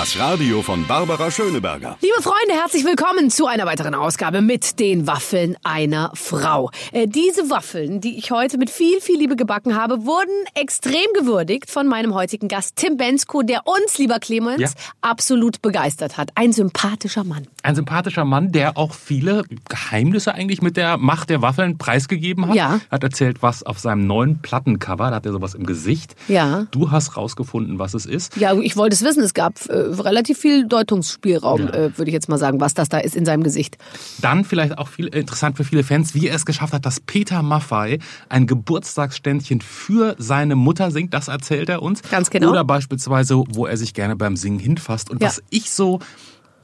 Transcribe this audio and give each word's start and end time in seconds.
Das 0.00 0.18
Radio 0.18 0.62
von 0.62 0.86
Barbara 0.86 1.30
Schöneberger. 1.30 1.98
Liebe 2.00 2.22
Freunde, 2.22 2.54
herzlich 2.58 2.86
willkommen 2.86 3.28
zu 3.28 3.46
einer 3.46 3.66
weiteren 3.66 3.94
Ausgabe 3.94 4.40
mit 4.40 4.80
den 4.80 5.06
Waffeln 5.06 5.58
einer 5.62 6.10
Frau. 6.14 6.70
Äh, 6.92 7.06
diese 7.06 7.50
Waffeln, 7.50 8.00
die 8.00 8.16
ich 8.16 8.30
heute 8.30 8.56
mit 8.56 8.70
viel, 8.70 9.02
viel 9.02 9.18
Liebe 9.18 9.36
gebacken 9.36 9.76
habe, 9.76 10.06
wurden 10.06 10.32
extrem 10.54 11.04
gewürdigt 11.18 11.70
von 11.70 11.86
meinem 11.86 12.14
heutigen 12.14 12.48
Gast 12.48 12.76
Tim 12.76 12.96
Bensko, 12.96 13.42
der 13.42 13.66
uns, 13.66 13.98
lieber 13.98 14.20
Clemens, 14.20 14.58
Ja. 14.62 14.68
absolut 15.02 15.60
begeistert 15.60 16.16
hat. 16.16 16.30
Ein 16.34 16.54
sympathischer 16.54 17.24
Mann. 17.24 17.46
Ein 17.62 17.74
sympathischer 17.74 18.24
Mann, 18.24 18.52
der 18.52 18.78
auch 18.78 18.94
viele 18.94 19.42
Geheimnisse 19.68 20.32
eigentlich 20.34 20.62
mit 20.62 20.78
der 20.78 20.96
Macht 20.96 21.28
der 21.28 21.42
Waffeln 21.42 21.76
preisgegeben 21.76 22.48
hat. 22.48 22.54
Ja. 22.54 22.80
Hat 22.90 23.02
erzählt, 23.02 23.42
was 23.42 23.64
auf 23.64 23.78
seinem 23.78 24.06
neuen 24.06 24.40
Plattencover, 24.40 25.10
da 25.10 25.16
hat 25.16 25.26
er 25.26 25.32
sowas 25.32 25.52
im 25.52 25.66
Gesicht. 25.66 26.16
Ja. 26.26 26.68
Du 26.70 26.90
hast 26.90 27.18
rausgefunden, 27.18 27.78
was 27.78 27.92
es 27.92 28.06
ist. 28.06 28.38
Ja, 28.38 28.54
ich 28.54 28.78
wollte 28.78 28.94
es 28.94 29.02
wissen. 29.02 29.22
Es 29.22 29.34
gab 29.34 29.52
äh, 29.68 29.89
relativ 29.98 30.38
viel 30.38 30.66
Deutungsspielraum, 30.66 31.60
Ja. 31.62 31.68
äh, 31.70 31.98
würde 31.98 32.10
ich 32.10 32.14
jetzt 32.14 32.28
mal 32.28 32.38
sagen, 32.38 32.60
was 32.60 32.74
das 32.74 32.88
da 32.88 32.98
ist 32.98 33.16
in 33.16 33.24
seinem 33.24 33.42
Gesicht. 33.42 33.76
Dann 34.20 34.44
vielleicht 34.44 34.78
auch 34.78 34.88
viel 34.88 35.06
interessant 35.08 35.56
für 35.56 35.64
viele 35.64 35.82
Fans, 35.84 36.14
wie 36.14 36.28
er 36.28 36.34
es 36.36 36.46
geschafft 36.46 36.72
hat, 36.72 36.86
dass 36.86 37.00
Peter 37.00 37.42
Maffay 37.42 37.98
ein 38.28 38.46
Geburtstagsständchen 38.46 39.60
für 39.60 40.14
seine 40.18 40.56
Mutter 40.56 40.90
singt. 40.90 41.14
Das 41.14 41.28
erzählt 41.28 41.68
er 41.68 41.82
uns. 41.82 42.02
Ganz 42.10 42.30
genau. 42.30 42.50
Oder 42.50 42.64
beispielsweise, 42.64 43.42
wo 43.48 43.66
er 43.66 43.76
sich 43.76 43.94
gerne 43.94 44.16
beim 44.16 44.36
Singen 44.36 44.58
hinfasst. 44.58 45.10
Und 45.10 45.20
Ja. 45.22 45.28
was 45.28 45.42
ich 45.50 45.70
so 45.70 46.00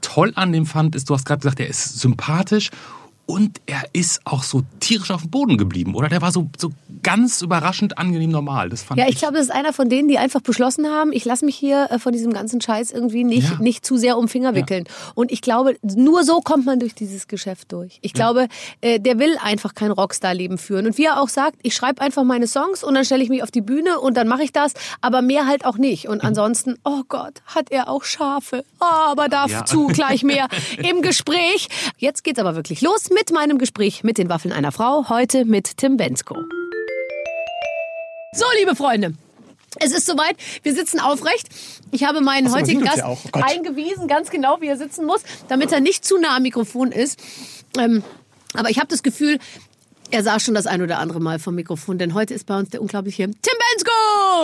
toll 0.01 0.31
an 0.35 0.51
dem 0.51 0.65
fand, 0.65 0.95
ist, 0.95 1.09
du 1.09 1.13
hast 1.13 1.25
gerade 1.25 1.41
gesagt, 1.41 1.59
er 1.59 1.67
ist 1.67 1.99
sympathisch 1.99 2.69
und 3.27 3.61
er 3.67 3.83
ist 3.93 4.21
auch 4.25 4.41
so 4.41 4.63
tierisch 4.79 5.11
auf 5.11 5.21
dem 5.21 5.29
Boden 5.29 5.57
geblieben, 5.57 5.93
oder? 5.93 6.09
Der 6.09 6.21
war 6.23 6.31
so, 6.31 6.49
so 6.57 6.71
ganz 7.03 7.41
überraschend 7.43 7.97
angenehm 7.99 8.31
normal. 8.31 8.69
Das 8.69 8.81
fand 8.83 8.99
Ja, 8.99 9.07
ich 9.07 9.17
glaube, 9.17 9.33
das 9.35 9.43
ist 9.43 9.51
einer 9.51 9.71
von 9.73 9.89
denen, 9.89 10.07
die 10.07 10.17
einfach 10.17 10.41
beschlossen 10.41 10.87
haben, 10.87 11.11
ich 11.13 11.25
lasse 11.25 11.45
mich 11.45 11.55
hier 11.55 11.87
äh, 11.91 11.99
von 11.99 12.13
diesem 12.13 12.33
ganzen 12.33 12.59
Scheiß 12.61 12.91
irgendwie 12.91 13.23
nicht, 13.23 13.51
Ja. 13.51 13.59
nicht 13.59 13.85
zu 13.85 13.97
sehr 13.97 14.17
um 14.17 14.27
Finger 14.27 14.55
wickeln. 14.55 14.85
Und 15.13 15.31
ich 15.31 15.41
glaube, 15.41 15.75
nur 15.83 16.23
so 16.23 16.39
kommt 16.41 16.65
man 16.65 16.79
durch 16.79 16.95
dieses 16.95 17.27
Geschäft 17.27 17.71
durch. 17.73 17.99
Ich 18.01 18.13
glaube, 18.13 18.47
äh, 18.81 18.99
der 18.99 19.19
will 19.19 19.37
einfach 19.41 19.75
kein 19.75 19.91
Rockstar-Leben 19.91 20.57
führen. 20.57 20.87
Und 20.87 20.97
wie 20.97 21.05
er 21.05 21.21
auch 21.21 21.29
sagt, 21.29 21.59
ich 21.63 21.75
schreibe 21.75 22.01
einfach 22.01 22.23
meine 22.23 22.47
Songs 22.47 22.83
und 22.83 22.93
dann 22.95 23.03
stelle 23.05 23.23
ich 23.23 23.29
mich 23.29 23.43
auf 23.43 23.51
die 23.51 23.61
Bühne 23.61 23.99
und 23.99 24.15
dann 24.15 24.27
mache 24.27 24.43
ich 24.43 24.53
das, 24.53 24.73
aber 25.01 25.21
mehr 25.21 25.45
halt 25.47 25.65
auch 25.65 25.77
nicht. 25.77 26.05
Mhm. 26.05 26.11
Und 26.11 26.23
ansonsten, 26.23 26.77
oh 26.85 27.01
Gott, 27.09 27.41
hat 27.45 27.71
er 27.71 27.89
auch 27.89 28.03
Schafe. 28.05 28.63
Oh, 28.79 28.85
aber 28.85 29.27
dazu 29.27 29.87
Ja. 29.89 29.93
gleich 29.93 30.23
mehr 30.23 30.47
im 30.77 31.01
Gespräch. 31.01 31.67
Jetzt 31.97 32.23
geht's 32.23 32.39
aber 32.39 32.55
wirklich 32.55 32.81
los 32.81 33.09
mit 33.09 33.16
meinem 33.31 33.57
Gespräch 33.57 34.03
mit 34.03 34.17
den 34.17 34.29
Waffeln 34.29 34.53
einer 34.53 34.71
Frau. 34.71 35.09
Heute 35.09 35.45
mit 35.45 35.77
Tim 35.77 35.97
Bensko. 35.97 36.35
So, 38.33 38.45
liebe 38.59 38.75
Freunde. 38.75 39.13
Es 39.79 39.91
ist 39.91 40.05
soweit. 40.05 40.37
Wir 40.63 40.73
sitzen 40.73 40.99
aufrecht. 40.99 41.47
Ich 41.91 42.03
habe 42.03 42.21
meinen 42.21 42.47
Ach 42.47 42.51
so, 42.51 42.55
man 42.55 42.63
heutigen 42.63 42.83
Gast 42.83 42.97
ja. 42.97 43.09
Oh 43.09 43.17
eingewiesen, 43.33 44.07
ganz 44.07 44.29
genau, 44.29 44.61
wie 44.61 44.67
er 44.67 44.77
sitzen 44.77 45.05
muss, 45.05 45.21
damit 45.49 45.71
er 45.71 45.79
nicht 45.79 46.05
zu 46.05 46.17
nah 46.17 46.35
am 46.37 46.43
Mikrofon 46.43 46.91
ist. 46.91 47.19
Ähm, 47.77 48.03
aber 48.53 48.69
ich 48.69 48.77
habe 48.77 48.87
das 48.87 49.03
Gefühl, 49.03 49.39
er 50.09 50.23
saß 50.23 50.43
schon 50.43 50.53
das 50.53 50.67
ein 50.67 50.81
oder 50.81 50.99
andere 50.99 51.19
Mal 51.19 51.39
vom 51.39 51.55
Mikrofon, 51.55 51.97
denn 51.97 52.13
heute 52.13 52.33
ist 52.33 52.45
bei 52.45 52.57
uns 52.57 52.69
der 52.69 52.81
unglaubliche 52.81 53.25
Tim 53.25 53.33
Bensko. 53.41 53.91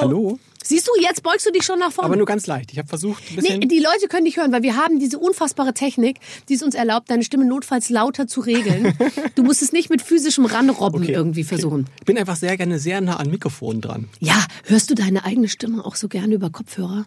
Hallo? 0.02 0.40
Siehst 0.64 0.88
du, 0.88 0.92
jetzt 1.02 1.22
beugst 1.24 1.46
du 1.46 1.52
dich 1.52 1.64
schon 1.64 1.78
nach 1.80 1.92
vorne. 1.92 2.08
Aber 2.08 2.16
nur 2.16 2.26
ganz 2.26 2.48
leicht. 2.48 2.72
Ich 2.72 2.78
habe 2.80 2.88
versucht, 2.88 3.22
ein 3.30 3.36
bisschen. 3.36 3.60
Nee, 3.60 3.66
die 3.68 3.80
Leute 3.80 4.08
können 4.10 4.26
dich 4.26 4.38
hören, 4.38 4.52
weil 4.52 4.64
wir 4.64 4.76
haben 4.78 4.98
diese 5.00 5.20
unfassbare 5.20 5.74
Technik, 5.74 6.20
die 6.50 6.54
es 6.54 6.64
uns 6.64 6.74
erlaubt, 6.74 7.10
deine 7.10 7.24
Stimme 7.24 7.46
notfalls 7.46 7.90
lauter 7.90 8.28
zu 8.28 8.40
regeln. 8.42 8.98
du 9.36 9.44
musst 9.44 9.62
es 9.62 9.74
nicht 9.74 9.90
mit 9.90 10.02
physischem 10.02 10.46
Ranrobben 10.46 11.04
Okay, 11.04 11.12
irgendwie 11.12 11.42
okay. 11.42 11.50
versuchen. 11.50 11.88
Ich 12.00 12.06
bin 12.06 12.18
einfach 12.18 12.38
sehr 12.38 12.56
gerne 12.58 12.80
sehr 12.80 13.02
nah 13.02 13.18
an 13.18 13.30
Mikrofon 13.30 13.82
dran. 13.82 14.10
Ja, 14.20 14.46
hörst 14.66 14.90
du 14.90 14.96
deine 14.96 15.26
eigene 15.26 15.50
Stimme 15.50 15.86
auch 15.86 15.96
so 15.96 16.08
gerne 16.08 16.34
über 16.34 16.50
Kopfhörer? 16.50 17.06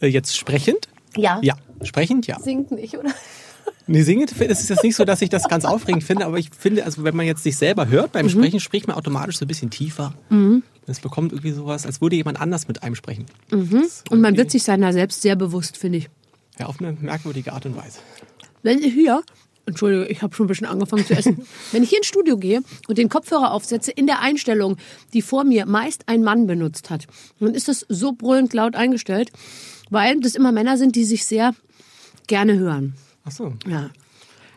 Äh, 0.00 0.08
jetzt 0.08 0.36
sprechend? 0.36 0.88
Ja. 1.16 1.38
Ja, 1.42 1.54
sprechend, 1.82 2.26
ja. 2.26 2.38
Singt 2.40 2.70
nicht, 2.72 2.96
oder? 2.98 3.10
Nee, 3.86 4.02
singend 4.02 4.32
es 4.40 4.60
ist 4.60 4.70
jetzt 4.70 4.84
nicht 4.84 4.94
so, 4.96 5.04
dass 5.04 5.22
ich 5.22 5.28
das 5.28 5.48
ganz 5.48 5.64
aufregend 5.64 6.04
finde, 6.04 6.24
aber 6.26 6.38
ich 6.38 6.50
finde, 6.56 6.84
also 6.84 7.04
wenn 7.04 7.16
man 7.16 7.26
jetzt 7.26 7.42
sich 7.42 7.56
selber 7.56 7.88
hört 7.88 8.08
Mhm. 8.08 8.12
beim 8.12 8.28
Sprechen, 8.28 8.60
spricht 8.60 8.86
man 8.86 8.96
automatisch 8.96 9.38
so 9.38 9.44
ein 9.44 9.48
bisschen 9.48 9.70
tiefer. 9.70 10.14
Es 10.86 11.00
bekommt 11.00 11.32
irgendwie 11.32 11.52
sowas, 11.52 11.86
als 11.86 12.00
würde 12.00 12.16
jemand 12.16 12.40
anders 12.40 12.68
mit 12.68 12.82
einem 12.82 12.94
sprechen. 12.94 13.26
Mhm. 13.50 13.84
Und 14.10 14.20
man 14.20 14.36
wird 14.36 14.50
sich 14.50 14.64
seiner 14.64 14.92
selbst 14.92 15.22
sehr 15.22 15.36
bewusst, 15.36 15.76
finde 15.76 15.98
ich. 15.98 16.10
Ja, 16.58 16.66
auf 16.66 16.80
eine 16.80 16.92
merkwürdige 16.92 17.52
Art 17.52 17.66
und 17.66 17.76
Weise. 17.76 18.00
Wenn 18.62 18.78
ich 18.78 18.92
hier, 18.92 19.22
Entschuldige, 19.64 20.06
ich 20.06 20.22
habe 20.22 20.34
schon 20.34 20.46
ein 20.46 20.48
bisschen 20.48 20.66
angefangen 20.66 21.06
zu 21.06 21.14
essen. 21.14 21.46
Wenn 21.72 21.82
ich 21.82 21.90
hier 21.90 21.98
ins 21.98 22.08
Studio 22.08 22.36
gehe 22.36 22.62
und 22.88 22.98
den 22.98 23.08
Kopfhörer 23.08 23.52
aufsetze, 23.52 23.92
in 23.92 24.06
der 24.06 24.20
Einstellung, 24.20 24.76
die 25.12 25.22
vor 25.22 25.44
mir 25.44 25.66
meist 25.66 26.08
ein 26.08 26.22
Mann 26.22 26.46
benutzt 26.46 26.90
hat, 26.90 27.06
dann 27.38 27.54
ist 27.54 27.68
das 27.68 27.86
so 27.88 28.12
brüllend 28.12 28.52
laut 28.54 28.74
eingestellt, 28.74 29.30
weil 29.90 30.20
das 30.20 30.34
immer 30.34 30.50
Männer 30.50 30.78
sind, 30.78 30.96
die 30.96 31.04
sich 31.04 31.24
sehr 31.24 31.54
gerne 32.26 32.58
hören. 32.58 32.94
Ach 33.24 33.30
so. 33.30 33.52
Ja. 33.68 33.90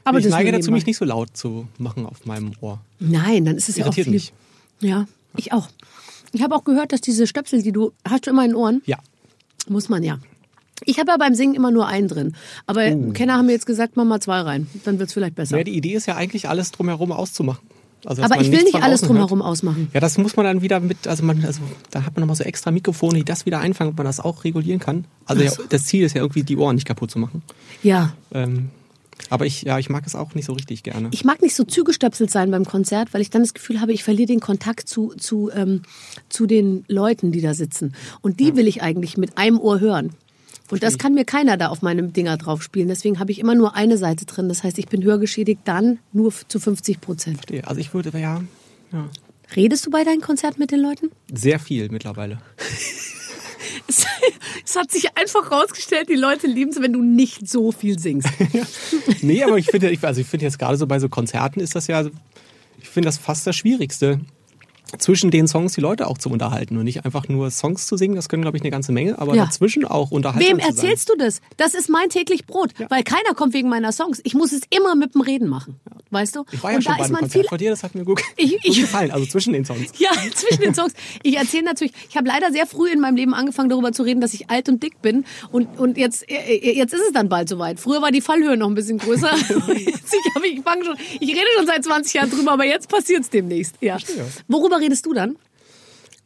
Aber 0.04 0.20
ich 0.20 0.28
neige 0.28 0.52
dazu, 0.52 0.72
mich 0.72 0.86
nicht 0.86 0.98
so 0.98 1.06
laut 1.06 1.36
zu 1.36 1.68
machen 1.78 2.06
auf 2.06 2.26
meinem 2.26 2.54
Ohr. 2.62 2.80
Nein, 3.00 3.46
dann 3.46 3.58
ist 3.58 3.70
es 3.70 3.76
ja 3.76 3.84
auch 3.84 3.88
Irritiert 3.88 4.06
viel. 4.06 4.14
mich. 4.14 4.34
Ja, 4.80 5.08
ich 5.36 5.52
auch. 5.52 5.70
Ich 6.36 6.44
habe 6.44 6.56
auch 6.56 6.64
gehört, 6.64 6.92
dass 6.92 7.02
diese 7.02 7.28
Stöpsel, 7.28 7.62
die 7.62 7.72
du 7.72 7.94
hast, 8.08 8.28
du 8.28 8.32
immer 8.32 8.44
in 8.44 8.52
den 8.52 8.56
Ohren. 8.56 8.82
Ja. 8.86 8.98
Muss 9.68 9.90
man 9.90 10.04
ja. 10.04 10.20
Ich 10.84 11.00
habe 11.00 11.12
ja 11.12 11.18
beim 11.18 11.34
Singen 11.34 11.56
immer 11.56 11.72
nur 11.72 11.88
einen 11.88 12.10
drin. 12.10 12.36
Aber 12.68 12.84
Kenner 13.14 13.36
haben 13.38 13.46
mir 13.46 13.54
jetzt 13.54 13.66
gesagt, 13.66 13.96
mach 13.96 14.04
mal 14.04 14.20
zwei 14.20 14.42
rein. 14.42 14.68
Dann 14.84 15.00
wird's 15.00 15.14
vielleicht 15.14 15.36
besser. 15.36 15.58
Ja, 15.58 15.64
die 15.64 15.76
Idee 15.76 15.94
ist 15.94 16.06
ja 16.06 16.16
eigentlich, 16.16 16.50
alles 16.50 16.72
drumherum 16.72 17.14
auszumachen. 17.14 17.66
Also, 18.04 18.22
Aber 18.22 18.40
ich 18.40 18.52
will 18.52 18.64
nicht 18.64 18.76
alles 18.76 19.02
außen 19.02 19.08
hört. 19.08 19.32
drumherum 19.32 19.42
ausmachen. 19.42 19.88
Ja, 19.94 20.00
das 20.00 20.18
muss 20.18 20.36
man 20.36 20.46
dann 20.46 20.62
wieder 20.62 20.80
mit, 20.80 21.08
also 21.08 21.24
man, 21.24 21.44
also 21.44 21.62
da 21.90 22.04
hat 22.04 22.16
man 22.16 22.22
nochmal 22.22 22.36
so 22.36 22.44
extra 22.44 22.70
Mikrofone, 22.70 23.20
die 23.20 23.24
das 23.24 23.46
wieder 23.46 23.60
einfangen, 23.60 23.92
ob 23.92 23.98
man 23.98 24.06
das 24.06 24.20
auch 24.20 24.44
regulieren 24.44 24.80
kann. 24.80 25.06
Also 25.26 25.44
ja, 25.44 25.52
das 25.70 25.86
Ziel 25.86 26.06
ist 26.06 26.14
ja 26.14 26.22
irgendwie, 26.22 26.44
die 26.44 26.58
Ohren 26.58 26.76
nicht 26.76 26.86
kaputt 26.86 27.10
zu 27.10 27.18
machen. 27.18 27.42
Ja. 27.82 28.14
Ähm, 28.32 28.70
aber 29.30 29.46
ich, 29.46 29.64
ja, 29.64 29.80
ich 29.80 29.90
mag 29.90 30.06
es 30.06 30.16
auch 30.16 30.36
nicht 30.36 30.46
so 30.46 30.54
richtig 30.54 30.84
gerne. 30.84 31.10
Ich 31.12 31.24
mag 31.24 31.42
nicht 31.42 31.56
so 31.56 31.64
zugestöpselt 31.64 32.32
sein 32.32 32.52
beim 32.52 32.66
Konzert, 32.66 33.14
weil 33.14 33.22
ich 33.22 33.30
dann 33.30 33.42
das 33.42 33.54
Gefühl 33.54 33.82
habe, 33.82 33.94
ich 33.94 34.04
verliere 34.04 34.28
den 34.28 34.40
Kontakt 34.40 34.88
zu, 34.88 35.14
zu, 35.18 35.50
ähm, 35.54 35.82
zu 36.30 36.46
den 36.46 36.86
Leuten, 36.88 37.32
die 37.32 37.42
da 37.42 37.54
sitzen. 37.54 37.96
Und 38.22 38.40
die 38.40 38.56
will 38.56 38.68
ich 38.68 38.82
eigentlich 38.82 39.18
mit 39.18 39.38
einem 39.38 39.60
Ohr 39.60 39.80
hören. 39.80 40.12
Und 40.72 40.82
das 40.82 40.98
kann 40.98 41.14
mir 41.14 41.26
keiner 41.26 41.58
da 41.58 41.68
auf 41.68 41.84
meinem 41.84 42.12
Dinger 42.12 42.38
drauf 42.38 42.64
spielen. 42.64 42.88
Deswegen 42.88 43.20
habe 43.20 43.32
ich 43.32 43.40
immer 43.40 43.54
nur 43.54 43.76
eine 43.76 43.98
Seite 43.98 44.26
drin. 44.26 44.50
Das 44.50 44.64
heißt, 44.64 44.80
ich 44.80 44.88
bin 44.88 45.04
hörgeschädigt 45.04 45.62
dann 45.66 46.00
nur 46.12 46.34
zu 46.48 46.60
50 46.60 47.02
Prozent. 47.02 47.42
Also 47.66 47.80
ich 47.80 47.94
würde, 47.94 48.18
ja, 48.18 48.42
ja, 48.92 49.10
Redest 49.56 49.86
du 49.86 49.92
bei 49.92 50.04
deinen 50.04 50.22
Konzerten 50.22 50.60
mit 50.60 50.72
den 50.72 50.82
Leuten? 50.82 51.12
sehr 51.32 51.60
viel 51.60 51.90
mittlerweile. 51.90 52.40
Es, 53.88 54.06
es 54.66 54.76
hat 54.76 54.92
sich 54.92 55.18
einfach 55.18 55.52
rausgestellt, 55.52 56.10
die 56.10 56.16
Leute 56.16 56.48
lieben 56.48 56.72
es, 56.72 56.82
wenn 56.82 56.94
du 56.94 57.02
nicht 57.02 57.48
so 57.48 57.72
viel 57.72 58.00
singst. 58.00 58.30
Nee, 59.22 59.44
aber 59.44 59.58
ich 59.58 59.68
finde, 59.68 59.96
also 60.02 60.22
ich 60.22 60.28
finde 60.28 60.46
jetzt 60.46 60.60
gerade 60.60 60.78
so 60.78 60.88
bei 60.88 61.00
so 61.00 61.10
Konzerten 61.10 61.60
ist 61.60 61.76
das 61.76 61.88
ja, 61.88 62.06
ich 62.80 62.90
finde 62.90 63.08
das 63.08 63.18
fast 63.18 63.46
das 63.48 63.56
Schwierigste, 63.56 64.20
zwischen 64.98 65.32
den 65.32 65.48
Songs 65.48 65.74
die 65.74 65.82
Leute 65.82 66.08
auch 66.08 66.18
zu 66.18 66.30
unterhalten 66.30 66.78
und 66.78 66.84
nicht 66.86 67.06
einfach 67.06 67.28
nur 67.28 67.52
Songs 67.52 67.86
zu 67.88 67.98
singen, 67.98 68.16
das 68.16 68.30
können 68.30 68.42
glaube 68.44 68.58
ich 68.58 68.64
eine 68.64 68.72
ganze 68.72 68.92
Menge, 68.92 69.20
aber 69.20 69.36
Ja. 69.36 69.46
dazwischen 69.46 69.86
auch 69.86 70.12
unterhalten. 70.12 70.48
Wem 70.48 70.60
erzählst 70.60 71.10
du 71.10 71.16
das? 71.18 71.42
Das 71.58 71.74
ist 71.74 71.90
mein 71.90 72.10
täglich 72.10 72.46
Brot, 72.46 72.72
weil 72.90 73.04
keiner 73.04 73.34
kommt 73.36 73.54
wegen 73.54 73.70
meiner 73.70 73.92
Songs. 73.92 74.22
Ich 74.24 74.34
muss 74.34 74.52
es 74.52 74.62
immer 74.70 74.96
mit 74.96 75.14
dem 75.16 75.22
Reden 75.22 75.48
machen, 75.48 75.76
weißt 76.12 76.36
du? 76.36 76.46
Ich 76.52 76.62
war 76.64 76.72
ja 76.72 76.78
Und 76.78 76.84
schon 76.84 76.94
da 76.94 76.98
bei 77.00 77.06
ist 77.06 77.12
man 77.12 77.30
viel 77.30 77.44
von 77.46 77.58
dir, 77.58 77.70
das 77.72 77.84
hat 77.84 77.96
mir 77.96 78.04
gut, 78.06 78.22
Ich- 78.38 78.52
gut 78.52 78.60
ich- 78.64 78.82
gefallen, 78.82 79.12
also 79.12 79.26
zwischen 79.26 79.54
den 79.54 79.66
Songs. 79.66 79.92
Ja, 79.98 80.12
zwischen 80.34 80.62
den 80.62 80.74
Songs. 80.74 80.94
Ich 81.24 81.36
erzähle 81.38 81.64
natürlich, 81.64 81.94
ich 82.10 82.16
habe 82.18 82.28
leider 82.28 82.52
sehr 82.52 82.66
früh 82.66 82.90
in 82.90 83.00
meinem 83.00 83.16
Leben 83.16 83.34
angefangen, 83.34 83.70
darüber 83.70 83.92
zu 83.92 84.04
reden, 84.04 84.22
dass 84.22 84.34
ich 84.34 84.50
alt 84.50 84.70
und 84.70 84.82
dick 84.84 85.02
bin. 85.02 85.26
Und, 85.52 85.80
und 85.80 85.98
jetzt, 85.98 86.30
äh, 86.30 86.74
jetzt 86.74 86.94
ist 86.94 87.02
es 87.08 87.14
dann 87.14 87.30
bald 87.30 87.50
soweit. 87.50 87.80
Früher 87.80 88.02
war 88.02 88.12
die 88.12 88.22
Fallhöhe 88.22 88.58
noch 88.58 88.68
ein 88.68 88.76
bisschen 88.76 88.98
größer. 88.98 89.32
Jetzt, 89.76 90.14
ich, 90.14 90.58
ich, 90.58 90.64
schon, 90.86 90.96
ich 91.20 91.30
rede 91.30 91.46
schon 91.58 91.66
seit 91.66 91.84
20 91.84 92.14
Jahren 92.14 92.30
drüber, 92.30 92.52
aber 92.54 92.66
jetzt 92.66 92.88
passiert 92.90 93.22
es 93.24 93.30
demnächst. 93.30 93.76
Ja. 93.82 93.98
Worüber 94.48 94.75
redest 94.80 95.06
du 95.06 95.14
dann? 95.14 95.36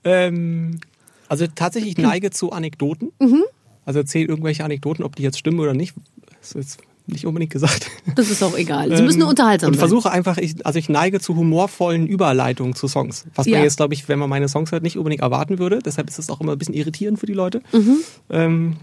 Ähm, 0.03 0.79
also 1.27 1.45
tatsächlich, 1.53 1.93
ich 1.93 1.97
neige 2.03 2.31
zu 2.31 2.51
Anekdoten. 2.51 3.11
Mhm. 3.19 3.43
Also 3.85 3.99
erzähle 3.99 4.27
irgendwelche 4.27 4.63
Anekdoten, 4.63 5.03
ob 5.03 5.15
die 5.15 5.23
jetzt 5.23 5.39
stimmen 5.39 5.59
oder 5.59 5.73
nicht. 5.73 5.95
Das 6.41 6.51
ist 6.51 6.55
jetzt 6.55 6.79
nicht 7.07 7.25
unbedingt 7.25 7.51
gesagt. 7.51 7.87
Das 8.15 8.29
ist 8.29 8.43
auch 8.43 8.55
egal. 8.55 8.95
Sie 8.95 9.01
müssen 9.01 9.17
nur 9.19 9.29
unterhaltsam 9.29 9.69
Ähm, 9.69 9.73
Und 9.73 9.79
sein. 9.79 9.89
versuche 9.89 10.11
einfach, 10.11 10.37
ich, 10.37 10.63
also 10.63 10.77
ich 10.77 10.89
neige 10.89 11.19
zu 11.19 11.35
humorvollen 11.35 12.05
Überleitungen 12.05 12.75
zu 12.75 12.87
Songs. 12.87 13.25
Was 13.33 13.47
Ja. 13.47 13.55
man 13.57 13.63
jetzt, 13.63 13.77
glaube 13.77 13.95
ich, 13.95 14.07
wenn 14.07 14.19
man 14.19 14.29
meine 14.29 14.47
Songs 14.47 14.71
hört, 14.71 14.83
nicht 14.83 14.95
unbedingt 14.95 15.23
erwarten 15.23 15.57
würde. 15.57 15.79
Deshalb 15.79 16.07
ist 16.07 16.19
es 16.19 16.29
auch 16.29 16.39
immer 16.39 16.51
ein 16.51 16.59
bisschen 16.59 16.75
irritierend 16.75 17.19
für 17.19 17.25
die 17.25 17.33
Leute. 17.33 17.61
Mhm. 17.73 17.97
Ähm, 18.29 18.75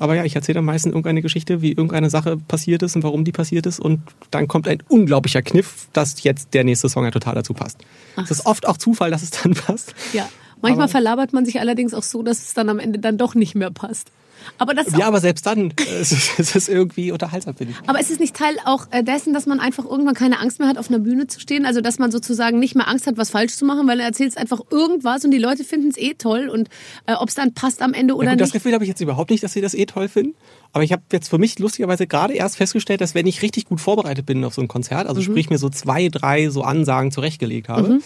aber 0.00 0.16
ja, 0.16 0.24
ich 0.24 0.34
erzähle 0.34 0.56
dann 0.56 0.64
meistens 0.64 0.90
irgendeine 0.90 1.22
Geschichte, 1.22 1.62
wie 1.62 1.70
irgendeine 1.70 2.10
Sache 2.10 2.36
passiert 2.36 2.82
ist 2.82 2.96
und 2.96 3.02
warum 3.04 3.24
die 3.24 3.32
passiert 3.32 3.66
ist. 3.66 3.78
Und 3.78 4.00
dann 4.30 4.48
kommt 4.48 4.66
ein 4.66 4.82
unglaublicher 4.88 5.42
Kniff, 5.42 5.88
dass 5.92 6.22
jetzt 6.22 6.54
der 6.54 6.64
nächste 6.64 6.88
Song 6.88 7.04
ja 7.04 7.10
total 7.10 7.34
dazu 7.36 7.54
passt. 7.54 7.78
Es 8.16 8.30
ist 8.30 8.46
oft 8.46 8.66
auch 8.66 8.76
Zufall, 8.76 9.10
dass 9.10 9.22
es 9.22 9.30
dann 9.30 9.54
passt. 9.66 9.94
Ja. 10.12 10.28
Manchmal 10.62 10.84
Aber- 10.84 10.90
verlabert 10.90 11.32
man 11.32 11.44
sich 11.46 11.60
allerdings 11.60 11.94
auch 11.94 12.02
so, 12.02 12.22
dass 12.22 12.38
es 12.40 12.54
dann 12.54 12.68
am 12.68 12.78
Ende 12.78 12.98
dann 12.98 13.16
doch 13.16 13.34
nicht 13.34 13.54
mehr 13.54 13.70
passt. 13.70 14.10
Aber 14.58 14.74
das 14.74 14.88
ist 14.88 14.96
Ja, 14.98 15.06
aber 15.06 15.20
selbst 15.20 15.46
dann 15.46 15.70
äh, 15.70 15.74
es 16.00 16.12
ist 16.12 16.38
es 16.38 16.54
ist 16.56 16.68
irgendwie 16.68 17.12
unterhaltsam, 17.12 17.54
finde 17.54 17.72
ich. 17.72 17.88
aber 17.88 18.00
ist 18.00 18.10
es 18.10 18.18
nicht 18.18 18.34
Teil 18.36 18.56
auch 18.64 18.86
äh, 18.90 19.02
dessen, 19.02 19.32
dass 19.34 19.46
man 19.46 19.60
einfach 19.60 19.84
irgendwann 19.84 20.14
keine 20.14 20.38
Angst 20.40 20.58
mehr 20.58 20.68
hat, 20.68 20.78
auf 20.78 20.88
einer 20.88 20.98
Bühne 20.98 21.26
zu 21.26 21.40
stehen? 21.40 21.66
Also 21.66 21.80
dass 21.80 21.98
man 21.98 22.10
sozusagen 22.10 22.58
nicht 22.58 22.74
mehr 22.74 22.88
Angst 22.88 23.06
hat, 23.06 23.16
was 23.16 23.30
falsch 23.30 23.54
zu 23.54 23.64
machen, 23.64 23.86
weil 23.88 24.00
er 24.00 24.06
erzählt 24.06 24.36
einfach 24.36 24.60
irgendwas 24.70 25.24
und 25.24 25.30
die 25.30 25.38
Leute 25.38 25.64
finden 25.64 25.88
es 25.88 25.96
eh 25.96 26.14
toll 26.14 26.48
und 26.48 26.68
äh, 27.06 27.14
ob 27.14 27.28
es 27.28 27.34
dann 27.34 27.54
passt 27.54 27.82
am 27.82 27.94
Ende 27.94 28.14
oder 28.14 28.26
Ja, 28.26 28.30
gut, 28.32 28.40
das 28.40 28.48
nicht. 28.48 28.52
Gefühl 28.54 28.74
habe 28.74 28.84
ich 28.84 28.88
jetzt 28.88 29.00
überhaupt 29.00 29.30
nicht, 29.30 29.42
dass 29.42 29.52
sie 29.52 29.60
das 29.60 29.74
eh 29.74 29.86
toll 29.86 30.08
finden. 30.08 30.34
Aber 30.72 30.84
ich 30.84 30.92
habe 30.92 31.02
jetzt 31.12 31.28
für 31.28 31.38
mich 31.38 31.58
lustigerweise 31.58 32.06
gerade 32.06 32.34
erst 32.34 32.56
festgestellt, 32.56 33.00
dass 33.00 33.14
wenn 33.14 33.26
ich 33.26 33.42
richtig 33.42 33.64
gut 33.66 33.80
vorbereitet 33.80 34.24
bin 34.26 34.44
auf 34.44 34.54
so 34.54 34.60
ein 34.62 34.68
Konzert, 34.68 35.08
also 35.08 35.20
Mhm. 35.20 35.24
sprich 35.24 35.50
mir 35.50 35.58
so 35.58 35.68
zwei, 35.68 36.08
drei 36.08 36.48
so 36.48 36.62
Ansagen 36.62 37.10
zurechtgelegt 37.10 37.68
habe, 37.68 37.98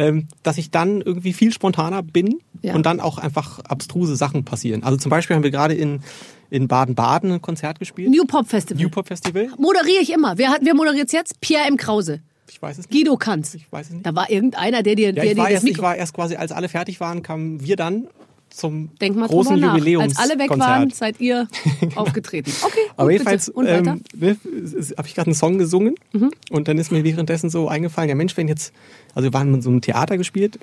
ähm, 0.00 0.28
dass 0.42 0.56
ich 0.56 0.70
dann 0.70 1.02
irgendwie 1.02 1.34
viel 1.34 1.52
spontaner 1.52 2.02
bin 2.02 2.38
Ja. 2.62 2.74
und 2.74 2.86
dann 2.86 3.00
auch 3.00 3.18
einfach 3.18 3.58
abstruse 3.60 4.16
Sachen 4.16 4.44
passieren. 4.44 4.82
Also 4.82 4.96
zum 4.96 5.10
Beispiel 5.10 5.36
haben 5.36 5.42
wir 5.42 5.50
gerade 5.50 5.74
in, 5.74 6.00
in 6.48 6.68
Baden-Baden 6.68 7.32
ein 7.32 7.42
Konzert 7.42 7.78
gespielt. 7.78 8.08
New 8.10 8.24
Pop 8.24 8.48
Festival. 8.48 8.82
New 8.82 8.88
Pop 8.88 9.06
Festival. 9.08 9.48
Moderiere 9.58 10.00
ich 10.02 10.10
immer. 10.12 10.38
Wer, 10.38 10.48
hat, 10.50 10.60
wer 10.62 10.74
moderiert 10.74 11.12
jetzt? 11.12 11.40
Pierre 11.42 11.66
M. 11.68 11.76
Krause. 11.76 12.20
Ich 12.50 12.60
weiß 12.62 12.78
es 12.78 12.88
nicht. 12.88 12.90
Guido 12.90 13.16
Kanz. 13.16 13.54
Ich 13.54 13.70
weiß 13.70 13.88
es 13.88 13.92
nicht. 13.92 14.06
Da 14.06 14.14
war 14.14 14.30
irgendeiner, 14.30 14.82
der 14.82 14.94
dir, 14.96 15.08
Ja, 15.08 15.12
der 15.12 15.24
ich 15.24 15.34
dir 15.34 15.48
erst, 15.50 15.68
ich 15.68 15.78
war 15.82 15.94
erst 15.96 16.14
quasi, 16.14 16.36
als 16.36 16.50
alle 16.50 16.68
fertig 16.68 16.98
waren, 17.00 17.22
kamen 17.22 17.62
wir 17.64 17.76
dann 17.76 18.08
zum 18.50 18.90
Denk 19.00 19.16
mal 19.16 19.28
großen. 19.28 19.56
Jubiläums 19.56 20.16
Als 20.16 20.30
alle 20.30 20.38
weg 20.38 20.50
waren, 20.58 20.90
seid 20.90 21.20
ihr 21.20 21.48
aufgetreten. 21.94 22.52
Okay, 22.62 22.80
gut, 22.88 22.92
Aber 22.96 23.10
jedenfalls 23.10 23.48
ähm, 23.56 23.86
habe 24.18 25.08
ich 25.08 25.14
gerade 25.14 25.28
einen 25.28 25.34
Song 25.34 25.58
gesungen 25.58 25.94
Mhm. 26.12 26.30
und 26.50 26.68
dann 26.68 26.78
ist 26.78 26.90
mir 26.92 27.04
währenddessen 27.04 27.50
so 27.50 27.68
eingefallen, 27.68 28.08
ja 28.08 28.14
Mensch, 28.14 28.36
wenn 28.36 28.48
jetzt, 28.48 28.72
also 29.14 29.28
wir 29.28 29.32
waren 29.32 29.54
in 29.54 29.62
so 29.62 29.70
einem 29.70 29.80
Theater 29.80 30.18
gespielt 30.18 30.58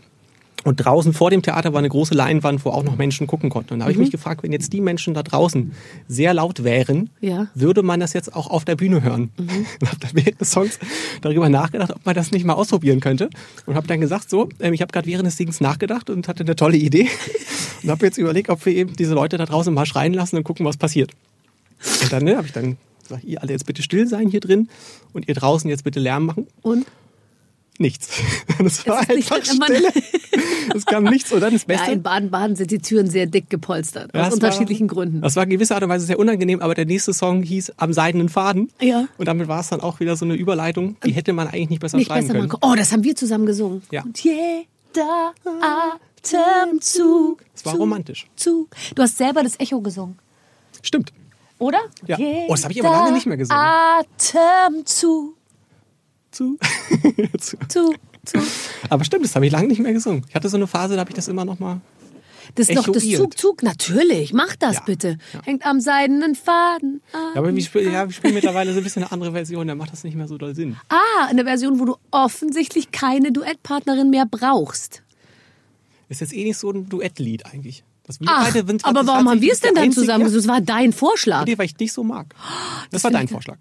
und 0.63 0.77
draußen 0.77 1.13
vor 1.13 1.29
dem 1.29 1.41
Theater 1.43 1.71
war 1.71 1.79
eine 1.79 1.87
große 1.89 2.13
Leinwand, 2.13 2.65
wo 2.65 2.71
auch 2.71 2.83
noch 2.83 2.97
Menschen 2.97 3.25
gucken 3.27 3.49
konnten. 3.49 3.73
Und 3.73 3.79
da 3.79 3.85
habe 3.85 3.93
Mhm. 3.93 3.99
ich 4.01 4.05
mich 4.07 4.11
gefragt, 4.11 4.43
wenn 4.43 4.51
jetzt 4.51 4.73
die 4.73 4.81
Menschen 4.81 5.13
da 5.13 5.23
draußen 5.23 5.71
sehr 6.07 6.33
laut 6.33 6.63
wären, 6.63 7.09
Ja. 7.21 7.43
Mhm. 7.43 7.47
würde 7.53 7.83
man 7.83 7.99
das 7.99 8.13
jetzt 8.13 8.35
auch 8.35 8.47
auf 8.49 8.65
der 8.65 8.75
Bühne 8.75 9.01
hören? 9.03 9.29
Und 9.37 9.87
habe 9.87 9.99
dann 9.99 10.11
während 10.13 10.41
des 10.41 10.51
Songs 10.51 10.79
darüber 11.21 11.47
nachgedacht, 11.47 11.91
ob 11.93 12.05
man 12.05 12.15
das 12.15 12.31
nicht 12.31 12.43
mal 12.43 12.53
ausprobieren 12.53 12.99
könnte. 12.99 13.29
Und 13.65 13.75
habe 13.75 13.87
dann 13.87 14.01
gesagt, 14.01 14.29
so, 14.29 14.49
ähm, 14.59 14.73
ich 14.73 14.81
habe 14.81 14.91
gerade 14.91 15.07
während 15.07 15.27
des 15.27 15.37
Sings 15.37 15.61
nachgedacht 15.61 16.09
und 16.09 16.27
hatte 16.27 16.43
eine 16.43 16.55
tolle 16.55 16.77
Idee. 16.77 17.07
Und 17.83 17.91
habe 17.91 18.05
jetzt 18.07 18.17
überlegt, 18.17 18.49
ob 18.49 18.65
wir 18.65 18.73
eben 18.75 18.95
diese 18.95 19.13
Leute 19.13 19.37
da 19.37 19.45
draußen 19.45 19.71
mal 19.73 19.85
schreien 19.85 20.13
lassen 20.13 20.35
und 20.35 20.43
gucken, 20.43 20.65
was 20.65 20.77
passiert. 20.77 21.11
Und 22.01 22.11
dann 22.11 22.23
ne, 22.23 22.35
habe 22.35 22.47
ich 22.47 22.53
dann 22.53 22.75
gesagt, 23.03 23.23
ihr 23.23 23.39
alle 23.41 23.51
jetzt 23.53 23.67
bitte 23.67 23.83
still 23.83 24.07
sein 24.07 24.29
hier 24.29 24.39
drin 24.39 24.67
und 25.13 25.27
ihr 25.27 25.35
draußen 25.35 25.69
jetzt 25.69 25.83
bitte 25.83 25.99
Lärm 25.99 26.25
machen. 26.25 26.47
Und? 26.63 26.87
Nichts. 27.79 28.09
Es 28.65 28.87
war 28.87 29.01
nicht- 29.01 29.31
einfach 29.31 29.53
man- 29.59 29.67
Stille. 29.67 29.89
Es 30.75 30.85
kam 30.85 31.03
nichts. 31.11 31.31
Und 31.31 31.41
dann 31.41 31.53
das 31.53 31.61
Ja, 31.63 31.67
Beste. 31.67 31.91
in 31.91 32.01
Baden-Baden 32.01 32.55
sind 32.55 32.71
die 32.71 32.79
Türen 32.79 33.07
sehr 33.09 33.27
dick 33.27 33.49
gepolstert. 33.49 34.11
Ja, 34.13 34.21
aus 34.21 34.27
es 34.29 34.33
unterschiedlichen 34.33 34.89
war, 34.89 34.95
Gründen. 34.95 35.21
Das 35.21 35.35
war 35.35 35.43
in 35.43 35.49
gewisser 35.51 35.75
Art 35.75 35.83
und 35.83 35.89
Weise 35.89 36.05
sehr 36.07 36.17
unangenehm, 36.19 36.59
aber 36.61 36.73
der 36.75 36.85
nächste 36.85 37.13
Song 37.13 37.43
hieß 37.43 37.73
Am 37.77 37.93
seidenen 37.93 38.29
Faden. 38.29 38.71
Ja. 38.81 39.07
Und 39.17 39.27
damit 39.27 39.47
war 39.47 39.59
es 39.59 39.69
dann 39.69 39.81
auch 39.81 39.99
wieder 39.99 40.15
so 40.15 40.25
eine 40.25 40.33
Überleitung, 40.35 40.97
die 41.05 41.11
hätte 41.11 41.33
man 41.33 41.47
eigentlich 41.47 41.69
nicht 41.69 41.81
besser 41.81 41.97
Nicht 41.97 42.07
schreiben 42.07 42.27
besser 42.27 42.39
können. 42.39 42.47
machen. 42.49 42.59
Oh, 42.63 42.75
das 42.75 42.91
haben 42.91 43.03
wir 43.03 43.15
zusammen 43.15 43.45
gesungen. 43.45 43.83
Ja. 43.91 44.01
Und 44.03 44.19
jeder 44.23 45.33
Atemzug. 46.23 47.43
Es 47.55 47.63
war 47.65 47.73
Zug, 47.73 47.81
romantisch. 47.81 48.27
Zug. 48.35 48.69
Du 48.95 49.01
hast 49.03 49.17
selber 49.17 49.43
das 49.43 49.59
Echo 49.59 49.79
gesungen, 49.81 50.17
Stimmt. 50.81 51.13
oder? 51.59 51.79
Ja. 52.07 52.17
Oh, 52.19 52.47
das 52.49 52.63
habe 52.63 52.73
ich 52.73 52.83
aber 52.83 52.89
lange 52.95 53.11
nicht 53.13 53.25
mehr 53.27 53.37
gesungen. 53.37 53.61
Atemzug. 53.61 55.36
Zu. 56.37 56.57
Zu. 57.37 57.57
Zug, 57.67 57.95
Zug. 58.25 58.43
aber 58.89 59.03
stimmt, 59.03 59.25
das 59.25 59.35
habe 59.35 59.45
ich 59.45 59.51
lange 59.51 59.67
nicht 59.67 59.79
mehr 59.79 59.93
gesungen. 59.93 60.25
Ich 60.29 60.35
hatte 60.35 60.49
so 60.49 60.57
eine 60.57 60.67
Phase, 60.67 60.95
da 60.95 60.99
habe 61.01 61.09
ich 61.09 61.15
das 61.15 61.27
immer 61.27 61.45
noch 61.45 61.59
mal. 61.59 61.81
Das 62.55 62.69
ist 62.69 62.77
doch 62.77 62.91
das. 62.91 63.03
Zug, 63.03 63.37
Zug. 63.37 63.61
Natürlich, 63.63 64.33
mach 64.33 64.55
das 64.55 64.75
Ja. 64.75 64.81
bitte. 64.85 65.17
Ja. 65.33 65.41
Hängt 65.43 65.65
am 65.65 65.79
seidenen 65.81 66.33
Faden. 66.35 67.01
Ja, 67.13 67.39
aber 67.41 67.53
wir 67.53 67.61
spielen, 67.63 67.91
ja, 67.91 68.07
wir 68.07 68.13
spielen 68.13 68.33
mittlerweile 68.33 68.71
so 68.73 68.79
ein 68.79 68.83
bisschen 68.83 69.03
eine 69.03 69.11
andere 69.11 69.31
Version, 69.33 69.67
da 69.67 69.75
macht 69.75 69.91
das 69.91 70.03
nicht 70.03 70.15
mehr 70.15 70.27
so 70.27 70.37
doll 70.37 70.55
Sinn. 70.55 70.77
Ah, 70.89 71.25
eine 71.27 71.43
Version, 71.43 71.79
wo 71.79 71.85
du 71.85 71.95
offensichtlich 72.11 72.91
keine 72.91 73.31
Duettpartnerin 73.31 74.09
mehr 74.09 74.25
brauchst. 74.29 75.03
Ist 76.09 76.21
jetzt 76.21 76.33
eh 76.33 76.43
nicht 76.45 76.57
so 76.57 76.71
ein 76.71 76.87
Duettlied 76.87 77.45
eigentlich. 77.45 77.83
Das 78.05 78.19
Ach, 78.25 78.55
aber 78.55 78.63
das 79.01 79.07
warum 79.07 79.29
haben 79.29 79.41
wir 79.41 79.51
es 79.51 79.59
denn 79.59 79.75
dann 79.75 79.83
einzige- 79.83 80.01
zusammen? 80.05 80.21
Ja, 80.21 80.25
gesungen? 80.27 80.47
Das 80.47 80.55
war 80.55 80.61
dein 80.61 80.93
Vorschlag. 80.93 81.45
Nee, 81.45 81.57
weil 81.57 81.65
ich 81.65 81.75
dich 81.75 81.91
so 81.91 82.05
mag. 82.05 82.27
Das, 82.89 83.03
war 83.03 83.11
finde 83.11 83.19
dein 83.25 83.27
Vorschlag. 83.27 83.57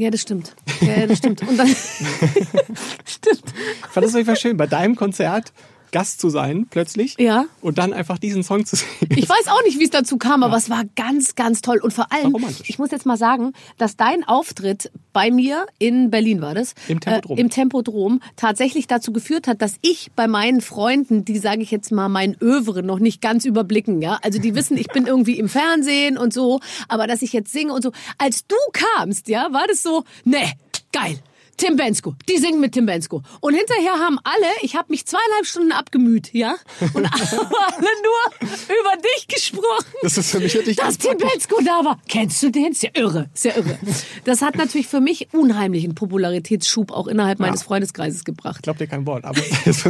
Ja, 0.00 0.08
das 0.08 0.22
stimmt. 0.22 0.56
Ja, 0.80 1.06
das 1.06 1.18
stimmt. 1.18 1.42
Und 1.42 1.58
dann, 1.58 1.68
stimmt. 3.04 3.44
Ich 3.44 3.86
fand 3.90 4.06
das 4.06 4.12
auf 4.12 4.16
jeden 4.16 4.24
Fall 4.24 4.36
schön, 4.36 4.56
bei 4.56 4.66
deinem 4.66 4.96
Konzert 4.96 5.52
Gast 5.92 6.20
zu 6.20 6.30
sein, 6.30 6.66
plötzlich. 6.70 7.16
Ja. 7.18 7.46
Und 7.60 7.78
dann 7.78 7.92
einfach 7.92 8.18
diesen 8.18 8.42
Song 8.42 8.66
zu 8.66 8.76
singen. 8.76 8.90
Ich 9.16 9.28
weiß 9.28 9.48
auch 9.48 9.62
nicht, 9.64 9.78
wie 9.78 9.84
es 9.84 9.90
dazu 9.90 10.16
kam, 10.18 10.42
aber 10.42 10.56
es 10.56 10.70
war 10.70 10.84
ganz, 10.96 11.34
ganz 11.34 11.60
toll. 11.60 11.78
Und 11.82 11.92
vor 11.92 12.12
allem, 12.12 12.36
ich 12.66 12.78
muss 12.78 12.90
jetzt 12.90 13.06
mal 13.06 13.16
sagen, 13.16 13.52
dass 13.78 13.96
dein 13.96 14.24
Auftritt 14.24 14.90
bei 15.12 15.30
mir 15.30 15.66
in 15.78 16.10
Berlin 16.10 16.40
war 16.40 16.54
das, 16.54 16.74
Im 16.88 17.00
Tempodrom. 17.00 17.36
Äh, 17.36 17.40
im 17.40 17.50
Tempodrom 17.50 18.20
tatsächlich 18.36 18.86
dazu 18.86 19.12
geführt 19.12 19.46
hat, 19.46 19.60
dass 19.62 19.76
ich 19.82 20.10
bei 20.14 20.28
meinen 20.28 20.60
Freunden, 20.60 21.24
die 21.24 21.38
sage 21.38 21.62
ich 21.62 21.70
jetzt 21.70 21.90
mal 21.90 22.08
mein 22.08 22.36
Övre 22.40 22.82
noch 22.82 22.98
nicht 22.98 23.20
ganz 23.20 23.44
überblicken, 23.44 24.02
ja, 24.02 24.18
also 24.22 24.38
die 24.38 24.54
wissen, 24.54 24.76
ich 24.76 24.88
bin 24.88 25.06
irgendwie 25.06 25.38
im 25.38 25.48
Fernsehen 25.48 26.16
und 26.16 26.32
so, 26.32 26.60
aber 26.88 27.06
dass 27.06 27.22
ich 27.22 27.32
jetzt 27.32 27.52
singe 27.52 27.72
und 27.72 27.82
so, 27.82 27.92
als 28.18 28.46
du 28.46 28.56
kamst, 28.72 29.28
ja, 29.28 29.48
war 29.52 29.66
das 29.66 29.82
so, 29.82 30.04
ne, 30.24 30.52
geil. 30.92 31.18
Tim 31.60 31.76
Bensko, 31.76 32.14
die 32.26 32.38
singen 32.38 32.58
mit 32.58 32.72
Tim 32.72 32.86
Bensko. 32.86 33.22
Und 33.40 33.52
hinterher 33.52 33.92
haben 33.98 34.18
alle, 34.24 34.46
ich 34.62 34.76
habe 34.76 34.86
mich 34.88 35.04
zweieinhalb 35.04 35.44
Stunden 35.44 35.72
abgemüht, 35.72 36.32
ja, 36.32 36.56
und 36.94 37.04
alle 37.04 37.90
nur 38.02 38.48
über 38.64 39.02
dich 39.02 39.28
gesprochen. 39.28 39.84
Das 40.02 40.16
ist 40.16 40.30
für 40.30 40.40
mich 40.40 40.54
wirklich 40.54 40.76
Dass 40.76 40.96
Tim 40.96 41.18
Bensko 41.18 41.60
da 41.62 41.84
war. 41.84 42.00
Kennst 42.08 42.42
du 42.42 42.50
den? 42.50 42.72
Ist 42.72 42.82
ja 42.82 42.88
irre, 42.94 43.28
ist 43.34 43.44
ja 43.44 43.54
irre. 43.56 43.78
Das 44.24 44.40
hat 44.40 44.56
natürlich 44.56 44.88
für 44.88 45.00
mich 45.00 45.28
unheimlichen 45.34 45.94
Popularitätsschub 45.94 46.92
auch 46.92 47.06
innerhalb 47.06 47.40
meines 47.40 47.62
Freundeskreises 47.62 48.24
gebracht. 48.24 48.56
Ich 48.56 48.62
glaube 48.62 48.78
dir 48.78 48.86
kein 48.86 49.04
Wort, 49.04 49.26
aber 49.26 49.38
es 49.66 49.82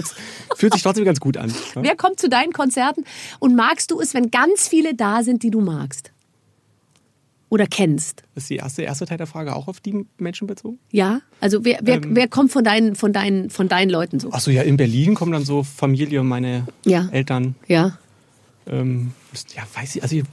fühlt, 0.56 0.72
sich 0.72 0.82
trotzdem 0.82 1.04
ganz 1.04 1.20
gut 1.20 1.36
an. 1.36 1.54
Ja? 1.76 1.82
Wer 1.84 1.96
kommt 1.96 2.18
zu 2.18 2.28
deinen 2.28 2.52
Konzerten 2.52 3.04
und 3.38 3.54
magst 3.54 3.92
du 3.92 4.00
es, 4.00 4.12
wenn 4.12 4.32
ganz 4.32 4.66
viele 4.66 4.94
da 4.94 5.22
sind, 5.22 5.44
die 5.44 5.52
du 5.52 5.60
magst? 5.60 6.10
Oder 7.50 7.66
kennst? 7.66 8.22
Ist 8.36 8.48
die 8.48 8.56
erste, 8.56 8.82
erste 8.82 9.04
Teil 9.06 9.18
der 9.18 9.26
Frage 9.26 9.54
auch 9.56 9.66
auf 9.68 9.80
die 9.80 10.06
Menschen 10.18 10.46
bezogen? 10.46 10.78
Ja? 10.92 11.20
Also 11.40 11.64
wer, 11.64 11.80
wer, 11.82 11.96
Ähm. 11.96 12.14
wer 12.14 12.28
kommt 12.28 12.52
von 12.52 12.62
deinen, 12.64 12.94
von, 12.94 13.12
deinen, 13.12 13.50
von 13.50 13.68
deinen 13.68 13.90
Leuten 13.90 14.20
so? 14.20 14.30
Achso, 14.32 14.52
ja, 14.52 14.62
in 14.62 14.76
Berlin 14.76 15.14
kommen 15.14 15.32
dann 15.32 15.44
so 15.44 15.64
Familie 15.64 16.20
und 16.20 16.28
meine 16.28 16.66
Ja. 16.86 17.08
Eltern. 17.10 17.56
Ja. 17.66 17.98
Ähm, 18.68 19.12
ja, 19.56 19.62
weiß 19.74 19.96
ich, 19.96 20.02
also 20.02 20.14
ich, 20.14 20.24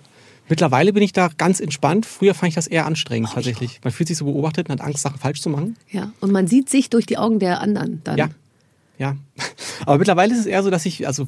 mittlerweile 0.47 0.93
bin 0.93 1.01
ich 1.01 1.11
da 1.11 1.29
ganz 1.35 1.59
entspannt. 1.59 2.05
Früher 2.05 2.35
fand 2.35 2.49
ich 2.49 2.55
das 2.55 2.67
eher 2.67 2.85
anstrengend 2.85 3.31
tatsächlich. 3.33 3.79
Man 3.83 3.91
fühlt 3.91 4.07
sich 4.07 4.17
so 4.17 4.25
beobachtet 4.25 4.69
und 4.69 4.73
hat 4.79 4.81
Angst, 4.87 5.01
Sachen 5.01 5.17
falsch 5.19 5.41
zu 5.41 5.49
machen. 5.49 5.75
Ja. 5.89 6.11
Und 6.21 6.31
man 6.31 6.45
sieht 6.45 6.69
sich 6.69 6.91
durch 6.91 7.07
die 7.07 7.17
Augen 7.17 7.39
der 7.39 7.61
anderen 7.61 8.01
dann. 8.03 8.17
Ja. 8.19 8.29
Ja. 8.99 9.15
Aber 9.87 9.97
mittlerweile 9.97 10.33
ist 10.33 10.41
es 10.41 10.45
eher 10.45 10.61
so, 10.61 10.69
dass 10.69 10.85
ich, 10.85 11.07
also, 11.07 11.27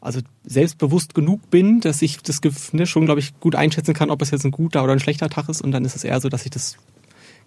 also 0.00 0.20
selbstbewusst 0.44 1.14
genug 1.14 1.50
bin, 1.50 1.80
dass 1.80 2.02
ich 2.02 2.18
das 2.18 2.40
ne, 2.72 2.86
schon, 2.86 3.04
glaube 3.04 3.20
ich, 3.20 3.38
gut 3.40 3.54
einschätzen 3.54 3.94
kann, 3.94 4.10
ob 4.10 4.22
es 4.22 4.30
jetzt 4.30 4.44
ein 4.44 4.50
guter 4.50 4.84
oder 4.84 4.92
ein 4.92 5.00
schlechter 5.00 5.28
Tag 5.28 5.48
ist. 5.48 5.60
Und 5.60 5.72
dann 5.72 5.84
ist 5.84 5.96
es 5.96 6.04
eher 6.04 6.20
so, 6.20 6.28
dass 6.28 6.44
ich 6.44 6.50
das 6.50 6.76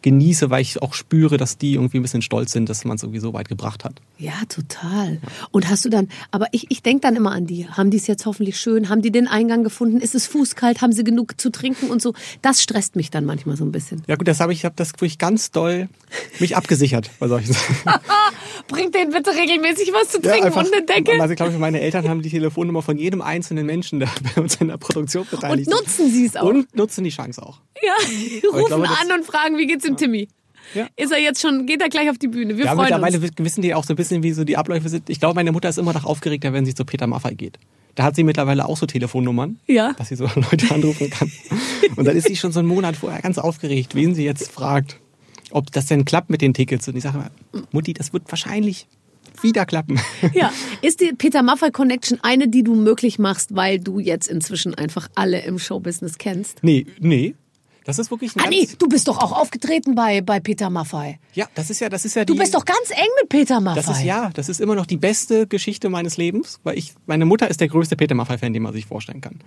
genieße, 0.01 0.49
weil 0.49 0.61
ich 0.61 0.81
auch 0.81 0.93
spüre, 0.93 1.37
dass 1.37 1.57
die 1.57 1.73
irgendwie 1.73 1.97
ein 1.99 2.01
bisschen 2.01 2.21
stolz 2.21 2.51
sind, 2.51 2.69
dass 2.69 2.85
man 2.85 2.95
es 2.95 3.03
irgendwie 3.03 3.19
so 3.19 3.33
weit 3.33 3.49
gebracht 3.49 3.83
hat. 3.85 3.93
Ja, 4.17 4.33
total. 4.49 5.19
Und 5.51 5.69
hast 5.69 5.85
du 5.85 5.89
dann, 5.89 6.09
aber 6.31 6.47
ich, 6.51 6.67
ich 6.69 6.81
denke 6.83 7.01
dann 7.01 7.15
immer 7.15 7.31
an 7.31 7.45
die. 7.47 7.67
Haben 7.67 7.91
die 7.91 7.97
es 7.97 8.07
jetzt 8.07 8.25
hoffentlich 8.25 8.57
schön? 8.57 8.89
Haben 8.89 9.01
die 9.01 9.11
den 9.11 9.27
Eingang 9.27 9.63
gefunden? 9.63 9.99
Ist 9.99 10.15
es 10.15 10.27
fußkalt? 10.27 10.81
Haben 10.81 10.91
sie 10.93 11.03
genug 11.03 11.39
zu 11.39 11.49
trinken 11.51 11.89
und 11.89 12.01
so? 12.01 12.13
Das 12.41 12.61
stresst 12.61 12.95
mich 12.95 13.09
dann 13.11 13.25
manchmal 13.25 13.57
so 13.57 13.65
ein 13.65 13.71
bisschen. 13.71 14.03
Ja 14.07 14.15
gut, 14.15 14.27
das 14.27 14.39
habe 14.39 14.53
ich, 14.53 14.59
ich 14.59 14.65
habe 14.65 14.75
das 14.75 14.93
wirklich 14.93 15.17
ganz 15.17 15.51
doll 15.51 15.89
mich 16.39 16.55
abgesichert 16.55 17.09
bei 17.19 17.27
solchen 17.27 17.53
Sachen. 17.53 17.75
Bringt 18.67 18.93
denen 18.95 19.11
bitte 19.11 19.31
regelmäßig 19.31 19.91
was 19.93 20.09
zu 20.09 20.21
trinken 20.21 20.45
einfach- 20.45 20.65
und 20.65 20.73
eine 20.73 20.85
Decke. 20.85 21.19
Also 21.19 21.31
ich 21.31 21.37
glaube, 21.37 21.57
meine 21.57 21.81
Eltern 21.81 22.07
haben 22.07 22.21
die 22.21 22.29
Telefonnummer 22.29 22.81
von 22.81 22.97
jedem 22.97 23.21
einzelnen 23.21 23.65
Menschen, 23.65 23.99
der 23.99 24.09
bei 24.35 24.41
uns 24.41 24.55
in 24.55 24.67
der 24.67 24.77
Produktion 24.77 25.23
Und 25.23 25.31
beteiligt 25.31 25.67
ist. 25.67 25.73
nutzen 25.73 26.11
sie 26.11 26.25
es 26.25 26.35
auch. 26.35 26.43
Und 26.43 26.75
nutzen 26.75 27.03
die 27.03 27.09
Chance 27.09 27.41
auch. 27.41 27.59
ja, 27.81 27.93
rufen 28.51 28.65
glaube, 28.67 28.87
an 28.87 29.19
und 29.19 29.25
fragen, 29.25 29.57
wie 29.57 29.65
geht's 29.67 29.85
dem 29.91 29.97
Timmy? 29.97 30.27
Ja. 30.75 30.87
Ist 30.95 31.11
er 31.11 31.19
jetzt 31.19 31.41
schon, 31.41 31.65
geht 31.65 31.81
er 31.81 31.89
gleich 31.89 32.09
auf 32.09 32.17
die 32.17 32.27
Bühne? 32.27 32.57
Wir 32.57 32.65
Ja, 32.65 32.71
freuen 32.73 32.85
mittlerweile 32.85 33.17
uns. 33.19 33.31
wissen 33.39 33.61
die 33.61 33.73
auch 33.73 33.83
so 33.83 33.93
ein 33.93 33.95
bisschen, 33.95 34.23
wie 34.23 34.31
so 34.31 34.43
die 34.43 34.57
Abläufe 34.57 34.89
sind. 34.89 35.09
Ich 35.09 35.19
glaube, 35.19 35.35
meine 35.35 35.51
Mutter 35.51 35.67
ist 35.69 35.77
immer 35.77 35.93
noch 35.93 36.05
aufgeregter, 36.05 36.53
wenn 36.53 36.65
sie 36.65 36.73
zu 36.75 36.85
Peter 36.85 37.07
Maffay 37.07 37.35
geht. 37.35 37.57
Da 37.95 38.03
hat 38.03 38.15
sie 38.15 38.23
mittlerweile 38.23 38.65
auch 38.67 38.77
so 38.77 38.85
Telefonnummern, 38.85 39.59
Ja. 39.67 39.93
dass 39.93 40.09
sie 40.09 40.15
so 40.15 40.25
Leute 40.35 40.73
anrufen 40.73 41.09
kann. 41.09 41.31
Und 41.97 42.05
dann 42.05 42.15
ist 42.15 42.27
sie 42.27 42.35
schon 42.37 42.51
so 42.51 42.59
einen 42.59 42.67
Monat 42.69 42.95
vorher 42.95 43.21
ganz 43.21 43.37
aufgeregt, 43.37 43.95
wen 43.95 44.15
sie 44.15 44.23
jetzt 44.23 44.49
fragt, 44.51 44.97
ob 45.49 45.71
das 45.71 45.87
denn 45.87 46.05
klappt 46.05 46.29
mit 46.29 46.41
den 46.41 46.53
Tickets. 46.53 46.87
Und 46.87 46.95
ich 46.95 47.03
sage 47.03 47.17
mal, 47.17 47.31
Mutti, 47.71 47.93
das 47.93 48.13
wird 48.13 48.23
wahrscheinlich 48.29 48.87
wieder 49.41 49.65
klappen. 49.65 49.99
Ja. 50.33 50.53
Ist 50.81 51.01
die 51.01 51.11
Peter 51.17 51.41
Maffay 51.43 51.71
Connection 51.71 52.19
eine, 52.21 52.47
die 52.47 52.63
du 52.63 52.75
möglich 52.75 53.17
machst, 53.19 53.55
weil 53.55 53.79
du 53.79 53.99
jetzt 53.99 54.27
inzwischen 54.29 54.75
einfach 54.75 55.09
alle 55.15 55.41
im 55.43 55.57
Showbusiness 55.59 56.17
kennst? 56.17 56.63
Nee, 56.63 56.85
nee. 56.99 57.33
Das 57.83 57.97
ist 57.97 58.11
wirklich 58.11 58.35
ein 58.35 58.41
Ah 58.41 58.47
nee, 58.49 58.65
ganz, 58.65 58.77
du 58.77 58.87
bist 58.87 59.07
doch 59.07 59.17
auch 59.17 59.31
aufgetreten 59.31 59.95
bei, 59.95 60.21
bei 60.21 60.39
Peter 60.39 60.69
Maffay. 60.69 61.19
Ja, 61.33 61.47
das 61.55 61.69
ist 61.69 61.79
ja, 61.79 61.89
das 61.89 62.05
ist 62.05 62.15
ja 62.15 62.25
Du 62.25 62.33
die, 62.33 62.39
bist 62.39 62.53
doch 62.53 62.65
ganz 62.65 62.91
eng 62.91 63.07
mit 63.19 63.29
Peter 63.29 63.59
Maffay. 63.59 63.81
Das 63.81 63.97
ist 63.97 64.03
ja, 64.03 64.29
das 64.33 64.49
ist 64.49 64.61
immer 64.61 64.75
noch 64.75 64.85
die 64.85 64.97
beste 64.97 65.47
Geschichte 65.47 65.89
meines 65.89 66.17
Lebens, 66.17 66.59
weil 66.63 66.77
ich, 66.77 66.93
meine 67.07 67.25
Mutter 67.25 67.49
ist 67.49 67.59
der 67.59 67.67
größte 67.67 67.95
Peter 67.95 68.13
Maffay-Fan, 68.15 68.53
den 68.53 68.61
man 68.63 68.73
sich 68.73 68.85
vorstellen 68.85 69.21
kann. 69.21 69.39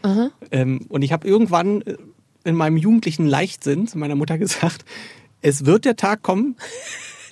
Ähm, 0.51 0.87
und 0.89 1.03
ich 1.03 1.13
habe 1.13 1.27
irgendwann 1.27 1.83
äh, 1.83 1.97
in 2.45 2.57
meinem 2.57 2.77
jugendlichen 2.77 3.27
Leichtsinn 3.27 3.87
zu 3.87 3.99
meiner 3.99 4.15
Mutter 4.17 4.39
gesagt, 4.45 4.85
es 5.41 5.67
wird 5.67 5.85
der 5.85 5.97
Tag 5.97 6.23
kommen, 6.23 6.57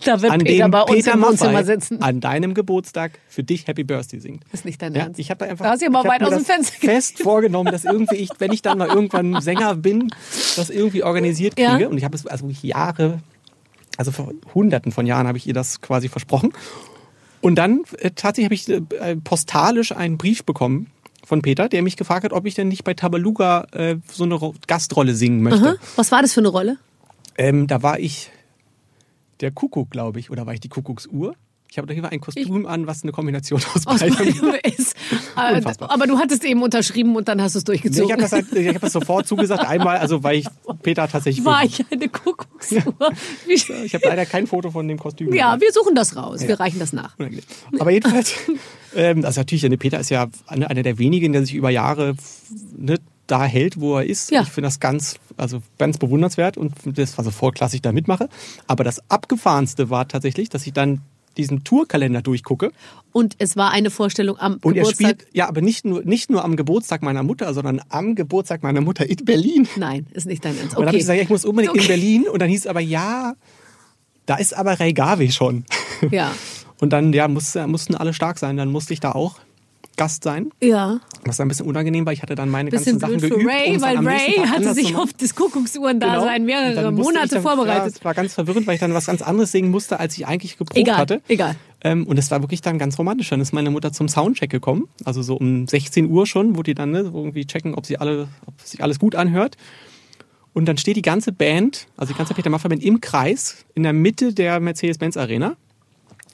Da 0.04 0.21
wird 0.23 0.32
an 0.32 0.40
Peter 0.40 0.68
bei 0.68 0.82
uns 0.82 0.90
Peter 0.92 1.12
im 1.14 1.23
Wohnzimmer 1.23 1.64
sitzen. 1.64 2.02
an 2.02 2.21
deinem 2.21 2.54
Geburtstag 2.54 3.18
für 3.28 3.42
dich 3.42 3.66
Happy 3.66 3.85
Birthday 3.85 4.21
singt. 4.21 4.44
ist 4.52 4.64
nicht 4.64 4.80
dein 4.82 4.94
Ja, 4.94 5.02
Ernst. 5.02 5.21
ich 5.21 5.30
habe 5.30 5.44
da 5.44 5.50
einfach 5.50 5.64
Da 5.64 5.71
hast 5.73 5.80
du 5.80 5.85
ja 5.87 5.90
mal 5.90 6.04
weit 6.04 6.23
aus 6.23 6.30
dem 6.30 6.44
Fenster 6.44 6.75
fest 6.78 7.18
vorgenommen, 7.23 7.71
dass 7.73 7.85
irgendwie 7.85 8.16
ich, 8.16 8.30
wenn 8.38 8.52
ich 8.52 8.62
dann 8.62 8.78
mal 8.78 8.88
irgendwann 8.88 9.40
Sänger 9.42 9.76
bin, 9.76 10.09
das 10.56 10.71
irgendwie 10.71 11.02
organisiert 11.02 11.59
Ja. 11.59 11.75
kriege. 11.75 11.88
Und 11.88 11.99
ich 11.99 12.04
habe 12.04 12.16
es 12.16 12.26
also 12.26 12.49
Jahre, 12.62 13.21
also 13.97 14.11
vor 14.11 14.32
Hunderten 14.54 14.92
von 14.92 15.06
Jahren 15.06 15.26
habe 15.26 15.38
ich 15.38 15.47
ihr 15.47 15.54
das 15.54 15.80
quasi 15.80 16.09
versprochen. 16.09 16.52
Und 17.40 17.56
dann 17.56 17.82
äh, 17.99 18.11
tatsächlich 18.14 18.44
habe 18.68 18.82
ich 18.85 19.00
äh, 19.00 19.16
postalisch 19.16 19.92
einen 19.92 20.16
Brief 20.18 20.44
bekommen 20.44 20.87
von 21.25 21.42
Peter, 21.42 21.68
der 21.68 21.82
mich 21.82 21.97
gefragt 21.97 22.25
hat, 22.25 22.32
ob 22.32 22.47
ich 22.47 22.54
denn 22.54 22.68
nicht 22.68 22.85
bei 22.85 22.94
Tabaluga 22.94 23.66
äh, 23.73 23.97
so 24.11 24.25
eine 24.25 24.35
Ro 24.35 24.54
Gastrolle 24.66 25.14
singen 25.14 25.42
möchte. 25.42 25.61
Aha. 25.71 25.75
Was 25.97 26.11
war 26.12 26.23
das 26.23 26.32
für 26.35 26.40
eine 26.40 26.49
Rolle? 26.49 26.78
Ähm, 27.38 27.66
da 27.66 27.82
war 27.82 27.99
ich 27.99 28.30
der 29.42 29.50
Kuckuck, 29.50 29.90
glaube 29.90 30.18
ich, 30.20 30.30
oder 30.30 30.46
war 30.46 30.54
ich 30.54 30.61
die 30.61 30.68
Kuckucksuhr? 30.68 31.34
Ich 31.70 31.78
habe 31.78 31.87
da 31.88 31.94
hier 31.94 32.06
ein 32.06 32.20
Kostüm 32.20 32.66
an, 32.66 32.87
was 32.87 33.02
eine 33.02 33.12
Kombination 33.12 33.58
aus 33.75 33.84
beidem 33.87 34.14
beidem 34.14 34.54
ist. 34.78 34.94
Äh, 35.34 35.56
Unfassbar. 35.56 35.90
aber 35.90 36.06
du 36.06 36.18
hattest 36.18 36.44
eben 36.44 36.62
unterschrieben 36.62 37.16
und 37.16 37.26
dann 37.28 37.40
hast 37.40 37.54
du 37.54 37.58
es 37.58 37.64
Nee, 37.64 37.68
durchgezogen. 37.72 38.04
ich 38.06 38.12
habe 38.12 38.20
das, 38.22 38.32
halt, 38.32 38.52
ich 38.52 38.68
hab 38.75 38.82
das 38.82 38.92
sofort 38.92 39.26
zugesagt. 39.26 39.64
Einmal, 39.66 39.96
also 39.96 40.22
weil 40.22 40.37
ich 40.37 40.46
Peter 40.82 41.08
tatsächlich. 41.08 41.42
war 41.46 41.64
ich 41.64 41.82
eine 41.90 42.08
Kuckucksuhr? 42.11 42.82
Wie- 43.46 43.52
Ich 43.54 43.94
habe 43.94 44.04
leider 44.06 44.26
kein 44.26 44.46
Foto 44.46 44.70
von 44.70 44.87
dem 44.87 44.99
Kostüm. 44.99 45.32
Ja, 45.32 45.54
gemacht. 45.54 45.62
wir 45.62 45.72
suchen 45.72 45.94
das 45.94 46.14
raus. 46.16 46.46
Wir 46.46 46.61
reichen 46.61 46.78
das 46.78 46.92
nach. 46.92 47.16
Aber 47.78 47.90
jedenfalls, 47.90 48.34
ähm, 48.94 49.25
also 49.25 49.40
natürlich, 49.40 49.66
Peter 49.78 49.99
ist 50.00 50.11
ja 50.11 50.28
einer 50.46 50.68
einer 50.68 50.82
der 50.82 50.99
wenigen, 50.99 51.32
der 51.32 51.46
sich 51.46 51.54
über 51.54 51.70
Jahre 51.70 52.14
ne, 52.76 52.99
da 53.32 53.44
hält, 53.44 53.80
wo 53.80 53.96
er 53.98 54.04
ist. 54.04 54.30
Ja. 54.30 54.42
Ich 54.42 54.48
finde 54.50 54.66
das 54.68 54.78
ganz, 54.78 55.16
also 55.36 55.62
ganz 55.78 55.98
bewundernswert 55.98 56.56
und 56.58 56.74
das 56.84 57.16
war 57.16 57.24
so 57.24 57.30
vollklassig 57.30 57.80
da 57.82 57.90
mitmache. 57.92 58.28
Aber 58.66 58.84
das 58.84 59.00
Abgefahrenste 59.10 59.90
war 59.90 60.06
tatsächlich, 60.06 60.48
dass 60.50 60.66
ich 60.66 60.72
dann 60.72 61.00
diesen 61.38 61.64
Tourkalender 61.64 62.20
durchgucke 62.20 62.72
Und 63.10 63.36
es 63.38 63.56
war 63.56 63.70
eine 63.70 63.88
Vorstellung 63.90 64.36
am 64.38 64.58
und 64.62 64.76
er 64.76 64.82
Geburtstag. 64.82 65.10
spielt, 65.22 65.26
ja, 65.34 65.48
aber 65.48 65.62
nicht 65.62 65.84
nur, 65.86 66.02
nicht 66.04 66.28
nur 66.28 66.44
am 66.44 66.56
Geburtstag 66.56 67.00
meiner 67.02 67.22
Mutter, 67.22 67.54
sondern 67.54 67.80
am 67.88 68.14
Geburtstag 68.14 68.62
meiner 68.62 68.82
Mutter 68.82 69.08
in 69.08 69.16
Berlin. 69.24 69.66
Nein, 69.76 70.06
ist 70.12 70.26
nicht 70.26 70.44
dein 70.44 70.58
Ernst. 70.58 70.76
Und 70.76 70.80
dann 70.82 70.88
habe 70.88 70.90
Okay. 70.90 70.96
ich 70.98 71.02
gesagt, 71.04 71.16
ja, 71.16 71.22
ich 71.22 71.30
muss 71.30 71.46
unbedingt 71.46 71.74
in 71.74 71.80
Okay. 71.80 71.88
Berlin. 71.88 72.28
Und 72.30 72.42
dann 72.42 72.50
hieß 72.50 72.60
es 72.60 72.66
aber, 72.66 72.80
ja, 72.80 73.32
da 74.26 74.36
ist 74.36 74.54
aber 74.54 74.78
Ray 74.78 74.92
Garvey 74.92 75.32
schon. 75.32 75.64
Ja. 76.10 76.32
Und 76.80 76.90
dann, 76.92 77.12
ja, 77.14 77.28
muss, 77.28 77.54
mussten 77.66 77.94
alle 77.94 78.12
stark 78.12 78.38
sein. 78.38 78.58
Dann 78.58 78.70
musste 78.70 78.92
ich 78.92 79.00
da 79.00 79.12
auch 79.12 79.38
Gast 79.96 80.25
sein. 80.25 80.50
Ja. 80.62 81.00
Was 81.25 81.38
ein 81.40 81.49
bisschen 81.49 81.66
unangenehm 81.66 82.06
war. 82.06 82.12
Ich 82.12 82.22
hatte 82.22 82.34
dann 82.34 82.49
meine 82.49 82.70
Bisschen 82.70 82.99
ganzen 82.99 83.20
Sachen 83.20 83.30
geübt. 83.37 83.49
Ray, 83.49 83.80
weil 83.80 83.99
Ray 83.99 84.46
hatte 84.46 84.75
sich 84.75 84.96
auf 84.96 85.12
das 85.12 85.34
Kuckucksuhren-Dasein 85.34 86.20
Genau. 86.20 86.34
Und 86.37 86.44
mehrere 86.46 86.92
Monate 86.92 87.28
dann, 87.28 87.42
Ja, 87.44 87.50
vorbereitet. 87.50 87.96
es 87.96 88.04
war 88.04 88.14
ganz 88.14 88.34
verwirrend, 88.34 88.66
weil 88.66 88.75
ich 88.75 88.80
dann 88.80 88.94
was 88.94 89.06
ganz 89.06 89.22
anderes 89.22 89.52
singen 89.52 89.70
musste, 89.70 90.00
als 90.00 90.16
ich 90.16 90.26
eigentlich 90.26 90.56
geprobt 90.56 90.78
Egal, 90.78 90.96
hatte. 90.96 91.22
egal. 91.28 91.56
Ähm, 91.84 92.06
und 92.06 92.18
es 92.18 92.30
war 92.30 92.40
wirklich 92.42 92.62
dann 92.62 92.78
ganz 92.78 92.99
romantisch. 92.99 93.28
Dann 93.30 93.40
ist 93.40 93.52
meine 93.52 93.70
Mutter 93.70 93.92
zum 93.92 94.08
Soundcheck 94.08 94.50
gekommen. 94.50 94.88
Also 95.04 95.22
so 95.22 95.37
um 95.37 95.66
16 95.66 96.08
Uhr 96.11 96.26
schon, 96.26 96.56
wo 96.56 96.62
die 96.62 96.75
dann 96.75 96.90
ne, 96.92 97.00
irgendwie 97.00 97.46
checken, 97.46 97.75
ob, 97.75 97.87
sie 97.87 97.99
alle, 97.99 98.28
ob 98.46 98.61
sich 98.62 98.82
alles 98.82 98.99
gut 98.99 99.14
anhört. 99.14 99.56
Und 100.54 100.66
dann 100.66 100.76
steht 100.76 100.96
die 100.96 101.02
ganze 101.02 101.32
Band, 101.32 101.87
also 101.96 102.12
die 102.12 102.18
ganze 102.18 102.34
Peter 102.34 102.50
Maffay 102.50 102.68
Band 102.68 102.82
im 102.82 103.00
Kreis 103.00 103.64
in 103.75 103.82
der 103.84 103.92
Mitte 103.92 104.32
der 104.34 104.61
Mercedes-Benz 104.61 105.16
Arena 105.16 105.56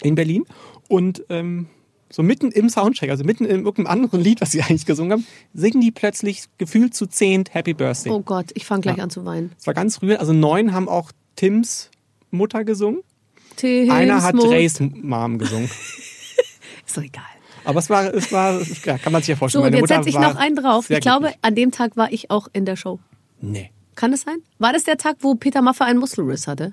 in 0.02 0.14
Berlin. 0.14 0.44
Und 0.88 1.22
ähm, 1.28 1.66
so 2.10 2.22
mitten 2.22 2.50
im 2.50 2.68
Soundcheck, 2.70 3.10
also 3.10 3.24
mitten 3.24 3.44
in 3.44 3.64
irgendeinem 3.64 3.86
anderen 3.86 4.20
Lied, 4.20 4.40
was 4.40 4.52
sie 4.52 4.62
eigentlich 4.62 4.86
gesungen 4.86 5.12
haben, 5.12 5.26
singen 5.54 5.80
die 5.80 5.90
plötzlich 5.90 6.44
gefühlt 6.58 6.94
zu 6.94 7.06
zehnt 7.06 7.52
Happy 7.54 7.74
Birthday. 7.74 8.10
Oh 8.12 8.20
Gott, 8.20 8.46
ich 8.54 8.64
fange 8.64 8.80
gleich 8.82 8.96
Ja. 8.96 9.04
an 9.04 9.10
zu 9.10 9.24
weinen. 9.24 9.52
Es 9.58 9.66
war 9.66 9.74
ganz 9.74 10.00
rührend. 10.02 10.20
Also 10.20 10.32
neun 10.32 10.72
haben 10.72 10.88
auch 10.88 11.12
Tims 11.36 11.90
Mutter 12.30 12.64
gesungen. 12.64 13.00
Tims 13.56 13.90
Einer 13.92 14.22
hat. 14.22 14.34
Rays 14.36 14.80
Mom 14.80 15.38
gesungen. 15.38 15.68
Ist 16.86 16.96
doch 16.96 17.02
egal. 17.02 17.22
Aber 17.64 17.80
es 17.80 17.90
war, 17.90 18.14
es 18.14 18.32
war, 18.32 18.60
ja, 18.84 18.96
kann 18.96 19.12
man 19.12 19.20
sich 19.20 19.28
ja 19.28 19.34
So, 19.34 19.38
vorstellen. 19.40 19.64
und 19.64 19.70
Meine 19.72 19.80
jetzt 19.82 19.88
setze 19.88 20.08
ich 20.08 20.14
noch 20.18 20.36
einen 20.36 20.56
drauf. 20.56 20.88
Ich 20.88 21.00
glaube, 21.00 21.26
glücklich. 21.26 21.38
an 21.42 21.54
dem 21.54 21.70
Tag 21.70 21.96
war 21.96 22.10
ich 22.12 22.30
auch 22.30 22.48
in 22.54 22.64
der 22.64 22.76
Show. 22.76 22.98
Nee. 23.42 23.70
Kann 23.94 24.12
es 24.14 24.22
sein? 24.22 24.38
War 24.58 24.72
das 24.72 24.84
der 24.84 24.96
Tag, 24.96 25.16
wo 25.20 25.34
Peter 25.34 25.60
Maffay 25.60 25.84
einen 25.84 25.98
Muskelriss 25.98 26.46
hatte? 26.46 26.72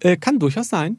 Äh, 0.00 0.16
kann 0.18 0.38
durchaus 0.38 0.68
sein. 0.68 0.98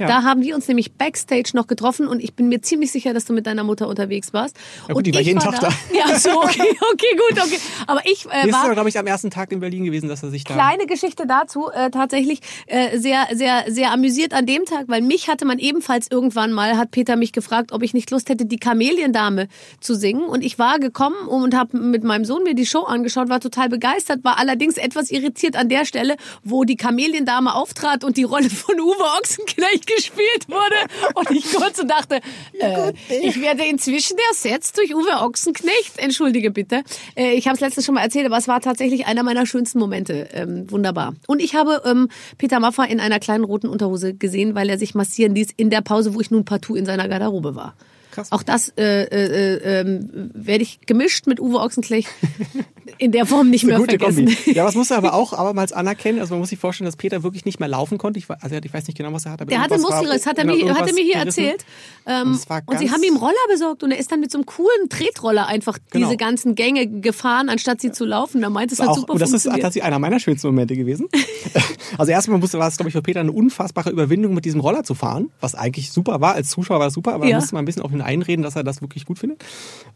Ja. 0.00 0.06
Da 0.06 0.22
haben 0.22 0.40
wir 0.40 0.54
uns 0.54 0.66
nämlich 0.66 0.94
backstage 0.94 1.50
noch 1.52 1.66
getroffen 1.66 2.08
und 2.08 2.22
ich 2.22 2.32
bin 2.32 2.48
mir 2.48 2.62
ziemlich 2.62 2.90
sicher, 2.90 3.12
dass 3.12 3.26
du 3.26 3.34
mit 3.34 3.46
deiner 3.46 3.64
Mutter 3.64 3.86
unterwegs 3.86 4.32
warst. 4.32 4.56
Ja 4.56 4.94
gut, 4.94 4.96
und 4.96 5.06
die 5.06 5.12
war 5.12 5.20
ich 5.20 5.26
jeden 5.26 5.40
Tag 5.40 5.60
da. 5.60 5.68
Ja, 5.92 6.18
so, 6.18 6.30
okay, 6.42 6.74
okay, 6.92 7.16
gut, 7.28 7.42
okay. 7.44 7.58
Aber 7.86 8.00
ich 8.06 8.24
äh, 8.24 8.30
Hier 8.30 8.46
ist 8.46 8.52
war 8.54 8.68
es, 8.68 8.72
glaube 8.72 8.88
ich, 8.88 8.98
am 8.98 9.06
ersten 9.06 9.30
Tag 9.30 9.52
in 9.52 9.60
Berlin 9.60 9.84
gewesen, 9.84 10.08
dass 10.08 10.22
er 10.22 10.30
sich 10.30 10.44
da. 10.44 10.54
kleine 10.54 10.86
Geschichte 10.86 11.26
dazu 11.26 11.68
äh, 11.70 11.90
tatsächlich 11.90 12.40
äh, 12.66 12.96
sehr 12.98 13.26
sehr 13.34 13.64
sehr 13.68 13.92
amüsiert 13.92 14.32
an 14.32 14.46
dem 14.46 14.64
Tag, 14.64 14.84
weil 14.86 15.02
mich 15.02 15.28
hatte 15.28 15.44
man 15.44 15.58
ebenfalls 15.58 16.06
irgendwann 16.10 16.52
mal 16.52 16.78
hat 16.78 16.92
Peter 16.92 17.16
mich 17.16 17.32
gefragt, 17.32 17.72
ob 17.72 17.82
ich 17.82 17.92
nicht 17.92 18.10
Lust 18.10 18.30
hätte, 18.30 18.46
die 18.46 18.56
Kameliendame 18.58 19.48
zu 19.80 19.94
singen 19.94 20.22
und 20.22 20.42
ich 20.42 20.58
war 20.58 20.78
gekommen 20.78 21.28
und 21.28 21.54
habe 21.54 21.76
mit 21.76 22.04
meinem 22.04 22.24
Sohn 22.24 22.42
mir 22.42 22.54
die 22.54 22.64
Show 22.64 22.84
angeschaut, 22.84 23.28
war 23.28 23.40
total 23.40 23.68
begeistert, 23.68 24.24
war 24.24 24.38
allerdings 24.38 24.78
etwas 24.78 25.10
irritiert 25.10 25.56
an 25.56 25.68
der 25.68 25.84
Stelle, 25.84 26.16
wo 26.42 26.64
die 26.64 26.76
Kameliendame 26.76 27.54
auftrat 27.54 28.02
und 28.02 28.16
die 28.16 28.24
Rolle 28.24 28.48
von 28.48 28.80
Uwe 28.80 29.04
Ochsenknecht 29.20 29.89
gespielt 29.96 30.48
wurde 30.48 30.76
und 31.14 31.30
ich 31.30 31.52
kurz 31.52 31.78
und 31.78 31.88
dachte, 31.88 32.20
äh, 32.58 32.92
ich 33.08 33.40
werde 33.40 33.64
inzwischen 33.64 34.16
ersetzt 34.28 34.76
durch 34.78 34.94
Uwe 34.94 35.22
Ochsenknecht. 35.22 35.98
Entschuldige 35.98 36.50
bitte. 36.50 36.82
Äh, 37.16 37.32
ich 37.32 37.46
habe 37.46 37.54
es 37.54 37.60
letztens 37.60 37.86
schon 37.86 37.94
mal 37.94 38.02
erzählt, 38.02 38.26
aber 38.26 38.36
es 38.36 38.48
war 38.48 38.60
tatsächlich 38.60 39.06
einer 39.06 39.22
meiner 39.22 39.46
schönsten 39.46 39.78
Momente. 39.78 40.28
Ähm, 40.32 40.70
wunderbar. 40.70 41.14
Und 41.26 41.40
ich 41.40 41.54
habe 41.54 41.82
ähm, 41.84 42.08
Peter 42.38 42.60
Maffay 42.60 42.90
in 42.90 43.00
einer 43.00 43.20
kleinen 43.20 43.44
roten 43.44 43.68
Unterhose 43.68 44.14
gesehen, 44.14 44.54
weil 44.54 44.68
er 44.68 44.78
sich 44.78 44.94
massieren 44.94 45.34
ließ 45.34 45.48
in 45.56 45.70
der 45.70 45.80
Pause, 45.80 46.14
wo 46.14 46.20
ich 46.20 46.30
nun 46.30 46.44
partout 46.44 46.74
in 46.76 46.86
seiner 46.86 47.08
Garderobe 47.08 47.54
war. 47.54 47.74
Krass. 48.10 48.32
Auch 48.32 48.42
das 48.42 48.72
äh, 48.76 49.04
äh, 49.04 49.80
äh, 49.80 50.00
werde 50.34 50.62
ich 50.62 50.80
gemischt 50.86 51.26
mit 51.26 51.40
Uwe 51.40 51.58
Ochsenknecht 51.60 52.08
in 52.98 53.12
der 53.12 53.24
Form 53.26 53.50
nicht 53.50 53.64
mehr 53.64 53.76
gute 53.78 53.98
vergessen. 53.98 54.26
Kombi. 54.26 54.52
Ja, 54.52 54.64
was 54.64 54.74
muss 54.74 54.90
er 54.90 54.96
aber 54.98 55.14
auch 55.14 55.32
abermals 55.32 55.72
anerkennen. 55.72 56.18
Also 56.20 56.34
man 56.34 56.40
muss 56.40 56.50
sich 56.50 56.58
vorstellen, 56.58 56.86
dass 56.86 56.96
Peter 56.96 57.22
wirklich 57.22 57.44
nicht 57.44 57.60
mehr 57.60 57.68
laufen 57.68 57.98
konnte. 57.98 58.18
Ich, 58.18 58.26
weiß- 58.26 58.38
also 58.40 58.56
ich 58.56 58.72
weiß 58.74 58.86
nicht 58.88 58.96
genau, 58.96 59.12
was 59.12 59.24
er 59.26 59.32
hat. 59.32 59.40
Aber 59.42 59.48
Der 59.50 59.60
hatte 59.60 59.74
irgendwas 59.74 59.92
war- 59.92 60.00
Muskelriss, 60.00 60.26
hat 60.26 60.38
er, 60.38 60.44
mir, 60.44 60.74
hat 60.74 60.86
er 60.88 60.94
mir 60.94 61.02
hier 61.04 61.14
gerissen. 61.20 61.44
erzählt. 61.44 61.64
Ähm, 62.06 62.38
Und 62.48 62.62
und 62.68 62.78
sie 62.78 62.90
haben 62.90 63.02
ihm 63.02 63.16
Roller 63.16 63.34
besorgt 63.50 63.82
und 63.82 63.92
er 63.92 63.98
ist 63.98 64.10
dann 64.10 64.20
mit 64.20 64.30
so 64.32 64.38
einem 64.38 64.46
coolen 64.46 64.88
Tretroller 64.88 65.46
einfach 65.46 65.78
Genau. 65.90 66.06
diese 66.08 66.16
ganzen 66.16 66.54
Gänge 66.54 66.86
gefahren, 67.00 67.48
anstatt 67.48 67.80
sie 67.80 67.92
zu 67.92 68.04
laufen. 68.04 68.40
Da 68.42 68.50
meint 68.50 68.72
es 68.72 68.80
hat 68.80 68.88
auch, 68.88 68.96
super 68.96 69.12
und 69.14 69.22
das 69.22 69.32
ist 69.32 69.44
tatsächlich 69.44 69.82
einer 69.84 69.98
meiner 69.98 70.18
schönsten 70.18 70.48
Momente 70.48 70.74
gewesen. 70.76 71.08
also 71.98 72.10
erstmal 72.12 72.38
musste, 72.38 72.58
war 72.58 72.68
es, 72.68 72.76
glaube 72.76 72.88
ich, 72.88 72.94
für 72.94 73.02
Peter 73.02 73.20
eine 73.20 73.32
unfassbare 73.32 73.90
Überwindung, 73.90 74.34
mit 74.34 74.44
diesem 74.44 74.60
Roller 74.60 74.84
zu 74.84 74.94
fahren, 74.94 75.30
was 75.40 75.54
eigentlich 75.54 75.92
super 75.92 76.20
war. 76.20 76.34
Als 76.34 76.50
Zuschauer 76.50 76.80
war 76.80 76.86
es 76.88 76.94
super, 76.94 77.14
aber 77.14 77.24
Ja. 77.26 77.32
da 77.32 77.36
musste 77.38 77.54
man 77.54 77.62
ein 77.62 77.66
bisschen 77.66 77.82
auf 77.82 77.90
ihn 78.00 78.04
einreden, 78.04 78.42
dass 78.42 78.56
er 78.56 78.64
das 78.64 78.80
wirklich 78.82 79.04
gut 79.06 79.18
findet. 79.18 79.44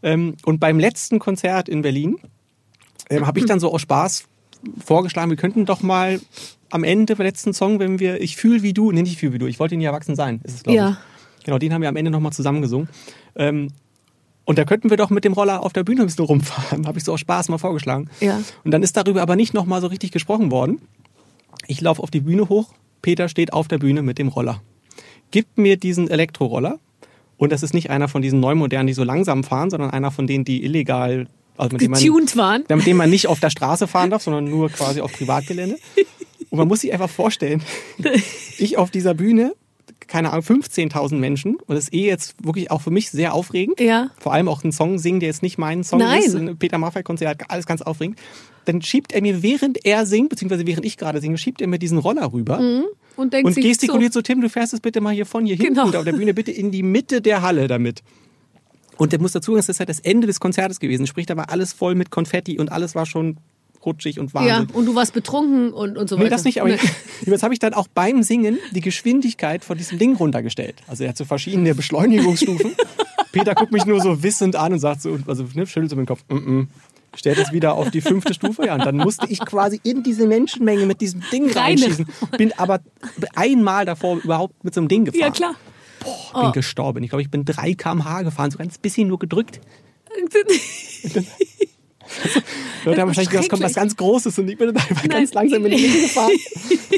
Ähm, 0.03 0.35
und 0.45 0.59
beim 0.59 0.79
letzten 0.79 1.19
Konzert 1.19 1.67
in 1.69 1.81
Berlin 1.81 2.17
ähm, 3.09 3.25
habe 3.27 3.39
ich 3.39 3.45
dann 3.45 3.59
so 3.59 3.71
aus 3.73 3.81
Spaß 3.81 4.25
vorgeschlagen, 4.83 5.29
wir 5.29 5.37
könnten 5.37 5.65
doch 5.65 5.81
mal 5.83 6.19
am 6.71 6.83
Ende 6.83 7.15
beim 7.15 7.25
letzten 7.25 7.53
Song, 7.53 7.79
wenn 7.79 7.99
wir 7.99 8.21
Ich 8.21 8.35
fühl 8.37 8.63
wie 8.63 8.73
du, 8.73 8.91
nee, 8.91 9.01
nicht 9.03 9.13
ich 9.13 9.17
fühl 9.19 9.33
wie 9.33 9.37
du, 9.37 9.45
ich 9.47 9.59
wollte 9.59 9.77
nie 9.77 9.85
erwachsen 9.85 10.15
sein, 10.15 10.41
ist 10.43 10.55
es, 10.55 10.63
glaube 10.63 10.77
Ja. 10.77 10.89
ich. 11.37 11.43
Genau, 11.45 11.59
den 11.59 11.73
haben 11.73 11.81
wir 11.83 11.89
am 11.89 11.95
Ende 11.95 12.09
nochmal 12.09 12.33
zusammengesungen. 12.33 12.89
Ähm, 13.35 13.67
und 14.45 14.57
da 14.57 14.65
könnten 14.65 14.89
wir 14.89 14.97
doch 14.97 15.09
mit 15.11 15.23
dem 15.23 15.33
Roller 15.33 15.61
auf 15.63 15.73
der 15.73 15.83
Bühne 15.83 16.01
ein 16.01 16.07
bisschen 16.07 16.25
rumfahren. 16.25 16.87
Habe 16.87 16.97
ich 16.97 17.03
so 17.03 17.13
aus 17.13 17.19
Spaß 17.19 17.49
mal 17.49 17.57
vorgeschlagen. 17.59 18.09
Ja. 18.19 18.41
Und 18.63 18.71
dann 18.71 18.81
ist 18.83 18.97
darüber 18.97 19.21
aber 19.21 19.35
nicht 19.35 19.53
nochmal 19.53 19.81
so 19.81 19.87
richtig 19.87 20.11
gesprochen 20.11 20.49
worden. 20.51 20.81
Ich 21.67 21.81
laufe 21.81 22.01
auf 22.01 22.09
die 22.11 22.19
Bühne 22.21 22.49
hoch, 22.49 22.73
Peter 23.01 23.29
steht 23.29 23.53
auf 23.53 23.67
der 23.67 23.77
Bühne 23.77 24.01
mit 24.01 24.17
dem 24.17 24.27
Roller. 24.29 24.61
Gibt 25.31 25.57
mir 25.57 25.77
diesen 25.77 26.09
Elektroroller. 26.09 26.79
Und 27.37 27.51
das 27.51 27.63
ist 27.63 27.73
nicht 27.73 27.89
einer 27.89 28.07
von 28.07 28.21
diesen 28.21 28.39
neumodernen, 28.39 28.87
die 28.87 28.93
so 28.93 29.03
langsam 29.03 29.43
fahren, 29.43 29.69
sondern 29.69 29.91
einer 29.91 30.11
von 30.11 30.27
denen, 30.27 30.45
die 30.45 30.63
illegal, 30.63 31.27
also 31.57 31.73
mit 31.73 31.81
dem 31.81 31.91
man, 31.91 31.99
getuned 31.99 32.37
waren. 32.37 32.63
mit 32.69 32.85
dem 32.85 32.97
man 32.97 33.09
nicht 33.09 33.27
auf 33.27 33.39
der 33.39 33.49
Straße 33.49 33.87
fahren 33.87 34.09
darf, 34.09 34.23
sondern 34.23 34.45
nur 34.45 34.69
quasi 34.69 35.01
auf 35.01 35.11
Privatgelände. 35.11 35.77
Und 36.49 36.59
man 36.59 36.67
muss 36.67 36.81
sich 36.81 36.93
einfach 36.93 37.09
vorstellen, 37.09 37.61
ich 38.57 38.77
auf 38.77 38.91
dieser 38.91 39.13
Bühne, 39.13 39.53
keine 40.07 40.31
Ahnung, 40.31 40.45
15.000 40.45 41.15
Menschen 41.15 41.55
und 41.55 41.75
das 41.75 41.85
ist 41.85 41.93
eh 41.93 42.05
jetzt 42.05 42.35
wirklich 42.45 42.71
auch 42.71 42.81
für 42.81 42.91
mich 42.91 43.09
sehr 43.09 43.33
aufregend. 43.33 43.79
Ja. 43.79 44.11
Vor 44.19 44.33
allem 44.33 44.47
auch 44.47 44.63
einen 44.63 44.71
Song 44.71 44.99
singen, 44.99 45.19
der 45.19 45.27
jetzt 45.27 45.41
nicht 45.41 45.57
mein 45.57 45.83
Song 45.83 45.99
Nein. 45.99 46.21
ist. 46.23 46.35
Ein 46.35 46.57
Peter 46.57 46.77
Maffay-Konzert, 46.77 47.49
alles 47.49 47.65
ganz 47.65 47.81
aufregend. 47.81 48.19
Dann 48.65 48.81
schiebt 48.81 49.11
er 49.11 49.21
mir, 49.21 49.43
während 49.43 49.85
er 49.85 50.05
singt, 50.05 50.29
beziehungsweise 50.29 50.65
während 50.65 50.85
ich 50.85 50.97
gerade 50.97 51.19
singe, 51.21 51.37
schiebt 51.37 51.61
er 51.61 51.67
mir 51.67 51.79
diesen 51.79 51.97
Roller 51.97 52.31
rüber 52.31 52.59
Und, 53.17 53.33
denkt 53.33 53.47
und 53.47 53.55
gestikuliert 53.55 54.13
so, 54.13 54.21
Tim, 54.21 54.41
du 54.41 54.49
fährst 54.49 54.73
es 54.73 54.79
bitte 54.81 55.01
mal 55.01 55.13
hier 55.13 55.25
von 55.25 55.45
hier 55.45 55.55
hinten 55.55 55.75
Genau. 55.75 55.87
und 55.87 55.95
auf 55.95 56.03
der 56.05 56.13
Bühne 56.13 56.33
bitte 56.33 56.51
in 56.51 56.71
die 56.71 56.83
Mitte 56.83 57.21
der 57.21 57.41
Halle 57.41 57.67
damit. 57.67 58.01
Und 58.97 59.11
der 59.11 59.19
muss 59.19 59.33
dazu 59.33 59.51
sagen, 59.51 59.59
es 59.59 59.69
ist 59.69 59.79
halt 59.79 59.89
das 59.89 59.99
Ende 59.99 60.27
des 60.27 60.39
Konzertes 60.39 60.79
gewesen. 60.79 61.05
Sprich, 61.07 61.25
da 61.25 61.35
war 61.35 61.49
alles 61.49 61.73
voll 61.73 61.95
mit 61.95 62.11
Konfetti 62.11 62.59
und 62.59 62.71
alles 62.71 62.95
war 62.95 63.05
schon 63.05 63.37
rutschig 63.85 64.19
und 64.19 64.33
Ja, 64.33 64.39
Wahnsinn. 64.41 64.75
und 64.75 64.85
du 64.85 64.95
warst 64.95 65.13
betrunken 65.13 65.71
und, 65.71 65.97
und 65.97 66.09
so 66.09 66.15
weiter. 66.15 66.23
Nee, 66.23 66.29
das 66.29 66.43
nicht, 66.43 66.59
aber 66.61 66.69
Nee. 66.71 66.79
ich, 67.21 67.27
jetzt 67.27 67.43
habe 67.43 67.53
ich 67.53 67.59
dann 67.59 67.73
auch 67.73 67.87
beim 67.87 68.23
Singen 68.23 68.57
die 68.71 68.81
Geschwindigkeit 68.81 69.63
von 69.63 69.77
diesem 69.77 69.99
Ding 69.99 70.15
runtergestellt. 70.15 70.75
Also 70.87 71.03
er 71.03 71.09
hat 71.09 71.17
so 71.17 71.25
verschiedene 71.25 71.75
Beschleunigungsstufen. 71.75 72.71
Peter 73.31 73.53
guckt 73.53 73.73
mich 73.73 73.85
nur 73.85 73.99
so 74.01 74.23
wissend 74.23 74.55
an 74.55 74.73
und 74.73 74.79
sagt 74.79 75.01
so, 75.01 75.19
also 75.27 75.45
ne, 75.53 75.67
schüttelt 75.67 75.89
so 75.89 75.95
mit 75.97 76.05
dem 76.05 76.07
Kopf, 76.07 76.23
mm 76.29 76.35
-mm. 76.35 76.67
Stellt 77.15 77.37
es 77.37 77.51
wieder 77.51 77.73
auf 77.73 77.91
die 77.91 78.01
fünfte 78.01 78.33
Stufe. 78.33 78.65
Ja, 78.65 78.75
und 78.75 78.85
dann 78.85 78.97
musste 78.97 79.27
ich 79.29 79.39
quasi 79.39 79.79
in 79.83 80.03
diese 80.03 80.27
Menschenmenge 80.27 80.85
mit 80.85 81.01
diesem 81.01 81.23
Ding 81.31 81.45
Rein. 81.51 81.77
reinschießen. 81.77 82.05
Bin 82.37 82.53
aber 82.57 82.79
einmal 83.35 83.85
davor 83.85 84.17
überhaupt 84.17 84.63
mit 84.63 84.73
so 84.73 84.81
einem 84.81 84.87
Ding 84.87 85.05
gefahren. 85.05 85.21
Ja, 85.21 85.31
klar. 85.31 85.55
Boah, 85.99 86.43
bin 86.43 86.51
gestorben. 86.51 87.03
Ich 87.03 87.09
glaube, 87.09 87.21
ich 87.21 87.31
bin 87.31 87.45
3 87.45 87.73
km/h 87.73 88.21
gefahren, 88.23 88.51
so 88.51 88.57
ganz 88.57 88.77
bisschen 88.77 89.07
nur 89.07 89.19
gedrückt. 89.19 89.59
Leute 92.85 93.01
haben 93.01 93.07
wahrscheinlich 93.07 93.29
gedacht, 93.29 93.45
es 93.45 93.49
kommt 93.49 93.63
was 93.63 93.73
ganz 93.73 93.95
Großes 93.95 94.37
und 94.39 94.47
ich 94.47 94.57
bin 94.57 94.69
einfach 94.69 95.07
ganz 95.07 95.33
langsam 95.33 95.63
mit 95.63 95.73
dem 95.73 95.81
Ding 95.81 96.01
gefahren. 96.03 96.31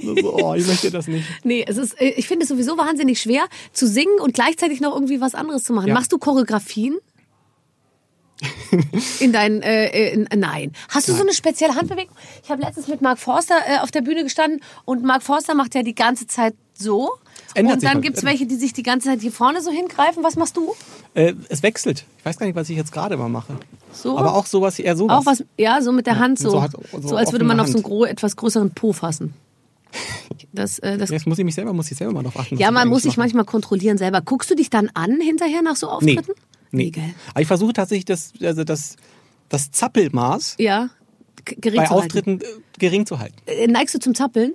So, 0.04 0.38
oh, 0.44 0.54
ich 0.54 0.68
möchte 0.68 0.92
das 0.92 1.08
nicht. 1.08 1.26
Nee, 1.44 1.64
es 1.68 1.78
ist, 1.78 2.00
äh, 2.00 2.10
ich 2.10 2.28
finde 2.28 2.44
es 2.44 2.50
sowieso 2.50 2.78
wahnsinnig 2.78 3.22
schwer 3.22 3.48
zu 3.72 3.88
singen 3.88 4.20
und 4.20 4.34
gleichzeitig 4.34 4.82
noch 4.82 4.94
irgendwie 4.94 5.22
was 5.22 5.34
anderes 5.34 5.64
zu 5.64 5.74
machen. 5.74 5.88
Ja. 5.88 5.94
Machst 5.94 6.12
du 6.12 6.18
Choreografien? 6.18 6.98
In 9.20 9.34
deinen, 9.34 9.62
äh, 9.64 10.12
in, 10.14 10.28
nein. 10.36 10.72
Hast 10.90 11.08
du 11.10 11.14
so 11.14 11.22
eine 11.22 11.34
spezielle 11.34 11.74
Handbewegung? 11.76 12.16
Ich 12.44 12.52
habe 12.52 12.62
letztens 12.62 12.88
mit 12.88 13.02
Mark 13.02 13.18
Forster 13.20 13.56
äh, 13.68 13.80
auf 13.80 13.90
der 13.92 14.02
Bühne 14.02 14.24
gestanden 14.24 14.62
und 14.86 15.04
Mark 15.04 15.24
Forster 15.24 15.56
macht 15.56 15.74
ja 15.76 15.82
die 15.84 15.96
ganze 15.96 16.28
Zeit 16.28 16.54
so. 16.76 17.14
Und 17.58 17.66
dann 17.68 17.82
halt. 17.82 18.02
gibt's 18.04 18.24
welche, 18.24 18.46
die 18.46 18.56
sich 18.56 18.74
die 18.74 18.84
ganze 18.84 19.10
Zeit 19.10 19.22
hier 19.22 19.32
vorne 19.32 19.62
so 19.64 19.72
hingreifen. 19.72 20.24
Was 20.24 20.36
machst 20.36 20.56
du? 20.58 20.76
Äh, 21.16 21.34
es 21.50 21.64
wechselt. 21.64 22.06
Ich 22.20 22.26
weiß 22.26 22.38
gar 22.38 22.46
nicht, 22.46 22.56
was 22.56 22.70
ich 22.70 22.78
jetzt 22.78 22.92
gerade 22.92 23.18
mal 23.18 23.30
mache. 23.30 23.58
So? 23.92 24.18
Aber 24.20 24.36
auch 24.36 24.46
sowas, 24.46 24.78
eher 24.78 24.96
sowas. 24.96 25.18
Auch 25.18 25.26
was, 25.26 25.44
ja, 25.58 25.82
so 25.82 25.92
mit 25.92 26.06
der 26.06 26.20
Hand 26.20 26.38
so. 26.38 26.52
so 26.52 26.58
So, 26.58 26.62
hat- 26.62 26.72
so 27.02 27.16
als 27.16 27.32
würde 27.32 27.46
man 27.46 27.60
auf 27.60 27.66
so 27.68 27.74
einen 27.78 27.84
Hand. 27.84 27.86
gro 27.86 28.06
etwas 28.06 28.36
größeren 28.36 28.72
Po 28.72 28.94
fassen. 28.94 29.34
Das, 30.54 30.80
äh, 30.80 30.98
das, 30.98 31.10
Jetzt 31.12 31.28
muss 31.28 31.38
ich 31.38 31.46
mich 31.46 31.54
selber, 31.56 31.72
muss 31.74 31.92
ich 31.92 31.98
selber 31.98 32.14
mal 32.14 32.24
drauf 32.24 32.38
achten. 32.40 32.58
ja, 32.58 32.72
man 32.72 32.88
muss 32.88 33.04
sich 33.04 33.16
manchmal 33.18 33.46
kontrollieren 33.46 33.98
selber. 33.98 34.22
Guckst 34.22 34.50
du 34.50 34.56
dich 34.56 34.70
dann 34.70 34.90
an 34.96 35.20
hinterher 35.22 35.62
nach 35.62 35.76
so 35.76 35.88
Nee. 36.02 36.20
Nee. 36.72 36.90
gell? 36.92 37.14
Aber 37.32 37.42
ich 37.42 37.48
versuche 37.48 37.74
tatsächlich 37.74 38.06
das, 38.06 38.34
also 38.42 38.64
das, 38.64 38.96
das 39.50 39.72
Zappelmaß 39.72 40.56
Ja, 40.60 40.90
gering 41.46 41.78
bei 41.78 41.86
zu 41.86 41.92
halten. 41.92 41.94
Auftritten 42.06 42.42
äh, 42.42 42.46
gering 42.80 43.06
zu 43.06 43.20
halten. 43.20 43.36
Äh, 43.46 43.68
Neigst 43.68 43.96
du 43.96 44.00
zum 44.00 44.16
Zappeln? 44.16 44.54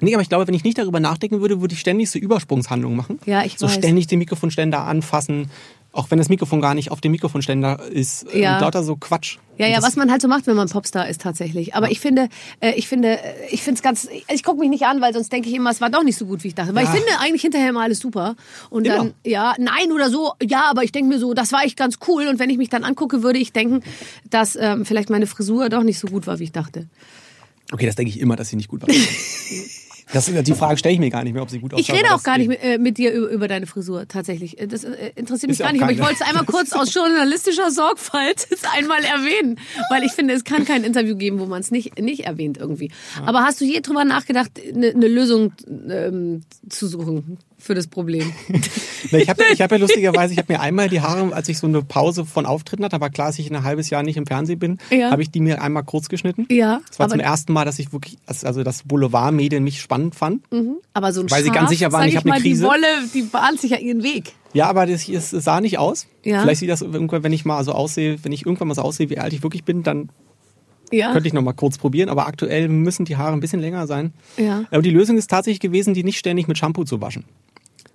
Nee, 0.00 0.14
aber 0.14 0.22
ich 0.22 0.28
glaube, 0.28 0.46
wenn 0.46 0.54
ich 0.54 0.64
nicht 0.64 0.76
darüber 0.76 0.98
nachdenken 1.00 1.40
würde, 1.40 1.60
würde 1.60 1.72
ich 1.74 1.80
ständig 1.80 2.10
so 2.10 2.18
Übersprungshandlungen 2.18 2.96
machen. 2.96 3.20
Ja, 3.26 3.44
ich 3.44 3.56
So 3.58 3.66
weiß. 3.66 3.74
ständig 3.74 4.06
den 4.08 4.18
Mikrofonständer 4.18 4.80
anfassen, 4.80 5.50
auch 5.94 6.10
wenn 6.10 6.18
das 6.18 6.28
Mikrofon 6.28 6.60
gar 6.60 6.74
nicht 6.74 6.90
auf 6.90 7.00
dem 7.00 7.12
Mikrofonständer 7.12 7.80
ist. 7.90 8.24
äh, 8.34 8.40
Ja. 8.42 8.58
Lauter 8.58 8.82
so 8.82 8.96
Quatsch. 8.96 9.38
Ja, 9.56 9.68
ja, 9.68 9.76
das, 9.76 9.84
was 9.84 9.96
man 9.96 10.10
halt 10.10 10.20
so 10.20 10.26
macht, 10.26 10.48
wenn 10.48 10.56
man 10.56 10.68
Popstar 10.68 11.08
ist 11.08 11.20
tatsächlich. 11.20 11.76
Aber 11.76 11.90
ich 11.90 12.00
finde, 12.00 12.28
äh, 12.60 12.72
ich 12.72 12.88
finde, 12.88 13.20
äh, 13.22 13.32
ich 13.50 13.62
finde 13.62 13.78
es 13.78 13.82
ganz, 13.82 14.08
ich, 14.12 14.24
ich 14.28 14.42
gucke 14.42 14.58
mich 14.58 14.68
nicht 14.68 14.82
an, 14.84 15.00
weil 15.00 15.14
sonst 15.14 15.32
denke 15.32 15.48
ich 15.48 15.54
immer, 15.54 15.70
es 15.70 15.80
war 15.80 15.90
doch 15.90 16.02
nicht 16.02 16.16
so 16.18 16.26
gut, 16.26 16.42
wie 16.42 16.48
ich 16.48 16.54
dachte. 16.56 16.74
Weil 16.74 16.84
Ja. 16.84 16.90
ich 16.92 16.98
finde 16.98 17.18
eigentlich 17.20 17.42
hinterher 17.42 17.68
immer 17.70 17.82
alles 17.82 18.00
super. 18.00 18.34
Und 18.70 18.86
dann, 18.88 19.00
Immer. 19.06 19.14
ja, 19.24 19.54
nein 19.58 19.92
oder 19.92 20.10
so, 20.10 20.32
ja, 20.42 20.64
aber 20.68 20.82
ich 20.82 20.90
denke 20.90 21.08
mir 21.08 21.20
so, 21.20 21.32
das 21.34 21.52
war 21.52 21.62
echt 21.64 21.76
ganz 21.76 21.98
cool. 22.08 22.26
Und 22.26 22.40
wenn 22.40 22.50
ich 22.50 22.58
mich 22.58 22.68
dann 22.68 22.82
angucke, 22.82 23.22
würde 23.22 23.38
ich 23.38 23.52
denken, 23.52 23.82
dass 24.28 24.56
ähm, 24.56 24.84
vielleicht 24.84 25.10
meine 25.10 25.28
Frisur 25.28 25.68
doch 25.68 25.84
nicht 25.84 26.00
so 26.00 26.08
gut 26.08 26.26
war, 26.26 26.40
wie 26.40 26.44
ich 26.44 26.52
dachte. 26.52 26.88
Okay, 27.72 27.86
das 27.86 27.94
denke 27.94 28.10
ich 28.10 28.18
immer, 28.20 28.34
dass 28.36 28.48
sie 28.48 28.56
nicht 28.56 28.68
gut 28.68 28.82
war. 28.82 28.88
das, 30.14 30.26
die 30.26 30.54
Frage 30.54 30.78
stelle 30.78 30.94
ich 30.94 31.00
mir 31.00 31.10
gar 31.10 31.24
nicht 31.24 31.34
mehr, 31.34 31.42
ob 31.42 31.50
sie 31.50 31.58
gut 31.58 31.74
aussah. 31.74 31.80
Ich 31.80 31.92
rede 31.92 32.14
auch 32.14 32.22
gar 32.22 32.38
nicht 32.38 32.48
mit, 32.48 32.62
äh, 32.62 32.78
mit 32.78 32.98
dir 32.98 33.12
über, 33.12 33.28
über 33.28 33.48
deine 33.48 33.66
Frisur, 33.66 34.08
tatsächlich. 34.08 34.60
Äh, 34.60 34.66
Das 34.66 34.84
äh, 34.84 35.12
interessiert 35.14 35.50
mich 35.50 35.60
Ist 35.60 35.64
gar 35.64 35.72
nicht, 35.72 35.82
aber 35.82 35.92
ich 35.92 36.00
wollte 36.00 36.14
es 36.14 36.22
einmal 36.22 36.44
kurz 36.44 36.72
aus 36.72 36.94
journalistischer 36.94 37.70
Sorgfalt 37.70 38.48
einmal 38.76 39.04
erwähnen. 39.04 39.58
Weil 39.90 40.02
ich 40.04 40.12
finde, 40.12 40.34
es 40.34 40.44
kann 40.44 40.64
kein 40.64 40.84
Interview 40.84 41.16
geben, 41.16 41.38
wo 41.38 41.46
man 41.46 41.60
es 41.60 41.70
nicht, 41.70 42.00
nicht 42.00 42.24
erwähnt 42.24 42.58
irgendwie. 42.58 42.90
Aber 43.24 43.42
hast 43.42 43.60
du 43.60 43.64
je 43.64 43.80
drüber 43.80 44.04
nachgedacht, 44.04 44.50
eine 44.74 44.94
eine 44.94 45.08
Lösung 45.08 45.52
ähm, 45.66 46.44
zu 46.68 46.86
suchen 46.86 47.38
für 47.64 47.74
das 47.74 47.86
Problem? 47.86 48.32
Ich 49.12 49.28
habe 49.28 49.42
ich 49.52 49.60
hab 49.60 49.70
ja 49.70 49.76
lustigerweise, 49.76 50.32
ich 50.32 50.38
habe 50.38 50.50
mir 50.54 50.60
einmal 50.60 50.88
die 50.88 51.00
Haare, 51.02 51.32
als 51.34 51.48
ich 51.50 51.58
so 51.58 51.66
eine 51.66 51.82
Pause 51.82 52.24
von 52.24 52.46
Auftritten 52.46 52.84
hatte, 52.84 53.00
war 53.02 53.10
klar, 53.10 53.26
dass 53.28 53.38
ich 53.38 53.50
ein 53.50 53.62
halbes 53.62 53.90
Jahr 53.90 54.02
nicht 54.02 54.16
im 54.16 54.26
Fernsehen 54.26 54.58
bin, 54.58 54.78
Ja. 54.90 55.10
habe 55.10 55.20
ich 55.20 55.30
die 55.30 55.40
mir 55.40 55.60
einmal 55.60 55.84
kurz 55.84 56.08
geschnitten. 56.08 56.46
Ja, 56.50 56.80
Das 56.88 56.98
war 56.98 57.04
aber- 57.04 57.12
zum 57.12 57.20
ersten 57.20 57.52
Mal, 57.52 57.66
dass 57.66 57.78
ich 57.78 57.92
wirklich, 57.92 58.16
also 58.26 58.62
das 58.64 58.82
Boulevardmedien 58.84 59.62
mich 59.62 59.80
spannend 59.82 60.14
fand. 60.14 60.42
Aber 60.94 61.12
so 61.12 61.20
ein 61.20 61.30
Weil 61.30 61.42
sie 61.42 61.48
Schaf, 61.48 61.54
ganz 61.56 61.68
sicher 61.70 61.92
waren, 61.92 62.08
ich 62.08 62.16
hab 62.16 62.24
eine 62.24 62.40
Krise. 62.40 62.62
Die 62.62 62.66
Wolle, 62.68 62.86
die 63.12 63.22
bahnt 63.22 63.60
sich 63.60 63.72
ja 63.72 63.76
ihren 63.76 64.02
Weg. 64.02 64.32
Ja, 64.54 64.68
aber 64.68 64.86
das, 64.86 65.06
es 65.06 65.30
sah 65.30 65.60
nicht 65.60 65.78
aus. 65.78 66.06
Ja. 66.24 66.40
Vielleicht 66.40 66.60
sieht 66.60 66.70
das 66.70 66.80
irgendwann, 66.80 67.22
wenn 67.22 67.32
ich 67.32 67.44
mal 67.44 67.62
so 67.62 67.72
aussehe, 67.72 68.16
wenn 68.24 68.32
ich 68.32 68.46
irgendwann 68.46 68.68
mal 68.68 68.74
so 68.74 68.82
aussehe, 68.82 69.10
wie 69.10 69.18
alt 69.18 69.34
ich 69.34 69.42
wirklich 69.42 69.64
bin, 69.64 69.82
dann 69.82 70.08
Ja. 70.94 71.12
könnte 71.12 71.26
ich 71.26 71.32
noch 71.34 71.42
mal 71.42 71.52
kurz 71.52 71.78
probieren. 71.78 72.08
Aber 72.08 72.26
aktuell 72.26 72.68
müssen 72.68 73.04
die 73.04 73.16
Haare 73.16 73.32
ein 73.32 73.40
bisschen 73.40 73.60
länger 73.60 73.86
sein. 73.86 74.12
Ja. 74.36 74.64
Aber 74.70 74.82
die 74.82 74.90
Lösung 74.90 75.16
ist 75.18 75.28
tatsächlich 75.30 75.60
gewesen, 75.60 75.94
die 75.94 76.04
nicht 76.04 76.18
ständig 76.18 76.48
mit 76.48 76.58
Shampoo 76.58 76.84
zu 76.84 77.00
waschen. 77.00 77.24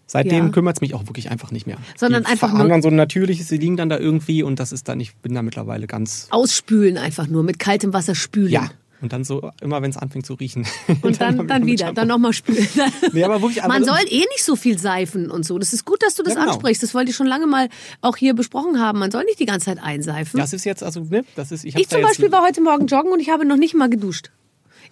Seitdem 0.06 0.46
Ja. 0.48 0.50
kümmert 0.50 0.78
es 0.78 0.82
mich 0.82 0.96
auch 0.96 1.06
wirklich 1.06 1.30
einfach 1.30 1.52
nicht 1.52 1.68
mehr. 1.68 1.78
Sondern 1.96 2.24
die 2.24 2.30
einfach 2.30 2.52
nur- 2.52 2.68
dann 2.68 2.82
so 2.82 2.88
ein 2.88 2.96
natürliches, 2.96 3.48
sie 3.48 3.58
liegen 3.58 3.78
dann 3.78 3.90
da 3.90 4.00
irgendwie 4.00 4.42
und 4.42 4.60
das 4.60 4.72
ist 4.72 4.88
dann, 4.90 5.00
ich 5.00 5.16
bin 5.18 5.36
da 5.36 5.44
mittlerweile 5.44 5.86
ganz, 5.86 6.28
Ausspülen 6.32 6.98
einfach 6.98 7.28
nur, 7.28 7.44
mit 7.44 7.60
kaltem 7.60 7.94
Wasser 7.94 8.16
spülen. 8.16 8.50
ja. 8.52 8.70
Und 9.02 9.14
dann 9.14 9.24
so, 9.24 9.52
immer 9.62 9.82
wenn 9.82 9.92
es 9.92 9.98
anfängt 9.98 10.26
zu 10.26 10.34
riechen. 10.34 10.68
Und 11.02 11.22
dann, 11.22 11.48
dann 11.48 11.64
mit 11.64 11.72
wieder, 11.74 11.86
Shampoo. 11.86 11.96
dann 12.02 12.08
nochmal 12.10 12.34
spülen. 12.34 12.68
Nee, 13.14 13.24
aber 13.24 13.42
wirklich 13.42 13.62
Man 13.64 13.72
einfach- 13.72 13.98
soll 13.98 14.06
eh 14.10 14.20
nicht 14.20 14.44
so 14.44 14.56
viel 14.58 14.78
seifen 14.78 15.32
und 15.32 15.46
so. 15.46 15.58
Das 15.58 15.72
ist 15.74 15.86
gut, 15.86 16.04
dass 16.04 16.16
du 16.16 16.24
das 16.24 16.34
Ja, 16.34 16.42
genau. 16.42 16.54
ansprichst. 16.54 16.84
Das 16.84 16.94
wollte 16.94 17.12
ich 17.12 17.16
schon 17.16 17.28
lange 17.28 17.48
mal 17.48 17.70
auch 18.02 18.18
hier 18.18 18.34
besprochen 18.34 18.80
haben. 18.80 19.00
Man 19.00 19.10
soll 19.12 19.24
nicht 19.24 19.40
die 19.40 19.46
ganze 19.46 19.68
Zeit 19.68 19.80
einseifen. 19.82 20.38
Das 20.38 20.52
ist 20.54 20.66
jetzt, 20.66 20.84
also, 20.84 21.02
ne, 21.10 21.24
das 21.36 21.52
ist, 21.52 21.64
ich, 21.64 21.76
ich 21.78 21.88
zum 21.88 22.02
Beispiel 22.02 22.32
war 22.32 22.44
heute 22.44 22.62
Morgen 22.62 22.88
joggen 22.88 23.12
und 23.12 23.20
ich 23.22 23.30
habe 23.30 23.46
noch 23.46 23.58
nicht 23.58 23.74
mal 23.74 23.90
geduscht. 23.90 24.32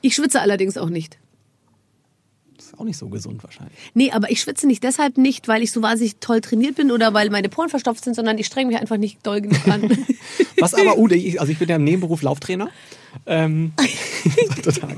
Ich 0.01 0.15
schwitze 0.15 0.39
allerdings 0.41 0.77
auch 0.77 0.89
nicht. 0.89 1.17
ist 2.57 2.79
auch 2.79 2.85
nicht 2.85 2.97
so 2.97 3.09
gesund 3.09 3.43
wahrscheinlich. 3.43 3.75
Nee, 3.93 4.11
aber 4.11 4.31
ich 4.31 4.41
schwitze 4.41 4.67
nicht 4.67 4.83
deshalb 4.83 5.17
nicht, 5.17 5.47
weil 5.47 5.61
ich 5.63 5.71
so 5.71 5.81
wahnsinnig 5.81 6.17
toll 6.19 6.41
trainiert 6.41 6.75
bin 6.75 6.91
oder 6.91 7.13
weil 7.13 7.29
meine 7.29 7.49
Poren 7.49 7.69
verstopft 7.69 8.03
sind, 8.03 8.15
sondern 8.15 8.37
ich 8.37 8.45
strenge 8.45 8.71
mich 8.71 8.79
einfach 8.79 8.97
nicht 8.97 9.25
doll 9.25 9.41
genug 9.41 9.67
an. 9.67 9.89
Was 10.59 10.73
aber, 10.73 10.97
uh, 10.97 11.07
ich, 11.09 11.39
also 11.41 11.51
ich 11.51 11.59
bin 11.59 11.67
ja 11.69 11.75
im 11.75 11.83
Nebenberuf 11.83 12.21
Lauftrainer. 12.21 12.69
Ähm, 13.25 13.73
total. 14.63 14.95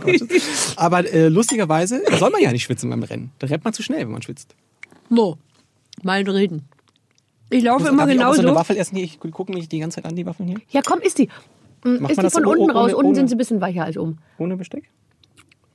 Aber 0.75 1.11
äh, 1.11 1.27
lustigerweise 1.29 2.01
soll 2.17 2.29
man 2.31 2.41
ja 2.41 2.51
nicht 2.51 2.63
schwitzen 2.63 2.89
beim 2.89 3.03
Rennen. 3.03 3.31
Da 3.39 3.47
rennt 3.47 3.63
man 3.63 3.73
zu 3.73 3.83
schnell, 3.83 4.01
wenn 4.01 4.11
man 4.11 4.21
schwitzt. 4.21 4.55
Wo? 5.09 5.37
Mal 6.03 6.21
reden. 6.29 6.67
Ich 7.49 7.63
laufe 7.63 7.87
immer 7.87 8.05
genau 8.05 8.33
so 8.33 8.41
eine. 8.41 8.53
Waffel 8.55 8.77
essen 8.77 8.95
hier? 8.95 9.05
Ich 9.05 9.19
gucke 9.19 9.51
mich 9.51 9.67
die 9.69 9.79
ganze 9.79 9.95
Zeit 9.95 10.05
an, 10.05 10.15
die 10.15 10.25
Waffeln 10.25 10.47
hier. 10.49 10.57
Ja, 10.69 10.81
komm, 10.85 10.99
isst 11.01 11.17
die. 11.17 11.27
Mm, 11.83 12.01
Macht 12.01 12.11
Isst 12.11 12.17
man 12.17 12.17
die 12.17 12.21
das 12.21 12.33
von 12.33 12.43
so 12.43 12.49
unten 12.51 12.63
ohne- 12.63 12.73
raus. 12.73 12.93
Unten 12.93 13.05
ohne- 13.07 13.15
sind 13.15 13.27
sie 13.29 13.35
ein 13.35 13.37
bisschen 13.39 13.61
weicher 13.61 13.85
als 13.85 13.97
oben. 13.97 14.19
Ohne 14.37 14.55
Besteck? 14.57 14.89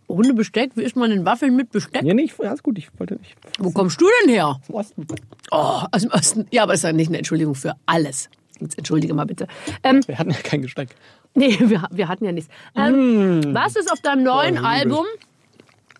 Ohne 0.07 0.35
Besteck? 0.35 0.73
Wie 0.77 0.83
isst 0.83 0.97
man 0.97 1.11
denn 1.11 1.25
Waffeln 1.25 1.57
mit 1.57 1.71
Besteck? 1.73 2.05
Ja, 2.05 2.15
nee, 2.15 2.23
ich, 2.25 2.35
ja, 2.41 2.53
ist 2.53 2.63
gut. 2.63 2.79
Ich 2.79 2.89
wollte 2.99 3.15
nicht. 3.17 3.35
Wo 3.59 3.71
kommst 3.71 4.01
du 4.01 4.07
denn 4.23 4.33
her? 4.35 4.61
Vom 4.67 4.77
Osten. 4.77 5.07
Oh, 5.51 5.83
aus 5.91 6.03
dem 6.03 6.11
Osten. 6.13 6.47
Ja, 6.53 6.63
aber 6.63 6.73
das 6.75 6.81
ist 6.81 6.85
ja 6.85 6.93
nicht 6.93 7.09
eine 7.09 7.19
Entschuldigung 7.19 7.55
für 7.55 7.75
alles. 7.87 8.29
Jetzt 8.61 8.79
entschuldige 8.79 9.15
mal 9.15 9.25
bitte. 9.25 9.49
Ähm, 9.83 10.01
Wir 10.07 10.19
hatten 10.19 10.31
ja 10.31 10.37
kein 10.37 10.63
Gesteck. 10.63 10.91
nee, 11.37 11.59
wir, 11.61 11.89
wir 11.91 12.09
hatten 12.09 12.25
ja 12.25 12.33
nichts. 12.33 12.51
Ähm, 12.77 13.41
Mm. 13.41 13.55
Was 13.55 13.77
ist 13.77 13.91
auf 13.91 14.01
deinem 14.01 14.23
neuen 14.23 14.55
Liebe. 14.55 14.67
Album? 14.67 15.07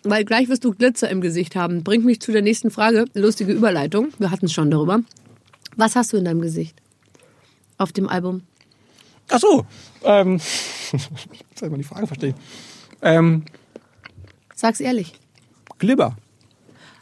Weil 0.03 0.23
gleich 0.23 0.47
wirst 0.49 0.63
du 0.63 0.73
Glitzer 0.73 1.09
im 1.09 1.19
Gesicht 1.19 1.55
haben. 1.55 1.83
Bringt 1.83 2.05
mich 2.05 2.21
zu 2.21 2.31
der 2.31 2.41
nächsten 2.41 2.71
Frage. 2.71 3.05
Lustige 3.13 3.51
Überleitung. 3.51 4.09
Wir 4.19 4.31
hatten 4.31 4.45
es 4.45 4.53
schon 4.53 4.69
darüber. 4.71 4.99
Was 5.75 5.95
hast 5.95 6.13
du 6.13 6.17
in 6.17 6.25
deinem 6.25 6.41
Gesicht? 6.41 6.79
Auf 7.77 7.91
dem 7.91 8.07
Album? 8.07 8.43
Ach 9.29 9.39
so. 9.39 9.65
Ähm, 10.03 10.39
jetzt 10.91 11.61
ich 11.61 11.69
mal 11.69 11.77
die 11.77 11.83
Frage 11.83 12.07
verstehen. 12.07 12.35
Ähm, 13.01 13.43
Sag's 14.53 14.79
ehrlich. 14.79 15.13
Glibber. 15.79 16.15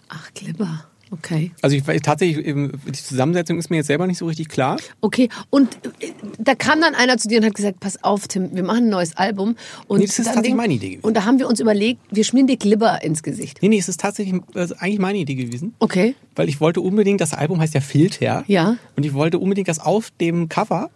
Ach, 0.10 0.34
Glibber. 0.34 0.86
Okay. 1.14 1.52
Also 1.62 1.76
ich, 1.76 1.84
tatsächlich, 2.02 2.44
die 2.44 2.92
Zusammensetzung 2.92 3.60
ist 3.60 3.70
mir 3.70 3.78
jetzt 3.78 3.88
selber 3.88 4.08
nicht 4.08 4.18
so 4.18 4.26
richtig 4.26 4.50
klar. 4.50 4.78
Okay, 5.00 5.30
und 5.52 5.76
äh, 6.00 6.12
da 6.40 6.56
kam 6.56 6.82
dann 6.82 6.96
einer 6.96 7.20
zu 7.20 7.28
dir 7.28 7.38
und 7.38 7.46
hat 7.46 7.54
gesagt, 7.54 7.80
pass 7.80 8.04
auf, 8.04 8.28
Tim, 8.28 8.56
wir 8.56 8.64
machen 8.64 8.86
ein 8.86 8.90
neues 8.90 9.16
Album. 9.16 9.56
Und 9.88 10.00
Nee, 10.00 10.08
das 10.08 10.18
ist 10.18 10.26
tatsächlich 10.26 10.56
meine 10.56 10.74
Idee 10.74 10.90
gewesen. 10.90 11.06
Und 11.06 11.16
da 11.16 11.26
haben 11.26 11.38
wir 11.38 11.48
uns 11.48 11.60
überlegt, 11.60 12.02
wir 12.10 12.24
schmieren 12.24 12.48
dir 12.48 12.58
Glibber 12.58 13.04
ins 13.04 13.22
Gesicht. 13.22 13.60
Nee, 13.62 13.68
nee, 13.68 13.78
es 13.78 13.90
ist 13.90 14.00
tatsächlich 14.00 14.42
das 14.54 14.72
ist 14.72 14.82
eigentlich 14.82 15.00
meine 15.00 15.20
Idee 15.20 15.36
gewesen. 15.36 15.76
Okay. 15.78 16.16
Weil 16.36 16.50
ich 16.50 16.60
wollte 16.60 16.82
unbedingt, 16.82 17.22
das 17.22 17.34
Album 17.36 17.60
heißt 17.60 17.76
ja 17.76 17.82
Filter. 17.82 18.44
Ja. 18.48 18.78
Und 18.96 19.06
ich 19.06 19.14
wollte 19.14 19.38
unbedingt, 19.38 19.68
dass 19.68 19.78
auf 19.78 20.10
dem 20.20 20.50
Cover 20.50 20.90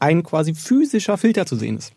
ein 0.00 0.22
quasi 0.22 0.54
physischer 0.54 1.16
Filter 1.16 1.46
zu 1.46 1.56
sehen 1.56 1.78
ist. 1.78 1.92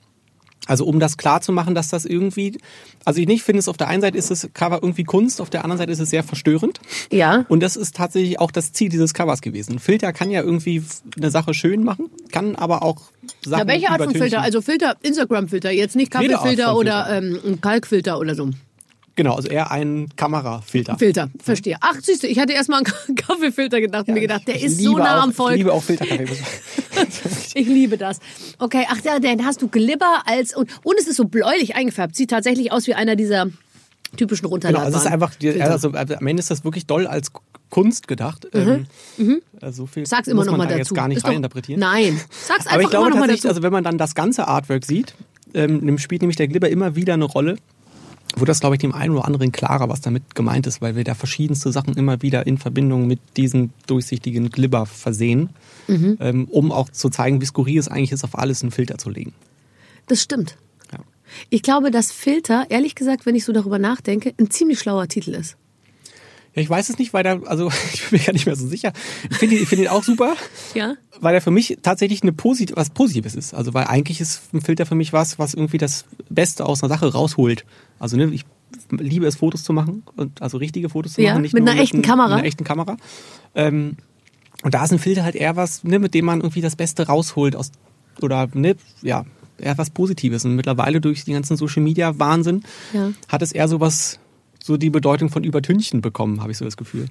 Also 0.68 0.86
um 0.86 1.00
das 1.00 1.18
klar 1.18 1.42
zu 1.42 1.52
machen, 1.52 1.74
dass 1.74 1.90
das 1.90 2.06
irgendwie, 2.06 2.58
also 3.04 3.20
ich 3.20 3.28
nicht 3.28 3.44
finde 3.44 3.60
es 3.60 3.68
auf 3.68 3.78
der 3.78 3.88
einen 3.88 4.02
Seite 4.02 4.18
ist 4.18 4.30
das 4.30 4.48
Cover 4.54 4.80
irgendwie 4.82 5.04
Kunst, 5.04 5.42
auf 5.42 5.50
der 5.50 5.64
anderen 5.64 5.80
Seite 5.80 5.92
ist 5.92 6.00
es 6.00 6.12
sehr 6.12 6.24
verstörend. 6.24 6.80
Ja. 7.12 7.46
Und 7.50 7.62
das 7.64 7.76
ist 7.76 7.96
tatsächlich 7.96 8.40
auch 8.40 8.52
das 8.52 8.72
Ziel 8.72 8.90
dieses 8.90 9.14
Covers 9.14 9.42
gewesen. 9.42 9.74
Ein 9.74 9.80
Filter 9.80 10.14
kann 10.14 10.30
ja 10.30 10.42
irgendwie 10.42 10.84
eine 11.18 11.32
Sache 11.32 11.54
schön 11.54 11.84
machen, 11.84 12.10
kann 12.32 12.56
aber 12.56 12.84
auch 12.84 13.02
Sachen 13.44 13.68
Ja, 13.68 13.74
welche 13.74 13.90
Art 13.90 14.04
von. 14.04 14.14
Filter? 14.14 14.42
Also 14.42 14.62
Filter, 14.62 14.96
Instagram-Filter, 15.02 15.72
jetzt 15.72 15.96
nicht 15.96 16.12
Kaffeefilter 16.12 16.76
oder 16.76 17.10
ähm, 17.10 17.60
Kalkfilter 17.60 18.20
oder 18.20 18.36
so. 18.36 18.52
Genau, 19.16 19.36
also 19.36 19.50
eher 19.50 19.72
ein 19.72 20.08
Kamerafilter. 20.16 20.98
Filter, 20.98 21.30
verstehe. 21.44 21.76
Ach, 21.82 21.96
siehst 22.02 22.24
du, 22.24 22.28
ich 22.28 22.40
hatte 22.40 22.54
erst 22.54 22.70
mal 22.70 22.78
an 22.78 22.84
Kaffeefilter 23.16 23.82
gedacht 23.82 24.08
und 24.08 24.14
mir 24.14 24.22
gedacht, 24.22 24.48
der 24.48 24.56
Ich 24.56 24.64
ist 24.64 24.80
so 24.80 24.98
nah 24.98 25.20
auch, 25.20 25.24
am 25.24 25.30
Ich 25.32 25.36
Volk. 25.36 25.56
liebe 25.58 25.74
auch 25.74 25.84
Filterkaffee. 25.84 26.28
Ich 27.54 27.68
liebe 27.68 27.98
das. 27.98 28.20
Okay, 28.60 28.86
ach 28.90 29.00
ja, 29.04 29.20
dann 29.20 29.46
hast 29.46 29.62
du 29.62 29.68
Glibber 29.68 30.24
als 30.26 30.56
und, 30.56 30.70
und 30.84 30.98
es 31.00 31.08
ist 31.08 31.18
so 31.18 31.26
bläulich 31.26 31.76
eingefärbt. 31.76 32.16
Sieht 32.16 32.30
tatsächlich 32.30 32.72
aus 32.72 32.88
wie 32.88 32.94
einer 32.94 33.16
dieser 33.18 33.48
typischen 34.18 34.44
Genau, 34.44 34.54
runterladbaren. 34.54 34.86
also 34.94 34.98
es 34.98 35.06
ist 35.06 35.12
einfach, 35.12 35.70
also 35.70 35.92
am 36.18 36.28
Ende 36.28 36.40
ist 36.42 36.50
das 36.52 36.64
wirklich 36.64 36.86
doll 36.86 37.08
als 37.08 37.32
Kunst 37.70 38.08
gedacht. 38.08 38.48
Ähm, 38.54 38.88
also 39.62 39.84
so 39.84 39.88
viel 39.88 40.02
Mhm. 40.04 40.06
Sag's 40.06 40.28
immer 40.28 40.38
muss 40.38 40.46
noch 40.46 40.54
man 40.54 40.60
mal 40.60 40.64
da 40.66 40.78
dazu. 40.78 40.80
jetzt 40.80 40.96
gar 40.96 41.08
nicht 41.08 41.18
Ist 41.18 41.24
doch- 41.24 41.30
reininterpretieren. 41.30 41.80
Nein, 41.80 42.20
sag's 42.30 42.62
einfach 42.68 42.74
Aber 42.74 42.82
ich 42.84 42.90
glaube 42.90 43.10
noch 43.10 43.16
tatsächlich, 43.18 43.42
dazu. 43.42 43.48
also 43.50 43.64
wenn 43.64 43.72
man 43.74 43.84
dann 43.84 43.98
das 43.98 44.16
ganze 44.16 44.48
Artwork 44.48 44.86
sieht, 44.86 45.16
ähm, 45.54 45.98
spielt 45.98 46.22
nämlich 46.22 46.38
der 46.38 46.48
Glibber 46.48 46.70
immer 46.70 46.96
wieder 46.96 47.14
eine 47.14 47.26
Rolle. 47.26 47.58
Wo 48.38 48.46
das, 48.46 48.62
glaube 48.62 48.76
ich, 48.76 48.80
dem 48.80 48.94
einen 48.94 49.14
oder 49.16 49.26
anderen 49.26 49.52
klarer, 49.52 49.90
was 49.90 50.00
damit 50.02 50.36
gemeint 50.36 50.66
ist, 50.66 50.82
weil 50.82 50.96
wir 50.96 51.04
da 51.04 51.16
verschiedenste 51.16 51.72
Sachen 51.72 51.96
immer 51.96 52.22
wieder 52.22 52.48
in 52.48 52.58
Verbindung 52.58 53.06
mit 53.08 53.20
diesem 53.36 53.72
durchsichtigen 53.88 54.50
Glibber 54.50 54.86
versehen, 54.86 55.50
Mhm. 55.88 56.18
ähm, 56.22 56.46
um 56.50 56.72
auch 56.72 56.90
zu 56.90 57.10
zeigen, 57.10 57.42
wie 57.42 57.46
skurril 57.46 57.78
es 57.80 57.88
eigentlich 57.90 58.12
ist, 58.14 58.24
auf 58.24 58.38
alles 58.38 58.62
einen 58.62 58.72
Filter 58.72 58.98
zu 58.98 59.10
legen. 59.10 59.34
das 60.08 60.22
stimmt. 60.22 60.58
Ja. 60.94 61.00
Ich 61.50 61.62
glaube, 61.62 61.92
dass 61.92 62.12
Filter, 62.12 62.66
ehrlich 62.70 62.96
gesagt, 62.96 63.26
wenn 63.26 63.36
ich 63.36 63.44
so 63.46 63.52
darüber 63.54 63.80
nachdenke, 63.80 64.34
ein 64.40 64.50
ziemlich 64.50 64.80
schlauer 64.80 65.08
Titel 65.08 65.32
ist. 65.32 65.56
Ja, 66.54 66.62
ich 66.62 66.70
weiß 66.70 66.90
es 66.90 66.98
nicht, 66.98 67.14
weil 67.14 67.24
da, 67.24 67.40
also 67.46 67.70
ich 67.94 68.10
bin 68.10 68.20
mir 68.20 68.26
gar 68.26 68.34
nicht 68.34 68.46
mehr 68.46 68.56
so 68.56 68.68
sicher. 68.68 68.92
Ich 69.30 69.38
finde 69.38 69.56
ihn, 69.56 69.64
ich 69.64 69.70
finde 69.70 69.86
ihn 69.86 69.90
auch 69.90 70.04
super, 70.04 70.36
Ja? 70.74 70.96
weil 71.22 71.34
er 71.36 71.42
für 71.42 71.52
mich 71.52 71.78
tatsächlich 71.82 72.24
eine 72.24 72.34
Posit 72.34 72.76
was 72.76 72.90
Positives 72.90 73.36
ist. 73.36 73.54
Also 73.54 73.74
weil 73.74 73.86
eigentlich 73.86 74.20
ist 74.22 74.54
ein 74.54 74.62
Filter 74.62 74.86
für 74.86 74.96
mich 74.96 75.14
was, 75.14 75.40
was 75.40 75.54
irgendwie 75.54 75.78
das 75.78 76.06
Beste 76.30 76.66
aus 76.66 76.84
einer 76.84 76.90
Sache 76.90 77.12
rausholt. 77.12 77.66
Also 78.00 78.18
ne, 78.18 78.26
ich 78.34 78.44
liebe 78.90 79.26
es, 79.28 79.36
Fotos 79.38 79.64
zu 79.64 79.74
machen, 79.74 80.04
und 80.18 80.42
also 80.42 80.58
richtige 80.58 80.90
Fotos 80.90 81.14
zu 81.14 81.22
Ja, 81.22 81.32
machen, 81.32 81.42
nicht 81.44 81.54
mit 81.54 81.64
nur 81.64 81.72
einer 81.74 81.82
echten 81.82 81.98
ein- 81.98 82.02
Kamera. 82.04 82.28
Mit 82.30 82.38
einer 82.40 82.48
echten 82.48 82.64
Kamera. 82.64 82.98
Ähm, 83.56 83.98
und 84.64 84.74
da 84.74 84.84
ist 84.84 84.92
ein 84.92 85.00
Filter 85.00 85.24
halt 85.24 85.36
eher 85.36 85.56
was, 85.56 85.84
ne, 85.84 86.00
mit 86.00 86.14
dem 86.14 86.26
man 86.26 86.40
irgendwie 86.42 86.62
das 86.62 86.76
Beste 86.76 87.08
rausholt 87.08 87.56
aus 87.56 87.72
oder 88.22 88.48
ne, 88.54 88.76
ja, 89.02 89.26
eher 89.58 89.78
was 89.78 89.90
Positives. 89.90 90.46
Und 90.46 90.56
mittlerweile 90.56 91.02
durch 91.02 91.24
die 91.26 91.34
ganzen 91.34 91.56
Social 91.58 91.82
Media 91.84 92.18
Wahnsinn 92.20 92.64
Ja. 92.94 93.12
hat 93.28 93.42
es 93.42 93.52
eher 93.52 93.68
sowas 93.68 94.20
so 94.64 94.78
die 94.78 94.90
Bedeutung 94.90 95.30
von 95.30 95.44
Übertünchen 95.44 96.02
bekommen, 96.02 96.42
habe 96.42 96.52
ich 96.52 96.58
so 96.58 96.66
das 96.66 96.78
Gefühl. 96.78 97.08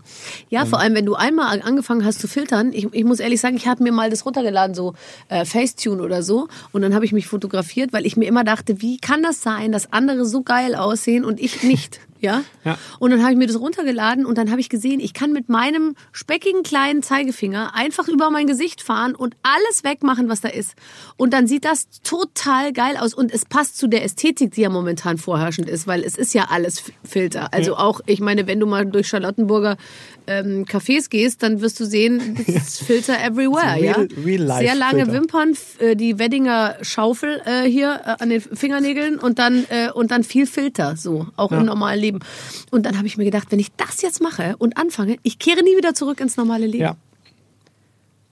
Ja, 0.49 0.67
vor 0.67 0.81
allem, 0.81 0.95
wenn 0.95 1.07
du 1.07 1.15
einmal 1.15 1.63
angefangen 1.63 2.05
hast 2.05 2.21
zu 2.21 2.29
filtern. 2.29 2.73
Ich, 2.73 2.89
ich 2.93 3.05
muss 3.05 3.21
ehrlich 3.21 3.41
sagen, 3.41 3.57
ich 3.57 3.67
habe 3.67 3.83
mir 3.83 3.93
mal 3.93 4.11
das 4.11 4.25
runtergeladen, 4.25 4.75
so 4.75 4.95
äh, 5.29 5.45
Facetune 5.45 6.03
oder 6.03 6.23
so. 6.23 6.49
Und 6.73 6.83
dann 6.83 6.95
habe 6.95 7.05
ich 7.05 7.13
mich 7.13 7.27
fotografiert, 7.27 7.93
weil 7.93 8.07
ich 8.07 8.17
mir 8.17 8.27
immer 8.27 8.45
dachte, 8.45 8.81
wie 8.81 8.99
kann 8.99 9.23
das 9.23 9.43
sein, 9.43 9.73
dass 9.73 9.93
andere 9.93 10.25
so 10.25 10.43
geil 10.43 10.75
aussehen 10.75 11.25
und 11.25 11.41
ich 11.41 11.63
nicht? 11.63 12.01
Ja? 12.21 12.43
Ja. 12.65 12.79
Und 12.99 13.11
dann 13.11 13.23
habe 13.23 13.33
ich 13.33 13.39
mir 13.39 13.47
das 13.47 13.59
runtergeladen 13.59 14.27
und 14.27 14.39
dann 14.39 14.51
habe 14.51 14.61
ich 14.61 14.69
gesehen, 14.69 15.01
ich 15.01 15.15
kann 15.15 15.33
mit 15.33 15.49
meinem 15.49 15.95
speckigen 16.13 16.63
kleinen 16.63 17.03
Zeigefinger 17.03 17.75
einfach 17.75 18.09
über 18.09 18.31
mein 18.31 18.47
Gesicht 18.47 18.83
fahren 18.83 19.15
und 19.15 19.37
alles 19.43 19.85
wegmachen, 19.85 20.29
was 20.29 20.41
da 20.41 20.49
ist. 20.49 20.75
Und 21.17 21.33
dann 21.33 21.47
sieht 21.47 21.65
das 21.65 21.89
total 22.03 22.73
geil 22.73 22.97
aus 22.99 23.15
und 23.15 23.33
es 23.33 23.45
passt 23.45 23.79
zu 23.79 23.89
der 23.89 24.05
Ästhetik, 24.05 24.53
die 24.53 24.63
ja 24.63 24.71
momentan 24.71 25.19
vorherrschend 25.19 25.69
ist, 25.69 25.87
weil 25.87 26.05
es 26.05 26.17
ist 26.17 26.35
ja 26.35 26.49
alles 26.51 26.85
Filter. 27.05 27.53
Also 27.53 27.77
auch, 27.77 28.01
ich 28.07 28.21
meine, 28.21 28.47
wenn 28.47 28.61
du 28.61 28.67
mal 28.67 28.87
durch 28.87 29.09
Charlottenburger 29.09 29.77
ähm, 30.31 30.65
Cafés 30.65 31.11
gehst, 31.11 31.43
dann 31.43 31.61
wirst 31.61 31.81
du 31.81 31.85
sehen, 31.85 32.39
das 32.47 32.79
Filter 32.79 33.23
everywhere, 33.23 33.75
Real- 33.81 34.09
ja. 34.11 34.23
real-life 34.25 34.65
Sehr 34.65 34.75
lange 34.77 35.05
Filter. 35.05 35.13
Wimpern, 35.13 35.57
äh, 35.81 35.97
die 35.97 36.19
Weddinger 36.19 36.77
Schaufel 36.83 37.43
äh, 37.45 37.69
hier 37.69 38.01
äh, 38.05 38.23
an 38.23 38.31
den 38.31 38.41
Fingernägeln 38.41 39.19
und 39.19 39.39
dann 39.39 39.65
äh, 39.69 39.91
und 39.93 40.11
dann 40.11 40.25
viel 40.25 40.47
Filter, 40.47 40.97
so 40.97 41.27
auch 41.37 41.53
im 41.53 41.65
normalen 41.65 42.01
Leben. 42.01 42.21
Und 42.71 42.87
dann 42.87 42.97
habe 42.97 43.07
ich 43.09 43.17
mir 43.17 43.25
gedacht, 43.25 43.49
wenn 43.51 43.59
ich 43.59 43.73
das 43.77 44.03
jetzt 44.03 44.23
mache 44.23 44.55
und 44.59 44.77
anfange, 44.77 45.17
ich 45.23 45.39
kehre 45.39 45.63
nie 45.63 45.77
wieder 45.77 45.95
zurück 45.95 46.21
ins 46.21 46.37
normale 46.37 46.67
Leben. 46.67 46.83
Ja. 46.85 46.97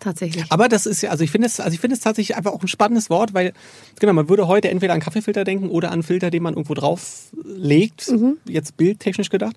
Tatsächlich. 0.00 0.44
Aber 0.50 0.68
das 0.68 0.87
ist 0.87 1.02
ja, 1.02 1.11
also 1.11 1.24
ich 1.24 1.30
finde 1.32 1.48
es, 1.48 1.58
also 1.58 1.74
ich 1.74 1.80
finde 1.80 1.94
es 1.96 2.00
tatsächlich 2.00 2.37
einfach 2.37 2.52
auch 2.52 2.62
ein 2.62 2.68
spannendes 2.68 3.11
Wort, 3.11 3.34
weil 3.34 3.52
genau, 3.98 4.12
man 4.12 4.28
würde 4.28 4.46
heute 4.46 4.68
entweder 4.70 4.92
an 4.94 5.00
Kaffeefilter 5.00 5.42
denken 5.42 5.68
oder 5.70 5.88
an 5.88 5.94
einen 5.94 6.02
Filter, 6.04 6.30
den 6.30 6.44
man 6.44 6.54
irgendwo 6.54 6.74
drauf 6.74 7.30
legt, 7.44 8.08
Mhm. 8.08 8.37
jetzt 8.48 8.76
bildtechnisch 8.76 9.28
gedacht. 9.28 9.56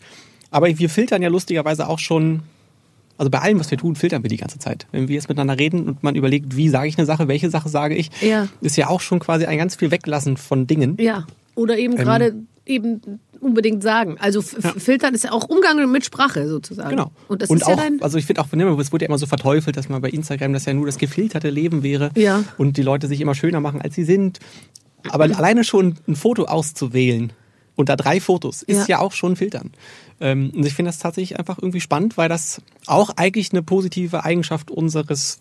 Aber 0.52 0.68
wir 0.78 0.90
filtern 0.90 1.22
ja 1.22 1.30
lustigerweise 1.30 1.88
auch 1.88 2.00
schon, 2.00 2.42
also 3.18 3.30
bei 3.32 3.40
allem, 3.40 3.60
was 3.60 3.72
wir 3.72 3.78
tun, 3.78 3.96
filtern 3.96 4.22
wir 4.24 4.30
die 4.30 4.38
ganze 4.38 4.60
Zeit. 4.60 4.86
Wenn 4.92 5.08
wir 5.08 5.16
jetzt 5.16 5.30
miteinander 5.30 5.58
reden 5.58 5.88
und 5.88 6.04
man 6.04 6.16
überlegt, 6.16 6.56
wie 6.58 6.70
sage 6.70 6.88
ich 6.90 6.98
eine 6.98 7.06
Sache, 7.08 7.28
welche 7.28 7.50
Sache 7.50 7.70
sage 7.70 7.96
ich, 7.96 8.10
Ja. 8.22 8.48
ist 8.62 8.76
ja 8.78 8.88
auch 8.90 9.02
schon 9.02 9.20
quasi 9.20 9.46
ein 9.46 9.58
ganz 9.58 9.76
viel 9.76 9.92
Weglassen 9.92 10.38
von 10.38 10.68
Dingen. 10.68 10.98
Ja. 11.00 11.26
Oder 11.56 11.78
eben 11.78 11.94
Ähm. 11.94 12.00
gerade 12.00 12.36
eben 12.66 13.02
unbedingt 13.40 13.82
sagen. 13.82 14.18
Also 14.20 14.40
f- 14.40 14.76
filtern 14.78 15.16
ist 15.16 15.24
ja 15.24 15.32
auch 15.32 15.50
Umgang 15.50 15.90
mit 15.92 16.06
Sprache 16.06 16.48
sozusagen. 16.48 16.92
Genau. 16.92 17.12
Und 17.28 17.42
das 17.42 17.50
und 17.50 17.58
ist 17.58 17.64
auch, 17.64 17.70
ja 17.72 17.76
dein. 17.78 18.02
also 18.02 18.18
ich 18.20 18.26
finde 18.28 18.42
auch, 18.42 18.52
ne, 18.52 18.66
es 18.80 18.92
wurde 18.92 19.06
ja 19.06 19.08
immer 19.10 19.18
so 19.18 19.26
verteufelt, 19.26 19.78
dass 19.78 19.90
man 19.90 20.00
bei 20.02 20.10
Instagram 20.10 20.54
das 20.54 20.66
ja 20.66 20.74
nur 20.74 20.86
das 20.86 20.98
gefilterte 21.00 21.50
Leben 21.50 21.82
wäre 21.82 22.12
Ja. 22.16 22.44
und 22.60 22.78
die 22.78 22.84
Leute 22.84 23.08
sich 23.08 23.20
immer 23.20 23.34
schöner 23.36 23.60
machen, 23.62 23.82
als 23.82 23.96
sie 23.96 24.04
sind. 24.04 24.40
Aber 25.10 25.24
alleine 25.24 25.64
schon 25.64 25.96
ein 26.08 26.16
Foto 26.16 26.44
auszuwählen 26.46 27.34
unter 27.82 27.98
drei 27.98 28.20
Fotos 28.22 28.62
ist 28.64 28.88
Ja. 28.88 28.98
ja, 28.98 29.00
auch 29.00 29.12
schon 29.12 29.36
Filtern. 29.36 29.72
Ähm, 30.22 30.52
und 30.56 30.66
ich 30.66 30.74
finde 30.74 30.90
das 30.90 31.00
tatsächlich 31.00 31.38
einfach 31.38 31.58
irgendwie 31.58 31.82
spannend, 31.82 32.18
weil 32.18 32.30
das 32.30 32.62
auch 32.88 33.12
eigentlich 33.18 33.52
eine 33.52 33.62
positive 33.64 34.24
Eigenschaft 34.24 34.72
unseres 34.72 35.40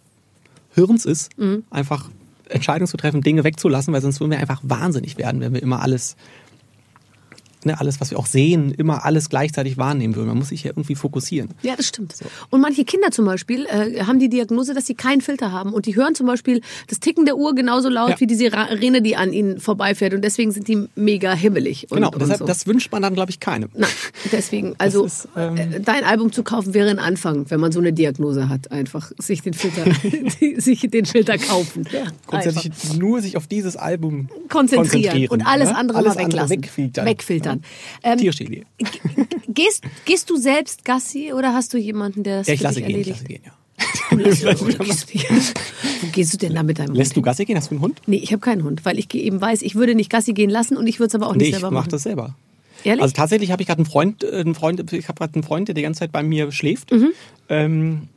Hirns 0.75 1.05
ist, 1.05 1.37
Mhm. 1.39 1.65
einfach 1.71 2.09
Entscheidungen 2.49 2.89
zu 2.89 2.97
treffen, 2.97 3.21
Dinge 3.23 3.45
wegzulassen, 3.45 3.95
weil 3.95 4.01
sonst 4.03 4.19
würden 4.21 4.33
wir 4.33 4.39
einfach 4.41 4.61
wahnsinnig 4.65 5.17
werden, 5.19 5.41
wenn 5.41 5.55
wir 5.55 5.63
immer 5.63 5.83
alles 5.83 6.17
ne, 7.65 7.79
alles, 7.79 8.01
was 8.01 8.11
wir 8.11 8.19
auch 8.19 8.27
sehen, 8.27 8.73
immer 8.73 9.05
alles 9.05 9.29
gleichzeitig 9.29 9.77
wahrnehmen 9.77 10.17
würden. 10.17 10.29
Man 10.29 10.39
muss 10.39 10.49
sich 10.49 10.65
ja 10.65 10.71
irgendwie 10.71 10.95
fokussieren. 10.95 11.51
Ja, 11.63 11.77
das 11.77 11.87
stimmt. 11.87 12.15
Und 12.51 12.61
manche 12.61 12.85
Kinder 12.85 13.11
zum 13.11 13.25
Beispiel 13.25 13.67
äh, 13.67 14.03
haben 14.05 14.19
die 14.19 14.29
Diagnose, 14.29 14.75
dass 14.75 14.87
sie 14.87 14.95
keinen 14.95 15.21
Filter 15.21 15.53
haben. 15.53 15.73
Und 15.73 15.87
die 15.87 15.97
hören 15.97 16.15
zum 16.15 16.27
Beispiel 16.27 16.61
das 16.89 17.01
Ticken 17.01 17.25
der 17.25 17.37
Uhr 17.37 17.55
genauso 17.55 17.89
laut 17.89 18.11
Ja. 18.11 18.21
wie 18.21 18.27
die 18.27 18.35
Sirene, 18.35 19.03
die 19.03 19.17
an 19.17 19.33
ihnen 19.33 19.61
vorbeifährt. 19.61 20.15
Und 20.15 20.23
deswegen 20.23 20.53
sind 20.53 20.69
die 20.69 20.87
mega 20.95 21.33
hibbelig. 21.33 21.91
Und, 21.91 21.97
genau, 21.97 22.11
und 22.11 22.21
deshalb, 22.21 22.39
so. 22.41 22.45
das 22.47 22.67
wünscht 22.67 22.91
man 22.93 23.03
dann, 23.03 23.15
glaube 23.15 23.31
ich, 23.31 23.41
keinem. 23.41 23.71
Nein, 23.75 23.91
deswegen, 24.33 24.75
also 24.79 25.05
ist, 25.05 25.29
ähm, 25.37 25.57
äh, 25.57 25.81
dein 25.81 26.05
Album 26.05 26.33
zu 26.33 26.43
kaufen 26.43 26.75
wäre 26.75 26.91
ein 26.91 26.99
Anfang, 26.99 27.51
wenn 27.51 27.61
man 27.61 27.73
so 27.73 27.81
eine 27.81 27.93
Diagnose 27.93 28.49
hat. 28.49 28.71
Einfach 28.73 29.13
sich 29.19 29.43
den 29.43 29.55
Filter, 29.55 29.85
sich 30.61 30.81
den 30.81 31.07
Filter 31.07 31.39
kaufen. 31.39 31.87
Grundsätzlich 32.27 32.73
nur 32.99 33.21
sich 33.21 33.37
auf 33.37 33.47
dieses 33.47 33.77
Album 33.77 34.29
konzentrieren, 34.49 35.29
und 35.29 35.47
alles 35.47 35.71
ne? 35.71 35.77
andere 35.77 35.99
alles 35.99 36.15
mal 36.15 36.25
weglassen. 36.25 36.41
Andere 36.41 36.63
wegfiltern. 36.63 37.07
Wegfiltern. 37.07 37.50
Ähm, 38.03 38.19
Tierchili. 38.19 38.65
gehst, 39.49 39.85
gehst 40.05 40.31
du 40.31 40.37
selbst 40.37 40.85
Gassi 40.85 41.33
oder 41.33 41.55
hast 41.55 41.73
du 41.75 41.79
jemanden, 41.79 42.23
der 42.23 42.39
das 42.39 42.47
Ja, 42.49 42.55
ich 42.55 42.61
lasse 42.63 42.81
gehen, 42.81 42.91
ich 42.91 43.09
erledigt? 43.09 43.17
lasse 43.17 43.25
gehen, 43.25 43.43
ja. 43.45 43.53
Lässt, 44.17 44.43
du, 44.43 44.49
wo 46.03 46.07
gehst 46.13 46.35
du 46.35 46.37
denn 46.39 46.55
da 46.55 46.63
mit 46.63 46.79
deinem 46.79 46.95
Lässt 46.95 47.13
du 47.13 47.17
Hund? 47.17 47.25
Gassi 47.27 47.45
gehen? 47.47 47.57
Hast 47.57 47.71
du 47.71 47.75
einen 47.77 47.83
Hund? 47.83 48.01
Nee, 48.07 48.17
ich 48.19 48.33
habe 48.33 48.41
keinen 48.41 48.63
Hund, 48.65 48.85
weil 48.85 48.99
ich 48.99 49.13
eben 49.15 49.41
weiß, 49.41 49.63
ich 49.63 49.75
würde 49.75 49.95
nicht 49.95 50.11
Gassi 50.11 50.33
gehen 50.35 50.51
lassen 50.51 50.77
und 50.77 50.87
ich 50.87 50.99
würde 51.01 51.09
es 51.09 51.15
aber 51.15 51.27
auch 51.29 51.33
nicht 51.35 51.43
Nee, 51.43 51.49
ich 51.49 51.55
selber 51.55 51.71
mache 51.71 51.83
machen. 51.85 51.91
das 51.91 52.03
selber. 52.03 52.37
Ehrlich? 52.85 53.03
Also 53.03 53.15
tatsächlich 53.15 53.51
habe 53.53 53.63
ich 53.63 53.69
gerade 53.69 53.79
einen 53.81 53.87
Freund, 53.87 54.23
äh, 54.25 54.33
einen 54.41 54.55
Freund, 54.55 54.93
ich 54.93 55.09
habe 55.09 55.19
gerade 55.19 55.35
einen 55.35 55.43
Freund, 55.43 55.69
der 55.69 55.75
die 55.75 55.83
ganze 55.83 56.01
Zeit 56.01 56.13
bei 56.13 56.23
mir 56.23 56.53
schläft. 56.53 56.93
Mhm. 56.93 57.09
Ähm, 57.49 58.09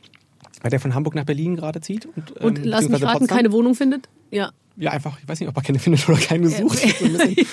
weil 0.62 0.70
der 0.70 0.80
von 0.80 0.94
Hamburg 0.94 1.14
nach 1.14 1.24
Berlin 1.24 1.56
gerade 1.56 1.80
zieht. 1.82 2.06
Und, 2.06 2.34
ähm, 2.40 2.46
und 2.46 2.64
lass 2.64 2.88
mich 2.88 3.02
raten, 3.02 3.18
Potsdam. 3.20 3.36
keine 3.36 3.52
Wohnung 3.52 3.74
findet? 3.74 4.08
Ja. 4.30 4.52
Ja, 4.76 4.90
einfach, 4.90 5.18
ich 5.22 5.28
weiß 5.28 5.38
nicht, 5.40 5.48
ob 5.48 5.56
er 5.56 5.62
keine 5.62 5.78
findet 5.78 6.08
oder 6.08 6.18
keine 6.18 6.48
sucht. 6.48 6.78
So 6.98 7.06
bisschen- 7.06 7.34
ja, 7.36 7.44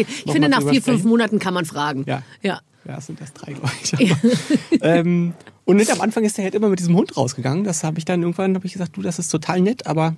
noch 0.00 0.06
Ich 0.08 0.32
finde, 0.32 0.48
mal 0.48 0.48
nach 0.48 0.70
vier, 0.70 0.82
fünf? 0.82 1.04
Monaten 1.04 1.38
kann 1.38 1.54
man 1.54 1.64
fragen. 1.64 2.04
Ja. 2.06 2.22
Ja. 2.42 2.60
Ja, 2.84 2.98
es 2.98 3.06
sind 3.06 3.20
erst 3.20 3.34
drei, 3.40 3.52
glaube 3.52 3.70
ich. 3.82 3.92
Aber, 3.94 4.16
ähm, 4.82 5.34
und 5.64 5.76
nicht 5.76 5.90
am 5.92 6.00
Anfang 6.00 6.24
ist 6.24 6.38
er 6.38 6.44
halt 6.44 6.54
immer 6.54 6.68
mit 6.68 6.78
diesem 6.78 6.96
Hund 6.96 7.16
rausgegangen. 7.16 7.64
Das 7.64 7.84
habe 7.84 7.98
ich 7.98 8.04
dann 8.04 8.22
irgendwann 8.22 8.54
ich 8.66 8.72
gesagt, 8.72 8.96
du, 8.96 9.02
das 9.02 9.18
ist 9.18 9.28
total 9.28 9.60
nett, 9.60 9.86
aber 9.86 10.16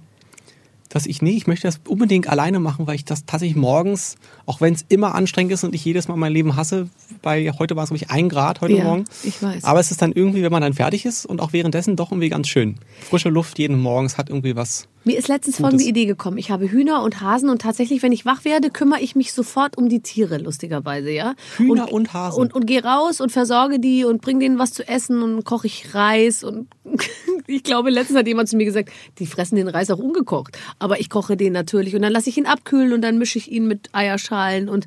dass 0.90 1.06
ich, 1.06 1.22
nee, 1.22 1.30
ich 1.30 1.46
möchte 1.46 1.66
das 1.68 1.80
unbedingt 1.88 2.28
alleine 2.28 2.58
machen, 2.60 2.86
weil 2.86 2.96
ich 2.96 3.04
das 3.04 3.24
tatsächlich 3.24 3.56
morgens, 3.56 4.16
auch 4.44 4.60
wenn 4.60 4.74
es 4.74 4.84
immer 4.88 5.14
anstrengend 5.14 5.52
ist 5.52 5.64
und 5.64 5.74
ich 5.74 5.84
jedes 5.84 6.08
Mal 6.08 6.16
mein 6.16 6.32
Leben 6.32 6.56
hasse, 6.56 6.88
bei 7.22 7.50
heute 7.58 7.76
war 7.76 7.84
es, 7.84 7.90
glaube 7.90 8.04
ich, 8.04 8.10
ein 8.10 8.28
Grad 8.28 8.60
heute 8.60 8.74
Ja, 8.74 8.84
Morgen. 8.84 9.04
ich 9.22 9.42
weiß. 9.42 9.64
Aber 9.64 9.80
es 9.80 9.90
ist 9.90 10.02
dann 10.02 10.12
irgendwie, 10.12 10.42
wenn 10.42 10.52
man 10.52 10.62
dann 10.62 10.74
fertig 10.74 11.06
ist 11.06 11.24
und 11.26 11.40
auch 11.40 11.52
währenddessen 11.52 11.96
doch 11.96 12.10
irgendwie 12.10 12.28
ganz 12.28 12.48
schön. 12.48 12.76
Frische 13.00 13.28
Luft 13.30 13.58
jeden 13.58 13.78
Morgens 13.80 14.18
hat 14.18 14.28
irgendwie 14.28 14.56
was. 14.56 14.88
Mir 15.04 15.16
ist 15.16 15.28
letztens 15.28 15.56
Gutes. 15.56 15.70
folgende 15.70 15.84
Idee 15.84 16.04
gekommen. 16.04 16.36
Ich 16.36 16.50
habe 16.50 16.70
Hühner 16.70 17.02
und 17.02 17.22
Hasen 17.22 17.48
und 17.48 17.62
tatsächlich, 17.62 18.02
wenn 18.02 18.12
ich 18.12 18.26
wach 18.26 18.44
werde, 18.44 18.68
kümmere 18.70 19.00
ich 19.00 19.16
mich 19.16 19.32
sofort 19.32 19.78
um 19.78 19.88
die 19.88 20.00
Tiere, 20.00 20.36
lustigerweise, 20.38 21.10
ja. 21.10 21.34
Hühner 21.56 21.90
und 21.90 22.12
Hasen. 22.12 22.38
Und, 22.40 22.54
und 22.54 22.66
gehe 22.66 22.84
raus 22.84 23.20
und 23.22 23.32
versorge 23.32 23.78
die 23.80 24.04
und 24.04 24.20
bringe 24.20 24.40
denen 24.40 24.58
was 24.58 24.72
zu 24.72 24.86
essen 24.86 25.22
und 25.22 25.44
koche 25.44 25.68
ich 25.68 25.94
Reis 25.94 26.44
und 26.44 26.68
ich 27.50 27.62
glaube, 27.62 27.90
letztens 27.90 28.18
hat 28.18 28.26
jemand 28.26 28.48
zu 28.48 28.56
mir 28.56 28.64
gesagt, 28.64 28.90
die 29.18 29.26
fressen 29.26 29.56
den 29.56 29.68
Reis 29.68 29.90
auch 29.90 29.98
ungekocht. 29.98 30.58
Aber 30.78 31.00
ich 31.00 31.10
koche 31.10 31.36
den 31.36 31.52
natürlich 31.52 31.94
und 31.94 32.02
dann 32.02 32.12
lasse 32.12 32.30
ich 32.30 32.38
ihn 32.38 32.46
abkühlen 32.46 32.92
und 32.92 33.02
dann 33.02 33.18
mische 33.18 33.38
ich 33.38 33.50
ihn 33.50 33.66
mit 33.66 33.90
Eierschalen 33.92 34.68
und 34.68 34.86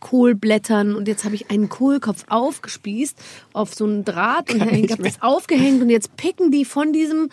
Kohlblättern 0.00 0.94
und 0.94 1.08
jetzt 1.08 1.24
habe 1.24 1.34
ich 1.34 1.50
einen 1.50 1.68
Kohlkopf 1.68 2.24
aufgespießt 2.28 3.18
auf 3.52 3.74
so 3.74 3.84
einen 3.84 4.04
Draht 4.04 4.52
und 4.52 4.60
Kann 4.60 4.68
ich 4.68 4.82
nicht 4.82 4.92
habe 4.92 5.02
das 5.02 5.22
aufgehängt 5.22 5.82
und 5.82 5.90
jetzt 5.90 6.16
picken 6.16 6.50
die 6.50 6.64
von 6.64 6.92
diesem 6.92 7.30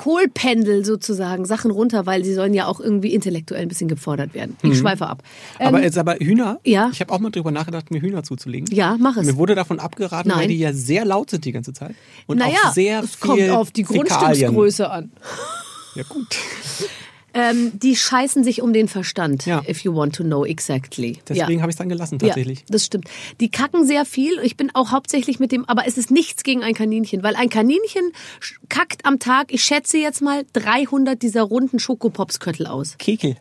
Kohlpendel 0.00 0.82
sozusagen 0.82 1.44
Sachen 1.44 1.70
runter, 1.70 2.06
weil 2.06 2.24
sie 2.24 2.32
sollen 2.32 2.54
ja 2.54 2.64
auch 2.64 2.80
irgendwie 2.80 3.12
intellektuell 3.12 3.60
ein 3.60 3.68
bisschen 3.68 3.86
gefordert 3.86 4.32
werden. 4.32 4.56
Ich 4.62 4.78
schweife 4.78 5.06
ab. 5.06 5.22
Ähm, 5.58 5.66
aber 5.66 5.82
jetzt 5.82 5.98
aber 5.98 6.14
Hühner, 6.14 6.58
ja. 6.64 6.88
ich 6.90 7.02
habe 7.02 7.12
auch 7.12 7.18
mal 7.18 7.28
drüber 7.28 7.50
nachgedacht, 7.50 7.90
mir 7.90 8.00
Hühner 8.00 8.22
zuzulegen. 8.22 8.74
ja, 8.74 8.96
mach 8.98 9.18
es. 9.18 9.26
Mir 9.26 9.36
wurde 9.36 9.54
davon 9.54 9.78
abgeraten, 9.78 10.30
weil 10.30 10.38
Nein. 10.38 10.48
die 10.48 10.58
ja 10.58 10.72
sehr 10.72 11.04
laut 11.04 11.28
sind 11.28 11.44
die 11.44 11.52
ganze 11.52 11.74
Zeit. 11.74 11.94
Und 12.26 12.38
naja, 12.38 12.56
auch 12.64 12.72
sehr 12.72 13.02
es 13.02 13.20
kommt 13.20 13.40
viel 13.40 13.50
auf 13.50 13.72
die. 13.72 13.82
Grundstücksgröße 13.82 14.90
an. 14.90 15.12
Ja, 15.94 16.04
gut. 16.08 16.34
Ähm, 17.34 17.72
die 17.74 17.96
scheißen 17.96 18.44
sich 18.44 18.62
um 18.62 18.72
den 18.72 18.88
Verstand, 18.88 19.46
Ja. 19.46 19.62
if 19.68 19.80
you 19.80 19.94
want 19.94 20.14
to 20.16 20.24
know 20.24 20.44
exactly. 20.44 21.18
Deswegen 21.28 21.52
ja. 21.52 21.60
habe 21.60 21.70
ich 21.70 21.74
es 21.74 21.78
dann 21.78 21.88
gelassen, 21.88 22.18
tatsächlich. 22.18 22.60
Ja, 22.60 22.64
das 22.70 22.86
stimmt. 22.86 23.08
Die 23.40 23.50
kacken 23.50 23.86
sehr 23.86 24.04
viel. 24.04 24.38
Ich 24.42 24.56
bin 24.56 24.70
auch 24.74 24.90
hauptsächlich 24.90 25.38
mit 25.38 25.52
dem, 25.52 25.64
aber 25.68 25.86
es 25.86 25.96
ist 25.96 26.10
nichts 26.10 26.42
gegen 26.42 26.62
ein 26.62 26.74
Kaninchen, 26.74 27.22
weil 27.22 27.36
ein 27.36 27.48
Kaninchen 27.48 28.12
kackt 28.68 29.04
am 29.04 29.18
Tag, 29.18 29.52
ich 29.52 29.64
schätze 29.64 29.98
jetzt 29.98 30.22
mal 30.22 30.44
300 30.52 31.20
dieser 31.22 31.42
runden 31.42 31.78
Schokopopsköttel 31.78 32.66
aus. 32.66 32.96
Kekel. 32.98 33.36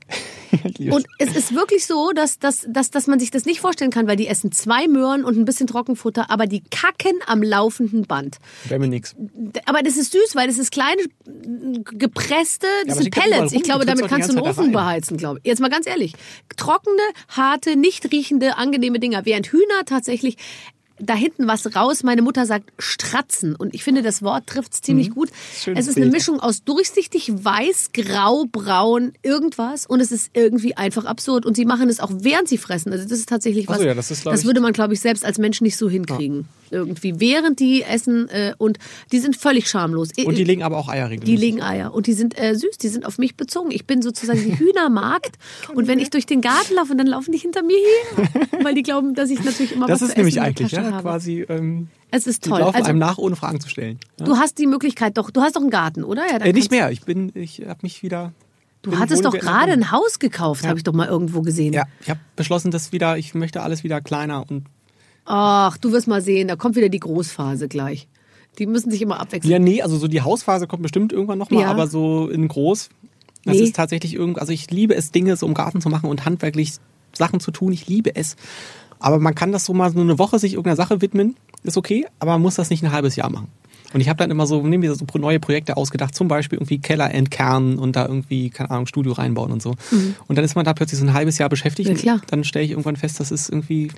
Und 0.90 1.06
es 1.20 1.36
ist 1.36 1.54
wirklich 1.54 1.86
so, 1.86 2.12
dass, 2.12 2.40
dass, 2.40 2.66
dass, 2.68 2.90
dass 2.90 3.08
man 3.08 3.20
sich 3.20 3.32
das 3.32 3.46
nicht 3.46 3.60
vorstellen 3.60 3.92
kann, 3.92 4.08
weil 4.08 4.16
die 4.16 4.28
essen 4.28 4.52
zwei 4.52 4.88
Möhren 4.88 5.24
und 5.24 5.38
ein 5.38 5.46
bisschen 5.46 5.68
Trockenfutter, 5.68 6.32
aber 6.32 6.48
die 6.48 6.62
kacken 6.62 7.20
am 7.28 7.44
laufenden 7.44 8.04
Band. 8.08 8.38
Wäre 8.68 8.80
mir 8.80 8.88
nix. 8.88 9.16
Aber 9.66 9.84
das 9.84 9.96
ist 9.96 10.12
süß, 10.12 10.36
weil 10.36 10.48
das 10.48 10.58
ist 10.58 10.72
kleine 10.72 11.04
gepresste, 11.84 12.68
das 12.88 12.98
sind 12.98 13.12
Pellets. 13.12 13.52
Ich 13.54 13.62
rum, 13.72 13.79
glaube, 13.86 14.00
damit 14.00 14.10
kannst 14.10 14.30
du 14.30 14.38
einen 14.38 14.48
Ofen 14.48 14.72
beheizen, 14.72 15.18
glaube 15.18 15.40
ich. 15.40 15.48
Jetzt 15.48 15.60
mal 15.60 15.70
ganz 15.70 15.88
ehrlich. 15.88 16.14
Trockene, 16.58 17.02
harte, 17.30 17.76
nicht 17.76 18.12
riechende, 18.12 18.58
angenehme 18.58 19.00
Dinger. 19.00 19.26
Während 19.26 19.48
Hühner 19.48 19.86
tatsächlich 19.86 20.38
da 21.00 21.14
hinten 21.14 21.48
was 21.48 21.76
raus. 21.76 22.04
Meine 22.04 22.22
Mutter 22.22 22.46
sagt 22.46 22.72
stratzen. 22.78 23.56
Und 23.56 23.74
ich 23.74 23.84
finde, 23.84 24.02
das 24.02 24.22
Wort 24.22 24.48
trifft 24.48 24.74
es 24.74 24.82
ziemlich 24.82 25.12
gut. 25.12 25.30
Schönes 25.58 25.80
Es 25.80 25.88
ist 25.88 25.96
eine 25.96 26.06
Bild. 26.06 26.14
Mischung 26.14 26.40
aus 26.40 26.64
durchsichtig, 26.64 27.32
weiß, 27.34 27.92
grau, 27.94 28.46
braun, 28.52 29.14
irgendwas. 29.24 29.86
Und 29.86 30.02
es 30.02 30.12
ist 30.12 30.32
irgendwie 30.34 30.76
einfach 30.76 31.06
absurd. 31.06 31.46
Und 31.46 31.56
sie 31.56 31.66
machen 31.66 31.90
es 31.90 32.00
auch 32.00 32.12
während 32.14 32.48
sie 32.50 32.58
fressen. 32.58 32.92
Also 32.92 33.08
das 33.08 33.18
ist 33.18 33.30
tatsächlich 33.30 33.68
was. 33.68 33.78
so, 33.78 33.84
ja, 33.84 33.94
das 33.94 34.12
ist, 34.12 34.26
das 34.26 34.46
würde 34.46 34.60
man, 34.60 34.74
glaube 34.74 34.94
ich, 34.94 35.00
selbst 35.00 35.26
als 35.26 35.38
Mensch 35.38 35.62
nicht 35.62 35.78
so 35.78 35.90
hinkriegen. 35.90 36.48
Irgendwie. 36.72 37.20
Während 37.20 37.60
die 37.60 37.84
essen. 37.84 38.30
Äh, 38.30 38.54
und 38.58 38.78
die 39.12 39.20
sind 39.20 39.36
völlig 39.36 39.70
schamlos. 39.70 40.10
Und 40.26 40.38
die 40.38 40.44
legen 40.44 40.64
aber 40.64 40.78
auch 40.78 40.90
Eier 40.90 41.10
regelmäßig. 41.10 41.36
Die 41.36 41.46
legen 41.46 41.62
Eier 41.62 41.94
und 41.94 42.08
die 42.08 42.14
sind 42.14 42.38
äh, 42.42 42.56
süß, 42.56 42.78
die 42.78 42.88
sind 42.90 43.06
auf 43.06 43.18
mich 43.18 43.36
bezogen. 43.36 43.72
Ich 43.72 43.86
bin 43.86 44.02
sozusagen 44.02 44.44
die 44.44 44.58
Hühnermarkt 44.60 45.38
und 45.74 45.88
wenn 45.88 46.00
ich 46.00 46.10
durch 46.10 46.26
den 46.26 46.42
Garten 46.42 46.76
laufe, 46.76 46.96
dann 46.96 47.08
laufen 47.08 47.32
die 47.32 47.38
hinter 47.38 47.64
mir 47.64 47.78
her, 47.78 48.48
weil 48.64 48.76
die 48.76 48.84
glauben, 48.84 49.14
dass 49.16 49.30
ich 49.30 49.44
natürlich 49.44 49.74
immer 49.74 49.88
Das 49.88 50.02
was 50.02 50.10
ist 50.10 50.14
zu 50.16 50.18
nämlich 50.20 50.38
essen 50.38 50.48
in 50.48 50.56
der 50.56 50.64
eigentlich, 50.66 50.72
Tasche 50.72 50.92
ja, 50.92 51.02
quasi. 51.02 51.46
Ähm, 51.50 51.88
Es 52.12 52.28
ist 52.28 52.46
die 52.46 52.50
toll. 52.50 52.60
laufen 52.60 52.76
Also, 52.76 52.90
einem 52.90 53.00
nach, 53.00 53.18
ohne 53.18 53.36
Fragen 53.36 53.60
zu 53.60 53.70
stellen. 53.70 54.00
Ja? 54.20 54.26
du 54.26 54.38
hast 54.38 54.58
die 54.58 54.68
Möglichkeit 54.68 55.18
doch, 55.18 55.32
du 55.32 55.42
hast 55.42 55.56
doch 55.56 55.62
einen 55.62 55.70
Garten, 55.70 56.04
oder? 56.04 56.24
Ja, 56.30 56.38
Äh, 56.38 56.54
nicht 56.54 56.72
mehr. 56.72 56.92
Ich 56.92 57.02
bin, 57.02 57.32
ich 57.36 57.62
habe 57.68 57.80
mich 57.84 58.04
wieder. 58.04 58.34
Du 58.82 58.98
hattest 58.98 59.26
doch 59.26 59.34
gerade 59.34 59.74
ein 59.74 59.92
Haus 59.92 60.20
gekauft, 60.20 60.64
Ja. 60.64 60.70
habe 60.70 60.80
ich 60.80 60.84
doch 60.86 60.94
mal 60.94 61.08
irgendwo 61.08 61.42
gesehen. 61.42 61.74
Ja, 61.74 61.84
ich 62.02 62.10
habe 62.10 62.20
beschlossen, 62.38 62.72
dass 62.72 62.92
wieder, 62.94 63.18
ich 63.18 63.34
möchte 63.34 63.62
alles 63.62 63.84
wieder 63.84 64.00
kleiner 64.00 64.46
und 64.50 64.64
Ach, 65.26 65.78
du 65.78 65.92
wirst 65.92 66.08
mal 66.08 66.22
sehen, 66.22 66.48
da 66.48 66.56
kommt 66.56 66.76
wieder 66.76 66.90
die 66.90 67.00
Großphase 67.00 67.68
gleich. 67.68 68.08
Die 68.58 68.66
müssen 68.66 68.92
sich 68.92 69.02
immer 69.02 69.20
abwechseln. 69.20 69.52
Ja, 69.52 69.60
nee, 69.60 69.82
also 69.82 69.98
so 69.98 70.08
die 70.08 70.22
Hausphase 70.22 70.68
kommt 70.68 70.82
bestimmt 70.82 71.14
irgendwann 71.14 71.38
nochmal, 71.38 71.62
Ja. 71.64 71.70
aber 71.72 71.88
so 71.88 72.28
in 72.30 72.48
groß. 72.48 72.90
Das 73.46 73.56
Nee. 73.58 73.64
ist 73.64 73.76
tatsächlich 73.76 74.16
irgend, 74.16 74.40
also 74.40 74.52
ich 74.52 74.70
liebe 74.72 74.96
es, 74.96 75.12
Dinge 75.12 75.36
so 75.38 75.46
im 75.48 75.54
Garten 75.54 75.82
zu 75.82 75.90
machen 75.90 76.10
und 76.10 76.26
handwerklich 76.26 76.74
Sachen 77.14 77.40
zu 77.40 77.52
tun. 77.52 77.72
Ich 77.72 77.88
liebe 77.88 78.16
es. 78.16 78.36
Aber 79.00 79.20
man 79.20 79.34
kann 79.34 79.52
das 79.52 79.66
so 79.66 79.74
mal 79.74 79.92
so 79.92 80.00
eine 80.02 80.20
Woche 80.20 80.40
sich 80.40 80.54
irgendeiner 80.54 80.76
Sache 80.76 81.02
widmen, 81.02 81.36
ist 81.64 81.78
okay, 81.78 82.06
aber 82.20 82.32
man 82.34 82.42
muss 82.42 82.56
das 82.56 82.70
nicht 82.70 82.84
ein 82.84 82.92
halbes 82.92 83.16
Jahr 83.16 83.30
machen. 83.30 83.48
Und 83.94 84.02
ich 84.02 84.10
habe 84.10 84.18
dann 84.18 84.30
immer 84.30 84.46
so, 84.46 84.62
nehmen 84.62 84.84
wir 84.84 84.94
so 84.94 85.06
neue 85.18 85.40
Projekte 85.40 85.78
ausgedacht, 85.78 86.14
zum 86.14 86.28
Beispiel 86.28 86.58
irgendwie 86.58 86.80
Keller 86.80 87.12
entkernen 87.14 87.80
und 87.80 87.96
da 87.96 88.06
irgendwie, 88.06 88.50
keine 88.52 88.70
Ahnung, 88.72 88.86
Studio 88.88 89.14
reinbauen 89.14 89.52
und 89.52 89.62
so. 89.64 89.76
Und 90.28 90.38
dann 90.38 90.46
ist 90.46 90.56
man 90.56 90.66
da 90.66 90.74
plötzlich 90.74 91.00
so 91.00 91.06
ein 91.06 91.14
halbes 91.14 91.38
Jahr 91.40 91.50
beschäftigt. 91.50 91.90
Mhm. 91.90 91.96
Ja, 91.96 92.02
klar. 92.02 92.22
Dann 92.28 92.44
stelle 92.44 92.66
ich 92.66 92.72
irgendwann 92.72 92.98
fest, 92.98 93.20
das 93.20 93.32
ist 93.32 93.50
irgendwie, 93.50 93.90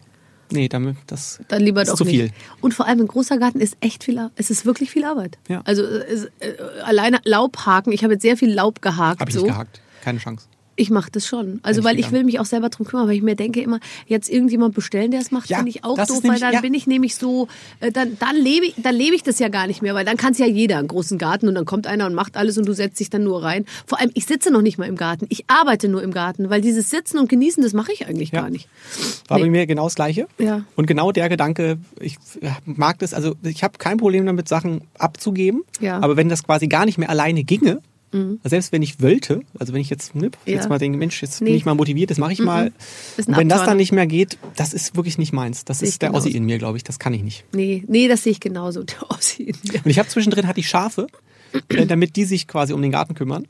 nee, 0.52 0.68
damit, 0.70 0.98
das 1.08 1.40
Dann 1.48 1.62
lieber 1.62 1.82
ist 1.82 1.90
doch 1.92 1.96
zu 1.96 2.04
nicht. 2.06 2.16
viel. 2.16 2.32
Und 2.62 2.74
vor 2.74 2.86
allem 2.88 3.00
ein 3.02 3.08
großer 3.08 3.38
Garten 3.38 3.60
ist 3.60 3.76
echt 3.82 4.04
viel, 4.04 4.18
Ar- 4.20 4.32
es 4.36 4.50
ist 4.50 4.66
wirklich 4.66 4.92
viel 4.92 5.04
Arbeit. 5.06 5.38
Ja. 5.48 5.62
Also 5.66 5.84
äh, 5.84 6.04
es, 6.12 6.26
äh, 6.40 6.54
alleine 6.84 7.20
Laubhaken, 7.24 7.92
ich 7.94 8.04
habe 8.04 8.14
jetzt 8.14 8.22
sehr 8.24 8.38
viel 8.38 8.54
Laub 8.54 8.82
gehakt. 8.82 9.20
Habe 9.22 9.30
ich 9.30 9.36
so. 9.36 9.44
nicht 9.44 9.52
gehakt. 9.52 9.82
Keine 10.04 10.20
Chance. 10.20 10.48
Ich 10.82 10.89
mache 10.89 11.12
das 11.12 11.28
schon. 11.28 11.60
Also 11.62 11.84
weil 11.84 12.00
ich 12.00 12.12
will 12.12 12.24
mich 12.24 12.39
auch 12.39 12.46
selber 12.46 12.70
drum 12.70 12.88
kümmern, 12.88 13.08
weil 13.08 13.15
ich 13.15 13.22
mir 13.22 13.36
denke 13.36 13.62
immer, 13.62 13.80
jetzt 14.08 14.30
irgendjemand 14.32 14.74
bestellen, 14.74 15.12
der 15.12 15.22
es 15.22 15.30
macht, 15.30 15.48
Ja, 15.48 15.58
finde 15.58 15.70
ich 15.70 15.84
auch 15.84 15.96
doof, 15.96 16.10
weil 16.10 16.22
nämlich- 16.24 16.39
dann 16.41 16.54
ja. 16.54 16.62
bin 16.62 16.74
ich 16.74 16.88
nämlich 16.88 17.13
so, 17.15 17.48
äh, 17.82 17.91
dann, 17.91 18.17
dann 18.20 18.36
lebe 18.36 18.65
ich, 18.65 18.74
dann 18.78 18.96
lebe 18.96 19.15
ich 19.15 19.22
das 19.22 19.38
ja 19.38 19.50
gar 19.50 19.67
nicht 19.67 19.84
mehr, 19.84 19.94
weil 19.94 20.06
dann 20.06 20.17
kann 20.17 20.32
es 20.32 20.39
ja 20.39 20.48
jeder 20.48 20.80
einen 20.80 20.88
großen 20.88 21.20
Garten 21.20 21.48
und 21.48 21.54
dann 21.54 21.65
kommt 21.65 21.86
einer 21.86 22.08
und 22.08 22.15
macht 22.15 22.36
alles 22.36 22.58
und 22.58 22.67
du 22.67 22.74
setzt 22.74 23.00
dich 23.00 23.12
dann 23.12 23.24
nur 23.24 23.44
rein. 23.44 23.65
Vor 23.86 24.00
allem, 24.00 24.10
ich 24.15 24.26
sitze 24.26 24.50
noch 24.52 24.63
nicht 24.63 24.80
mal 24.80 24.86
im 24.88 24.96
Garten, 24.96 25.28
ich 25.30 25.44
arbeite 25.48 25.88
nur 25.88 26.02
im 26.02 26.12
Garten, 26.13 26.50
weil 26.50 26.62
dieses 26.62 26.89
Sitzen 26.89 27.20
und 27.20 27.30
Genießen, 27.30 27.62
das 27.62 27.74
mache 27.74 27.91
ich 27.94 28.08
eigentlich 28.08 28.32
Ja. 28.32 28.41
gar 28.41 28.50
nicht. 28.50 28.67
War 29.28 29.38
Nee. 29.38 29.44
bei 29.44 29.50
mir 29.52 29.67
genau 29.67 29.84
das 29.84 29.94
Gleiche. 29.96 30.26
Ja. 30.39 30.63
Und 30.76 30.88
genau 30.88 31.12
der 31.12 31.30
Gedanke, 31.30 31.78
ich 32.00 32.17
mag 32.65 32.98
das, 32.98 33.13
also 33.13 33.36
ich 33.44 33.63
habe 33.63 33.78
kein 33.78 33.98
Problem 33.98 34.26
damit, 34.26 34.48
Sachen 34.48 34.82
abzugeben. 34.98 35.62
Ja. 35.80 36.00
Aber 36.00 36.17
wenn 36.17 36.28
das 36.28 36.44
quasi 36.44 36.67
gar 36.67 36.86
nicht 36.86 36.98
mehr 36.98 37.10
alleine 37.12 37.44
ginge, 37.44 37.82
selbst 38.43 38.71
wenn 38.71 38.82
ich 38.82 39.02
wollte, 39.02 39.41
also 39.58 39.74
wenn 39.74 39.82
ich 39.82 39.89
jetzt, 39.89 40.15
ne, 40.15 40.32
Ja. 40.45 40.54
jetzt 40.56 40.67
mal 40.69 40.78
denke, 40.80 40.97
Mensch, 40.97 41.21
jetzt 41.21 41.41
Nee. 41.41 41.45
bin 41.52 41.56
ich 41.56 41.65
mal 41.65 41.76
motiviert, 41.76 42.12
das 42.12 42.17
mache 42.17 42.34
ich 42.34 42.39
mal. 42.39 42.71
Ist 43.17 43.28
ein 43.30 43.34
Und 43.34 43.39
wenn 43.39 43.50
das 43.50 43.63
dann 43.65 43.78
nicht 43.78 43.91
mehr 43.91 44.06
geht, 44.08 44.38
das 44.58 44.74
ist 44.74 44.95
wirklich 44.95 45.17
nicht 45.17 45.32
meins. 45.34 45.63
Das 45.65 45.80
Sehe 45.80 45.88
ist 45.89 46.02
der 46.02 46.10
genauso. 46.10 46.28
Ossi 46.28 46.36
in 46.38 46.43
mir, 46.45 46.58
glaube 46.58 46.78
ich. 46.78 46.84
Das 46.84 47.00
kann 47.00 47.13
ich 47.13 47.24
nicht. 47.24 47.45
Nee, 47.54 47.84
nee, 47.88 48.08
das 48.08 48.24
sehe 48.24 48.32
ich 48.34 48.39
genauso. 48.39 48.84
Der 48.84 48.95
Ossi 49.12 49.43
in 49.43 49.56
mir. 49.71 49.82
Und 49.84 49.89
ich 49.91 49.97
habe 50.00 50.10
zwischendrin 50.10 50.47
hatte 50.47 50.60
ich 50.60 50.67
Schafe, 50.67 51.08
äh, 51.69 51.86
damit 51.86 52.15
die 52.17 52.26
sich 52.26 52.47
quasi 52.47 52.74
um 52.74 52.82
den 52.82 52.91
Garten 52.91 53.13
kümmern. 53.15 53.47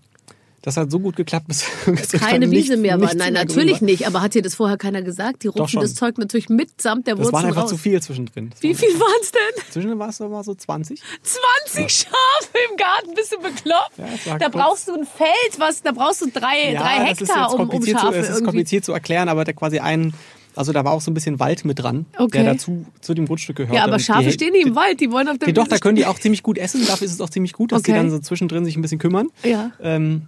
Das 0.64 0.78
hat 0.78 0.92
so 0.92 1.00
gut 1.00 1.16
geklappt, 1.16 1.48
bis, 1.48 1.66
Keine 2.20 2.52
Wiese 2.52 2.78
mehr 2.78 3.02
war. 3.02 3.08
Nein, 3.16 3.34
mehr 3.34 3.44
natürlich 3.44 3.82
nicht. 3.82 4.06
Aber 4.06 4.22
hat 4.22 4.36
dir 4.36 4.44
das 4.44 4.54
vorher 4.54 4.78
keiner 4.78 5.02
gesagt? 5.02 5.42
Die 5.42 5.48
rupfen 5.48 5.68
schon. 5.70 5.82
das 5.82 5.96
Zeug 5.96 6.20
natürlich 6.20 6.50
mitsamt 6.50 7.08
der 7.08 7.16
Das 7.16 7.26
Wurzeln 7.26 7.34
waren 7.34 7.46
einfach 7.48 7.64
raus. 7.64 7.70
zu 7.72 7.78
viel 7.78 8.00
zwischendrin. 8.02 8.52
Das 8.52 8.62
Wie 8.62 8.76
viel 8.76 8.90
waren 9.00 9.22
es 9.24 9.32
denn? 9.32 9.64
Zwischendrin 9.72 9.98
war 9.98 10.10
es 10.10 10.18
so 10.18 10.30
mal 10.30 10.44
so 10.44 10.54
20. 10.54 11.02
20 11.24 11.92
Schafe 11.92 12.58
im 12.70 12.78
Garten, 12.78 13.14
bist 13.16 13.32
du 13.34 13.38
bekloppt? 13.42 13.98
Ja, 13.98 14.38
da 14.38 14.50
kurz. 14.50 14.52
brauchst 14.52 14.88
du 14.88 14.94
ein 14.94 15.06
Feld, 15.06 15.32
was, 15.60 15.82
da 15.82 15.92
brauchst 15.94 16.22
du 16.22 16.28
drei, 16.30 16.76
drei 16.76 17.10
das 17.10 17.22
ist 17.22 17.30
Hektar, 17.30 17.54
um, 17.56 17.68
um 17.70 17.84
Schafe 17.86 18.12
zu, 18.12 18.18
es 18.20 18.30
ist 18.30 18.44
kompliziert 18.44 18.86
zu 18.86 18.92
erklären, 18.94 19.30
aber 19.30 19.44
der 19.46 19.56
quasi 19.56 19.80
ein, 19.80 20.14
also 20.56 20.74
da 20.74 20.86
war 20.86 20.92
auch 20.92 21.02
so 21.02 21.10
ein 21.10 21.16
bisschen 21.16 21.40
Wald 21.40 21.66
mit 21.66 21.80
dran, 21.80 22.06
Okay. 22.20 22.44
der 22.44 22.54
dazu 22.54 22.86
zu 23.02 23.16
dem 23.16 23.26
Grundstück 23.26 23.56
gehört. 23.56 23.74
Ja, 23.76 23.84
aber 23.86 23.98
Schafe 23.98 24.32
stehen 24.32 24.52
nicht 24.52 24.68
im 24.68 24.76
Wald, 24.76 25.00
die 25.00 25.12
wollen 25.12 25.28
auf 25.28 25.40
der 25.40 25.48
Die, 25.48 25.54
doch, 25.54 25.64
Wiese 25.64 25.70
da 25.72 25.78
können 25.80 25.96
die 25.96 26.06
auch 26.06 26.20
ziemlich 26.20 26.44
gut 26.44 26.60
essen. 26.60 26.86
Dafür 26.86 27.06
ist 27.06 27.14
es 27.14 27.22
auch 27.22 27.30
ziemlich 27.32 27.54
gut, 27.54 27.72
dass 27.72 27.82
die 27.82 27.92
Okay. 27.92 28.00
dann 28.00 28.12
so 28.12 28.20
zwischendrin 28.20 28.64
sich 28.64 28.76
ein 28.76 28.82
bisschen 28.84 29.00
kümmern. 29.00 29.30
Ja. 29.44 29.72
Ähm, 29.82 30.28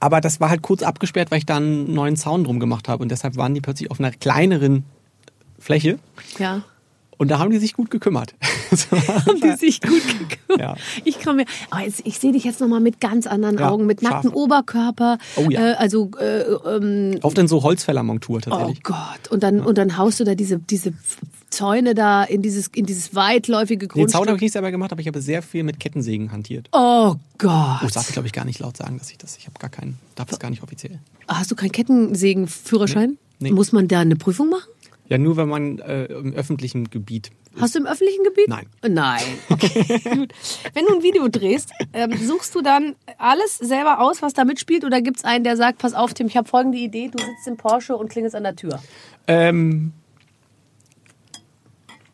aber 0.00 0.20
das 0.20 0.40
war 0.40 0.50
halt 0.50 0.62
kurz 0.62 0.82
abgesperrt, 0.82 1.30
weil 1.30 1.38
ich 1.38 1.46
da 1.46 1.58
einen 1.58 1.92
neuen 1.92 2.16
Zaun 2.16 2.44
drum 2.44 2.58
gemacht 2.58 2.88
habe. 2.88 3.02
Und 3.02 3.10
deshalb 3.10 3.36
waren 3.36 3.54
die 3.54 3.60
plötzlich 3.60 3.90
auf 3.90 4.00
einer 4.00 4.10
kleineren 4.10 4.84
Fläche. 5.58 5.98
Ja. 6.38 6.62
Und 7.20 7.28
da 7.30 7.38
haben 7.38 7.50
die 7.50 7.58
sich 7.58 7.74
gut 7.74 7.90
gekümmert. 7.90 8.34
Haben 8.90 9.40
die 9.42 9.52
sich 9.56 9.80
gut 9.82 10.00
gekümmert. 10.06 10.58
Ja. 10.58 10.74
Ich 11.04 11.18
kann 11.18 11.36
mir, 11.36 11.44
aber 11.70 11.82
jetzt, 11.84 12.00
ich 12.06 12.18
sehe 12.18 12.32
dich 12.32 12.44
jetzt 12.44 12.60
nochmal 12.60 12.80
mit 12.80 12.98
ganz 12.98 13.26
anderen 13.26 13.58
Ja, 13.58 13.68
Augen, 13.68 13.84
mit 13.84 14.00
nacktem. 14.00 14.32
Oberkörper. 14.32 15.18
Oh 15.36 15.50
ja. 15.50 15.72
Äh, 15.72 15.74
also, 15.74 16.10
äh, 16.18 16.40
ähm, 16.66 17.18
Oft 17.20 17.36
in 17.36 17.46
so 17.46 17.62
Holzfällermontur 17.62 18.36
oh 18.38 18.40
tatsächlich. 18.40 18.82
Gott. 18.82 19.28
Und 19.28 19.42
dann, 19.42 19.60
und 19.60 19.76
dann 19.76 19.98
haust 19.98 20.18
du 20.20 20.24
da 20.24 20.34
diese, 20.34 20.58
diese 20.58 20.94
Zäune 21.50 21.94
da 21.94 22.24
in 22.24 22.40
dieses, 22.40 22.68
in 22.68 22.86
dieses 22.86 23.14
weitläufige 23.14 23.86
Den 23.86 23.90
Zaun 23.90 23.98
habe 23.98 24.08
Grundstück. 24.12 24.36
ich 24.36 24.40
nicht 24.42 24.52
selber 24.52 24.70
gemacht, 24.70 24.92
aber 24.92 25.02
ich 25.02 25.06
habe 25.08 25.20
sehr 25.20 25.42
viel 25.42 25.62
mit 25.62 25.78
Kettensägen 25.78 26.32
hantiert. 26.32 26.68
Oh 26.72 27.10
Oh, 27.12 27.16
Gott. 27.36 27.82
das 27.82 27.92
darf 27.92 28.06
ich, 28.08 28.12
glaube 28.14 28.28
ich, 28.28 28.32
gar 28.32 28.44
nicht 28.46 28.60
laut 28.60 28.76
sagen, 28.78 28.98
dass 28.98 29.10
ich 29.10 29.18
das. 29.18 29.36
Ich 29.36 29.46
habe 29.46 29.58
gar 29.58 29.68
keinen, 29.70 29.98
darf 30.14 30.28
das 30.28 30.38
gar 30.38 30.48
nicht 30.48 30.62
offiziell. 30.62 30.98
Hast 31.28 31.50
du 31.50 31.54
keinen 31.54 31.72
Kettensägenführerschein? 31.72 33.10
Nee. 33.10 33.48
Nee. 33.48 33.52
Muss 33.52 33.72
man 33.72 33.88
da 33.88 34.00
eine 34.00 34.16
Prüfung 34.16 34.50
machen? 34.50 34.68
Ja, 35.10 35.18
nur 35.18 35.36
wenn 35.36 35.48
man 35.48 35.78
äh, 35.80 36.04
im 36.04 36.32
öffentlichen 36.32 36.88
Gebiet. 36.88 37.30
Hast 37.60 37.74
du 37.74 37.80
im 37.80 37.86
öffentlichen 37.86 38.22
Gebiet? 38.24 38.48
Nein. 38.48 38.66
Nein. 38.88 39.22
Okay. 39.50 40.00
Gut. 40.16 40.32
Wenn 40.72 40.86
du 40.86 40.94
ein 40.94 41.02
Video 41.02 41.26
drehst, 41.28 41.70
ähm, 41.92 42.12
suchst 42.16 42.54
du 42.54 42.62
dann 42.62 42.94
alles 43.18 43.58
selber 43.58 44.00
aus, 44.00 44.22
was 44.22 44.34
da 44.34 44.44
mitspielt? 44.44 44.84
Oder 44.84 45.02
gibt 45.02 45.16
es 45.18 45.24
einen, 45.24 45.42
der 45.44 45.56
sagt, 45.56 45.78
pass 45.78 45.92
auf, 45.94 46.14
Tim, 46.14 46.28
ich 46.28 46.36
habe 46.36 46.48
folgende 46.48 46.78
Idee, 46.78 47.08
du 47.12 47.18
sitzt 47.18 47.46
im 47.48 47.56
Porsche 47.56 47.96
und 47.96 48.08
klingelst 48.08 48.36
an 48.36 48.44
der 48.44 48.54
Tür? 48.54 48.80
Ähm, 49.26 49.92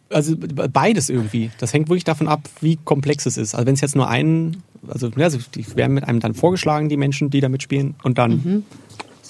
also 0.09 0.37
be- 0.37 0.69
beides 0.69 1.09
irgendwie. 1.11 1.51
Das 1.59 1.73
hängt 1.73 1.89
wirklich 1.89 2.05
davon 2.05 2.29
ab, 2.29 2.49
wie 2.61 2.77
komplex 2.85 3.27
es 3.27 3.37
ist. 3.37 3.55
Also 3.55 3.67
wenn 3.67 3.75
es 3.75 3.81
jetzt 3.83 3.97
nur 3.97 4.09
ein, 4.09 4.63
also, 4.89 5.09
ja, 5.09 5.25
also 5.25 5.39
die 5.55 5.77
werden 5.77 5.93
mit 5.95 6.05
einem 6.05 6.21
dann 6.21 6.33
vorgeschlagen, 6.35 6.89
die 6.89 6.97
Menschen, 6.97 7.29
die 7.29 7.41
da 7.41 7.49
mitspielen, 7.49 7.95
und 8.05 8.17
dann 8.19 8.31
Mhm. 8.31 8.65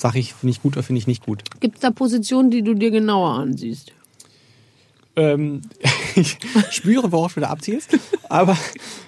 Sage 0.00 0.18
ich, 0.18 0.34
finde 0.34 0.52
ich 0.52 0.62
gut 0.62 0.76
oder 0.76 0.82
finde 0.82 0.98
ich 0.98 1.06
nicht 1.06 1.24
gut. 1.24 1.42
Gibt 1.60 1.76
es 1.76 1.80
da 1.80 1.90
Positionen, 1.90 2.50
die 2.50 2.62
du 2.62 2.74
dir 2.74 2.90
genauer 2.90 3.38
ansiehst? 3.38 3.92
Ähm, 5.18 5.62
ich 6.14 6.36
spüre, 6.70 7.10
worauf 7.10 7.34
du 7.34 7.40
da 7.40 7.48
abzielst, 7.48 7.96
aber 8.28 8.56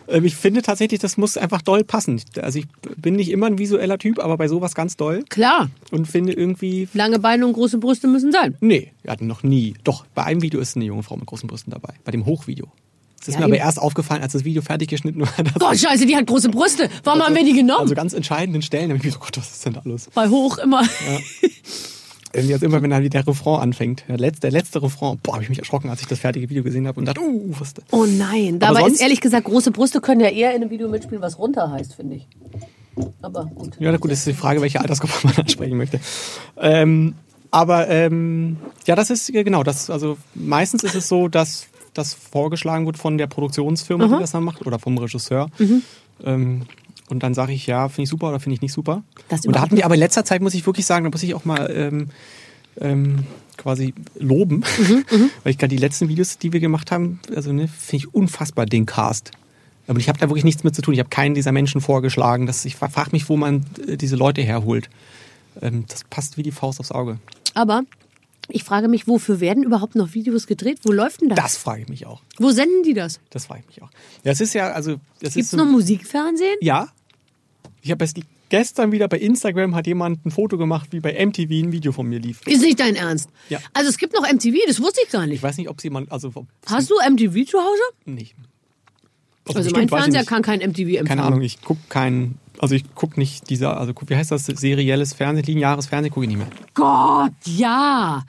ähm, 0.09 0.24
ich 0.24 0.37
finde 0.37 0.62
tatsächlich, 0.62 1.01
das 1.01 1.18
muss 1.18 1.37
einfach 1.37 1.61
doll 1.61 1.85
passen. 1.85 2.20
Also 2.40 2.61
ich 2.61 2.66
bin 2.96 3.14
nicht 3.16 3.31
immer 3.31 3.46
ein 3.46 3.59
visueller 3.59 3.98
Typ, 3.98 4.18
aber 4.18 4.38
bei 4.38 4.48
sowas 4.48 4.74
ganz 4.74 4.96
doll 4.96 5.22
Klar, 5.29 5.68
und 5.90 6.07
finde 6.07 6.33
irgendwie, 6.33 6.88
lange 6.94 7.18
Beine 7.18 7.46
und 7.46 7.53
große 7.53 7.77
Brüste 7.77 8.09
müssen 8.09 8.33
sein. 8.33 8.57
nee, 8.61 8.92
wir 9.03 9.12
hatten 9.12 9.27
noch 9.27 9.42
nie. 9.42 9.74
Doch, 9.85 10.07
bei 10.14 10.24
einem 10.24 10.40
Video 10.40 10.61
ist 10.61 10.77
eine 10.77 10.87
junge 10.87 11.03
Frau 11.03 11.16
mit 11.16 11.27
großen 11.27 11.46
Brüsten 11.46 11.72
dabei, 11.72 11.92
bei 12.05 12.11
dem 12.11 12.24
Hochvideo. 12.24 12.68
Es 13.20 13.28
ist 13.28 13.35
Ja, 13.35 13.40
mir 13.40 13.44
aber 13.46 13.54
eben. 13.57 13.64
erst 13.64 13.78
aufgefallen, 13.81 14.22
als 14.22 14.33
das 14.33 14.44
Video 14.44 14.62
fertig 14.62 14.88
geschnitten 14.88 15.20
war. 15.22 15.28
Gott, 15.59 15.78
scheiße, 15.78 16.07
die 16.07 16.16
hat 16.16 16.26
große 16.26 16.48
Brüste. 16.50 16.88
Warum 17.04 17.20
haben 17.22 17.35
wir 17.35 17.44
die 17.44 17.52
genommen? 17.52 17.81
also 17.83 17.94
ganz 17.94 18.12
entscheidenden 18.12 18.62
Stellen, 18.62 18.88
da 18.88 18.94
hab 18.94 18.98
ich 19.00 19.04
mir 19.04 19.12
so, 19.12 19.18
Gott, 19.18 19.37
was 19.37 19.50
ist 19.50 19.64
denn 19.66 19.72
da 19.74 19.81
los? 19.85 20.09
Bei 20.14 20.28
hoch 20.28 20.59
immer. 20.59 20.83
Irgendwie 22.35 22.52
Jetzt 22.52 22.62
immer, 22.62 22.83
wenn 22.83 22.90
dann 22.90 23.09
der 23.09 23.26
Refrain 23.26 23.61
anfängt, 23.61 24.04
der 24.07 24.18
letzte, 24.18 24.40
der 24.42 24.50
letzte 24.50 24.83
Refrain, 24.83 25.18
boah, 25.22 25.33
habe 25.35 25.42
ich 25.42 25.48
mich 25.48 25.59
erschrocken, 25.59 25.88
als 25.88 26.02
ich 26.02 26.07
das 26.09 26.18
fertige 26.18 26.48
Video 26.50 26.62
gesehen 26.62 26.87
habe 26.87 27.00
und 27.00 27.07
dachte, 27.07 27.20
uh, 27.22 27.54
was 27.59 27.68
ist 27.68 27.78
das? 27.78 27.85
Oh 27.90 28.04
nein. 28.04 28.57
Aber 28.57 28.59
Dabei 28.74 28.81
ist 28.81 28.87
sonst- 28.87 29.00
ehrlich 29.00 29.20
gesagt, 29.22 29.44
große 29.46 29.70
Brüste 29.70 30.00
können 30.02 30.20
ja 30.20 30.28
eher 30.28 30.50
in 30.54 30.61
einem 30.61 30.70
Video 30.70 30.88
mitspielen, 30.88 31.22
was 31.22 31.38
runter 31.38 31.70
heißt, 31.70 31.94
finde 31.94 32.16
ich. 32.16 32.28
Aber 33.22 33.46
gut. 33.46 33.76
Ja, 33.81 33.90
na 33.90 33.96
gut, 33.96 34.11
das 34.11 34.18
ist 34.18 34.26
die 34.26 34.35
Frage, 34.35 34.61
welche 34.61 34.81
Altersgruppe 34.81 35.14
man 35.26 35.37
ansprechen 35.37 35.76
möchte. 35.78 36.00
Ähm, 36.59 37.14
aber 37.50 37.88
ähm, 37.88 38.59
ja, 38.87 38.94
das 38.94 39.09
ist 39.09 39.33
genau 39.33 39.62
das. 39.62 39.88
Also 39.88 40.18
meistens 40.35 40.85
ist 40.85 40.94
es 40.94 41.09
so, 41.09 41.28
dass 41.28 41.66
das 41.98 42.14
vorgeschlagen 42.14 42.87
wird 42.87 42.96
von 42.96 43.18
der 43.18 43.26
Produktionsfirma, 43.26 44.06
die 44.06 44.20
das 44.20 44.30
dann 44.30 44.44
macht, 44.44 44.66
oder 44.66 44.78
vom 44.78 44.96
Regisseur. 44.98 45.50
Ähm, 46.24 46.62
und 47.11 47.22
dann 47.22 47.34
sage 47.34 47.52
ich, 47.52 47.66
ja, 47.66 47.88
finde 47.88 48.02
ich 48.02 48.08
super 48.11 48.28
oder 48.28 48.40
finde 48.40 48.54
ich 48.54 48.61
nicht 48.61 48.72
super. 48.72 49.02
Das 49.28 49.46
und 49.46 49.54
da 49.54 49.61
hatten 49.61 49.76
wir 49.76 49.84
aber 49.84 49.94
in 49.94 50.00
letzter 50.00 50.24
Zeit, 50.24 50.42
muss 50.42 50.54
ich 50.54 50.66
wirklich 50.66 50.87
sagen, 50.87 51.04
da 51.04 51.11
muss 51.11 51.22
ich 51.22 51.34
auch 51.34 51.44
mal 51.44 51.70
ähm, 51.74 52.11
ähm, 52.80 53.24
quasi 53.56 53.94
loben, 54.18 54.62
weil 55.42 55.50
ich 55.50 55.58
gerade 55.58 55.74
die 55.74 55.80
letzten 55.80 56.08
Videos, 56.08 56.38
die 56.38 56.52
wir 56.52 56.61
gemacht 56.61 56.92
haben, 56.92 57.20
also 57.34 57.52
ne, 57.52 57.68
finde 57.68 58.04
ich 58.04 58.14
unfassbar 58.14 58.66
den 58.66 58.87
Cast. 58.87 59.32
Aber 59.87 59.98
ich 59.98 60.08
habe 60.08 60.18
da 60.18 60.28
wirklich 60.28 60.44
nichts 60.44 60.64
mit 60.64 60.74
zu 60.74 60.82
tun. 60.82 60.92
Ich 60.92 61.00
habe 61.00 61.08
keinen 61.08 61.34
dieser 61.34 61.50
Menschen 61.50 61.80
vorgeschlagen. 61.80 62.46
Das, 62.46 62.64
ich 62.66 62.76
frage 62.76 63.11
mich, 63.12 63.28
wo 63.30 63.38
man 63.38 63.64
äh, 63.87 63.96
diese 63.96 64.16
Leute 64.16 64.42
herholt. 64.42 64.90
Ähm, 65.62 65.84
das 65.88 66.04
passt 66.04 66.37
wie 66.37 66.42
die 66.42 66.52
Faust 66.52 66.78
aufs 66.78 66.92
Auge. 66.92 67.18
Aber 67.54 67.82
ich 68.48 68.64
frage 68.64 68.88
mich, 68.88 69.06
wofür 69.06 69.40
werden 69.40 69.62
überhaupt 69.62 69.94
noch 69.94 70.14
Videos 70.14 70.46
gedreht? 70.46 70.78
Wo 70.84 70.92
läuft 70.92 71.20
denn 71.20 71.28
das? 71.30 71.37
Das 71.38 71.56
frage 71.56 71.82
ich 71.82 71.88
mich 71.88 72.06
auch. 72.06 72.22
Wo 72.38 72.50
senden 72.50 72.82
die 72.82 72.94
das? 72.94 73.20
Das 73.30 73.46
frage 73.46 73.61
ich 73.62 73.66
mich 73.68 73.82
auch. 73.82 73.90
Ja, 74.24 74.32
es 74.32 74.40
ist 74.40 74.54
ja, 74.54 74.70
also, 74.72 74.96
Gibt 75.20 75.37
es 75.37 75.50
so- 75.50 75.56
noch 75.56 75.66
Musikfernsehen? 75.66 76.56
Ja. 76.61 76.88
Ich 77.82 77.90
habe 77.90 78.02
erst 78.04 78.18
gestern 78.48 78.92
wieder 78.92 79.08
bei 79.08 79.18
Instagram 79.18 79.74
hat 79.74 79.87
jemand 79.87 80.24
ein 80.24 80.30
Foto 80.30 80.56
gemacht, 80.58 80.88
wie 80.92 81.00
bei 81.00 81.12
MTV 81.24 81.50
ein 81.50 81.72
Video 81.72 81.92
von 81.92 82.06
mir 82.06 82.18
lief. 82.18 82.40
Ist 82.46 82.62
nicht 82.62 82.80
dein 82.80 82.96
Ernst. 82.96 83.28
Ja. 83.50 83.58
Also 83.74 83.90
es 83.90 83.98
gibt 83.98 84.14
noch 84.14 84.22
MTV, 84.30 84.56
das 84.66 84.80
wusste 84.80 85.00
ich 85.04 85.11
gar 85.11 85.24
Ich 85.24 85.28
nicht. 85.30 85.42
weiß 85.42 85.58
nicht, 85.58 85.68
ob 85.68 85.80
sie 85.80 85.90
man, 85.90 86.08
also 86.08 86.30
ob 86.34 86.46
Hast 86.66 86.90
du 86.90 86.94
MTV 87.06 87.44
zu 87.46 87.58
Hause? 87.58 87.82
nicht. 88.06 88.34
Also 89.46 89.61
bestimmt, 89.61 89.76
mein 89.76 89.90
weiß 89.90 89.98
ich 90.08 90.12
Fernseher 90.12 90.24
kann 90.24 90.42
kein 90.42 90.61
MTV 90.61 90.80
empfangen. 90.88 91.06
Keine 91.06 91.22
Ahnung, 91.22 91.40
ich 91.42 91.62
gucke 91.62 91.80
kein, 91.88 92.34
also 92.58 92.74
ich 92.74 92.94
gucke 92.94 93.18
nicht 93.18 93.50
dieser, 93.50 93.78
also 93.78 93.92
guck- 93.94 94.08
wie 94.10 94.16
heißt 94.16 94.30
das, 94.30 94.46
serielles 94.46 95.14
Fernsehen, 95.14 95.44
lineares 95.46 95.86
Fernsehen 95.86 96.12
gucke 96.12 96.24
ich 96.26 96.28
nicht 96.28 96.38
mehr. 96.38 96.48
Gott, 96.74 97.32
ja. 97.44 98.22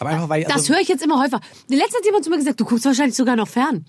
Aber 0.00 0.10
einfach 0.10 0.28
weil, 0.28 0.44
Das 0.44 0.52
also, 0.52 0.74
höre 0.74 0.80
ich 0.80 0.88
jetzt 0.88 1.02
immer 1.04 1.18
häufiger. 1.20 1.40
Letztens 1.68 1.96
hat 1.96 2.04
jemand 2.04 2.24
zu 2.24 2.30
mir 2.30 2.38
gesagt, 2.38 2.60
du 2.60 2.64
guckst 2.64 2.84
wahrscheinlich 2.84 3.16
sogar 3.16 3.36
noch 3.36 3.48
fern. 3.48 3.84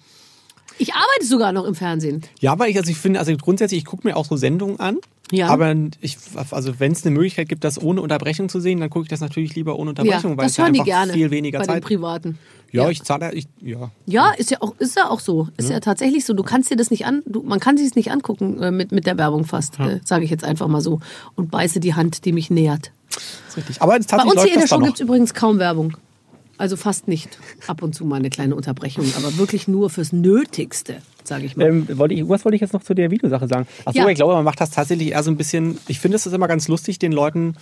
Ich 0.77 0.93
arbeite 0.93 1.25
sogar 1.25 1.51
noch 1.51 1.65
im 1.65 1.75
Fernsehen. 1.75 2.21
ja, 2.39 2.57
weil 2.57 2.69
ich, 2.71 2.77
also 2.77 2.89
ich 2.89 2.97
finde, 2.97 3.19
also 3.19 3.35
grundsätzlich, 3.35 3.79
ich 3.79 3.85
gucke 3.85 4.07
mir 4.07 4.15
auch 4.15 4.25
so 4.25 4.37
Sendungen 4.37 4.79
an. 4.79 4.97
Ja. 5.31 5.47
Aber 5.49 5.75
ich, 6.01 6.17
also 6.51 6.79
wenn 6.79 6.93
es 6.93 7.05
eine 7.05 7.13
Möglichkeit 7.13 7.49
gibt, 7.49 7.63
das 7.63 7.79
ohne 7.79 8.01
Unterbrechung 8.01 8.49
zu 8.49 8.59
sehen, 8.59 8.79
dann 8.79 8.89
gucke 8.89 9.03
ich 9.03 9.09
das 9.09 9.19
natürlich 9.19 9.53
lieber 9.55 9.75
ohne 9.75 9.89
Ja, 9.89 10.01
Unterbrechung, 10.01 10.37
weil 10.37 10.45
das 10.45 10.53
es 10.53 10.57
ja 10.57 10.63
hören 10.63 10.73
die 10.73 10.79
einfach 10.79 10.85
gerne. 10.93 11.13
viel 11.13 11.29
weniger 11.31 11.59
bei 11.59 11.65
den 11.65 11.73
Zeit. 11.73 11.83
Privaten. 11.83 12.39
Ja, 12.71 12.83
Ja. 12.83 12.89
ich 12.89 13.03
zahle, 13.03 13.33
ich, 13.33 13.47
ja. 13.61 13.91
Ja, 14.05 14.31
ist 14.31 14.51
ja 14.51 14.57
auch, 14.61 14.75
ist 14.79 14.95
ja 14.95 15.09
auch 15.09 15.19
so. 15.19 15.47
Ist 15.57 15.69
ja. 15.69 15.79
tatsächlich 15.79 16.25
so. 16.25 16.33
Du 16.33 16.43
kannst 16.43 16.69
dir 16.71 16.75
das 16.77 16.91
nicht 16.91 17.05
an, 17.05 17.23
du, 17.25 17.41
man 17.43 17.59
kann 17.59 17.77
sich 17.77 17.87
es 17.87 17.95
nicht 17.95 18.11
angucken 18.11 18.61
äh, 18.61 18.71
mit, 18.71 18.91
mit 18.91 19.05
der 19.05 19.17
Werbung 19.17 19.45
fast, 19.45 19.79
äh, 19.79 19.99
sage 20.05 20.23
ich 20.25 20.31
jetzt 20.31 20.43
einfach 20.43 20.67
mal 20.67 20.81
so. 20.81 20.99
Und 21.35 21.51
beiße 21.51 21.79
die 21.79 21.95
Hand, 21.95 22.25
die 22.25 22.31
mich 22.31 22.49
nähert. 22.49 22.91
Ist 23.47 23.57
richtig. 23.57 23.81
Aber 23.81 23.93
Bei 23.99 24.23
uns 24.23 24.33
hier 24.43 24.47
in 24.47 24.53
der 24.53 24.61
das 24.61 24.69
Show 24.69 24.79
gibt 24.79 24.95
es 24.95 24.99
übrigens 24.99 25.33
kaum 25.33 25.57
Werbung. 25.59 25.97
Also 26.57 26.75
fast 26.75 27.07
nicht. 27.07 27.39
Ab 27.67 27.81
und 27.81 27.95
zu 27.95 28.03
mal 28.05 28.17
eine 28.17 28.29
kleine 28.29 28.53
Unterbrechung, 28.53 29.05
aber 29.15 29.37
wirklich 29.37 29.69
nur 29.69 29.89
fürs 29.89 30.11
Nötigste, 30.11 31.01
sage 31.23 31.45
ich 31.45 31.55
mal. 31.55 31.67
Ähm, 31.67 31.87
wollte 31.97 32.13
ich, 32.15 32.27
was 32.27 32.43
wollte 32.43 32.55
ich 32.55 32.61
jetzt 32.61 32.73
noch 32.73 32.83
zu 32.83 32.93
der 32.93 33.11
Videosache 33.11 33.47
sagen? 33.47 33.65
Achso, 33.85 33.97
Ja. 33.97 34.07
ich 34.09 34.15
glaube, 34.15 34.33
man 34.33 34.43
macht 34.43 34.59
das 34.59 34.69
tatsächlich 34.71 35.11
eher 35.11 35.23
so 35.23 35.31
ein 35.31 35.37
bisschen. 35.37 35.77
Ich 35.87 35.99
finde, 36.01 36.17
es 36.17 36.25
ist 36.25 36.33
immer 36.33 36.49
ganz 36.49 36.67
lustig, 36.67 36.99
den 36.99 37.13
Leuten 37.13 37.55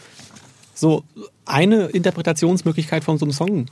so 0.74 1.04
eine 1.46 1.86
Interpretationsmöglichkeit 1.86 3.04
von 3.04 3.20
so 3.20 3.26
einem 3.26 3.34
Song 3.34 3.68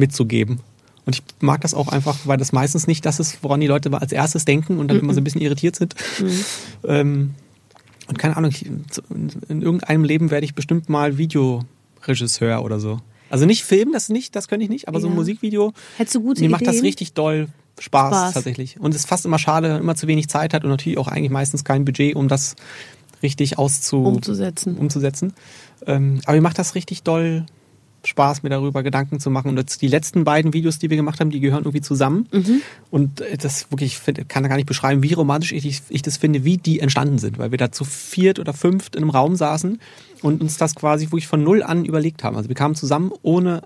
mitzugeben. 0.00 0.58
Und 1.06 1.14
ich 1.16 1.22
mag 1.40 1.60
das 1.62 1.72
auch 1.74 1.88
einfach, 1.88 2.18
weil 2.24 2.36
das 2.36 2.52
meistens 2.52 2.86
nicht 2.86 3.06
das 3.06 3.20
ist, 3.20 3.38
woran 3.42 3.60
die 3.60 3.66
Leute 3.66 3.92
als 3.92 4.12
erstes 4.12 4.44
denken 4.44 4.78
und 4.78 4.88
dann 4.88 4.98
immer 5.00 5.14
so 5.14 5.20
ein 5.20 5.24
bisschen 5.24 5.40
irritiert 5.40 5.76
sind. 5.76 5.94
Ähm, 6.86 7.34
und 8.08 8.18
keine 8.18 8.36
Ahnung, 8.36 8.52
in 9.48 9.62
irgendeinem 9.62 10.04
Leben 10.04 10.30
werde 10.30 10.44
ich 10.44 10.54
bestimmt 10.54 10.88
mal 10.88 11.16
Videoregisseur 11.16 12.62
oder 12.64 12.80
so. 12.80 13.00
Also 13.30 13.46
nicht 13.46 13.62
Film, 13.64 13.92
das 13.92 14.08
nicht, 14.08 14.34
das 14.34 14.48
könnte 14.48 14.64
ich 14.64 14.70
nicht, 14.70 14.88
aber 14.88 15.00
so 15.00 15.06
ein 15.06 15.12
Ja. 15.12 15.16
Musikvideo. 15.16 15.72
Hättest 15.96 16.16
du 16.16 16.20
gute 16.20 16.40
Mir 16.42 16.50
macht 16.50 16.66
das 16.66 16.82
richtig 16.82 17.12
doll 17.12 17.48
Spaß, 17.78 18.08
Spaß. 18.10 18.34
tatsächlich. 18.34 18.78
Und 18.80 18.90
es 18.94 19.02
ist 19.02 19.08
fast 19.08 19.24
immer 19.24 19.38
schade, 19.38 19.68
wenn 19.68 19.74
man 19.74 19.82
immer 19.82 19.94
zu 19.94 20.06
wenig 20.08 20.28
Zeit 20.28 20.52
hat 20.52 20.64
und 20.64 20.70
natürlich 20.70 20.98
auch 20.98 21.08
eigentlich 21.08 21.30
meistens 21.30 21.64
kein 21.64 21.84
Budget, 21.84 22.16
um 22.16 22.28
das 22.28 22.56
richtig 23.22 23.58
auszu 23.58 24.02
Umzusetzen. 24.04 24.76
umzusetzen. 24.76 25.32
Ähm, 25.86 26.20
aber 26.24 26.34
mir 26.34 26.42
macht 26.42 26.58
das 26.58 26.74
richtig 26.74 27.04
doll 27.04 27.46
Spaß, 28.04 28.42
mir 28.42 28.50
darüber 28.50 28.82
Gedanken 28.82 29.20
zu 29.20 29.30
machen. 29.30 29.48
Und 29.48 29.58
jetzt 29.58 29.82
die 29.82 29.88
letzten 29.88 30.24
beiden 30.24 30.52
Videos, 30.52 30.78
die 30.78 30.90
wir 30.90 30.96
gemacht 30.96 31.20
haben, 31.20 31.30
die 31.30 31.40
gehören 31.40 31.64
irgendwie 31.64 31.80
zusammen. 31.80 32.28
Mhm. 32.32 32.62
Und 32.90 33.20
äh, 33.20 33.36
das 33.36 33.70
wirklich, 33.70 34.00
ich 34.06 34.28
kann 34.28 34.48
gar 34.48 34.56
nicht 34.56 34.66
beschreiben, 34.66 35.02
wie 35.02 35.12
romantisch 35.12 35.52
ich, 35.52 35.82
ich 35.88 36.02
das 36.02 36.16
finde, 36.16 36.44
wie 36.44 36.56
die 36.56 36.80
entstanden 36.80 37.18
sind. 37.18 37.38
Weil 37.38 37.50
wir 37.50 37.58
da 37.58 37.72
zu 37.72 37.84
viert 37.84 38.38
oder 38.38 38.52
fünft 38.52 38.96
in 38.96 39.02
einem 39.02 39.10
Raum 39.10 39.36
saßen 39.36 39.80
und 40.22 40.40
uns 40.40 40.56
das 40.56 40.74
quasi 40.74 41.06
wirklich 41.06 41.26
von 41.26 41.42
null 41.42 41.62
an 41.62 41.84
überlegt 41.84 42.24
haben. 42.24 42.36
Also 42.36 42.48
wir 42.48 42.56
kamen 42.56 42.74
zusammen, 42.74 43.12
ohne 43.22 43.62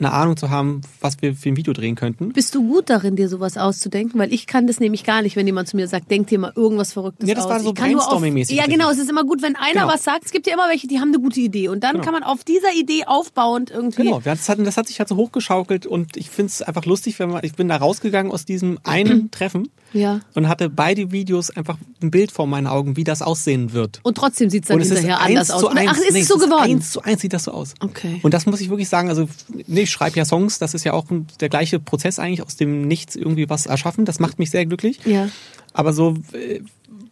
eine 0.00 0.12
Ahnung 0.12 0.36
zu 0.36 0.50
haben, 0.50 0.80
was 1.00 1.20
wir 1.20 1.34
für 1.34 1.50
ein 1.50 1.56
Video 1.56 1.72
drehen 1.72 1.94
könnten. 1.94 2.30
Bist 2.32 2.54
du 2.54 2.66
gut 2.66 2.90
darin, 2.90 3.16
dir 3.16 3.28
sowas 3.28 3.56
auszudenken? 3.56 4.18
Weil 4.18 4.32
ich 4.32 4.46
kann 4.46 4.66
das 4.66 4.80
nämlich 4.80 5.04
gar 5.04 5.22
nicht, 5.22 5.36
wenn 5.36 5.46
jemand 5.46 5.68
zu 5.68 5.76
mir 5.76 5.86
sagt, 5.88 6.10
denk 6.10 6.26
dir 6.28 6.38
mal 6.38 6.52
irgendwas 6.56 6.92
Verrücktes 6.94 7.28
Ja, 7.28 7.34
das 7.34 7.44
aus. 7.44 7.50
war 7.50 7.60
so 7.60 7.70
brainstorming-mäßig 7.72 8.56
Ja, 8.56 8.66
genau. 8.66 8.90
Es 8.90 8.98
ist 8.98 9.10
immer 9.10 9.24
gut, 9.24 9.42
wenn 9.42 9.56
einer 9.56 9.72
Genau. 9.82 9.88
was 9.88 10.02
sagt. 10.04 10.24
Es 10.24 10.32
gibt 10.32 10.46
ja 10.46 10.54
immer 10.54 10.68
welche, 10.68 10.86
die 10.88 10.98
haben 11.00 11.08
eine 11.08 11.20
gute 11.20 11.40
Idee. 11.40 11.68
Und 11.68 11.84
dann 11.84 11.92
Genau. 11.92 12.04
kann 12.04 12.14
man 12.14 12.22
auf 12.22 12.42
dieser 12.44 12.72
Idee 12.74 13.04
aufbauend 13.06 13.70
irgendwie... 13.70 14.02
Genau, 14.04 14.20
das 14.24 14.48
hat, 14.48 14.58
das 14.66 14.76
hat 14.76 14.88
sich 14.88 14.98
halt 14.98 15.08
so 15.08 15.16
hochgeschaukelt 15.16 15.86
und 15.86 16.16
ich 16.16 16.30
finde 16.30 16.50
es 16.50 16.62
einfach 16.62 16.84
lustig, 16.86 17.18
wenn 17.18 17.30
man, 17.30 17.44
ich 17.44 17.52
bin 17.54 17.68
da 17.68 17.76
rausgegangen 17.76 18.32
aus 18.32 18.44
diesem 18.44 18.78
einen 18.84 19.30
Treffen 19.30 19.68
Ja. 19.92 20.20
und 20.34 20.48
hatte 20.48 20.70
beide 20.70 21.12
Videos 21.12 21.50
einfach 21.50 21.76
ein 22.02 22.10
Bild 22.10 22.32
vor 22.32 22.46
meinen 22.46 22.66
Augen, 22.66 22.96
wie 22.96 23.04
das 23.04 23.20
aussehen 23.22 23.72
wird. 23.74 24.00
Und 24.02 24.16
trotzdem 24.16 24.48
sieht 24.48 24.64
es 24.64 24.68
dann 24.68 24.78
Und 24.78 24.84
hinterher 24.86 25.20
anders 25.20 25.50
aus. 25.50 25.64
eins. 25.66 25.90
ach, 25.92 25.98
ist 25.98 26.12
Nee, 26.12 26.20
es 26.20 26.28
so 26.28 26.36
geworden? 26.38 26.62
Eins 26.62 26.90
zu 26.92 27.02
eins 27.02 27.20
sieht 27.20 27.32
das 27.34 27.44
so 27.44 27.52
aus. 27.52 27.74
Okay. 27.80 28.20
Und 28.22 28.32
das 28.32 28.46
muss 28.46 28.60
ich 28.60 28.70
wirklich 28.70 28.88
sagen, 28.88 29.08
also 29.10 29.28
nee, 29.66 29.86
ich 29.90 29.94
schreibe 29.94 30.16
ja 30.16 30.24
Songs, 30.24 30.60
das 30.60 30.72
ist 30.72 30.84
ja 30.84 30.92
auch 30.92 31.06
der 31.40 31.48
gleiche 31.48 31.80
Prozess 31.80 32.20
eigentlich, 32.20 32.42
aus 32.42 32.56
dem 32.56 32.86
Nichts 32.86 33.16
irgendwie 33.16 33.50
was 33.50 33.66
erschaffen, 33.66 34.04
das 34.04 34.20
macht 34.20 34.38
mich 34.38 34.50
sehr 34.50 34.64
glücklich. 34.64 35.00
Ja. 35.04 35.28
Aber 35.72 35.92
so 35.92 36.14
äh, 36.32 36.60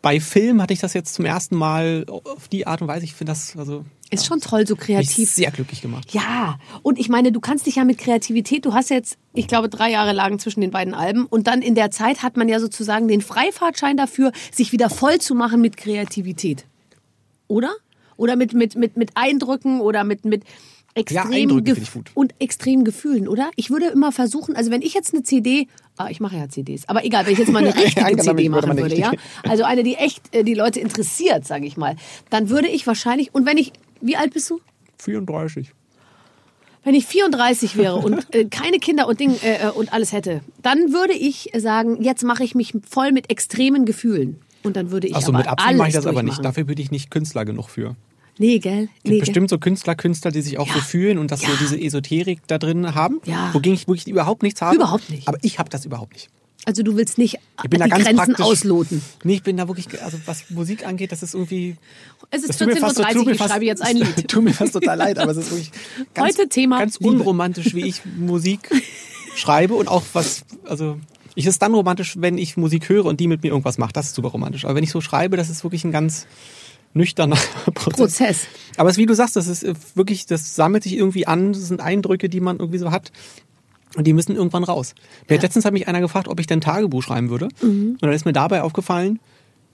bei 0.01 0.21
Film 0.21 0.63
hatte 0.63 0.73
ich 0.73 0.79
das 0.79 0.95
jetzt 0.95 1.15
zum 1.15 1.25
ersten 1.25 1.57
Mal 1.57 2.07
auf 2.09 2.47
die 2.47 2.69
Art 2.69 2.81
und 2.81 2.89
Weise, 2.89 3.05
ich 3.05 3.15
finde 3.15 3.33
das 3.33 3.57
also 3.57 3.85
Ist 4.11 4.27
schon 4.27 4.41
toll, 4.41 4.65
so 4.65 4.77
kreativ. 4.77 5.29
sehr 5.29 5.51
glücklich 5.51 5.83
gemacht. 5.83 6.15
Ja, 6.15 6.59
und 6.83 7.01
ich 7.01 7.09
meine, 7.09 7.33
du 7.33 7.41
kannst 7.41 7.67
dich 7.67 7.77
ja 7.77 7.85
mit 7.85 7.99
Kreativität, 7.99 8.65
du 8.65 8.75
hast 8.75 8.91
jetzt, 8.91 9.19
ich 9.35 9.49
glaube, 9.49 9.69
drei 9.69 9.91
Jahre 9.91 10.13
lagen 10.13 10.39
zwischen 10.39 10.61
den 10.61 10.71
beiden 10.71 10.95
Alben 10.95 11.27
und 11.27 11.49
dann 11.49 11.63
in 11.63 11.75
der 11.75 11.91
Zeit 11.91 12.23
hat 12.23 12.37
man 12.37 12.49
ja 12.49 12.61
sozusagen 12.61 13.09
den 13.09 13.23
Freifahrtschein 13.23 13.97
dafür, 13.97 14.31
sich 14.53 14.71
wieder 14.71 14.89
voll 14.89 15.19
zu 15.19 15.35
machen 15.35 15.61
mit 15.61 15.77
Kreativität. 15.77 16.65
Oder? 17.49 17.73
Oder 18.17 18.37
mit, 18.37 18.53
mit, 18.53 18.77
mit, 18.77 18.97
mit 18.97 19.11
Eindrücken 19.15 19.81
oder 19.81 20.05
mit, 20.05 20.25
mit 20.25 20.45
ich 20.99 21.93
gut. 21.93 22.11
und 22.15 22.35
extremen 22.39 22.85
Gefühlen, 22.85 23.29
oder? 23.29 23.51
Ich 23.57 23.71
würde 23.71 23.87
immer 23.87 24.13
versuchen, 24.13 24.57
also 24.57 24.71
wenn 24.71 24.83
ich 24.83 24.95
jetzt 24.95 25.15
eine 25.15 25.23
CD, 25.23 25.69
ah, 25.97 26.09
ich 26.11 26.21
mache 26.21 26.37
ja 26.37 26.49
CDs, 26.49 26.89
aber 26.89 27.05
egal, 27.05 27.27
wenn 27.27 27.33
ich 27.33 27.39
jetzt 27.39 27.53
mal 27.53 27.61
eine 27.61 27.75
richtige 27.75 28.01
Ja, 28.01 28.07
damit 28.11 28.25
CD 28.25 28.49
machen 28.49 28.77
würde, 28.77 28.97
ja, 28.97 29.11
richtige- 29.11 29.51
also 29.51 29.65
eine, 29.65 29.83
die 29.83 29.95
echt 29.97 30.35
äh, 30.35 30.45
die 30.45 30.55
Leute 30.55 30.81
interessiert, 30.81 31.47
sage 31.47 31.67
ich 31.67 31.77
mal, 31.77 31.97
dann 32.31 32.51
würde 32.51 32.69
ich 32.69 32.87
wahrscheinlich, 32.87 33.35
und 33.35 33.47
wenn 33.47 33.57
ich, 33.59 33.73
wie 34.01 34.17
alt 34.17 34.33
bist 34.35 34.51
du? 34.51 34.61
34. 34.99 35.73
Wenn 36.85 36.95
ich 36.95 37.07
34 37.07 37.77
wäre 37.77 37.97
und 37.97 38.27
äh, 38.35 38.45
keine 38.47 38.79
Kinder 38.79 39.09
und 39.09 39.21
Ding 39.21 39.35
äh, 39.43 39.67
äh, 39.67 39.71
und 39.71 39.93
alles 39.93 40.13
hätte, 40.13 40.41
dann 40.63 40.93
würde 40.93 41.13
ich 41.13 41.51
sagen, 41.57 42.03
jetzt 42.03 42.23
mache 42.25 42.45
ich 42.45 42.55
mich 42.55 42.73
voll 42.89 43.13
mit 43.13 43.31
extremen 43.31 43.85
Gefühlen. 43.85 44.41
Und 44.65 44.77
dann 44.77 44.91
würde 44.91 45.07
ich 45.07 45.15
Achso, 45.15 45.29
aber 45.29 45.39
mit 45.39 45.47
Absicht 45.49 45.77
mache 45.77 45.89
ich 45.89 45.95
das 45.95 46.07
aber 46.07 46.23
nicht. 46.23 46.45
Dafür 46.45 46.65
bin 46.65 46.79
ich 46.79 46.91
nicht 46.91 47.11
Künstler 47.11 47.45
genug 47.45 47.69
für. 47.69 47.95
Nee, 48.39 48.59
gell? 48.59 48.85
Es 48.85 48.89
Nee, 49.05 49.11
gibt 49.17 49.27
bestimmt 49.27 49.51
so 49.51 49.59
Künstler, 49.59 49.95
Künstler, 49.95 50.31
die 50.31 50.43
sich 50.43 50.59
auch 50.59 50.69
so 50.69 50.79
Ja. 50.79 50.85
fühlen 50.85 51.19
und 51.19 51.31
das 51.31 51.41
so 51.41 51.47
Ja. 51.49 51.53
diese 51.61 51.81
Esoterik 51.81 52.41
da 52.47 52.59
drin 52.59 52.95
haben, 52.95 53.21
Ja. 53.25 53.51
wogegen 53.53 53.75
ich 53.75 53.89
wirklich 53.89 54.07
überhaupt 54.09 54.43
nichts 54.43 54.63
habe. 54.63 54.77
Überhaupt 54.77 55.11
nicht. 55.11 55.27
Aber 55.29 55.39
ich 55.43 55.59
habe 55.59 55.69
das 55.71 55.85
überhaupt 55.85 56.13
nicht. 56.15 56.29
Also 56.65 56.83
du 56.83 56.97
willst 56.97 57.17
nicht 57.19 57.37
Ich 57.65 57.71
bin 57.71 57.81
die 57.83 57.89
da 57.89 57.97
ganz 57.97 58.05
Grenzen 58.05 58.37
ausloten. 58.43 59.01
Nee, 59.25 59.35
ich 59.35 59.43
bin 59.43 59.57
da 59.57 59.69
wirklich, 59.69 59.87
also 60.03 60.19
was 60.27 60.51
Musik 60.51 60.87
angeht, 60.87 61.13
das 61.13 61.23
ist 61.23 61.33
irgendwie. 61.35 61.77
Es 62.31 62.41
ist 62.41 62.51
das 62.51 62.59
tut 62.59 62.67
mir 62.67 62.77
fast 62.77 62.97
so- 62.97 63.03
14.30 63.03 63.15
tut 63.15 63.27
Uhr, 63.27 63.33
ich 63.33 63.39
fast- 63.39 63.51
schreibe 63.51 63.65
jetzt 63.65 63.83
ein 63.83 63.97
Lied. 63.97 64.29
Tut 64.29 64.45
mir 64.45 64.53
fast 64.53 64.73
total 64.75 64.99
leid, 64.99 65.19
aber 65.19 65.31
es 65.33 65.39
ist 65.39 65.51
wirklich 65.51 65.71
ganz, 66.15 66.37
Heute 66.37 66.49
Thema 66.49 66.79
ganz 66.81 66.97
unromantisch, 66.97 67.75
wie 67.75 67.87
ich 67.87 68.03
Musik 68.19 68.69
schreibe 69.35 69.75
und 69.75 69.89
auch 69.89 70.03
was, 70.13 70.45
also 70.65 70.99
ich 71.35 71.47
ist 71.47 71.63
dann 71.63 71.73
romantisch, 71.73 72.17
wenn 72.19 72.37
ich 72.37 72.57
Musik 72.57 72.89
höre 72.89 73.05
und 73.07 73.21
die 73.21 73.29
mit 73.29 73.43
mir 73.43 73.51
irgendwas 73.51 73.79
macht. 73.79 73.97
Das 73.97 74.07
ist 74.07 74.15
super 74.17 74.29
romantisch. 74.29 74.65
Aber 74.65 74.75
wenn 74.75 74.85
ich 74.85 74.91
so 74.91 75.01
schreibe, 75.01 75.37
das 75.37 75.49
ist 75.49 75.63
wirklich 75.63 75.85
ein 75.85 75.93
ganz 75.93 76.27
nüchterner 76.95 77.37
Prozess. 77.75 77.97
Prozess. 77.97 78.47
Aber 78.77 78.89
es 78.89 78.97
ist, 78.97 79.01
wie 79.01 79.07
du 79.07 79.15
sagst, 79.15 79.37
das 79.37 79.47
ist 79.47 79.63
äh, 79.63 79.75
wirklich, 79.95 80.27
das 80.27 80.55
sammelt 80.55 80.83
sich 80.83 80.95
irgendwie 80.95 81.27
an, 81.27 81.53
das 81.53 81.69
sind 81.69 81.81
Eindrücke, 81.81 82.29
die 82.29 82.41
man 82.41 82.59
irgendwie 82.59 82.79
so 82.79 82.91
hat. 82.91 83.13
Und 83.97 84.07
die 84.07 84.13
müssen 84.13 84.37
irgendwann 84.37 84.65
raus. 84.65 84.95
Ja. 85.31 85.41
Letztens 85.41 85.65
hat 85.65 85.73
mich 85.73 85.89
einer 85.89 86.01
gefragt, 86.01 86.29
ob 86.29 86.39
ich 86.41 86.47
denn 86.47 86.61
Tagebuch 86.61 87.03
schreiben 87.03 87.31
würde. 87.31 87.49
Mhm. 87.63 87.93
Und 87.93 88.03
dann 88.03 88.13
ist 88.13 88.27
mir 88.27 88.35
dabei 88.35 88.63
aufgefallen, 88.63 89.19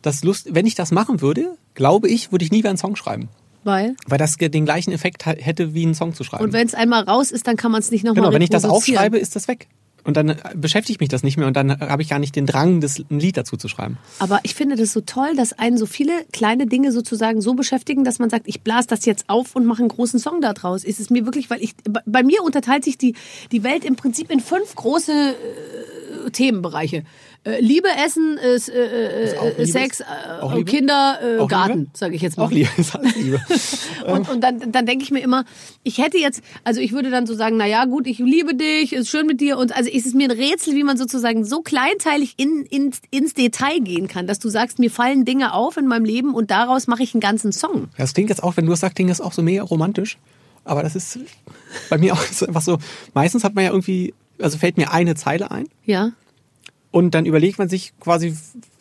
dass 0.02 0.22
Lust, 0.22 0.54
wenn 0.54 0.66
ich 0.66 0.74
das 0.74 0.92
machen 0.92 1.20
würde, 1.20 1.56
glaube 1.74 2.08
ich, 2.08 2.30
würde 2.30 2.44
ich 2.44 2.52
nie 2.52 2.58
wieder 2.58 2.68
einen 2.68 2.78
Song 2.78 2.94
schreiben. 2.94 3.28
Weil? 3.64 3.96
Weil 4.06 4.18
das 4.18 4.36
den 4.36 4.66
gleichen 4.66 4.92
Effekt 4.92 5.24
hätte, 5.26 5.74
wie 5.74 5.84
einen 5.84 5.94
Song 5.94 6.14
zu 6.14 6.22
schreiben. 6.22 6.44
Und 6.44 6.52
wenn 6.52 6.66
es 6.66 6.74
einmal 6.74 7.04
raus 7.04 7.30
ist, 7.30 7.46
dann 7.46 7.56
kann 7.56 7.72
man 7.72 7.80
es 7.80 7.90
nicht 7.90 8.04
nochmal 8.04 8.22
genau, 8.22 8.34
wenn 8.34 8.42
ich 8.42 8.50
das 8.50 8.66
aufschreibe, 8.66 9.18
ist 9.18 9.34
das 9.34 9.48
weg. 9.48 9.68
Und 10.04 10.16
dann 10.16 10.36
beschäftigt 10.54 11.00
mich 11.00 11.08
das 11.08 11.22
nicht 11.22 11.38
mehr 11.38 11.46
und 11.46 11.56
dann 11.56 11.80
habe 11.80 12.02
ich 12.02 12.10
gar 12.10 12.18
nicht 12.18 12.36
den 12.36 12.46
Drang, 12.46 12.80
das, 12.80 12.98
ein 12.98 13.18
Lied 13.18 13.36
dazu 13.38 13.56
zu 13.56 13.68
schreiben. 13.68 13.96
Aber 14.18 14.40
ich 14.42 14.54
finde 14.54 14.76
das 14.76 14.92
so 14.92 15.00
toll, 15.00 15.34
dass 15.34 15.54
einen 15.54 15.78
so 15.78 15.86
viele 15.86 16.12
kleine 16.32 16.66
Dinge 16.66 16.92
sozusagen 16.92 17.40
so 17.40 17.54
beschäftigen, 17.54 18.04
dass 18.04 18.18
man 18.18 18.28
sagt, 18.28 18.46
ich 18.46 18.60
blase 18.60 18.86
das 18.86 19.06
jetzt 19.06 19.28
auf 19.28 19.56
und 19.56 19.64
mache 19.64 19.80
einen 19.80 19.88
großen 19.88 20.20
Song 20.20 20.42
daraus. 20.42 20.84
Ist 20.84 21.00
es 21.00 21.08
mir 21.08 21.24
wirklich, 21.24 21.48
weil 21.48 21.62
ich, 21.62 21.74
bei 22.04 22.22
mir 22.22 22.42
unterteilt 22.42 22.84
sich 22.84 22.98
die, 22.98 23.14
die 23.50 23.62
Welt 23.64 23.84
im 23.84 23.96
Prinzip 23.96 24.30
in 24.30 24.40
fünf 24.40 24.74
große 24.74 25.12
äh, 25.12 26.30
Themenbereiche. 26.30 27.04
Äh, 27.44 27.60
Liebe, 27.60 27.88
Essen, 28.04 28.38
äh, 28.38 28.56
äh, 28.72 29.62
äh? 29.62 29.66
Sex, 29.66 30.00
äh, 30.00 30.04
Auch? 30.40 30.64
Kinder, 30.64 31.18
äh, 31.22 31.38
Auch 31.38 31.48
Garten, 31.48 31.90
sage 31.92 32.14
ich 32.14 32.22
jetzt 32.22 32.38
mal. 32.38 32.44
Auch 32.44 32.50
Liebe, 32.50 32.70
ist 32.78 32.96
alles 32.96 33.14
Liebe. 33.16 33.40
Und, 34.06 34.28
und 34.28 34.42
dann, 34.42 34.70
dann 34.70 34.84
denke 34.84 35.02
ich 35.02 35.10
mir 35.10 35.20
immer, 35.20 35.44
ich 35.82 35.96
hätte 35.96 36.18
jetzt, 36.18 36.42
also 36.62 36.80
ich 36.80 36.92
würde 36.92 37.10
dann 37.10 37.26
so 37.26 37.34
sagen, 37.34 37.56
na 37.56 37.66
ja, 37.66 37.86
gut, 37.86 38.06
ich 38.06 38.18
liebe 38.18 38.54
dich, 38.54 38.92
ist 38.92 39.08
schön 39.08 39.26
mit 39.26 39.40
dir. 39.40 39.56
Und 39.56 39.74
also 39.74 39.88
ist 39.88 40.04
es 40.04 40.12
mir 40.12 40.28
ein 40.28 40.36
Rätsel, 40.36 40.74
wie 40.74 40.84
man 40.84 40.98
sozusagen 40.98 41.44
so 41.44 41.62
kleinteilig 41.62 42.34
in, 42.36 42.66
in, 42.68 42.90
ins 43.10 43.32
Detail 43.32 43.80
gehen 43.80 44.06
kann, 44.06 44.26
dass 44.26 44.38
du 44.38 44.50
sagst, 44.50 44.78
mir 44.78 44.90
fallen 44.90 45.24
Dinge 45.24 45.54
auf 45.54 45.78
in 45.78 45.86
meinem 45.86 46.04
Leben 46.04 46.34
und 46.34 46.50
daraus 46.50 46.86
mache 46.86 47.02
ich 47.02 47.14
einen 47.14 47.22
ganzen 47.22 47.52
Song. 47.52 47.88
Das 47.96 48.12
klingt 48.12 48.28
jetzt 48.28 48.42
auch, 48.42 48.56
wenn 48.58 48.66
du 48.66 48.72
das 48.72 48.80
sagst, 48.80 48.96
klingt 48.96 49.10
das 49.10 49.22
auch 49.22 49.32
so 49.32 49.40
mega 49.40 49.62
romantisch. 49.62 50.18
Aber 50.64 50.82
das 50.82 50.96
ist 50.96 51.18
bei 51.88 51.98
mir 51.98 52.12
auch 52.12 52.22
so 52.32 52.46
einfach 52.46 52.62
so, 52.62 52.78
meistens 53.14 53.44
hat 53.44 53.54
man 53.54 53.64
ja 53.64 53.70
irgendwie, 53.70 54.12
also 54.38 54.58
fällt 54.58 54.76
mir 54.76 54.92
eine 54.92 55.14
Zeile 55.14 55.50
ein 55.50 55.68
Ja. 55.84 56.12
Und 56.94 57.12
dann 57.12 57.26
überlegt 57.26 57.58
man 57.58 57.68
sich 57.68 57.92
quasi, 57.98 58.36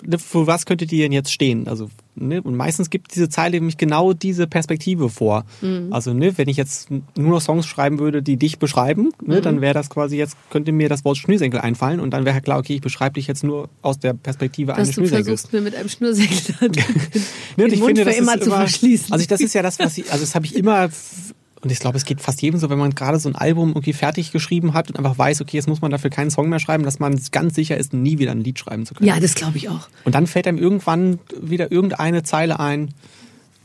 ne, 0.05 0.19
für 0.19 0.45
was 0.45 0.67
könnte 0.67 0.85
die 0.85 0.99
denn 0.99 1.11
jetzt 1.11 1.33
stehen? 1.33 1.67
Also, 1.67 1.89
ne, 2.13 2.43
und 2.43 2.55
meistens 2.55 2.91
gibt 2.91 3.15
diese 3.15 3.27
Zeile 3.27 3.57
nämlich 3.57 3.75
genau 3.75 4.13
diese 4.13 4.45
Perspektive 4.45 5.09
vor. 5.09 5.45
Also, 5.89 6.13
ne, 6.13 6.37
wenn 6.37 6.47
ich 6.47 6.55
jetzt 6.55 6.91
nur 6.91 7.01
noch 7.31 7.41
Songs 7.41 7.65
schreiben 7.65 7.97
würde, 7.97 8.21
die 8.21 8.37
dich 8.37 8.59
beschreiben, 8.59 9.09
ne, 9.25 9.41
dann 9.41 9.61
wäre 9.61 9.73
das 9.73 9.89
quasi 9.89 10.15
jetzt, 10.15 10.37
könnte 10.51 10.71
mir 10.71 10.89
das 10.89 11.03
Wort 11.05 11.17
Schnürsenkel 11.17 11.59
einfallen 11.59 11.99
und 11.99 12.11
dann 12.11 12.23
wäre 12.23 12.39
klar, 12.41 12.59
okay, 12.59 12.75
ich 12.75 12.81
beschreibe 12.81 13.15
dich 13.15 13.25
jetzt 13.25 13.43
nur 13.43 13.67
aus 13.81 13.97
der 13.97 14.13
Perspektive 14.13 14.73
Dass 14.73 14.77
eines 14.77 14.89
du 14.89 14.93
Schnürsenkels. 14.93 15.25
versuchst, 15.25 15.53
mir 15.53 15.61
mit 15.61 15.73
einem 15.73 15.89
Schnürsenkel 15.89 16.69
Ne, 16.69 17.63
und 17.63 17.71
den 17.71 17.73
ich 17.73 17.79
Mund 17.79 17.97
finde, 17.97 18.05
das 18.05 18.17
immer 18.19 18.35
ist 18.35 18.43
zu 18.43 18.49
immer, 18.51 18.57
verschließen. 18.57 19.11
Also 19.11 19.25
das 19.25 19.41
ist 19.41 19.55
ja 19.55 19.63
das, 19.63 19.79
was 19.79 19.97
ich, 19.97 20.11
also 20.11 20.23
das 20.23 20.35
habe 20.35 20.45
ich 20.45 20.55
immer, 20.55 20.89
und 21.63 21.71
ich 21.71 21.79
glaube, 21.79 21.97
es 21.97 22.03
geht 22.03 22.19
fast 22.19 22.41
jedem 22.41 22.59
so, 22.59 22.69
wenn 22.69 22.77
man 22.77 22.93
gerade 22.93 23.19
so 23.19 23.29
ein 23.29 23.35
Album 23.35 23.69
irgendwie 23.69 23.93
fertig 23.93 24.33
geschrieben 24.33 24.73
hat 24.73 24.89
und 24.89 24.97
einfach 24.97 25.17
weiß, 25.17 25.39
okay, 25.41 25.55
jetzt 25.55 25.67
muss 25.67 25.81
man 25.81 25.91
dafür 25.91 26.09
keinen 26.09 26.29
Song 26.29 26.49
mehr 26.49 26.59
schreiben, 26.59 26.83
dass 26.83 26.99
man 26.99 27.17
ganz 27.31 27.55
sicher 27.55 27.77
ist, 27.77 27.93
nie 27.93 28.19
wieder 28.19 28.31
ein 28.31 28.41
Lied 28.41 28.59
schreiben 28.59 28.85
zu 28.85 28.93
können. 28.93 29.07
ja, 29.07 29.19
das 29.19 29.33
glaube 29.35 29.57
ich 29.57 29.69
auch. 29.69 29.87
Und 30.03 30.13
dann 30.13 30.27
fällt 30.27 30.45
einem 30.45 30.57
irgendwann 30.57 31.19
wieder 31.41 31.71
irgendeine 31.71 32.23
Zeile 32.23 32.59
ein, 32.59 32.93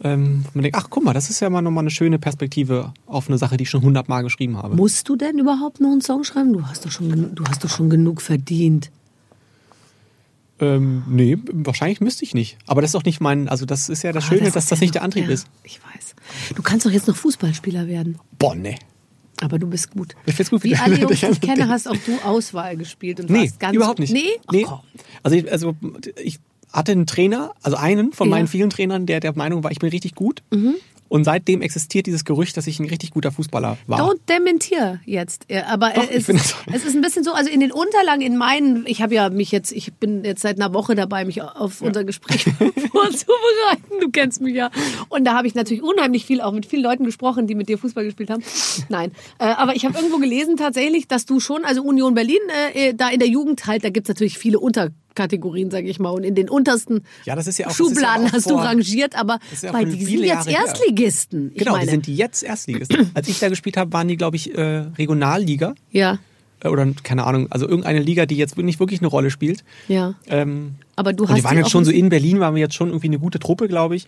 ähm, 0.05 0.45
man 0.55 0.63
denkt, 0.63 0.79
ach 0.79 0.87
guck 0.91 1.05
mal, 1.05 1.13
das 1.13 1.29
ist 1.29 1.41
ja 1.41 1.51
mal 1.51 1.61
nochmal 1.61 1.83
eine 1.83 1.91
schöne 1.91 2.21
Perspektive 2.21 2.93
auf 3.07 3.29
eine 3.29 3.37
Sache, 3.37 3.57
die 3.57 3.65
ich 3.65 3.71
schon 3.71 3.83
hundertmal 3.83 4.23
geschrieben 4.23 4.57
habe. 4.57 4.77
Musst 4.77 5.09
du 5.09 5.17
denn 5.17 5.39
überhaupt 5.41 5.81
noch 5.81 5.91
einen 5.91 6.01
Song 6.03 6.23
schreiben? 6.23 6.53
Du 6.53 6.65
hast 6.65 6.85
doch 6.85 6.93
schon, 6.93 7.35
du 7.35 7.45
hast 7.47 7.65
doch 7.65 7.71
schon 7.71 7.91
genug 7.91 8.23
verdient. 8.23 8.91
Ähm, 10.61 11.05
nee, 11.09 11.37
wahrscheinlich 11.53 12.01
müsste 12.01 12.25
ich 12.25 12.35
nicht. 12.35 12.59
Aber 12.67 12.81
das 12.83 12.89
ist 12.91 12.95
doch 12.95 13.05
nicht 13.05 13.21
mein, 13.21 13.49
also 13.49 13.65
das 13.65 13.89
ist 13.89 14.03
ja 14.03 14.13
das 14.13 14.25
Ah, 14.25 14.29
Schöne, 14.29 14.51
dass 14.51 14.65
ist 14.65 14.73
das 14.73 14.81
nicht 14.81 14.95
der 14.95 15.03
Antrieb 15.03 15.25
ja, 15.27 15.31
ist. 15.31 15.47
Ich 15.63 15.81
weiß. 15.83 16.15
Du 16.57 16.63
kannst 16.63 16.85
doch 16.85 16.91
jetzt 16.91 17.07
noch 17.07 17.17
Fußballspieler 17.17 17.87
werden. 17.87 18.19
Boah, 18.39 18.55
nee. 18.55 18.77
Aber 19.41 19.59
du 19.61 19.69
bist 19.69 19.93
gut. 19.93 20.17
Ich 20.27 20.35
find's 20.35 20.51
gut, 20.51 20.65
wie 20.65 20.75
alle 20.77 20.99
Jungs, 20.99 21.21
die 21.21 21.27
ich 21.27 21.41
kenne, 21.41 21.69
hast 21.69 21.87
auch 21.89 21.97
du 22.07 22.19
Auswahl 22.25 22.77
gespielt 22.77 23.21
und 23.21 23.31
Nee, 23.31 23.43
warst 23.43 23.61
ganz 23.61 23.77
überhaupt 23.77 24.01
nicht. 24.01 24.13
Nee, 24.13 24.31
Ach, 24.47 24.53
nee. 24.53 24.63
komm. 24.65 24.81
Also, 25.23 25.37
ich, 25.37 25.51
also 25.53 25.77
ich 26.23 26.41
hatte 26.73 26.93
einen 26.93 27.07
Trainer, 27.07 27.53
also 27.63 27.77
einen 27.77 28.13
von 28.13 28.27
Ja. 28.29 28.33
meinen 28.37 28.49
vielen 28.49 28.69
Trainern, 28.71 29.07
der 29.07 29.21
der 29.21 29.37
Meinung 29.37 29.63
war, 29.63 29.71
ich 29.71 29.79
bin 29.79 29.91
richtig 29.91 30.15
gut. 30.17 30.43
Mhm. 30.53 30.75
Und 31.09 31.25
seitdem 31.25 31.63
existiert 31.63 32.07
dieses 32.07 32.25
Gerücht, 32.25 32.57
dass 32.57 32.67
ich 32.67 32.81
ein 32.81 32.87
richtig 32.87 33.11
guter 33.11 33.33
Fußballer 33.33 33.79
war. 33.87 34.01
Don't 34.01 34.21
dementier 34.29 35.01
jetzt. 35.05 35.47
Aber 35.69 35.91
Doch, 35.91 36.07
es, 36.11 36.29
ist, 36.29 36.57
es 36.73 36.85
ist 36.85 36.95
ein 36.95 37.01
bisschen 37.01 37.25
so, 37.25 37.33
also 37.33 37.51
in 37.51 37.61
den 37.61 37.73
Unterlagen, 37.73 38.21
in 38.21 38.37
meinen, 38.37 38.85
ich 38.87 39.03
habe 39.03 39.15
ja 39.15 39.31
mich 39.31 39.51
jetzt, 39.51 39.73
ich 39.73 39.93
bin 39.95 40.25
jetzt 40.25 40.43
seit 40.43 40.61
einer 40.61 40.75
Woche 40.75 40.95
dabei, 40.95 41.25
mich 41.25 41.43
auf 41.43 41.81
unser 41.81 42.05
Gespräch 42.05 42.43
vorzubereiten. 42.93 44.01
Du 44.01 44.11
kennst 44.11 44.41
mich 44.41 44.55
ja. 44.55 44.71
Und 45.09 45.25
da 45.25 45.35
habe 45.35 45.47
ich 45.47 45.55
natürlich 45.55 45.83
unheimlich 45.83 46.27
viel 46.27 46.41
auch 46.41 46.53
mit 46.53 46.67
vielen 46.67 46.83
Leuten 46.83 47.05
gesprochen, 47.05 47.47
die 47.47 47.55
mit 47.55 47.69
dir 47.69 47.79
Fußball 47.79 48.05
gespielt 48.05 48.31
haben. 48.31 48.43
Nein. 48.89 49.13
Äh, 49.39 49.45
aber 49.45 49.77
ich 49.77 49.85
habe 49.85 49.97
irgendwo 49.97 50.19
gelesen 50.19 50.57
tatsächlich, 50.57 51.09
dass 51.09 51.27
du 51.27 51.41
schon, 51.41 51.65
also 51.65 51.83
Union 51.83 52.15
Berlin, 52.15 52.39
äh, 52.75 52.95
da 52.95 53.09
in 53.09 53.19
der 53.19 53.29
Jugend 53.29 53.67
halt, 53.67 53.85
da 53.85 53.91
gibt's 53.91 54.09
natürlich 54.09 54.39
viele 54.39 54.59
Unterkategorien, 55.23 55.71
sage 55.71 55.89
ich 55.89 55.99
mal. 55.99 56.11
Und 56.11 56.25
in 56.25 56.35
den 56.35 56.49
untersten 56.49 57.03
Ja, 57.25 57.35
das 57.35 57.47
ist 57.47 57.59
ja 57.59 57.67
auch- 57.67 57.71
ja 57.71 57.77
Schubladen 57.77 58.27
auch 58.29 58.33
hast 58.33 58.47
du 58.47 58.55
vor- 58.55 58.65
rangiert, 58.65 59.17
aber 59.19 59.39
ja 59.61 59.73
bei 59.73 59.85
die 59.85 60.05
sind 60.05 60.21
jetzt 60.25 60.49
Jahre. 60.49 60.67
Erstligisten. 60.67 61.51
Ich 61.55 61.59
genau, 61.59 61.73
meine, 61.73 61.85
die 61.87 61.91
sind 61.91 62.07
die 62.07 62.17
jetzt 62.17 62.43
Erstligisten. 62.43 63.11
Als 63.15 63.29
ich 63.29 63.39
da 63.39 63.49
gespielt 63.49 63.77
habe, 63.77 63.93
waren 63.93 64.09
die, 64.09 64.17
glaube 64.17 64.37
ich, 64.37 64.55
äh, 64.57 64.85
Regionalliga. 64.97 65.75
ja, 65.91 66.19
Äh, 66.61 66.69
Oder 66.69 66.87
keine 67.05 67.25
Ahnung, 67.25 67.47
also 67.51 67.69
irgendeine 67.69 68.01
Liga, 68.01 68.27
die 68.27 68.37
jetzt 68.37 68.57
nicht 68.59 68.81
wirklich 68.81 69.01
eine 69.01 69.09
Rolle 69.09 69.31
spielt. 69.31 69.63
ja. 69.89 70.15
Ähm, 70.29 70.75
Aber 70.97 71.13
du 71.13 71.23
und 71.25 71.31
hast 71.31 71.39
die 71.39 71.45
waren 71.45 71.57
jetzt 71.57 71.71
schon 71.71 71.85
so 71.85 71.91
in 71.93 72.09
Berlin, 72.09 72.41
waren 72.41 72.55
wir 72.55 72.61
jetzt 72.61 72.75
schon 72.75 72.89
irgendwie 72.89 73.07
eine 73.09 73.19
gute 73.21 73.39
Truppe, 73.39 73.69
glaube 73.69 73.95
ich. 73.97 74.07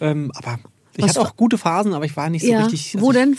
Ähm, 0.00 0.30
aber 0.36 0.60
ich 1.00 1.04
Was 1.04 1.16
hatte 1.16 1.28
auch 1.28 1.36
gute 1.36 1.58
Phasen, 1.58 1.92
aber 1.92 2.04
ich 2.04 2.16
war 2.16 2.30
nicht 2.30 2.44
so 2.44 2.50
ja, 2.52 2.60
richtig. 2.64 2.94
also 2.94 3.06
wo 3.06 3.10
ich, 3.10 3.16
denn? 3.16 3.36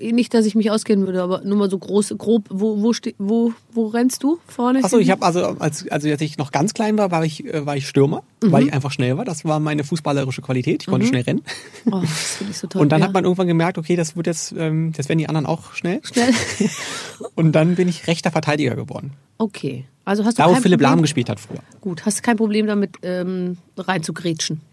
Äh, 0.00 0.12
Nicht, 0.12 0.32
dass 0.32 0.46
ich 0.46 0.54
mich 0.54 0.70
auskennen 0.70 1.06
würde, 1.06 1.22
aber 1.22 1.42
nur 1.42 1.58
mal 1.58 1.70
so 1.70 1.78
groß, 1.78 2.14
grob. 2.18 2.44
Wo, 2.48 2.82
wo, 2.82 2.92
wo, 3.18 3.52
wo 3.72 3.86
rennst 3.88 4.22
du 4.22 4.38
vorne? 4.46 4.84
Achso, 4.84 4.98
ich 4.98 5.10
habe 5.10 5.24
also 5.24 5.56
als 5.58 5.88
also 5.88 6.08
als 6.08 6.20
ich 6.20 6.38
noch 6.38 6.52
ganz 6.52 6.74
klein 6.74 6.96
war, 6.98 7.10
war 7.10 7.24
ich 7.24 7.44
äh, 7.44 7.66
war 7.66 7.76
ich 7.76 7.88
Stürmer, 7.88 8.22
Mhm. 8.42 8.52
weil 8.52 8.66
ich 8.68 8.72
einfach 8.72 8.90
schnell 8.90 9.16
war. 9.18 9.24
Das 9.24 9.44
war 9.44 9.60
meine 9.60 9.84
fußballerische 9.84 10.40
Qualität. 10.42 10.82
Ich 10.82 10.86
konnte 10.86 11.06
schnell 11.06 11.22
rennen. 11.22 11.42
Oh, 11.90 12.00
das 12.00 12.36
finde 12.36 12.52
ich 12.52 12.58
so 12.58 12.66
toll. 12.68 12.80
Und 12.82 12.90
dann 12.92 13.00
ja. 13.00 13.06
hat 13.06 13.14
man 13.14 13.24
irgendwann 13.24 13.46
gemerkt, 13.48 13.76
okay, 13.78 13.96
das 13.96 14.16
wird 14.16 14.26
jetzt, 14.26 14.54
ähm, 14.56 14.92
das 14.96 15.08
werden 15.08 15.18
die 15.18 15.28
anderen 15.28 15.46
auch 15.46 15.74
schnell. 15.74 16.00
schnell. 16.04 16.32
Und 17.34 17.52
dann 17.52 17.74
bin 17.74 17.88
ich 17.88 18.06
rechter 18.06 18.30
Verteidiger 18.30 18.76
geworden. 18.76 19.12
Okay. 19.38 19.84
Also 20.04 20.24
hast 20.24 20.38
du 20.38 20.42
Da, 20.42 20.48
wo 20.48 20.54
Philipp 20.54 20.78
Problem, 20.78 20.80
Lahm 20.80 21.02
gespielt 21.02 21.28
hat 21.28 21.38
früher. 21.40 21.60
Gut, 21.80 22.04
hast 22.06 22.18
du 22.18 22.22
kein 22.22 22.36
Problem 22.36 22.66
damit, 22.66 22.96
ähm, 23.02 23.58
rein 23.76 24.02
zu 24.02 24.12
grätschen. 24.12 24.56
Äh, 24.56 24.69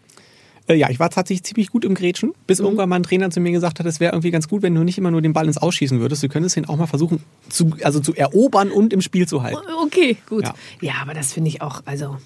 ja, 0.75 0.89
ich 0.89 0.99
war 0.99 1.09
tatsächlich 1.09 1.43
ziemlich 1.43 1.69
gut 1.71 1.85
im 1.85 1.93
Grätschen, 1.95 2.33
bis 2.45 2.59
Mhm. 2.59 2.65
irgendwann 2.65 2.89
mal 2.89 2.95
ein 2.97 3.03
Trainer 3.03 3.29
zu 3.29 3.39
mir 3.39 3.51
gesagt 3.51 3.79
hat, 3.79 3.85
es 3.85 3.99
wäre 3.99 4.13
irgendwie 4.13 4.31
ganz 4.31 4.47
gut, 4.47 4.61
wenn 4.61 4.75
du 4.75 4.83
nicht 4.83 4.97
immer 4.97 5.11
nur 5.11 5.21
den 5.21 5.33
Ball 5.33 5.45
ins 5.47 5.57
Ausschießen 5.57 5.99
würdest. 5.99 6.23
Du 6.23 6.29
könntest 6.29 6.57
ihn 6.57 6.65
auch 6.65 6.75
mal 6.77 6.87
versuchen, 6.87 7.23
zu, 7.49 7.71
also 7.83 7.99
zu 7.99 8.13
erobern 8.15 8.69
und 8.71 8.91
im 8.93 9.01
Spiel 9.01 9.27
zu 9.27 9.43
halten. 9.43 9.59
Okay, 9.83 10.17
gut. 10.27 10.43
Ja. 10.43 10.53
Ja, 10.81 10.93
aber 11.01 11.13
das 11.13 11.33
finde 11.33 11.49
ich 11.49 11.61
auch, 11.61 11.81
also, 11.85 12.17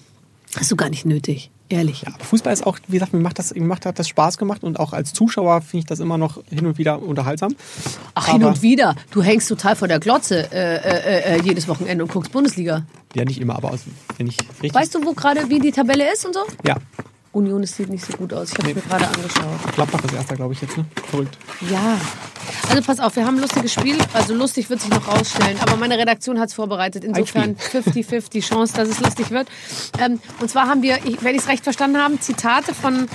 hast 0.56 0.70
du 0.70 0.76
gar 0.76 0.90
nicht 0.90 1.06
nötig. 1.06 1.50
Ehrlich. 1.68 2.02
Ja, 2.02 2.08
aber 2.14 2.22
Fußball 2.24 2.52
ist 2.52 2.66
auch, 2.66 2.78
wie 2.88 2.94
gesagt, 2.96 3.14
mir 3.14 3.20
macht 3.20 3.38
das, 3.38 3.54
mir 3.54 3.62
macht, 3.64 3.86
hat 3.86 3.98
das 3.98 4.06
Spaß 4.06 4.36
gemacht 4.36 4.62
und 4.62 4.78
auch 4.78 4.92
als 4.92 5.14
Zuschauer 5.14 5.62
finde 5.62 5.78
ich 5.78 5.86
das 5.86 6.00
immer 6.00 6.18
noch 6.18 6.42
hin 6.50 6.66
und 6.66 6.76
wieder 6.76 7.00
unterhaltsam. 7.00 7.54
Ach, 8.14 8.26
hin 8.26 8.42
Aber- 8.42 8.48
und 8.48 8.60
wieder. 8.60 8.94
Du 9.10 9.22
hängst 9.22 9.48
total 9.48 9.74
vor 9.74 9.88
der 9.88 9.98
Glotze 9.98 10.52
äh, 10.52 10.76
äh, 10.76 11.36
äh, 11.38 11.42
jedes 11.42 11.68
Wochenende 11.68 12.04
und 12.04 12.12
guckst 12.12 12.30
Bundesliga. 12.30 12.84
Ja, 13.14 13.24
nicht 13.24 13.40
immer, 13.40 13.56
aber 13.56 13.70
aus, 13.70 13.84
wenn 14.18 14.26
ich 14.26 14.36
richtig. 14.62 14.74
Weißt 14.74 14.94
du, 14.94 15.02
wo 15.06 15.14
gerade, 15.14 15.48
wie 15.48 15.60
die 15.60 15.70
Tabelle 15.72 16.12
ist 16.12 16.26
und 16.26 16.34
so? 16.34 16.40
Ja, 16.66 16.76
Union, 17.32 17.62
es 17.62 17.76
sieht 17.76 17.88
nicht 17.88 18.04
so 18.04 18.12
gut 18.16 18.32
aus. 18.32 18.50
Ich 18.52 18.58
habe 18.58 18.68
Nee. 18.68 18.74
mir 18.74 18.82
gerade 18.82 19.06
angeschaut. 19.08 19.74
Gladbach 19.74 20.04
ist 20.04 20.12
erster, 20.14 20.36
glaube 20.36 20.52
ich, 20.54 20.60
jetzt, 20.60 20.76
ne? 20.76 20.84
Verrückt. 21.10 21.36
Ja. 21.70 21.98
Also 22.68 22.82
pass 22.82 23.00
auf, 23.00 23.16
wir 23.16 23.24
haben 23.26 23.36
ein 23.36 23.40
lustiges 23.42 23.72
Spiel. 23.72 23.96
Also 24.12 24.34
lustig 24.34 24.68
wird 24.70 24.80
sich 24.80 24.90
noch 24.90 25.08
rausstellen. 25.08 25.58
Aber 25.60 25.76
meine 25.76 25.96
Redaktion 25.98 26.38
hat 26.38 26.48
es 26.50 26.54
vorbereitet. 26.54 27.04
Insofern 27.04 27.56
50-50 27.56 28.40
Chance, 28.48 28.74
dass 28.74 28.88
es 28.88 29.00
lustig 29.00 29.30
wird. 29.30 29.48
Ähm, 29.98 30.20
und 30.40 30.50
zwar 30.50 30.68
haben 30.68 30.82
wir, 30.82 30.98
wenn 31.20 31.34
ich 31.34 31.42
es 31.42 31.48
recht 31.48 31.64
verstanden 31.64 31.98
habe, 31.98 32.20
Zitate 32.20 32.74
von, 32.74 33.08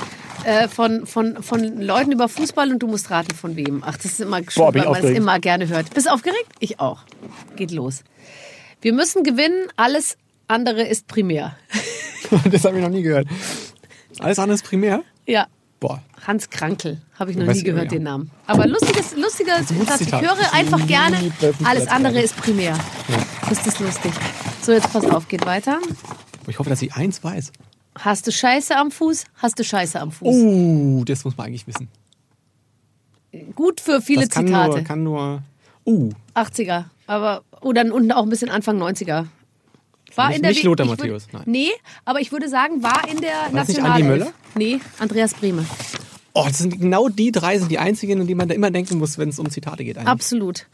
äh, 0.44 0.68
von, 0.68 1.06
von, 1.06 1.42
von 1.44 1.82
Leuten 1.82 2.12
über 2.12 2.28
Fußball 2.28 2.72
und 2.72 2.80
du 2.80 2.88
musst 2.88 3.12
raten 3.12 3.36
von 3.36 3.56
wem. 3.56 3.84
Ach, 3.86 3.96
das 3.98 4.06
ist 4.06 4.22
immer 4.22 4.38
schön, 4.38 4.46
Boah, 4.56 4.74
weil 4.74 4.86
man 4.86 5.04
es 5.04 5.12
immer 5.18 5.40
gerne 5.40 5.68
hört. 5.68 5.94
Bist 5.94 6.08
du 6.08 6.12
aufgeregt? 6.12 6.48
Ich 6.60 6.80
auch. 6.80 7.02
Geht 7.56 7.72
los. 7.72 8.04
Wir 8.82 8.94
müssen 8.94 9.24
gewinnen, 9.24 9.68
alles 9.76 10.18
andere 10.48 10.84
ist 10.84 11.08
primär. 11.08 11.56
das 12.52 12.64
habe 12.66 12.78
ich 12.78 12.84
noch 12.84 12.90
nie 12.92 13.02
gehört. 13.04 13.28
Alles 14.20 14.40
andere 14.40 14.56
ist 14.56 14.64
primär? 14.64 15.04
Ja. 15.26 15.48
Boah. 15.80 16.02
Hans 16.26 16.50
Krankel, 16.50 17.00
habe 17.20 17.32
ich 17.32 17.38
noch 17.38 17.46
Weiß 17.46 17.58
nie 17.58 17.64
gehört, 17.64 17.86
ja. 17.86 17.90
den 17.92 18.04
Namen. 18.04 18.32
Aber 18.48 18.66
lustiges, 18.68 19.16
lustiger 19.16 19.58
Satz. 19.64 20.02
Ich 20.02 20.08
Zitat. 20.08 20.22
höre 20.24 20.54
einfach 20.54 20.86
gerne, 20.88 21.32
alles 21.64 21.88
andere 21.88 22.20
ist 22.20 22.36
primär. 22.36 22.78
Das 23.48 23.66
ist 23.66 23.80
lustig. 23.80 24.12
So, 24.62 24.72
jetzt 24.72 24.92
pass 24.92 25.06
auf, 25.06 25.28
geht 25.28 25.46
weiter. 25.46 25.80
Ich 26.48 26.58
hoffe, 26.58 26.70
dass 26.70 26.82
ich 26.82 26.96
eins 26.96 27.24
weiß. 27.24 27.52
Hast 28.00 28.26
du 28.28 28.32
Scheiße 28.32 28.76
am 28.76 28.92
Fuß? 28.92 29.26
Hast 29.36 29.60
du 29.60 29.64
Scheiße 29.64 30.00
am 30.00 30.12
Fuß? 30.12 30.36
Uh, 30.36 31.04
das 31.06 31.24
muss 31.24 31.38
man 31.38 31.48
eigentlich 31.48 31.68
wissen. 31.68 31.90
Gut 33.56 33.80
für 33.80 34.02
viele 34.02 34.22
das 34.22 34.30
kann 34.30 34.48
Zitate. 34.48 34.70
nur, 34.70 34.84
kann 34.84 35.04
nur. 35.04 35.42
Uh, 35.86 36.10
80er, 36.36 36.86
aber 37.06 37.44
oder 37.62 37.82
unten 37.94 38.12
auch 38.12 38.24
ein 38.24 38.30
bisschen 38.30 38.50
Anfang 38.50 38.82
90er. 38.82 39.28
War 40.18 40.28
Nicht- 40.30 40.38
in 40.38 40.42
der 40.44 40.52
nicht 40.52 40.64
Lothar 40.64 40.86
würd- 40.86 40.90
Matthäus, 40.90 41.28
nein. 41.32 41.44
Nee, 41.46 41.70
aber 42.04 42.20
ich 42.20 42.32
würde 42.32 42.50
sagen, 42.50 42.84
war 42.84 43.08
in 43.10 43.22
der 43.22 43.50
nicht 43.52 43.80
Andi. 43.82 44.04
Möller? 44.04 44.34
Nee, 44.56 44.80
Andreas 45.00 45.34
Brehme. 45.36 45.66
oh, 46.34 46.46
das 46.48 46.58
sind 46.58 46.80
genau 46.82 47.08
die 47.08 47.32
drei 47.32 47.58
sind 47.60 47.70
die 47.72 47.80
einzigen, 47.80 48.20
an 48.22 48.28
die 48.28 48.36
man 48.36 48.48
da 48.50 48.56
immer 48.56 48.72
denken 48.72 48.98
muss, 48.98 49.18
wenn 49.18 49.30
es 49.30 49.40
um 49.40 49.50
Zitate 49.50 49.84
geht. 49.86 49.98
Eigentlich. 49.98 50.10
Absolut. 50.10 50.66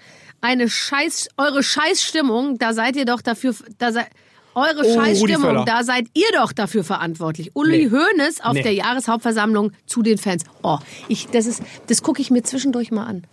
Eine 0.41 0.69
Scheiß, 0.69 1.29
eure 1.37 1.61
Scheißstimmung, 1.63 2.57
da 2.57 2.73
seid 2.73 2.95
ihr 2.95 3.05
doch 3.05 3.21
dafür, 3.21 3.53
da 3.77 3.91
seid, 3.91 4.07
eure 4.55 4.83
Oh, 4.85 4.93
Scheißstimmung, 4.93 5.65
da 5.65 5.83
seid 5.83 6.05
ihr 6.13 6.27
doch 6.35 6.51
dafür 6.53 6.83
verantwortlich. 6.83 7.51
Uli 7.55 7.85
Nee. 7.85 7.91
Hoeneß 7.91 8.41
auf 8.41 8.53
Nee. 8.53 8.61
der 8.63 8.73
Jahreshauptversammlung 8.73 9.71
zu 9.85 10.01
den 10.03 10.17
Fans. 10.17 10.43
Oh, 10.61 10.77
ich, 11.07 11.27
das 11.27 11.45
ist, 11.47 11.61
das 11.87 12.01
gucke 12.03 12.21
ich 12.21 12.29
mir 12.29 12.43
zwischendurch 12.43 12.91
mal 12.91 13.05
an. 13.05 13.23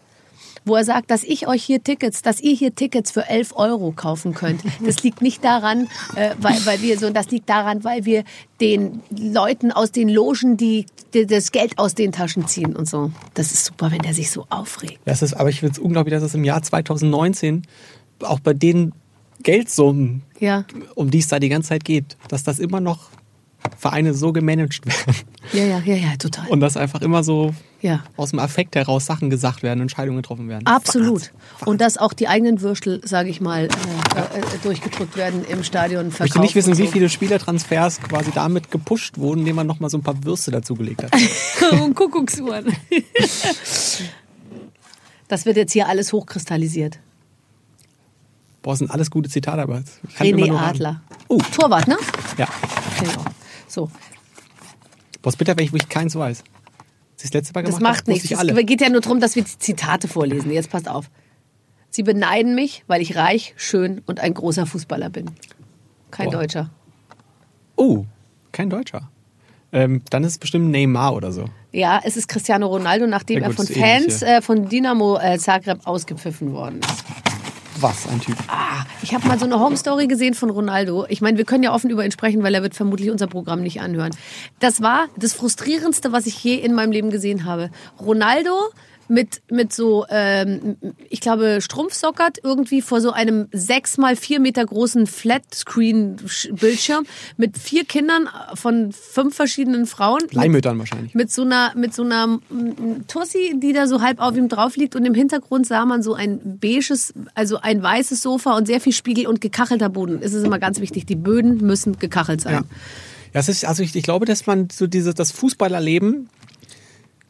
Wo 0.65 0.77
er 0.77 0.85
sagt, 0.85 1.11
dass 1.11 1.25
ich 1.25 1.47
euch 1.47 1.63
hier 1.65 1.83
Tickets, 1.83 2.23
dass 2.23 2.41
ihr 2.41 2.55
hier 2.55 2.75
Tickets 2.75 3.11
für 3.11 3.29
11 3.29 3.53
Euro 3.57 3.93
kaufen 3.93 4.35
könnt. 4.35 4.63
Das 4.85 5.03
liegt 5.03 5.23
nicht 5.23 5.45
daran, 5.45 5.89
äh, 6.17 6.35
weil, 6.39 6.65
weil 6.65 6.83
wir 6.83 6.99
so, 6.99 7.11
das 7.11 7.31
liegt 7.31 7.49
daran, 7.49 7.85
weil 7.85 8.05
wir 8.05 8.25
den 8.61 9.03
Leuten 9.11 9.73
aus 9.73 9.93
den 9.93 10.09
Logen 10.09 10.57
die, 10.57 10.87
die 11.15 11.27
das 11.27 11.53
Geld 11.53 11.79
aus 11.79 11.95
den 11.95 12.13
Taschen 12.13 12.47
ziehen 12.47 12.77
und 12.77 12.89
so. 12.89 13.11
Das 13.35 13.53
ist 13.53 13.65
super, 13.65 13.91
wenn 13.91 14.01
der 14.01 14.15
sich 14.15 14.31
so 14.31 14.47
aufregt. 14.51 15.01
Das 15.05 15.23
ist, 15.23 15.35
aber 15.35 15.49
ich 15.49 15.61
finde 15.61 15.73
es 15.73 15.79
unglaublich, 15.79 16.13
dass 16.13 16.23
es 16.23 16.35
im 16.35 16.45
Jahr 16.45 16.63
2019 16.63 17.67
auch 18.23 18.41
bei 18.41 18.53
den 18.53 18.93
Geldsummen, 19.43 20.23
Ja, 20.39 20.65
um 20.95 21.11
die 21.11 21.19
es 21.19 21.29
da 21.29 21.39
die 21.39 21.49
ganze 21.49 21.71
Zeit 21.71 21.85
geht, 21.85 22.17
dass 22.29 22.43
das 22.43 22.59
immer 22.59 22.81
noch 22.81 23.11
Vereine 23.77 24.15
so 24.15 24.33
gemanagt 24.33 24.87
werden. 24.87 25.17
ja, 25.53 25.65
ja, 25.65 25.79
ja, 25.85 25.95
ja, 25.95 26.17
total. 26.19 26.49
Und 26.49 26.61
dass 26.61 26.77
einfach 26.77 27.01
immer 27.01 27.23
so 27.23 27.55
ja. 27.81 28.05
aus 28.17 28.31
dem 28.31 28.39
Affekt 28.39 28.77
heraus 28.77 29.07
Sachen 29.07 29.31
gesagt 29.31 29.63
werden, 29.63 29.81
Entscheidungen 29.81 30.19
getroffen 30.19 30.49
werden. 30.49 30.67
Absolut. 30.67 31.23
Wahnsinn. 31.23 31.67
Und 31.67 31.81
dass 31.81 31.99
auch 31.99 32.13
die 32.13 32.29
eigenen 32.29 32.61
Würstel, 32.61 33.01
sage 33.05 33.31
ich 33.31 33.41
mal, 33.41 33.65
äh, 33.65 33.69
äh, 33.69 33.69
durchgedrückt 34.63 35.17
werden 35.17 35.45
im 35.45 35.65
Stadion. 35.65 36.09
Ich 36.09 36.19
möchte 36.19 36.41
nicht 36.41 36.55
wissen, 36.55 36.73
und 36.73 36.79
wie 36.79 36.87
so. 36.87 36.93
viele 36.93 37.09
Spielertransfers 37.09 38.01
quasi 38.03 38.31
damit 38.33 38.71
gepusht 38.71 39.19
wurden, 39.19 39.41
indem 39.41 39.57
man 39.57 39.67
nochmal 39.67 39.91
so 39.91 39.99
ein 39.99 40.03
paar 40.03 40.23
Würste 40.25 40.51
dazugelegt 40.51 41.03
hat. 41.03 41.13
und 41.73 41.95
Kuckucksuhren. 41.95 42.67
das 45.29 45.47
wird 45.47 45.57
jetzt 45.57 45.73
hier 45.73 45.89
alles 45.89 46.13
hochkristallisiert. 46.13 46.99
Boah, 48.63 48.77
sind 48.77 48.91
alles 48.91 49.11
gute 49.11 49.31
Zitate, 49.31 49.63
aber 49.63 49.83
René. 50.19 50.55
Adler. 50.55 51.01
Oh. 51.29 51.39
Torwart, 51.57 51.89
ne? 51.89 51.97
Ja. 52.37 52.47
Genau. 52.99 53.25
So, 53.71 53.91
ist 55.25 55.37
bitter, 55.37 55.57
wenn 55.57 55.65
ich 55.65 55.73
wirklich 55.73 55.89
keins 55.89 56.17
weiß. 56.17 56.43
Das 57.17 57.25
ist 57.25 57.35
das 57.35 57.35
letzte 57.35 57.55
Mal 57.55 57.63
das 57.63 57.77
gemacht 57.77 57.83
macht 57.83 58.01
habe, 58.01 58.13
wusste 58.13 58.35
nichts. 58.35 58.45
ich 58.51 58.59
Es 58.59 58.67
geht 58.67 58.81
ja 58.81 58.89
nur 58.89 59.01
darum, 59.01 59.21
dass 59.21 59.37
wir 59.37 59.45
die 59.45 59.59
Zitate 59.59 60.09
vorlesen. 60.09 60.51
Jetzt 60.51 60.71
passt 60.71 60.89
auf. 60.89 61.11
Sie 61.91 62.03
beneiden 62.03 62.55
mich, 62.55 62.85
weil 62.87 63.03
ich 63.03 63.17
reich, 63.17 63.53
schön 63.57 64.01
und 64.07 64.21
ein 64.21 64.33
großer 64.33 64.65
Fußballer 64.65 65.11
bin. 65.11 65.31
Kein 66.11 66.27
Boah. 66.27 66.39
Deutscher. 66.39 66.71
Oh, 67.77 68.05
kein 68.53 68.71
Deutscher. 68.71 69.11
Ähm, 69.73 70.03
dann 70.11 70.25
ist 70.25 70.33
es 70.33 70.39
bestimmt 70.39 70.71
Neymar 70.71 71.15
oder 71.15 71.31
so. 71.31 71.45
Ja, 71.73 72.01
es 72.03 72.17
ist 72.17 72.29
Cristiano 72.29 72.67
Ronaldo, 72.67 73.07
nachdem 73.07 73.39
Ja, 73.39 73.43
er 73.45 73.49
gut, 73.49 73.57
von 73.57 73.67
das 73.67 73.77
Ähnliche. 73.77 74.11
Fans 74.11 74.23
äh, 74.23 74.43
von 74.43 74.69
Dynamo 74.69 75.19
äh, 75.19 75.39
Zagreb 75.39 75.87
ausgepfiffen 75.87 76.53
worden 76.53 76.81
ist. 76.81 77.05
Was 77.81 78.07
ein 78.09 78.21
Typ. 78.21 78.37
Ah, 78.49 78.85
ich 79.03 79.15
habe 79.15 79.27
mal 79.27 79.39
so 79.39 79.47
eine 79.47 79.59
Home 79.59 79.75
Story 79.75 80.07
gesehen 80.07 80.35
von 80.35 80.51
Ronaldo. 80.51 81.07
Ich 81.09 81.23
meine, 81.23 81.39
wir 81.39 81.47
können 81.47 81.63
ja 81.63 81.73
offen 81.73 81.89
über 81.89 82.05
ihn 82.05 82.11
sprechen, 82.11 82.43
weil 82.43 82.55
er 82.55 82.63
wird 82.63 82.75
vermutlich 82.75 83.11
unser 83.11 83.27
Programm 83.27 83.63
nicht 83.63 83.81
anhören. 83.81 84.15
Das 84.59 84.83
war 84.83 85.09
das 85.17 85.33
frustrierendste, 85.33 86.13
was 86.13 86.27
ich 86.27 86.45
je 86.45 86.57
in 86.57 86.75
meinem 86.75 86.93
Leben 86.93 87.11
gesehen 87.11 87.47
habe. 87.47 87.71
Ronaldo 87.99 88.51
mit 89.11 89.43
mit 89.51 89.73
so, 89.73 90.07
ähm, 90.09 90.77
ich 91.09 91.21
glaube, 91.21 91.59
Strumpfsockert 91.61 92.39
irgendwie 92.43 92.81
vor 92.81 93.01
so 93.01 93.11
einem 93.11 93.49
sechs 93.53 93.99
mal 93.99 94.17
vier 94.17 94.41
Meter 94.41 94.65
großen 94.65 95.07
Flatscreen-Bildschirm 95.07 97.05
mit 97.37 97.59
vier 97.59 97.85
Kindern 97.85 98.29
von 98.55 98.93
fünf 98.93 99.35
verschiedenen 99.35 99.87
Frauen. 99.87 100.23
Leihmüttern 100.31 100.79
wahrscheinlich. 100.79 101.15
mit 101.15 101.31
so 101.31 101.43
einer 101.43 101.73
mit 101.75 101.93
so 101.93 102.03
einer 102.03 102.27
mm, 102.27 103.07
Tussi, 103.09 103.55
die 103.57 103.73
da 103.73 103.87
so 103.87 104.01
halb 104.01 104.21
auf 104.21 104.37
ihm 104.37 104.49
drauf 104.49 104.77
liegt 104.77 104.97
und 104.97 105.05
im 105.05 105.15
Hintergrund 105.15 105.67
sah 105.67 105.85
man 105.85 106.03
so 106.03 106.15
ein 106.15 106.59
beiges, 106.61 107.13
also 107.35 107.61
ein 107.61 107.83
weißes 107.83 108.23
Sofa 108.23 108.57
und 108.57 108.67
sehr 108.67 108.81
viel 108.81 108.93
Spiegel 108.93 109.27
und 109.27 109.41
gekachelter 109.41 109.89
Boden. 109.89 110.21
Es 110.23 110.33
ist 110.33 110.45
immer 110.45 110.59
ganz 110.59 110.81
wichtig, 110.81 111.07
die 111.07 111.17
Böden 111.17 111.59
müssen 111.59 111.99
gekachelt 111.99 112.41
sein. 112.41 112.53
Ja. 112.55 112.63
Es 113.33 113.49
ist, 113.49 113.65
also 113.65 113.83
ich, 113.83 113.95
ich 113.95 114.03
glaube, 114.03 114.27
dass 114.27 114.47
man 114.47 114.69
so 114.71 114.87
dieses, 114.87 115.15
das 115.15 115.31
Fußballerleben, 115.33 116.29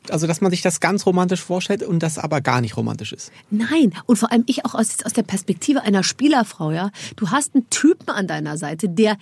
also 0.08 0.26
dass 0.26 0.40
man 0.40 0.50
sich 0.50 0.62
das 0.62 0.80
ganz 0.80 1.04
romantisch 1.06 1.42
vorstellt 1.42 1.82
und 1.82 2.02
das 2.02 2.18
aber 2.18 2.40
gar 2.40 2.60
nicht 2.60 2.76
romantisch 2.76 3.12
ist. 3.12 3.32
Nein, 3.50 3.92
und 4.06 4.16
vor 4.16 4.32
allem 4.32 4.44
ich 4.46 4.64
auch 4.64 4.74
aus, 4.74 5.04
aus 5.04 5.12
der 5.12 5.22
Perspektive 5.22 5.82
einer 5.82 6.02
Spielerfrau, 6.02 6.70
ja. 6.70 6.90
Du 7.16 7.30
hast 7.30 7.54
einen 7.54 7.68
Typen 7.70 8.10
an 8.10 8.26
deiner 8.26 8.56
Seite, 8.56 8.88
der 8.88 9.16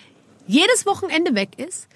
jedes 0.47 0.87
Wochenende 0.87 1.35
weg 1.35 1.51
ist, 1.59 1.89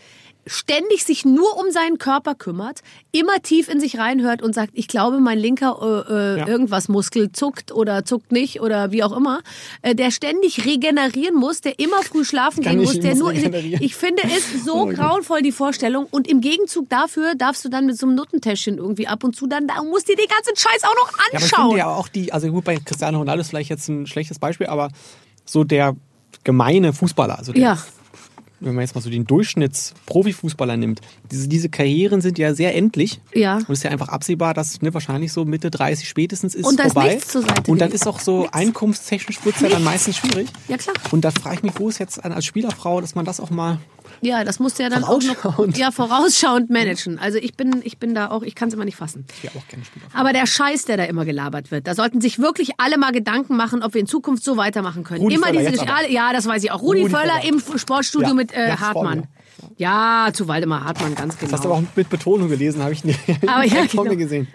ständig 0.47 1.05
sich 1.05 1.25
nur 1.25 1.57
um 1.59 1.71
seinen 1.71 1.99
Körper 1.99 2.35
kümmert, 2.35 2.81
immer 3.13 3.41
tief 3.43 3.69
in 3.69 3.79
sich 3.79 3.99
reinhört 3.99 4.43
und 4.43 4.55
sagt, 4.55 4.71
ich 4.75 4.89
glaube, 4.89 5.21
mein 5.21 5.39
linker 5.39 5.79
äh, 6.09 6.13
äh, 6.13 6.39
Ja. 6.41 6.49
irgendwas 6.49 6.89
Muskel 6.89 7.31
zuckt 7.33 7.71
oder 7.73 8.05
zuckt 8.05 8.33
nicht 8.33 8.61
oder 8.61 8.91
wie 8.91 9.05
auch 9.05 9.17
immer, 9.17 9.41
äh, 9.83 9.95
der 9.95 10.11
ständig 10.11 10.65
regenerieren 10.65 11.37
muss, 11.37 11.61
der 11.61 11.79
immer 11.79 12.03
früh 12.03 12.25
schlafen 12.25 12.63
gehen 12.63 12.79
muss, 12.83 12.95
ich 12.95 13.01
der 13.01 13.15
nur 13.15 13.33
ich 13.33 13.95
finde 13.95 14.23
es 14.37 14.65
so 14.65 14.83
Oh 14.83 14.87
grauenvoll 14.87 15.43
die 15.43 15.53
Vorstellung 15.53 16.07
und 16.11 16.27
im 16.27 16.41
Gegenzug 16.41 16.89
dafür 16.89 17.35
darfst 17.37 17.65
du 17.65 17.69
dann 17.69 17.87
mit 17.87 17.97
so 17.99 18.07
einem 18.07 18.17
Nuttentäschchen 18.17 18.79
irgendwie 18.79 19.07
ab 19.07 19.23
und 19.23 19.37
zu 19.37 19.47
dann 19.47 19.69
da 19.69 19.83
musst 19.85 20.09
dir 20.09 20.17
den 20.17 20.27
ganzen 20.29 20.57
Scheiß 20.57 20.83
auch 20.85 20.95
noch 20.95 21.13
Ja, 21.13 21.19
aber 21.19 21.37
ich 21.39 21.43
anschauen. 21.45 21.65
finde 21.69 21.79
ja 21.79 21.87
auch 21.95 22.09
die, 22.09 22.33
also 22.33 22.49
gut, 22.51 22.65
bei 22.65 22.77
Cristiano 22.85 23.19
Ronaldo 23.19 23.43
ist 23.43 23.49
vielleicht 23.51 23.71
jetzt 23.71 23.89
ein 23.89 24.07
schlechtes 24.07 24.39
Beispiel, 24.39 24.67
aber 24.67 24.91
so 25.45 25.63
der 25.65 25.95
gemeine 26.45 26.93
Fußballer, 26.93 27.39
also 27.39 27.53
der, 27.53 27.63
ja. 27.63 27.79
Wenn 28.65 28.75
man 28.75 28.83
jetzt 28.83 28.95
mal 28.95 29.01
so 29.01 29.11
den 29.11 29.27
Durchschnitts-Profifußballer 29.27 30.77
nimmt, 30.77 31.01
diese, 31.31 31.49
diese 31.49 31.69
Karrieren 31.69 32.21
sind 32.21 32.39
ja 32.39 32.55
sehr 32.55 32.75
endlich. 32.75 33.21
Ja. 33.35 33.57
Und 33.57 33.71
es 33.71 33.79
ist 33.81 33.83
ja 33.85 33.91
einfach 33.91 34.09
absehbar, 34.09 34.55
dass 34.55 34.81
ne, 34.83 34.95
wahrscheinlich 34.95 35.33
so 35.33 35.45
Mitte 35.45 35.71
30 35.71 36.09
spätestens 36.09 36.55
ist 36.55 36.67
Und 36.67 36.79
da 36.79 36.85
ist 36.85 36.93
vorbei. 36.93 37.15
nichts 37.15 37.29
zur 37.29 37.43
Seite 37.43 37.71
und 37.71 37.81
dann 37.81 37.93
ist 37.93 38.07
auch 38.07 38.21
so 38.21 38.49
einkunftstechnisch 38.51 39.45
wird 39.45 39.57
es 39.57 39.63
ja 39.63 39.69
dann 39.69 39.85
meistens 39.85 40.17
schwierig. 40.17 40.49
Ja, 40.69 40.77
klar. 40.77 40.95
Und 41.11 41.25
da 41.25 41.31
frage 41.31 41.57
ich 41.57 41.63
mich, 41.63 41.73
wo 41.79 41.89
ist 41.89 41.99
jetzt 41.99 42.25
als 42.25 42.45
Spielerfrau, 42.45 43.01
dass 43.01 43.15
man 43.15 43.25
das 43.25 43.41
auch 43.41 43.51
mal 43.51 43.79
Ja, 44.21 44.45
das 44.45 44.59
musst 44.61 44.79
du 44.79 44.83
ja 44.85 44.89
dann 44.89 45.05
auch 45.05 45.21
noch 45.23 45.35
Vorausschauend. 45.37 45.79
ja, 45.79 45.91
vorausschauend 45.91 46.71
managen. 46.71 47.19
Also 47.19 47.39
ich 47.39 47.55
bin, 47.55 47.81
ich 47.85 47.99
bin 47.99 48.15
da 48.15 48.31
auch, 48.31 48.43
ich 48.43 48.55
kann 48.55 48.69
es 48.69 48.75
immer 48.75 48.85
nicht 48.85 48.97
fassen. 48.97 49.27
ja 49.43 49.51
auch 49.57 49.67
gerne. 49.69 49.85
Aber 50.15 50.33
der 50.33 50.47
Scheiß, 50.47 50.85
der 50.85 50.97
da 50.97 51.05
immer 51.05 51.25
gelabert 51.25 51.71
wird, 51.71 51.87
da 51.87 51.95
sollten 51.95 52.21
sich 52.21 52.39
wirklich 52.39 52.73
alle 52.79 52.99
mal 52.99 53.13
Gedanken 53.13 53.57
machen, 53.57 53.83
ob 53.83 53.95
wir 53.95 54.01
in 54.01 54.07
Zukunft 54.07 54.45
so 54.45 54.57
weitermachen 54.57 55.03
können. 55.05 55.23
Rudi 55.23 55.35
immer 55.37 55.49
Völler, 55.49 55.71
diese 55.71 55.85
ja, 56.13 56.33
das 56.33 56.47
weiß 56.47 56.63
ich 56.65 56.71
auch. 56.71 56.83
Rudi, 56.83 57.03
Rudi 57.03 57.13
Völler 57.15 57.41
Völler. 57.41 57.49
im 57.73 57.79
Sportstudio 57.79 58.29
Ja, 58.29 58.35
mit 58.35 58.53
äh, 58.53 58.73
Hartmann. 58.77 59.27
Ja, 59.77 60.31
zu 60.33 60.49
Waldemar 60.49 60.85
Hartmann, 60.85 61.15
ganz 61.15 61.37
genau. 61.39 61.51
Das 61.51 61.59
hast 61.59 61.65
du 61.65 61.71
aber 61.73 61.79
auch 61.79 61.97
mit 61.97 62.09
Betonung 62.11 62.49
gelesen, 62.49 62.83
habe 62.83 62.93
ich 62.93 63.05
nicht 63.05 63.19
Aber 63.47 63.65
ja, 63.65 63.85
vor 63.89 64.05
mir 64.05 64.11
genau. 64.11 64.23
gesehen. 64.23 64.49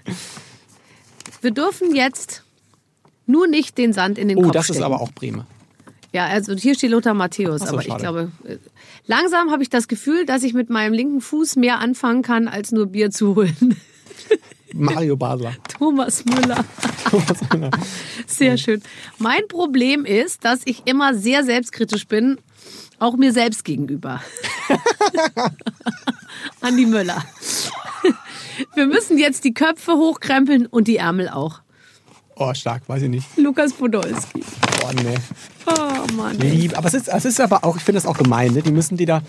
wir 1.42 1.52
dürfen 1.52 1.96
jetzt 1.96 2.44
nur 3.26 3.48
nicht 3.48 3.78
den 3.78 3.94
Sand 3.94 4.18
in 4.18 4.28
den 4.28 4.38
Oh, 4.38 4.44
Kopf 4.44 4.52
das 4.54 4.66
stecken. 4.66 4.80
ist 4.80 4.86
aber 4.86 5.02
auch 5.02 5.12
Bremen. 5.12 5.44
Ja, 6.14 6.26
also 6.26 6.54
hier 6.56 6.76
steht 6.76 6.92
Lothar 6.92 7.14
Matthäus, 7.14 7.62
so, 7.62 7.68
aber 7.68 7.82
ich 7.82 7.88
schade. 7.88 8.02
glaube, 8.02 8.32
äh, 8.46 8.58
langsam 9.06 9.52
habe 9.52 9.64
ich 9.64 9.70
das 9.70 9.88
Gefühl, 9.88 10.26
dass 10.26 10.44
ich 10.44 10.54
mit 10.54 10.70
meinem 10.70 10.94
linken 10.94 11.22
Fuß 11.22 11.58
mehr 11.58 11.80
anfangen 11.80 12.22
kann, 12.22 12.48
als 12.48 12.72
nur 12.72 12.88
Bier 12.88 13.12
zu 13.12 13.36
holen. 13.36 13.76
Mario 14.74 15.16
Basler. 15.16 15.54
Thomas 15.68 16.24
Müller. 16.26 16.64
Sehr 18.26 18.58
schön. 18.58 18.82
Mein 19.18 19.48
Problem 19.48 20.06
ist, 20.06 20.44
dass 20.44 20.62
ich 20.66 20.84
immer 20.86 21.14
sehr 21.14 21.44
selbstkritisch 21.44 22.08
bin, 22.08 22.38
auch 23.00 23.16
mir 23.16 23.32
selbst 23.32 23.64
gegenüber. 23.64 24.22
Andi 26.62 26.86
Müller. 26.86 27.24
Wir 28.76 28.88
müssen 28.88 29.18
jetzt 29.18 29.44
die 29.44 29.54
Köpfe 29.54 29.94
hochkrempeln 29.94 30.66
und 30.66 30.88
die 30.88 30.98
Ärmel 30.98 31.30
auch. 31.30 31.62
Oh, 32.40 32.54
stark, 32.54 32.88
weiß 32.88 33.04
ich 33.04 33.10
nicht. 33.10 33.26
Lukas 33.38 33.74
Podolski. 33.74 34.44
Oh, 34.84 34.92
nee. 35.04 35.16
Oh 35.66 36.14
Mann. 36.16 36.38
Lieb. 36.38 36.78
Aber 36.78 36.88
es 36.88 36.94
ist, 36.94 37.08
es 37.08 37.26
ist 37.26 37.42
aber 37.42 37.64
auch, 37.64 37.78
ich 37.78 37.84
finde 37.84 37.98
das 37.98 38.06
auch 38.06 38.18
gemein, 38.18 38.54
ne? 38.54 38.62
Die 38.62 38.72
müssen 38.72 38.96
die 38.96 39.06
da 39.06 39.22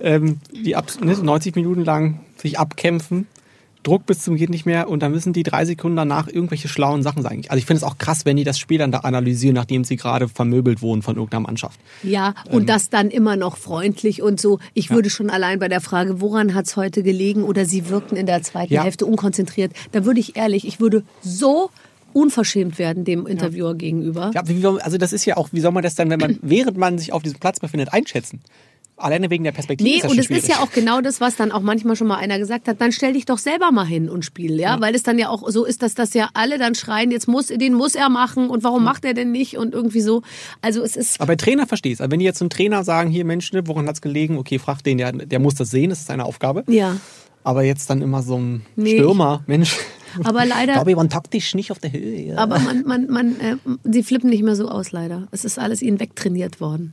ähm, 0.00 0.38
die 0.52 0.76
ab, 0.76 0.86
ne, 1.00 1.14
90 1.14 1.56
Minuten 1.56 1.84
lang 1.84 2.20
sich 2.36 2.58
abkämpfen. 2.58 3.26
Druck 3.82 4.06
bis 4.06 4.20
zum 4.20 4.36
geht 4.36 4.48
nicht 4.48 4.64
mehr 4.64 4.88
und 4.88 5.02
dann 5.02 5.12
müssen 5.12 5.34
die 5.34 5.42
drei 5.42 5.66
Sekunden 5.66 5.96
danach 5.96 6.26
irgendwelche 6.26 6.68
schlauen 6.68 7.02
Sachen 7.02 7.22
sagen. 7.22 7.42
Also 7.48 7.58
ich 7.58 7.66
finde 7.66 7.78
es 7.78 7.82
auch 7.84 7.98
krass, 7.98 8.24
wenn 8.24 8.36
die 8.36 8.44
das 8.44 8.58
Spiel 8.58 8.78
dann 8.78 8.90
da 8.90 9.00
analysieren, 9.00 9.54
nachdem 9.54 9.84
sie 9.84 9.96
gerade 9.96 10.26
vermöbelt 10.26 10.80
wurden 10.80 11.02
von 11.02 11.16
irgendeiner 11.16 11.42
Mannschaft. 11.42 11.78
Ja, 12.02 12.34
und 12.50 12.70
das 12.70 12.88
dann 12.88 13.10
immer 13.10 13.36
noch 13.36 13.58
freundlich 13.58 14.22
und 14.22 14.40
so. 14.40 14.58
Ich 14.72 14.90
würde 14.90 15.10
schon 15.10 15.28
allein 15.28 15.58
bei 15.58 15.68
der 15.68 15.82
Frage, 15.82 16.22
woran 16.22 16.54
hat's 16.54 16.76
heute 16.76 17.02
gelegen 17.02 17.42
oder 17.42 17.66
sie 17.66 17.90
wirkten 17.90 18.16
in 18.16 18.24
der 18.24 18.42
zweiten 18.42 18.72
Ja. 18.72 18.84
Hälfte 18.84 19.04
unkonzentriert, 19.04 19.72
da 19.92 20.06
würde 20.06 20.20
ich 20.20 20.34
ehrlich, 20.34 20.66
ich 20.66 20.80
würde 20.80 21.02
so 21.20 21.68
unverschämt 22.14 22.78
werden 22.78 23.04
dem 23.04 23.26
Interviewer 23.26 23.74
gegenüber. 23.74 24.30
Ja, 24.34 24.48
wie, 24.48 24.64
also 24.66 24.96
das 24.96 25.12
ist 25.12 25.24
ja 25.26 25.36
auch, 25.36 25.48
wie 25.52 25.60
soll 25.60 25.72
man 25.72 25.82
das 25.82 25.94
dann, 25.94 26.08
wenn 26.10 26.20
man, 26.20 26.38
während 26.42 26.78
man 26.78 26.96
sich 26.98 27.12
auf 27.12 27.22
diesem 27.22 27.38
Platz 27.40 27.60
befindet, 27.60 27.92
einschätzen? 27.92 28.40
Alleine 28.96 29.28
wegen 29.28 29.42
der 29.42 29.50
Perspektive 29.50 29.90
Nee, 29.90 29.96
ist 29.96 30.04
das 30.04 30.12
und 30.12 30.18
es 30.20 30.30
ist 30.30 30.46
ja 30.46 30.60
auch 30.60 30.70
genau 30.70 31.00
das, 31.00 31.20
was 31.20 31.34
dann 31.34 31.50
auch 31.50 31.62
manchmal 31.62 31.96
schon 31.96 32.06
mal 32.06 32.14
einer 32.18 32.38
gesagt 32.38 32.68
hat, 32.68 32.80
dann 32.80 32.92
stell 32.92 33.14
dich 33.14 33.26
doch 33.26 33.38
selber 33.38 33.72
mal 33.72 33.84
hin 33.84 34.08
und 34.08 34.24
spiel, 34.24 34.60
ja, 34.60 34.80
weil 34.80 34.94
es 34.94 35.02
dann 35.02 35.18
ja 35.18 35.30
auch 35.30 35.50
so 35.50 35.64
ist, 35.64 35.82
dass 35.82 35.94
das 35.96 36.14
ja 36.14 36.30
alle 36.32 36.58
dann 36.58 36.76
schreien, 36.76 37.10
jetzt 37.10 37.26
muss, 37.26 37.48
den 37.48 37.74
muss 37.74 37.96
er 37.96 38.08
machen 38.08 38.48
und 38.48 38.62
warum 38.62 38.84
macht 38.84 39.04
er 39.04 39.12
denn 39.12 39.32
nicht 39.32 39.58
und 39.58 39.74
irgendwie 39.74 40.00
so. 40.00 40.22
Also 40.62 40.80
es 40.84 40.94
ist, 40.94 41.20
Aber 41.20 41.32
bei 41.32 41.36
Trainer 41.36 41.66
verstehst 41.66 42.00
Also 42.02 42.12
wenn 42.12 42.20
die 42.20 42.24
jetzt 42.24 42.38
zum 42.38 42.50
Trainer 42.50 42.84
sagen, 42.84 43.10
hier 43.10 43.24
Mensch, 43.24 43.52
ne, 43.52 43.66
woran 43.66 43.88
hat's 43.88 44.00
gelegen? 44.00 44.38
Okay, 44.38 44.60
frag 44.60 44.84
den, 44.84 44.98
der, 44.98 45.10
der 45.10 45.40
muss 45.40 45.56
das 45.56 45.72
sehen, 45.72 45.90
das 45.90 45.98
ist 45.98 46.06
seine 46.06 46.24
Aufgabe. 46.24 46.62
ja. 46.68 46.96
Aber 47.46 47.62
jetzt 47.62 47.90
dann 47.90 48.00
immer 48.00 48.22
so 48.22 48.38
ein 48.38 48.62
Nee. 48.74 48.92
Stürmer, 48.94 49.42
Mensch. 49.46 49.76
Aber 50.22 50.44
leider- 50.46 50.72
Ich 50.72 50.76
glaube, 50.76 50.90
wir 50.90 50.96
waren 50.96 51.08
taktisch 51.10 51.54
nicht 51.54 51.70
auf 51.72 51.78
der 51.78 51.92
Höhe. 51.92 52.20
Ja. 52.28 52.36
Aber 52.38 52.58
man, 52.60 52.84
man, 52.86 53.06
man, 53.08 53.40
äh, 53.40 53.56
sie 53.84 54.02
flippen 54.02 54.30
nicht 54.30 54.42
mehr 54.42 54.54
so 54.56 54.68
aus, 54.68 54.92
leider. 54.92 55.26
Es 55.32 55.44
ist 55.44 55.58
alles 55.58 55.82
ihnen 55.82 55.98
wegtrainiert 55.98 56.60
worden. 56.60 56.92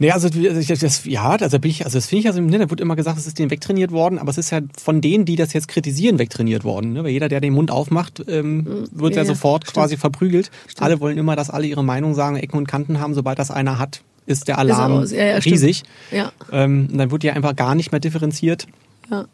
Nee, 0.00 0.12
also 0.12 0.28
das, 0.28 0.68
das, 0.78 1.04
ja, 1.06 1.28
also 1.30 1.58
bin 1.58 1.72
ich, 1.72 1.84
also 1.84 1.98
das 1.98 2.06
finde 2.06 2.20
ich 2.20 2.26
also, 2.28 2.40
ne, 2.40 2.56
da 2.56 2.70
wird 2.70 2.80
immer 2.80 2.94
gesagt, 2.94 3.18
es 3.18 3.26
ist 3.26 3.36
denen 3.36 3.50
wegtrainiert 3.50 3.90
worden, 3.90 4.20
aber 4.20 4.30
es 4.30 4.38
ist 4.38 4.50
ja 4.50 4.60
von 4.80 5.00
denen, 5.00 5.24
die 5.24 5.34
das 5.34 5.52
jetzt 5.54 5.66
kritisieren, 5.66 6.20
wegtrainiert 6.20 6.62
worden. 6.62 6.92
Ne? 6.92 7.02
Weil 7.02 7.10
jeder, 7.10 7.28
der 7.28 7.40
den 7.40 7.52
Mund 7.52 7.72
aufmacht, 7.72 8.22
ähm, 8.28 8.86
wird 8.92 9.16
ja, 9.16 9.22
ja, 9.22 9.26
sofort 9.26 9.64
stimmt. 9.64 9.74
quasi 9.74 9.96
verprügelt. 9.96 10.52
Alle 10.78 11.00
wollen 11.00 11.18
immer, 11.18 11.34
dass 11.34 11.50
alle 11.50 11.66
ihre 11.66 11.82
Meinung 11.82 12.14
sagen, 12.14 12.36
Ecken 12.36 12.58
und 12.58 12.68
Kanten 12.68 13.00
haben. 13.00 13.12
Sobald 13.14 13.40
das 13.40 13.50
einer 13.50 13.80
hat, 13.80 14.02
ist 14.26 14.46
der 14.46 14.58
Alarm 14.58 14.92
raus. 14.92 15.10
Ja, 15.10 15.24
ja, 15.24 15.40
stimmt. 15.40 15.54
riesig. 15.54 15.82
Ja, 16.12 16.30
Ähm, 16.52 16.86
und 16.92 16.98
dann 16.98 17.10
wird 17.10 17.24
ja 17.24 17.32
einfach 17.32 17.56
gar 17.56 17.74
nicht 17.74 17.90
mehr 17.90 18.00
differenziert. 18.00 18.66
ja. 19.10 19.24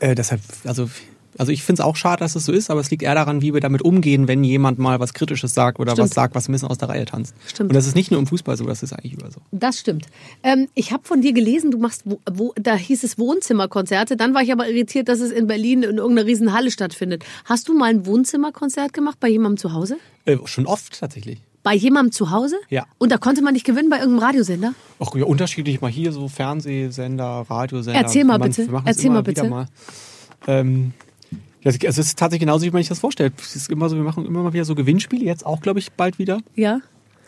Äh, 0.00 0.14
deshalb, 0.16 0.40
also, 0.64 0.88
also 1.38 1.52
ich 1.52 1.62
finde 1.62 1.80
es 1.82 1.86
auch 1.86 1.96
schade, 1.96 2.20
dass 2.20 2.36
es 2.36 2.44
so 2.44 2.52
ist, 2.52 2.70
aber 2.70 2.80
es 2.80 2.90
liegt 2.90 3.02
eher 3.02 3.14
daran, 3.14 3.40
wie 3.40 3.54
wir 3.54 3.60
damit 3.60 3.82
umgehen, 3.82 4.28
wenn 4.28 4.44
jemand 4.44 4.78
mal 4.78 5.00
was 5.00 5.14
Kritisches 5.14 5.54
sagt 5.54 5.78
oder 5.78 5.92
Stimmt. 5.92 6.08
was 6.10 6.14
sagt, 6.14 6.34
was 6.34 6.48
ein 6.48 6.52
bisschen 6.52 6.68
aus 6.68 6.78
der 6.78 6.88
Reihe 6.88 7.04
tanzt. 7.04 7.34
Stimmt. 7.46 7.70
Und 7.70 7.74
das 7.74 7.86
ist 7.86 7.94
nicht 7.94 8.10
nur 8.10 8.20
im 8.20 8.26
Fußball 8.26 8.56
so, 8.56 8.64
das 8.64 8.82
ist 8.82 8.92
eigentlich 8.92 9.14
überall 9.14 9.30
so. 9.30 9.40
Das 9.52 9.78
stimmt. 9.78 10.06
Ähm, 10.42 10.68
ich 10.74 10.92
habe 10.92 11.04
von 11.04 11.22
dir 11.22 11.32
gelesen, 11.32 11.70
du 11.70 11.78
machst, 11.78 12.02
wo, 12.04 12.20
wo, 12.30 12.52
da 12.60 12.74
hieß 12.74 13.04
es 13.04 13.18
Wohnzimmerkonzerte. 13.18 14.16
Dann 14.16 14.34
war 14.34 14.42
ich 14.42 14.52
aber 14.52 14.68
irritiert, 14.68 15.08
dass 15.08 15.20
es 15.20 15.30
in 15.30 15.46
Berlin 15.46 15.82
in 15.84 15.98
irgendeiner 15.98 16.26
riesen 16.26 16.52
Halle 16.52 16.70
stattfindet. 16.70 17.24
Hast 17.44 17.68
du 17.68 17.76
mal 17.76 17.90
ein 17.90 18.04
Wohnzimmerkonzert 18.04 18.92
gemacht 18.92 19.18
bei 19.20 19.28
jemandem 19.28 19.58
zu 19.58 19.72
Hause? 19.72 19.96
Äh, 20.24 20.36
schon 20.44 20.66
oft 20.66 20.98
tatsächlich. 20.98 21.40
Bei 21.62 21.74
jemandem 21.74 22.12
zu 22.12 22.30
Hause? 22.30 22.56
Ja. 22.68 22.86
Und 22.98 23.12
da 23.12 23.18
konnte 23.18 23.42
man 23.42 23.52
nicht 23.52 23.64
gewinnen 23.66 23.90
bei 23.90 23.98
irgendeinem 23.98 24.24
Radiosender? 24.24 24.74
Auch 24.98 25.14
ja, 25.16 25.24
unterschiedlich 25.24 25.80
mal 25.80 25.90
hier 25.90 26.12
so 26.12 26.28
Fernsehsender, 26.28 27.44
Radiosender. 27.48 28.00
Erzähl 28.00 28.24
mal 28.24 28.38
Man- 28.38 28.50
bitte. 28.50 28.68
Erzähl 28.84 29.10
mal 29.10 29.22
bitte. 29.22 29.48
Mal. 29.48 29.66
Ähm, 30.46 30.92
also 31.64 31.78
es 31.82 31.98
ist 31.98 32.18
tatsächlich 32.18 32.46
genauso, 32.46 32.64
wie 32.64 32.70
man 32.70 32.82
sich 32.82 32.88
das 32.88 33.00
vorstellt. 33.00 33.34
Es 33.40 33.56
ist 33.56 33.70
immer 33.70 33.88
so, 33.88 33.96
wir 33.96 34.02
machen 34.02 34.26
immer 34.26 34.42
mal 34.42 34.52
wieder 34.52 34.64
so 34.64 34.74
Gewinnspiele, 34.74 35.24
jetzt 35.24 35.44
auch, 35.44 35.60
glaube 35.60 35.78
ich, 35.78 35.92
bald 35.92 36.18
wieder. 36.18 36.40
Ja. 36.54 36.80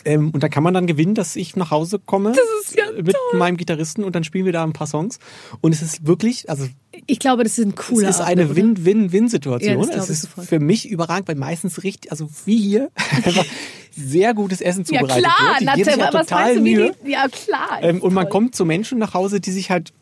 Ähm, 0.04 0.30
und 0.30 0.42
da 0.42 0.48
kann 0.48 0.62
man 0.62 0.72
dann 0.72 0.86
gewinnen, 0.86 1.14
dass 1.14 1.36
ich 1.36 1.56
nach 1.56 1.70
Hause 1.70 1.98
komme 1.98 2.34
ja 2.74 2.84
mit 3.02 3.16
meinem 3.34 3.56
Gitarristen 3.56 4.04
und 4.04 4.14
dann 4.14 4.24
spielen 4.24 4.44
wir 4.46 4.52
da 4.52 4.64
ein 4.64 4.72
paar 4.72 4.86
Songs. 4.86 5.18
Und 5.60 5.72
es 5.72 5.82
ist 5.82 6.06
wirklich, 6.06 6.48
also 6.48 6.66
Ich 7.06 7.18
glaube, 7.18 7.44
das 7.44 7.58
ist 7.58 7.66
ein 7.66 7.74
cooler 7.74 8.08
es 8.08 8.16
ist 8.16 8.22
eine? 8.22 8.56
Win-Win-Win-Situation. 8.56 9.88
Ja, 9.90 9.96
es 9.96 10.08
ist 10.08 10.28
für 10.28 10.58
mich 10.58 10.88
überragend, 10.88 11.28
weil 11.28 11.34
meistens 11.34 11.82
richtig, 11.82 12.10
also 12.10 12.28
wie 12.46 12.58
hier, 12.58 12.90
einfach 13.24 13.44
sehr 13.90 14.34
gutes 14.34 14.60
Essen 14.60 14.84
Ja 14.90 15.00
zubereitet 15.00 15.24
klar, 15.24 15.60
wird. 15.60 15.60
Die 15.60 15.66
geben 15.76 15.90
sich 15.90 15.96
ja 15.96 16.12
was 16.12 16.26
total 16.26 16.54
du, 16.54 16.60
Mühe. 16.62 16.94
die, 17.04 17.10
Ja 17.10 17.26
klar. 17.28 17.78
Ähm, 17.82 18.00
und 18.00 18.14
man 18.14 18.28
kommt 18.28 18.54
zu 18.54 18.64
Menschen 18.64 18.98
nach 18.98 19.14
Hause, 19.14 19.40
die 19.40 19.50
sich 19.50 19.70
halt 19.70 19.92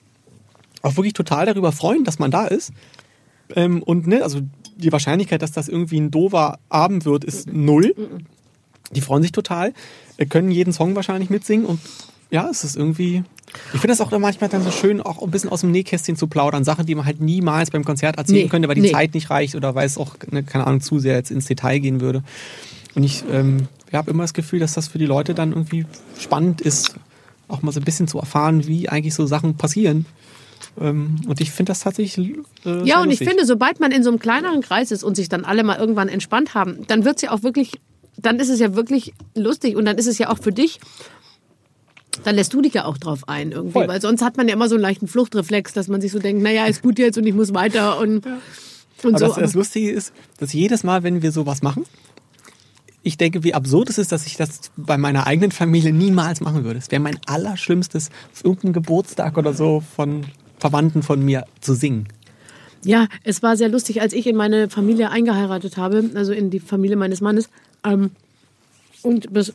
auch 0.83 0.97
wirklich 0.97 1.14
total 1.14 1.47
darüber 1.47 1.72
freuen, 1.72 2.05
dass 2.05 2.18
man 2.18 2.31
da 2.31 2.47
ist. 2.47 2.72
Ähm, 3.55 3.83
und 3.83 4.07
ne, 4.07 4.23
also 4.23 4.41
die 4.77 4.93
Wahrscheinlichkeit, 4.93 5.43
dass 5.43 5.53
das 5.53 5.69
irgendwie 5.69 6.01
ein 6.01 6.11
doofer 6.11 6.59
Abend 6.69 7.05
wird, 7.05 7.25
ist 7.25 7.53
null. 7.53 7.95
Die 8.93 9.01
freuen 9.01 9.23
sich 9.23 9.33
total, 9.33 9.75
äh, 10.17 10.27
können 10.27 10.51
jeden 10.51 10.73
Song 10.73 10.95
wahrscheinlich 10.97 11.31
mitsingen 11.31 11.67
und 11.67 11.81
ja, 12.31 12.49
es 12.51 12.65
ist 12.65 12.77
irgendwie. 12.77 13.25
Ich 13.73 13.81
finde 13.81 13.89
das 13.89 14.03
auch 14.03 14.11
dann 14.11 14.21
manchmal 14.21 14.51
dann 14.51 14.63
so 14.63 14.71
schön, 14.71 15.01
auch 15.01 15.23
ein 15.23 15.31
bisschen 15.31 15.49
aus 15.49 15.63
dem 15.63 15.71
Nähkästchen 15.71 16.17
zu 16.17 16.27
plaudern. 16.27 16.65
Sachen, 16.65 16.85
die 16.85 16.95
man 16.95 17.07
halt 17.07 17.23
niemals 17.23 17.71
beim 17.71 17.83
Konzert 17.83 18.19
erzählen 18.19 18.43
Nee, 18.43 18.49
könnte, 18.49 18.69
weil 18.69 18.75
die 18.75 18.83
nee. 18.83 18.93
Zeit 18.93 19.15
nicht 19.15 19.31
reicht 19.31 19.55
oder 19.55 19.75
weil 19.75 19.87
es 19.87 19.97
auch, 19.97 20.17
ne, 20.31 20.43
keine 20.43 20.67
Ahnung, 20.67 20.83
zu 20.83 20.99
sehr 20.99 21.15
jetzt 21.15 21.31
ins 21.31 21.47
Detail 21.47 21.79
gehen 21.79 22.03
würde. 22.03 22.23
Und 22.95 23.05
ich 23.05 23.25
ähm, 23.33 23.69
habe 23.91 24.11
immer 24.11 24.25
das 24.25 24.35
Gefühl, 24.35 24.59
dass 24.59 24.75
das 24.75 24.89
für 24.89 24.99
die 24.99 25.07
Leute 25.07 25.35
dann 25.35 25.53
irgendwie 25.53 25.87
spannend 26.19 26.61
ist, 26.61 26.95
auch 27.49 27.63
mal 27.63 27.73
so 27.73 27.81
ein 27.81 27.85
bisschen 27.85 28.07
zu 28.07 28.19
erfahren, 28.19 28.67
wie 28.67 28.91
eigentlich 28.91 29.15
so 29.15 29.25
Sachen 29.25 29.57
passieren. 29.57 30.05
Ähm, 30.81 31.16
und 31.26 31.41
ich 31.41 31.51
finde 31.51 31.70
das 31.70 31.81
tatsächlich. 31.81 32.37
Äh, 32.64 32.79
Ja, 32.81 32.85
sehr 32.85 33.01
und 33.01 33.11
ich 33.11 33.18
finde, 33.18 33.45
sobald 33.45 33.81
man 33.81 33.93
in 33.93 34.03
so 34.03 34.11
einem 34.11 34.18
kleineren 34.18 34.61
Kreis 34.61 34.91
ist 34.91 35.03
und 35.05 35.16
sich 35.16 35.29
dann 35.29 35.45
alle 35.45 35.64
mal 35.64 35.79
irgendwann 35.79 36.09
entspannt 36.09 36.55
haben, 36.55 36.87
dann 36.87 37.05
wird 37.05 37.16
es 37.16 37.22
ja 37.22 37.33
auch 37.33 37.43
wirklich, 37.43 37.81
dann 38.16 38.39
ist 38.39 38.49
es 38.49 38.61
ja 38.61 38.74
wirklich 38.74 39.14
lustig 39.35 39.76
und 39.76 39.85
dann 39.85 39.99
ist 39.99 40.07
es 40.07 40.18
ja 40.18 40.31
auch 40.31 40.39
für 40.39 40.53
dich, 40.53 40.81
dann 42.24 42.35
lässt 42.35 42.53
du 42.53 42.61
dich 42.61 42.74
ja 42.74 42.85
auch 42.85 42.99
drauf 42.99 43.29
ein 43.29 43.53
irgendwie, 43.53 43.72
Voll. 43.72 43.89
weil 43.89 44.01
sonst 44.01 44.22
hat 44.22 44.37
man 44.37 44.49
ja 44.49 44.55
immer 44.55 44.68
so 44.68 44.74
einen 44.74 44.83
leichten 44.83 45.09
Fluchtreflex, 45.09 45.72
dass 45.72 45.89
man 45.89 46.01
sich 46.01 46.12
so 46.12 46.18
denkt, 46.18 46.43
naja, 46.43 46.66
ist 46.66 46.83
gut 46.83 46.99
jetzt 46.99 47.16
und 47.18 47.26
ich 47.26 47.35
muss 47.35 47.55
weiter 47.55 47.99
und, 48.01 48.26
und 49.05 49.14
Aber 49.14 49.18
so. 49.18 49.26
das, 49.26 49.35
das 49.37 49.55
Lustige 49.55 49.91
ist, 49.91 50.12
dass 50.39 50.53
jedes 50.53 50.83
Mal, 50.85 51.03
wenn 51.03 51.22
wir 51.22 51.33
sowas 51.33 51.62
machen, 51.62 51.85
ich 53.03 53.16
denke, 53.16 53.45
wie 53.45 53.55
absurd 53.55 53.91
es 53.91 53.99
ist, 53.99 54.12
dass 54.12 54.26
ich 54.26 54.37
das 54.37 54.70
bei 54.76 54.99
meiner 54.99 55.26
eigenen 55.26 55.53
Familie 55.53 55.93
niemals 55.93 56.41
machen 56.41 56.64
würde. 56.64 56.79
Es 56.79 56.91
wäre 56.91 57.01
mein 57.01 57.18
allerschlimmstes, 57.26 58.11
auf 58.33 58.45
irgendeinem 58.45 58.72
Geburtstag 58.74 59.39
oder 59.39 59.55
so 59.55 59.83
von 59.97 60.26
Verwandten 60.59 61.03
von 61.03 61.25
mir 61.25 61.45
zu 61.61 61.75
singen. 61.75 62.09
Ja, 62.85 63.09
es 63.25 63.43
war 63.43 63.57
sehr 63.57 63.69
lustig, 63.69 64.01
als 64.01 64.13
ich 64.13 64.27
in 64.27 64.37
meine 64.37 64.71
Familie 64.71 65.11
eingeheiratet 65.11 65.77
habe, 65.77 66.11
also 66.15 66.33
in 66.33 66.51
die 66.51 66.61
Familie 66.61 66.97
meines 66.97 67.21
Mannes. 67.21 67.49
Ähm, 67.85 68.11
und 69.03 69.33
bis 69.33 69.53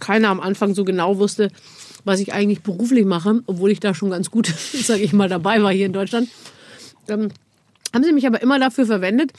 keiner 0.00 0.28
am 0.28 0.40
Anfang 0.40 0.74
so 0.74 0.84
genau 0.84 1.18
wusste, 1.18 1.50
was 2.04 2.20
ich 2.20 2.32
eigentlich 2.32 2.62
beruflich 2.62 3.04
mache, 3.04 3.42
obwohl 3.46 3.70
ich 3.70 3.80
da 3.80 3.94
schon 3.94 4.10
ganz 4.10 4.30
gut, 4.30 4.46
sage 4.82 5.02
ich 5.02 5.12
mal, 5.12 5.28
dabei 5.28 5.62
war 5.62 5.72
hier 5.72 5.86
in 5.86 5.92
Deutschland. 5.92 6.28
Ähm, 7.08 7.28
haben 7.94 8.04
sie 8.04 8.12
mich 8.12 8.26
aber 8.26 8.42
immer 8.42 8.58
dafür 8.58 8.86
verwendet, 8.86 9.32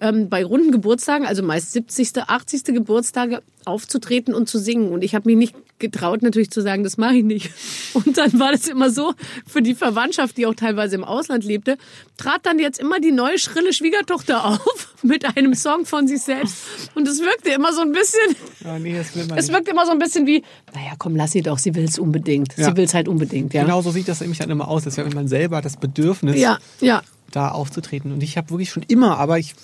ähm, 0.00 0.28
bei 0.28 0.44
runden 0.44 0.72
Geburtstagen, 0.72 1.26
also 1.26 1.42
meist 1.42 1.72
70., 1.72 2.28
80. 2.28 2.64
Geburtstage, 2.64 3.42
aufzutreten 3.64 4.34
und 4.34 4.48
zu 4.48 4.58
singen. 4.58 4.92
Und 4.92 5.04
ich 5.04 5.14
habe 5.14 5.28
mich 5.28 5.36
nicht 5.36 5.54
getraut, 5.78 6.22
natürlich 6.22 6.50
zu 6.50 6.60
sagen, 6.60 6.82
das 6.82 6.96
mache 6.96 7.16
ich 7.16 7.24
nicht. 7.24 7.50
Und 7.94 8.16
dann 8.16 8.38
war 8.38 8.52
das 8.52 8.66
immer 8.68 8.90
so, 8.90 9.14
für 9.46 9.62
die 9.62 9.74
Verwandtschaft, 9.74 10.36
die 10.36 10.46
auch 10.46 10.54
teilweise 10.54 10.96
im 10.96 11.04
Ausland 11.04 11.44
lebte, 11.44 11.76
trat 12.16 12.44
dann 12.46 12.58
jetzt 12.58 12.80
immer 12.80 13.00
die 13.00 13.12
neue 13.12 13.38
schrille 13.38 13.72
Schwiegertochter 13.72 14.44
auf 14.44 14.94
mit 15.02 15.36
einem 15.36 15.54
Song 15.54 15.84
von 15.86 16.08
sich 16.08 16.22
selbst. 16.22 16.56
Und 16.94 17.06
es 17.06 17.20
wirkte 17.20 17.50
immer 17.50 17.72
so 17.72 17.82
ein 17.82 17.92
bisschen, 17.92 18.36
Ja, 18.64 18.78
nee, 18.78 18.96
das 18.96 19.14
will 19.14 19.26
man 19.26 19.38
es 19.38 19.52
wirkt 19.52 19.68
immer 19.68 19.84
so 19.86 19.92
ein 19.92 19.98
bisschen 19.98 20.26
wie, 20.26 20.42
naja, 20.74 20.92
komm, 20.98 21.16
lass 21.16 21.32
sie 21.32 21.42
doch, 21.42 21.58
sie 21.58 21.74
will 21.74 21.84
es 21.84 21.98
unbedingt. 21.98 22.56
Ja. 22.56 22.70
Sie 22.70 22.76
will 22.76 22.84
es 22.84 22.94
halt 22.94 23.08
unbedingt, 23.08 23.52
ja. 23.54 23.62
Genau 23.62 23.82
so 23.82 23.90
sieht 23.90 24.08
das 24.08 24.20
nämlich 24.20 24.38
dann 24.38 24.50
immer 24.50 24.68
aus. 24.68 24.84
Das 24.84 24.96
wäre 24.96 25.08
man 25.10 25.28
selber 25.28 25.60
das 25.60 25.76
Bedürfnis, 25.76 26.36
Ja, 26.36 26.58
ja. 26.80 27.02
Da 27.32 27.48
aufzutreten. 27.50 28.12
Und 28.12 28.22
ich 28.22 28.36
habe 28.36 28.50
wirklich 28.50 28.70
schon 28.70 28.84
immer, 28.84 29.18
aber 29.18 29.38
ich 29.38 29.54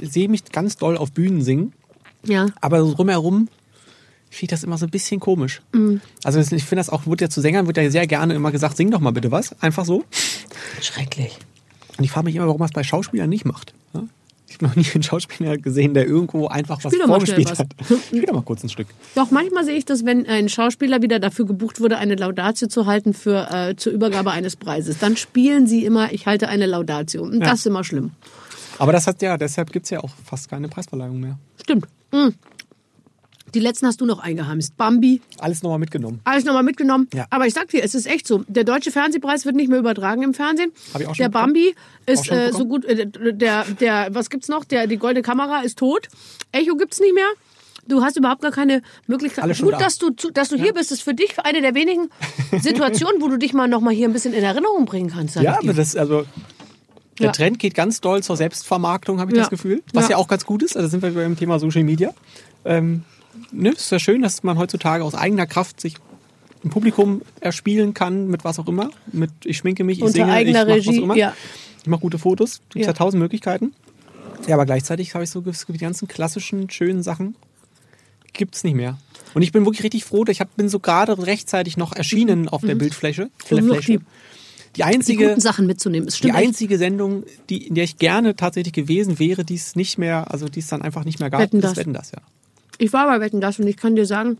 sehe 0.00 0.28
mich 0.28 0.44
ganz 0.46 0.76
doll 0.76 0.96
auf 0.96 1.12
Bühnen 1.12 1.42
singen. 1.42 1.72
Ja. 2.24 2.46
Aber 2.60 2.82
so 2.82 2.94
drumherum 2.94 3.48
finde 4.30 4.42
ich 4.42 4.48
das 4.48 4.64
immer 4.64 4.78
so 4.78 4.86
ein 4.86 4.90
bisschen 4.90 5.20
komisch. 5.20 5.62
Mhm. 5.72 6.00
Also 6.24 6.40
ich 6.40 6.64
finde 6.64 6.80
das 6.80 6.90
auch, 6.90 7.06
wird 7.06 7.20
ja 7.20 7.30
zu 7.30 7.40
Sängern, 7.40 7.66
wird 7.66 7.76
ja 7.76 7.90
sehr 7.90 8.06
gerne 8.06 8.34
immer 8.34 8.50
gesagt, 8.50 8.76
sing 8.76 8.90
doch 8.90 9.00
mal 9.00 9.12
bitte 9.12 9.30
was. 9.30 9.60
Einfach 9.62 9.84
so. 9.84 10.04
Schrecklich. 10.80 11.38
Und 11.96 12.04
ich 12.04 12.10
frage 12.10 12.26
mich 12.26 12.36
immer, 12.36 12.46
warum 12.46 12.60
man 12.60 12.68
es 12.68 12.74
bei 12.74 12.84
Schauspielern 12.84 13.28
nicht 13.28 13.44
macht. 13.44 13.74
Ich 14.48 14.54
habe 14.54 14.66
noch 14.66 14.76
nie 14.76 14.86
einen 14.94 15.02
Schauspieler 15.02 15.58
gesehen, 15.58 15.92
der 15.94 16.06
irgendwo 16.06 16.48
einfach 16.48 16.82
was 16.82 16.92
Spiel 16.92 17.06
vorgespielt 17.06 17.48
schnell 17.48 17.58
hat. 17.58 17.74
Spiel 18.06 18.22
doch 18.22 18.32
mal 18.34 18.42
kurz 18.42 18.62
ein 18.64 18.70
Stück. 18.70 18.86
Doch, 19.14 19.30
manchmal 19.30 19.64
sehe 19.64 19.76
ich 19.76 19.84
das, 19.84 20.04
wenn 20.06 20.26
ein 20.26 20.48
Schauspieler 20.48 21.02
wieder 21.02 21.18
dafür 21.20 21.44
gebucht 21.46 21.80
wurde, 21.80 21.98
eine 21.98 22.14
Laudatio 22.14 22.68
zu 22.68 22.86
halten 22.86 23.12
für, 23.12 23.50
äh, 23.50 23.76
zur 23.76 23.92
Übergabe 23.92 24.30
eines 24.30 24.56
Preises. 24.56 24.98
Dann 24.98 25.16
spielen 25.16 25.66
sie 25.66 25.84
immer, 25.84 26.12
ich 26.12 26.26
halte 26.26 26.48
eine 26.48 26.66
Laudatio. 26.66 27.22
Und 27.24 27.40
Ja. 27.40 27.50
das 27.50 27.60
ist 27.60 27.66
immer 27.66 27.84
schlimm. 27.84 28.12
Aber 28.78 28.92
das 28.92 29.06
hat 29.06 29.20
ja, 29.22 29.36
deshalb 29.36 29.70
gibt 29.72 29.84
es 29.84 29.90
ja 29.90 30.00
auch 30.00 30.10
fast 30.24 30.48
keine 30.48 30.68
Preisverleihung 30.68 31.20
mehr. 31.20 31.38
Stimmt. 31.60 31.86
Mm. 32.12 32.28
Die 33.54 33.60
letzten 33.60 33.86
hast 33.86 34.00
du 34.00 34.06
noch 34.06 34.18
eingeheimst. 34.20 34.76
Bambi, 34.76 35.20
Alles 35.38 35.62
nochmal 35.62 35.78
mitgenommen. 35.78 36.20
alles 36.24 36.44
nochmal 36.44 36.62
mitgenommen. 36.62 37.08
Ja. 37.14 37.26
Aber 37.30 37.46
ich 37.46 37.54
sag 37.54 37.68
dir, 37.68 37.82
es 37.82 37.94
ist 37.94 38.06
echt 38.06 38.26
so. 38.26 38.44
Der 38.48 38.64
deutsche 38.64 38.90
Fernsehpreis 38.90 39.44
wird 39.46 39.56
nicht 39.56 39.68
mehr 39.70 39.78
übertragen 39.78 40.22
im 40.22 40.34
Fernsehen. 40.34 40.70
Hab 40.92 41.00
ich 41.00 41.06
auch 41.06 41.14
schon 41.14 41.24
der 41.24 41.28
bekommen. 41.30 41.54
Bambi 41.54 41.74
Auch 42.06 42.12
ist 42.12 42.30
äh, 42.30 42.52
so 42.52 42.64
bekommen? 42.64 42.68
gut. 42.70 42.84
Äh, 42.84 43.32
der, 43.34 43.64
der, 43.80 44.08
was 44.12 44.30
gibt's 44.30 44.48
noch? 44.48 44.64
Der, 44.64 44.86
die 44.86 44.96
goldene 44.98 45.22
Kamera 45.22 45.60
ist 45.60 45.78
tot. 45.78 46.08
Echo 46.52 46.76
gibt's 46.76 47.00
nicht 47.00 47.14
mehr. 47.14 47.28
Du 47.86 48.02
hast 48.02 48.18
überhaupt 48.18 48.42
gar 48.42 48.50
keine 48.50 48.82
Möglichkeit. 49.06 49.44
Alles 49.44 49.60
Gut, 49.62 49.72
da. 49.72 49.78
dass 49.78 49.96
du, 49.96 50.10
dass 50.10 50.50
du 50.50 50.56
hier 50.56 50.74
bist, 50.74 50.92
ist 50.92 51.00
für 51.02 51.14
dich 51.14 51.38
eine 51.42 51.62
der 51.62 51.74
wenigen 51.74 52.10
Situationen, 52.60 53.22
wo 53.22 53.28
du 53.28 53.38
dich 53.38 53.54
mal 53.54 53.66
noch 53.66 53.80
mal 53.80 53.94
hier 53.94 54.06
ein 54.08 54.12
bisschen 54.12 54.34
in 54.34 54.44
Erinnerung 54.44 54.84
bringen 54.84 55.08
kannst. 55.10 55.36
Ja, 55.36 55.58
aber 55.58 55.72
das, 55.72 55.96
also, 55.96 56.26
der 57.18 57.26
Ja. 57.26 57.32
Trend 57.32 57.58
geht 57.58 57.74
ganz 57.74 58.02
doll 58.02 58.22
zur 58.22 58.36
Selbstvermarktung, 58.36 59.20
habe 59.20 59.30
ich 59.30 59.36
Ja. 59.36 59.42
das 59.44 59.50
Gefühl. 59.50 59.82
Was 59.94 60.04
ja. 60.04 60.10
Ja. 60.10 60.16
auch 60.18 60.28
ganz 60.28 60.44
gut 60.44 60.62
ist. 60.62 60.76
Also 60.76 60.88
sind 60.90 61.02
wir 61.02 61.12
beim 61.12 61.36
Thema 61.38 61.58
Social 61.58 61.82
Media. 61.82 62.12
Ähm, 62.66 63.04
ne, 63.52 63.70
ist 63.70 63.90
ja 63.90 63.98
schön, 63.98 64.22
dass 64.22 64.42
man 64.42 64.58
heutzutage 64.58 65.04
aus 65.04 65.14
eigener 65.14 65.46
Kraft 65.46 65.80
sich 65.80 65.96
ein 66.64 66.70
Publikum 66.70 67.22
erspielen 67.40 67.94
kann, 67.94 68.28
mit 68.28 68.44
was 68.44 68.58
auch 68.58 68.66
immer. 68.66 68.90
Mit 69.12 69.30
ich 69.44 69.58
schminke 69.58 69.84
mich, 69.84 69.98
ich 69.98 70.04
Unter 70.04 70.14
singe, 70.14 70.32
eigener 70.32 70.68
ich 70.68 70.86
mach 70.86 70.94
was 70.94 70.98
auch 70.98 71.02
immer. 71.02 71.16
ja. 71.16 71.34
Ich 71.82 71.86
mache 71.86 72.00
gute 72.00 72.18
Fotos. 72.18 72.60
Gibt 72.70 72.84
ja. 72.84 72.90
Ja. 72.90 72.92
tausend 72.92 73.22
Möglichkeiten. 73.22 73.72
Ja, 74.46 74.54
aber 74.54 74.66
gleichzeitig 74.66 75.14
habe 75.14 75.24
ich 75.24 75.30
so 75.30 75.42
es 75.46 75.66
gibt 75.66 75.80
die 75.80 75.84
ganzen 75.84 76.08
klassischen, 76.08 76.70
schönen 76.70 77.02
Sachen 77.02 77.36
gibt's 78.32 78.64
nicht 78.64 78.74
mehr. 78.74 78.98
Und 79.34 79.42
ich 79.42 79.52
bin 79.52 79.64
wirklich 79.66 79.84
richtig 79.84 80.04
froh, 80.04 80.24
ich 80.28 80.40
hab, 80.40 80.54
bin 80.56 80.68
so 80.70 80.78
gerade 80.80 81.26
rechtzeitig 81.26 81.76
noch 81.76 81.92
erschienen 81.92 82.48
auf 82.48 82.62
der 82.62 82.74
Bildfläche. 82.74 83.30
Um 83.50 83.66
noch 83.66 83.74
Fläche. 83.76 83.92
die, 83.92 83.98
Die 83.98 84.04
die 84.76 84.84
einzige, 84.84 85.28
guten 85.28 85.40
Sachen 85.40 85.66
mitzunehmen. 85.66 86.08
Es 86.08 86.20
die 86.20 86.28
echt. 86.28 86.36
einzige 86.36 86.78
Sendung, 86.78 87.24
die, 87.50 87.66
in 87.66 87.74
der 87.74 87.84
ich 87.84 87.98
gerne 87.98 88.36
tatsächlich 88.36 88.72
gewesen 88.72 89.18
wäre, 89.18 89.44
die 89.44 89.56
es 89.56 89.76
nicht 89.76 89.98
mehr, 89.98 90.30
also 90.30 90.48
die 90.48 90.60
es 90.60 90.68
dann 90.68 90.82
einfach 90.82 91.04
nicht 91.04 91.20
mehr 91.20 91.30
gab, 91.30 91.40
Wetten, 91.40 91.60
das. 91.60 91.76
Wetten 91.76 91.92
das, 91.92 92.12
ja. 92.12 92.18
Ich 92.78 92.92
war 92.92 93.06
bei 93.06 93.20
Wetten 93.20 93.40
das 93.40 93.58
und 93.58 93.66
ich 93.66 93.76
kann 93.76 93.96
dir 93.96 94.06
sagen, 94.06 94.38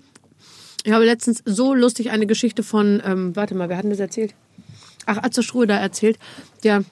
ich 0.84 0.92
habe 0.92 1.04
letztens 1.04 1.42
so 1.44 1.74
lustig 1.74 2.10
eine 2.10 2.26
Geschichte 2.26 2.62
von, 2.62 3.02
ähm, 3.04 3.34
warte 3.34 3.54
mal, 3.54 3.68
wer 3.68 3.76
hat 3.76 3.82
denn 3.82 3.90
das 3.90 3.98
erzählt? 3.98 4.34
Ach, 5.06 5.18
Atze 5.18 5.42
Schröder 5.42 5.74
erzählt, 5.74 6.18
der 6.62 6.84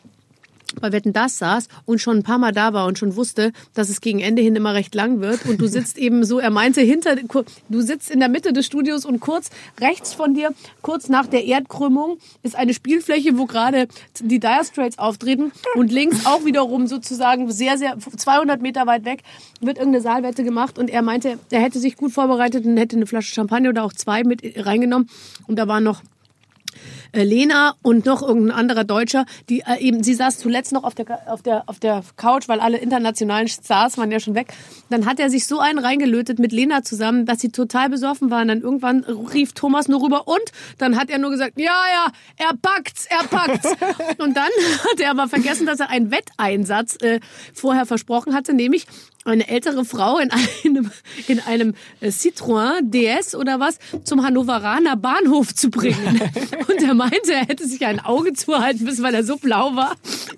bei 0.80 0.92
Wetten 0.92 1.12
das 1.12 1.38
saß 1.38 1.68
und 1.84 2.00
schon 2.00 2.18
ein 2.18 2.22
paar 2.22 2.38
Mal 2.38 2.52
da 2.52 2.72
war 2.72 2.86
und 2.86 2.98
schon 2.98 3.16
wusste, 3.16 3.52
dass 3.74 3.88
es 3.88 4.00
gegen 4.00 4.20
Ende 4.20 4.42
hin 4.42 4.56
immer 4.56 4.74
recht 4.74 4.94
lang 4.94 5.20
wird. 5.20 5.46
Und 5.46 5.60
du 5.60 5.66
sitzt 5.66 5.98
eben 5.98 6.24
so, 6.24 6.38
er 6.38 6.50
meinte 6.50 6.80
hinter, 6.80 7.16
du 7.16 7.80
sitzt 7.80 8.10
in 8.10 8.20
der 8.20 8.28
Mitte 8.28 8.52
des 8.52 8.66
Studios 8.66 9.04
und 9.04 9.20
kurz 9.20 9.50
rechts 9.80 10.12
von 10.12 10.34
dir, 10.34 10.52
kurz 10.82 11.08
nach 11.08 11.26
der 11.26 11.44
Erdkrümmung, 11.44 12.18
ist 12.42 12.56
eine 12.56 12.74
Spielfläche, 12.74 13.38
wo 13.38 13.46
gerade 13.46 13.88
die 14.20 14.38
Dire 14.38 14.64
Straits 14.64 14.98
auftreten 14.98 15.52
und 15.74 15.92
links 15.92 16.26
auch 16.26 16.44
wiederum 16.44 16.86
sozusagen 16.86 17.50
sehr, 17.50 17.78
sehr 17.78 17.96
200 17.98 18.62
Meter 18.62 18.86
weit 18.86 19.04
weg 19.04 19.22
wird 19.60 19.78
irgendeine 19.78 20.02
Saalwette 20.02 20.44
gemacht. 20.44 20.78
Und 20.78 20.90
er 20.90 21.02
meinte, 21.02 21.38
er 21.50 21.60
hätte 21.60 21.78
sich 21.78 21.96
gut 21.96 22.12
vorbereitet 22.12 22.64
und 22.64 22.76
hätte 22.76 22.96
eine 22.96 23.06
Flasche 23.06 23.34
Champagner 23.34 23.70
oder 23.70 23.84
auch 23.84 23.92
zwei 23.92 24.24
mit 24.24 24.42
reingenommen. 24.56 25.08
Und 25.46 25.58
da 25.58 25.68
waren 25.68 25.84
noch 25.84 26.02
Lena 27.24 27.74
und 27.82 28.06
noch 28.06 28.22
irgendein 28.22 28.56
anderer 28.56 28.84
Deutscher, 28.84 29.26
die 29.48 29.60
äh, 29.60 29.78
eben, 29.80 30.02
sie 30.02 30.14
saß 30.14 30.38
zuletzt 30.38 30.72
noch 30.72 30.84
auf 30.84 30.94
der, 30.94 31.32
auf 31.32 31.42
der, 31.42 31.68
auf 31.68 31.78
der 31.78 32.02
Couch, 32.16 32.48
weil 32.48 32.60
alle 32.60 32.78
internationalen 32.78 33.48
Stars 33.48 33.98
waren 33.98 34.10
ja 34.10 34.20
schon 34.20 34.34
weg. 34.34 34.52
Dann 34.90 35.06
hat 35.06 35.20
er 35.20 35.30
sich 35.30 35.46
so 35.46 35.58
einen 35.58 35.78
reingelötet 35.78 36.38
mit 36.38 36.52
Lena 36.52 36.82
zusammen, 36.82 37.26
dass 37.26 37.40
sie 37.40 37.50
total 37.50 37.88
besoffen 37.88 38.30
waren. 38.30 38.48
Dann 38.48 38.60
irgendwann 38.60 39.04
rief 39.04 39.52
Thomas 39.52 39.88
nur 39.88 40.02
rüber 40.02 40.28
und 40.28 40.52
dann 40.78 40.98
hat 40.98 41.10
er 41.10 41.18
nur 41.18 41.30
gesagt, 41.30 41.58
ja, 41.58 41.64
ja, 41.66 42.12
er 42.36 42.56
packt's, 42.60 43.06
er 43.06 43.26
packt's. 43.28 43.70
und 44.18 44.36
dann 44.36 44.44
hat 44.44 45.00
er 45.00 45.10
aber 45.10 45.28
vergessen, 45.28 45.66
dass 45.66 45.80
er 45.80 45.90
einen 45.90 46.10
Wetteinsatz 46.10 46.96
äh, 47.02 47.20
vorher 47.52 47.86
versprochen 47.86 48.34
hatte, 48.34 48.54
nämlich 48.54 48.86
eine 49.26 49.48
ältere 49.48 49.84
Frau 49.84 50.18
in 50.18 50.30
einem, 50.30 50.90
in 51.26 51.40
einem 51.40 51.74
äh, 52.00 52.08
Citroën 52.08 52.90
DS 52.90 53.34
oder 53.34 53.60
was 53.60 53.78
zum 54.04 54.22
Hannoveraner 54.22 54.96
Bahnhof 54.96 55.54
zu 55.54 55.70
bringen. 55.70 56.20
Und 56.68 56.82
er 56.82 56.94
meinte, 56.94 57.32
er 57.32 57.46
hätte 57.46 57.66
sich 57.66 57.84
ein 57.84 58.00
Auge 58.00 58.32
zuhalten 58.32 58.84
müssen, 58.84 59.02
weil 59.02 59.14
er 59.14 59.24
so 59.24 59.36
blau 59.36 59.76
war. 59.76 59.96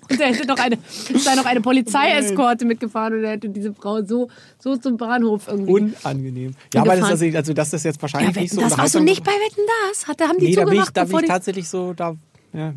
Und 0.09 0.19
er 0.19 0.27
hätte 0.27 0.47
noch 0.47 0.59
eine, 0.59 0.77
sei 1.15 1.35
noch 1.35 1.45
eine 1.45 1.61
Polizeieskorte 1.61 2.65
mitgefahren 2.65 3.13
und 3.13 3.23
er 3.23 3.31
hätte 3.31 3.49
diese 3.49 3.73
Frau 3.73 4.03
so, 4.03 4.29
so 4.57 4.77
zum 4.77 4.97
Bahnhof 4.97 5.47
irgendwie. 5.47 5.71
Unangenehm. 5.71 6.55
Ja, 6.73 6.81
aber 6.81 6.95
das 6.95 7.05
ist, 7.05 7.23
also, 7.23 7.37
also 7.37 7.53
das 7.53 7.73
ist 7.73 7.85
jetzt 7.85 8.01
wahrscheinlich 8.01 8.35
ja, 8.35 8.41
nicht 8.41 8.53
so. 8.53 8.61
Das 8.61 8.77
warst 8.77 8.95
du 8.95 8.99
nicht 8.99 9.23
bei 9.23 9.31
Wetten, 9.31 9.61
das? 9.89 10.07
Hat, 10.07 10.21
haben 10.21 10.39
die 10.39 10.47
nee, 10.47 10.55
da 10.55 10.65
bin 10.65 10.73
ich, 10.73 10.85
zugemacht, 10.85 10.97
da 10.97 11.03
bin 11.05 11.19
ich 11.19 11.27
tatsächlich 11.27 11.69
so, 11.69 11.93
da, 11.93 12.15
ja, 12.53 12.73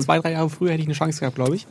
zwei, 0.00 0.18
drei 0.18 0.32
Jahre 0.32 0.50
früher 0.50 0.72
hätte 0.72 0.82
ich 0.82 0.88
eine 0.88 0.94
Chance 0.94 1.20
gehabt, 1.20 1.36
glaube 1.36 1.54
ich. 1.54 1.66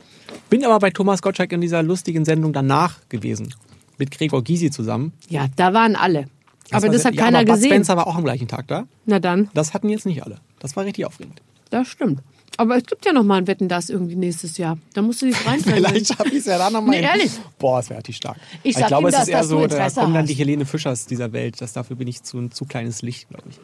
Bin 0.48 0.64
aber 0.64 0.78
bei 0.78 0.90
Thomas 0.90 1.20
Gottschalk 1.20 1.52
in 1.52 1.60
dieser 1.60 1.82
lustigen 1.82 2.24
Sendung 2.24 2.52
danach 2.52 2.96
gewesen. 3.08 3.54
Mit 4.02 4.10
Gregor 4.10 4.42
Gysi 4.42 4.72
zusammen. 4.72 5.12
Ja, 5.28 5.46
da 5.54 5.72
waren 5.72 5.94
alle. 5.94 6.26
aber 6.72 6.88
war 6.88 6.92
das 6.92 7.04
hat 7.04 7.14
ja, 7.14 7.22
keiner 7.22 7.38
aber 7.38 7.46
Bud 7.46 7.54
gesehen. 7.54 7.70
Spencer 7.70 7.96
war 7.96 8.08
auch 8.08 8.16
am 8.16 8.24
gleichen 8.24 8.48
Tag 8.48 8.66
da. 8.66 8.88
Na 9.06 9.20
dann, 9.20 9.48
Das 9.54 9.74
hatten 9.74 9.88
jetzt 9.88 10.06
nicht 10.06 10.24
alle. 10.24 10.38
Das 10.58 10.74
war 10.74 10.84
richtig 10.84 11.06
aufregend. 11.06 11.40
das 11.70 11.86
stimmt. 11.86 12.18
Aber 12.56 12.76
es 12.76 12.84
gibt 12.84 13.06
ja 13.06 13.12
noch 13.12 13.22
mal 13.22 13.36
ein 13.36 13.46
Wetten, 13.46 13.68
das 13.68 13.90
irgendwie 13.90 14.16
nächstes 14.16 14.58
Jahr. 14.58 14.76
Da 14.94 15.02
musst 15.02 15.22
du 15.22 15.26
dich 15.26 15.36
reinfallen. 15.46 15.84
Vielleicht 15.84 16.08
schaffe 16.08 16.30
ich 16.30 16.38
es 16.38 16.46
ja 16.46 16.58
da 16.58 16.68
nochmal. 16.68 16.98
Nee, 16.98 17.06
ehrlich. 17.06 17.30
Boah, 17.60 17.78
es 17.78 17.90
wäre 17.90 17.98
richtig 17.98 18.16
stark. 18.16 18.38
Ich 18.64 18.74
Aber 18.74 18.80
sag 18.80 18.88
glaube, 18.88 19.04
ihm 19.04 19.06
es 19.06 19.14
das, 19.14 19.22
ist 19.22 19.28
eher 19.28 19.44
so, 19.44 19.66
da 19.68 19.88
kommen 19.90 20.14
dann 20.14 20.26
die 20.26 20.34
Helene 20.34 20.66
Fischers 20.66 21.06
dieser 21.06 21.32
Welt. 21.32 21.60
Das, 21.60 21.72
dafür 21.72 21.94
bin 21.94 22.08
ich 22.08 22.24
zu 22.24 22.38
ein 22.38 22.50
zu 22.50 22.64
kleines 22.64 23.02
Licht, 23.02 23.28
glaube 23.28 23.44
ich. 23.50 23.60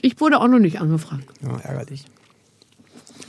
Ich 0.00 0.18
wurde 0.18 0.40
auch 0.40 0.48
noch 0.48 0.60
nicht 0.60 0.80
angefragt. 0.80 1.24
Ja, 1.42 1.58
ärgerlich. 1.58 2.06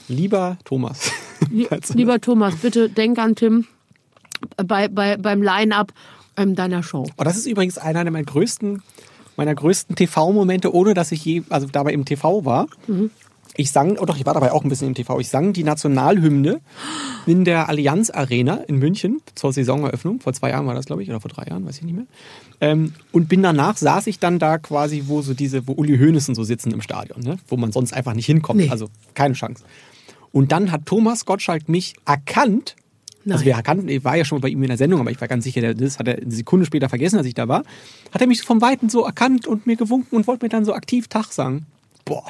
Lieber 0.08 0.58
Thomas. 0.64 1.12
Lieber 1.94 2.22
Thomas, 2.22 2.56
bitte 2.56 2.90
denk 2.90 3.20
an 3.20 3.36
Tim 3.36 3.68
bei, 4.58 4.88
bei, 4.88 5.18
beim 5.18 5.42
Line-Up 5.42 5.94
ähm, 6.38 6.56
deiner 6.56 6.84
Show. 6.84 7.06
Oh, 7.18 7.24
das 7.24 7.38
ist 7.38 7.46
übrigens 7.46 7.78
einer 7.78 8.04
meiner 8.10 8.24
größten, 8.24 8.82
meiner 9.38 9.56
größten 9.56 9.96
TV-Momente, 9.96 10.74
ohne 10.74 10.94
dass 10.94 11.12
ich 11.12 11.24
je, 11.26 11.44
also 11.50 11.68
dabei 11.68 11.94
im 11.94 12.06
TV 12.06 12.46
war. 12.46 12.68
Ich 13.58 13.72
sang, 13.72 13.98
oh 13.98 14.06
doch, 14.06 14.18
ich 14.18 14.26
war 14.26 14.34
dabei 14.34 14.52
auch 14.52 14.64
ein 14.64 14.70
bisschen 14.70 14.90
im 14.90 14.96
TV. 14.96 15.20
Ich 15.20 15.30
sang 15.30 15.54
die 15.54 15.64
Nationalhymne 15.64 16.60
in 17.26 17.46
der 17.46 17.70
Allianz 17.70 18.10
Arena 18.10 18.56
in 18.68 18.78
München 18.78 19.22
zur 19.34 19.54
Saisoneröffnung. 19.54 20.20
Vor 20.20 20.34
zwei 20.34 20.50
Jahren 20.50 20.68
war 20.68 20.76
das, 20.76 20.86
glaube 20.86 21.04
ich, 21.04 21.10
oder 21.10 21.22
vor 21.22 21.32
drei 21.32 21.46
Jahren, 21.46 21.66
weiß 21.66 21.78
ich 21.78 21.84
nicht 21.84 21.96
mehr. 21.96 22.06
Ähm, 22.60 22.94
und 23.14 23.30
bin 23.30 23.42
danach, 23.42 23.78
saß 23.78 24.08
ich 24.08 24.20
dann 24.20 24.40
da 24.40 24.58
quasi, 24.58 25.04
wo 25.08 25.22
so 25.22 25.34
diese, 25.34 25.68
wo 25.68 25.72
Uli 25.72 25.98
Hoeneßen 25.98 26.36
so 26.36 26.44
sitzen 26.44 26.72
im 26.72 26.82
Stadion, 26.82 27.22
ne? 27.22 27.38
wo 27.48 27.56
man 27.56 27.72
sonst 27.72 27.94
einfach 27.94 28.14
nicht 28.14 28.26
hinkommt. 28.26 28.60
Nee. 28.60 28.70
Also 28.70 28.90
keine 29.14 29.36
Chance. 29.36 29.64
Und 30.34 30.52
dann 30.52 30.74
hat 30.74 30.86
Thomas 30.86 31.26
Gottschalk 31.26 31.70
mich 31.70 31.94
erkannt. 32.06 32.76
Also 33.26 33.38
Nein. 33.40 33.46
wir 33.46 33.54
erkannten, 33.56 33.90
ich 33.90 34.04
war 34.04 34.16
ja 34.16 34.24
schon 34.26 34.40
bei 34.42 34.50
ihm 34.50 34.62
in 34.62 34.68
der 34.70 34.78
Sendung, 34.78 35.00
aber 35.00 35.10
ich 35.12 35.20
war 35.20 35.28
ganz 35.28 35.44
sicher, 35.46 35.74
das 35.74 35.98
hat 36.00 36.08
er 36.08 36.18
eine 36.18 36.32
Sekunde 36.32 36.66
später 36.66 36.90
vergessen, 36.90 37.18
als 37.18 37.26
ich 37.28 37.34
da 37.34 37.48
war. 37.48 37.64
Hat 38.14 38.22
er 38.22 38.28
mich 38.28 38.42
vom 38.44 38.62
Weiten 38.62 38.88
so 38.90 39.04
erkannt 39.04 39.48
und 39.48 39.66
mir 39.66 39.76
gewunken 39.76 40.16
und 40.16 40.28
wollte 40.28 40.46
mir 40.46 40.50
dann 40.50 40.64
so 40.66 40.74
aktiv 40.74 41.08
Tag 41.08 41.32
sagen. 41.34 41.66
Boah. 42.06 42.24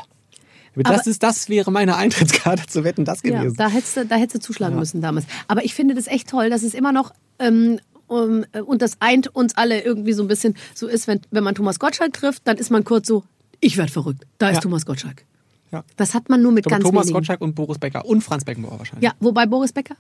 Das, 0.78 1.02
Aber- 1.02 1.08
ist, 1.10 1.24
das 1.24 1.48
wäre 1.50 1.72
meine 1.72 1.96
Eintrittskarte 1.96 2.66
zu 2.68 2.84
wetten, 2.84 3.06
das 3.06 3.22
Ja, 3.24 3.39
gewesen. 3.39 3.56
da 3.58 3.70
hättest 3.70 3.98
du, 3.98 4.06
da 4.06 4.16
hättest 4.16 4.36
du 4.36 4.39
zuschlagen 4.39 4.78
müssen 4.78 5.02
damals. 5.02 5.26
Aber 5.48 5.64
ich 5.66 5.74
finde 5.74 5.96
das 5.96 6.08
echt 6.08 6.30
toll, 6.30 6.50
dass 6.50 6.64
es 6.64 6.74
immer 6.74 6.91
noch 6.91 7.14
ähm, 7.39 7.80
um, 8.08 8.46
und 8.66 8.82
das 8.82 8.98
eint 9.00 9.34
uns 9.36 9.56
alle 9.58 9.82
irgendwie 9.82 10.14
so 10.14 10.22
ein 10.24 10.28
bisschen 10.28 10.56
so 10.74 10.88
ist, 10.88 11.08
wenn, 11.08 11.22
wenn 11.32 11.43
man 11.43 11.56
Thomas 11.56 11.80
Gottschalk 11.80 12.14
trifft, 12.14 12.41
dann 12.46 12.58
ist 12.58 12.70
man 12.72 12.84
kurz 12.84 13.08
so, 13.08 13.24
ich 13.62 13.78
werd 13.78 13.89
verrückt. 13.89 14.26
Da 14.38 14.50
ist 14.50 14.56
Ja. 14.56 14.62
Thomas 14.62 14.86
Gottschalk. 14.86 15.24
Ja. 15.72 15.84
Das 15.98 16.14
hat 16.14 16.30
man 16.30 16.41
nur 16.41 16.52
mit 16.52 16.66
ganz 16.66 16.84
Thomas 16.84 17.06
wenigen. 17.06 17.16
Gottschalk 17.18 17.41
und 17.41 17.56
Boris 17.56 17.80
Becker 17.80 18.06
und 18.06 18.22
Franz 18.22 18.46
Beckenbauer 18.46 18.78
wahrscheinlich. 18.80 19.04
Ja, 19.04 19.14
wobei 19.20 19.46
Boris 19.46 19.72
Becker? 19.74 19.96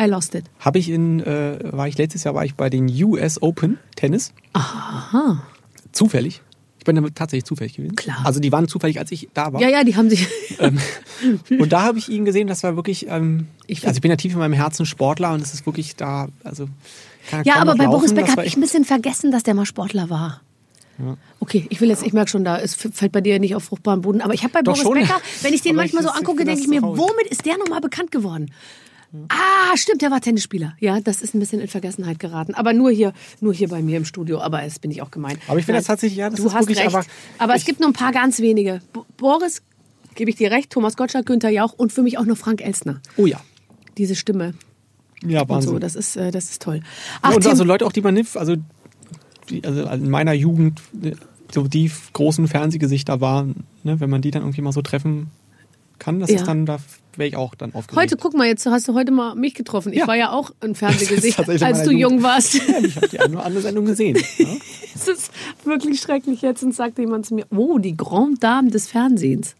I 0.00 0.04
lost 0.04 0.34
it. 0.34 0.44
Habe 0.60 0.78
ich 0.78 0.88
in, 0.90 1.20
äh, 1.20 1.58
war 1.72 1.88
ich 1.88 1.96
letztes 1.96 2.24
Jahr 2.24 2.34
war 2.34 2.44
ich 2.44 2.54
bei 2.54 2.68
den 2.70 2.86
US 3.04 3.40
Open 3.40 3.78
Tennis. 3.94 4.32
Aha. 4.52 5.42
Zufällig. 5.92 6.42
Ich 6.78 6.84
bin 6.84 6.94
damit 6.96 7.16
tatsächlich 7.16 7.44
zufällig 7.44 7.74
gewesen. 7.74 7.96
Klar. 7.96 8.18
Also 8.24 8.38
die 8.38 8.52
waren 8.52 8.68
zufällig, 8.68 8.98
als 9.00 9.10
ich 9.10 9.28
da 9.34 9.52
war. 9.52 9.60
Ja, 9.60 9.68
ja, 9.68 9.84
die 9.84 9.96
haben 9.96 10.08
sich. 10.10 10.26
Ähm, 10.58 10.78
und 11.58 11.70
da 11.72 11.82
habe 11.82 11.98
ich 11.98 12.08
ihn 12.08 12.24
gesehen, 12.24 12.46
das 12.46 12.62
war 12.62 12.76
wirklich, 12.76 13.08
ähm, 13.10 13.46
Ich 13.66 13.86
also 13.86 13.96
ich 13.98 14.00
bin 14.00 14.10
ja 14.10 14.16
tief 14.16 14.32
in 14.32 14.38
meinem 14.38 14.54
Herzen 14.54 14.86
Sportler 14.86 15.32
und 15.34 15.42
es 15.42 15.52
ist 15.52 15.66
wirklich 15.66 15.94
da, 15.96 16.28
also 16.44 16.66
kann 17.28 17.44
Ja, 17.44 17.56
aber 17.56 17.74
bei 17.74 17.84
laufen, 17.84 17.98
Boris 17.98 18.14
Becker 18.14 18.32
habe 18.32 18.46
ich 18.46 18.56
ein 18.56 18.60
bisschen 18.62 18.86
vergessen, 18.86 19.30
dass 19.30 19.42
der 19.42 19.52
mal 19.52 19.66
Sportler 19.66 20.08
war. 20.08 20.40
Okay, 21.40 21.66
ich 21.68 21.78
will 21.82 21.90
jetzt, 21.90 22.06
ich 22.06 22.14
merke 22.14 22.30
schon, 22.30 22.42
da 22.42 22.58
es 22.58 22.74
fällt 22.74 23.12
bei 23.12 23.20
dir 23.20 23.38
nicht 23.38 23.54
auf 23.54 23.64
fruchtbaren 23.64 24.00
Boden. 24.00 24.22
Aber 24.22 24.32
ich 24.32 24.44
habe 24.44 24.52
bei 24.54 24.62
Doch 24.62 24.72
Boris 24.72 24.82
schon. 24.82 24.94
Becker, 24.94 25.20
wenn 25.42 25.52
ich 25.52 25.60
den 25.60 25.72
Aber 25.72 25.82
manchmal 25.82 26.04
ich- 26.04 26.08
so 26.08 26.14
angucke, 26.14 26.44
denke 26.46 26.60
ich 26.62 26.68
mir, 26.68 26.80
womit 26.82 27.26
ist 27.28 27.44
der 27.44 27.58
nochmal 27.58 27.82
bekannt 27.82 28.10
geworden? 28.12 28.50
Ah, 29.28 29.76
stimmt, 29.76 30.02
der 30.02 30.10
war 30.10 30.20
Tennisspieler. 30.20 30.74
Ja, 30.80 31.00
das 31.00 31.22
ist 31.22 31.34
ein 31.34 31.38
bisschen 31.40 31.60
in 31.60 31.68
Vergessenheit 31.68 32.18
geraten. 32.18 32.54
Aber 32.54 32.72
nur 32.72 32.90
hier, 32.90 33.12
nur 33.40 33.54
hier 33.54 33.68
bei 33.68 33.82
mir 33.82 33.96
im 33.96 34.04
Studio. 34.04 34.40
Aber 34.40 34.60
das 34.60 34.78
bin 34.78 34.90
ich 34.90 35.00
auch 35.02 35.10
gemein. 35.10 35.38
Aber 35.48 35.58
ich 35.58 35.64
finde 35.64 35.78
das 35.78 35.86
tatsächlich, 35.86 36.18
ja, 36.18 36.28
das 36.30 36.40
du 36.40 36.46
ist 36.46 36.54
hast 36.54 36.62
wirklich, 36.68 36.78
recht. 36.84 36.94
aber 36.94 37.04
Aber, 37.38 37.54
es 37.54 37.64
gibt 37.64 37.80
nur 37.80 37.88
ein 37.88 37.92
paar 37.94 38.12
ganz 38.12 38.40
wenige. 38.40 38.80
Bo 38.92 39.06
Boris, 39.16 39.62
gebe 40.14 40.30
ich 40.30 40.36
dir 40.36 40.50
recht, 40.50 40.70
Thomas 40.70 40.96
Gottschalk, 40.96 41.26
Günther 41.26 41.50
Jauch 41.50 41.72
und 41.72 41.92
für 41.92 42.02
mich 42.02 42.18
auch 42.18 42.24
noch 42.24 42.36
Frank 42.36 42.60
Elstner. 42.62 43.00
Oh 43.16 43.26
ja. 43.26 43.40
Diese 43.96 44.14
Stimme 44.16 44.54
Ja, 45.26 45.48
Wahnsinn. 45.48 45.70
so, 45.72 45.78
das 45.78 45.94
ist, 45.94 46.16
äh, 46.16 46.30
das 46.30 46.50
ist 46.50 46.62
toll. 46.62 46.76
Ja, 46.78 46.82
Ach, 47.22 47.34
und 47.34 47.42
Tim, 47.42 47.50
also 47.50 47.64
Leute 47.64 47.86
auch, 47.86 47.92
die 47.92 48.02
man 48.02 48.14
nicht, 48.14 48.36
also, 48.36 48.56
die, 49.48 49.64
also 49.64 49.82
in 49.84 50.10
meiner 50.10 50.32
Jugend 50.32 50.80
äh, 51.02 51.12
so 51.52 51.68
die 51.68 51.90
großen 52.12 52.48
Fernsehgesichter 52.48 53.20
waren, 53.20 53.64
ne, 53.84 54.00
wenn 54.00 54.10
man 54.10 54.20
die 54.20 54.30
dann 54.32 54.42
irgendwie 54.42 54.62
mal 54.62 54.72
so 54.72 54.82
treffen 54.82 55.30
kann, 55.98 56.20
das 56.20 56.30
Ja. 56.30 56.36
ist 56.36 56.46
dann, 56.46 56.66
da 56.66 56.78
wäre 57.16 57.28
ich 57.28 57.36
auch 57.36 57.54
dann 57.54 57.74
aufgeregt. 57.74 57.96
Heute, 58.00 58.16
guck 58.16 58.34
mal, 58.34 58.46
jetzt 58.46 58.66
hast 58.66 58.86
du 58.88 58.94
heute 58.94 59.10
mal 59.12 59.34
mich 59.34 59.54
getroffen. 59.54 59.92
Ich 59.92 60.00
Ja. 60.00 60.06
war 60.06 60.16
ja 60.16 60.30
auch 60.32 60.50
ein 60.60 60.74
Fernsehgesicht, 60.74 61.38
als 61.62 61.82
du 61.84 61.90
jung 61.90 62.22
warst. 62.22 62.54
Ja, 62.54 62.78
ich 62.82 62.96
habe 62.96 63.08
die 63.08 63.18
eine 63.20 63.34
oder 63.36 63.44
andere 63.46 63.62
Sendung 63.62 63.84
gesehen. 63.86 64.16
Ja? 64.38 64.46
Es 64.94 65.08
ist 65.08 65.30
wirklich 65.64 66.00
schrecklich. 66.00 66.40
Jetzt 66.42 66.62
und 66.62 66.74
sagte 66.74 67.02
jemand 67.02 67.26
zu 67.26 67.34
mir, 67.34 67.44
oh, 67.50 67.76
die 67.78 67.96
Grand 67.96 68.42
Dame 68.42 68.70
des 68.70 68.86
Fernsehens. 68.88 69.54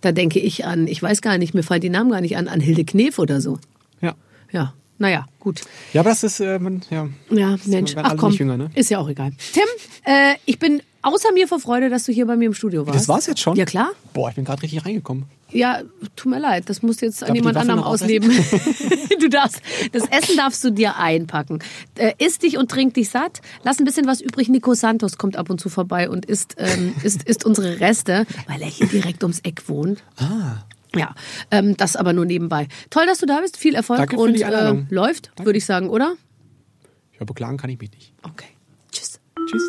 Da 0.00 0.10
denke 0.12 0.38
ich 0.40 0.64
an, 0.64 0.86
ich 0.88 1.00
weiß 1.02 1.22
gar 1.22 1.38
nicht, 1.38 1.54
mir 1.54 1.62
fallen 1.62 1.80
die 1.80 1.88
Namen 1.88 2.10
gar 2.10 2.20
nicht 2.20 2.36
an, 2.36 2.48
an 2.48 2.60
Hilde 2.60 2.84
Knef 2.84 3.18
oder 3.18 3.40
so. 3.40 3.58
ja. 4.00 4.14
Ja, 4.52 4.74
naja, 4.98 5.26
gut. 5.40 5.60
Ja, 5.92 6.00
aber 6.00 6.10
das 6.10 6.22
ist, 6.24 6.40
äh, 6.40 6.58
man, 6.58 6.82
ja. 6.90 7.08
Ja, 7.30 7.52
Das 7.56 7.66
Mensch, 7.66 7.94
ach 7.96 8.16
komm, 8.16 8.32
jünger, 8.32 8.56
ne? 8.56 8.70
ist 8.74 8.90
ja 8.90 8.98
auch 8.98 9.08
egal. 9.08 9.32
Tim, 9.52 9.62
äh, 10.04 10.34
ich 10.46 10.58
bin 10.58 10.82
außer 11.02 11.32
mir 11.32 11.46
vor 11.48 11.60
Freude, 11.60 11.88
dass 11.90 12.04
du 12.04 12.12
hier 12.12 12.26
bei 12.26 12.36
mir 12.36 12.46
im 12.46 12.54
Studio 12.54 12.86
warst. 12.86 12.98
Das 12.98 13.08
war's 13.08 13.26
jetzt 13.26 13.40
schon? 13.40 13.56
Ja, 13.56 13.64
klar. 13.66 13.90
Boah, 14.14 14.28
ich 14.30 14.34
bin 14.36 14.44
gerade 14.44 14.62
richtig 14.62 14.84
reingekommen. 14.86 15.24
Ja, 15.52 15.82
tut 16.16 16.30
mir 16.30 16.40
leid, 16.40 16.68
das 16.68 16.82
musst 16.82 17.02
du 17.02 17.06
jetzt 17.06 17.22
an 17.22 17.28
Darf 17.28 17.36
ich 17.36 17.42
die 17.42 17.48
jemand 17.48 17.56
anderem 17.56 17.82
ausleben. 17.82 18.30
du 19.20 19.28
darfst, 19.28 19.62
das 19.92 20.04
Essen 20.08 20.36
darfst 20.36 20.62
du 20.64 20.70
dir 20.70 20.96
einpacken. 20.96 21.60
Äh, 21.96 22.14
isst 22.18 22.42
dich 22.42 22.58
und 22.58 22.70
trink 22.70 22.94
dich 22.94 23.10
satt. 23.10 23.40
Lass 23.62 23.78
ein 23.78 23.84
bisschen 23.84 24.06
was 24.06 24.20
übrig. 24.20 24.48
Nico 24.48 24.74
Santos 24.74 25.18
kommt 25.18 25.36
ab 25.36 25.48
und 25.48 25.60
zu 25.60 25.68
vorbei 25.68 26.10
und 26.10 26.26
isst, 26.26 26.56
ähm, 26.58 26.94
isst, 27.02 27.22
isst 27.22 27.44
unsere 27.44 27.80
Reste, 27.80 28.26
weil 28.48 28.60
er 28.60 28.68
hier 28.68 28.86
direkt 28.86 29.22
ums 29.22 29.40
Eck 29.40 29.68
wohnt. 29.68 30.02
Ah. 30.16 30.64
Ja, 30.94 31.14
ähm, 31.50 31.76
das 31.76 31.94
aber 31.96 32.12
nur 32.12 32.24
nebenbei. 32.24 32.68
Toll, 32.90 33.06
dass 33.06 33.18
du 33.18 33.26
da 33.26 33.40
bist. 33.40 33.56
Viel 33.56 33.74
Erfolg 33.74 33.98
Danke 33.98 34.16
und 34.16 34.34
die 34.34 34.42
äh, 34.42 34.84
läuft, 34.88 35.30
würde 35.42 35.58
ich 35.58 35.66
sagen, 35.66 35.90
oder? 35.90 36.16
Ja, 37.18 37.24
beklagen 37.24 37.56
kann 37.56 37.70
ich 37.70 37.78
mich 37.78 37.90
nicht. 37.92 38.12
Okay. 38.22 38.48
Tschüss. 38.90 39.20
Tschüss. 39.48 39.62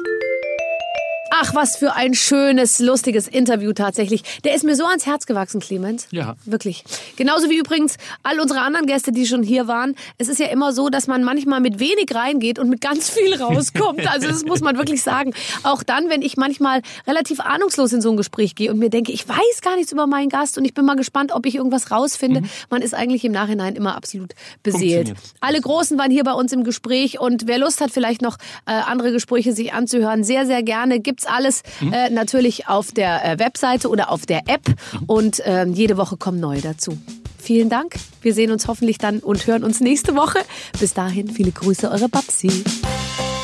Ach, 1.39 1.53
was 1.53 1.77
für 1.77 1.93
ein 1.93 2.15
schönes, 2.15 2.79
lustiges 2.79 3.27
Interview 3.27 3.71
tatsächlich. 3.71 4.23
Der 4.43 4.55
ist 4.55 4.63
mir 4.63 4.75
so 4.75 4.85
ans 4.85 5.05
Herz 5.05 5.27
gewachsen, 5.27 5.59
Clemens. 5.59 6.07
Ja. 6.09 6.35
Wirklich. 6.45 6.83
Genauso 7.15 7.51
wie 7.51 7.59
übrigens 7.59 7.97
all 8.23 8.39
unsere 8.39 8.61
anderen 8.61 8.87
Gäste, 8.87 9.11
die 9.11 9.27
schon 9.27 9.43
hier 9.43 9.67
waren. 9.67 9.93
Es 10.17 10.29
ist 10.29 10.39
ja 10.39 10.47
immer 10.47 10.73
so, 10.73 10.89
dass 10.89 11.05
man 11.05 11.23
manchmal 11.23 11.59
mit 11.59 11.79
wenig 11.79 12.07
reingeht 12.13 12.57
und 12.57 12.69
mit 12.69 12.81
ganz 12.81 13.11
viel 13.11 13.35
rauskommt. 13.41 14.07
Also 14.11 14.27
das 14.27 14.45
muss 14.45 14.61
man 14.61 14.77
wirklich 14.77 15.03
sagen. 15.03 15.35
Auch 15.61 15.83
dann, 15.83 16.09
wenn 16.09 16.23
ich 16.23 16.37
manchmal 16.37 16.81
relativ 17.05 17.39
ahnungslos 17.39 17.93
in 17.93 18.01
so 18.01 18.09
ein 18.09 18.17
Gespräch 18.17 18.55
gehe 18.55 18.71
und 18.71 18.79
mir 18.79 18.89
denke, 18.89 19.11
ich 19.11 19.29
weiß 19.29 19.61
gar 19.61 19.75
nichts 19.75 19.91
über 19.91 20.07
meinen 20.07 20.29
Gast 20.29 20.57
und 20.57 20.65
ich 20.65 20.73
bin 20.73 20.85
mal 20.85 20.95
gespannt, 20.95 21.31
ob 21.33 21.45
ich 21.45 21.55
irgendwas 21.55 21.91
rausfinde. 21.91 22.41
Man 22.71 22.81
ist 22.81 22.95
eigentlich 22.95 23.23
im 23.23 23.31
Nachhinein 23.31 23.75
immer 23.75 23.95
absolut 23.95 24.33
beseelt. 24.63 25.13
Alle 25.39 25.61
Großen 25.61 25.99
waren 25.99 26.09
hier 26.09 26.23
bei 26.23 26.33
uns 26.33 26.51
im 26.51 26.63
Gespräch 26.63 27.19
und 27.19 27.45
wer 27.45 27.59
Lust 27.59 27.79
hat, 27.79 27.91
vielleicht 27.91 28.23
noch 28.23 28.37
äh, 28.65 28.71
andere 28.71 29.11
Gespräche 29.11 29.53
sich 29.53 29.73
anzuhören, 29.73 30.23
sehr, 30.23 30.47
sehr 30.47 30.63
gerne. 30.63 30.99
Gibt's 30.99 31.26
alles 31.27 31.63
äh, 31.91 32.09
natürlich 32.09 32.67
auf 32.67 32.91
der 32.91 33.23
äh, 33.23 33.39
Webseite 33.39 33.89
oder 33.89 34.11
auf 34.11 34.25
der 34.25 34.47
App 34.47 34.73
und 35.07 35.41
ähm, 35.45 35.73
jede 35.73 35.97
Woche 35.97 36.17
kommen 36.17 36.39
neue 36.39 36.61
dazu. 36.61 36.97
Vielen 37.37 37.69
Dank. 37.69 37.95
Wir 38.21 38.33
sehen 38.33 38.51
uns 38.51 38.67
hoffentlich 38.67 38.97
dann 38.97 39.19
und 39.19 39.47
hören 39.47 39.63
uns 39.63 39.79
nächste 39.79 40.15
Woche. 40.15 40.39
Bis 40.79 40.93
dahin, 40.93 41.29
viele 41.29 41.51
Grüße, 41.51 41.89
eure 41.89 42.09
Babsi. 42.09 42.51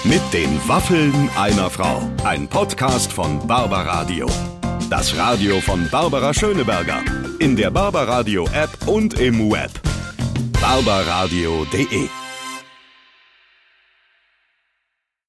Mit 0.04 0.22
den 0.34 0.60
Waffeln 0.68 1.30
einer 1.38 1.70
Frau. 1.70 2.02
Ein 2.26 2.50
Podcast 2.50 3.14
von 3.14 3.48
Barbaradio. 3.48 4.28
Das 4.90 5.16
Radio 5.18 5.62
von 5.62 5.88
Barbara 5.90 6.34
Schöneberger. 6.34 7.02
In 7.40 7.56
der 7.56 7.72
Barbaradio 7.72 8.46
App 8.54 8.72
und 8.88 9.18
im 9.20 9.50
Web. 9.50 9.72
barbaradio.de 10.60 12.23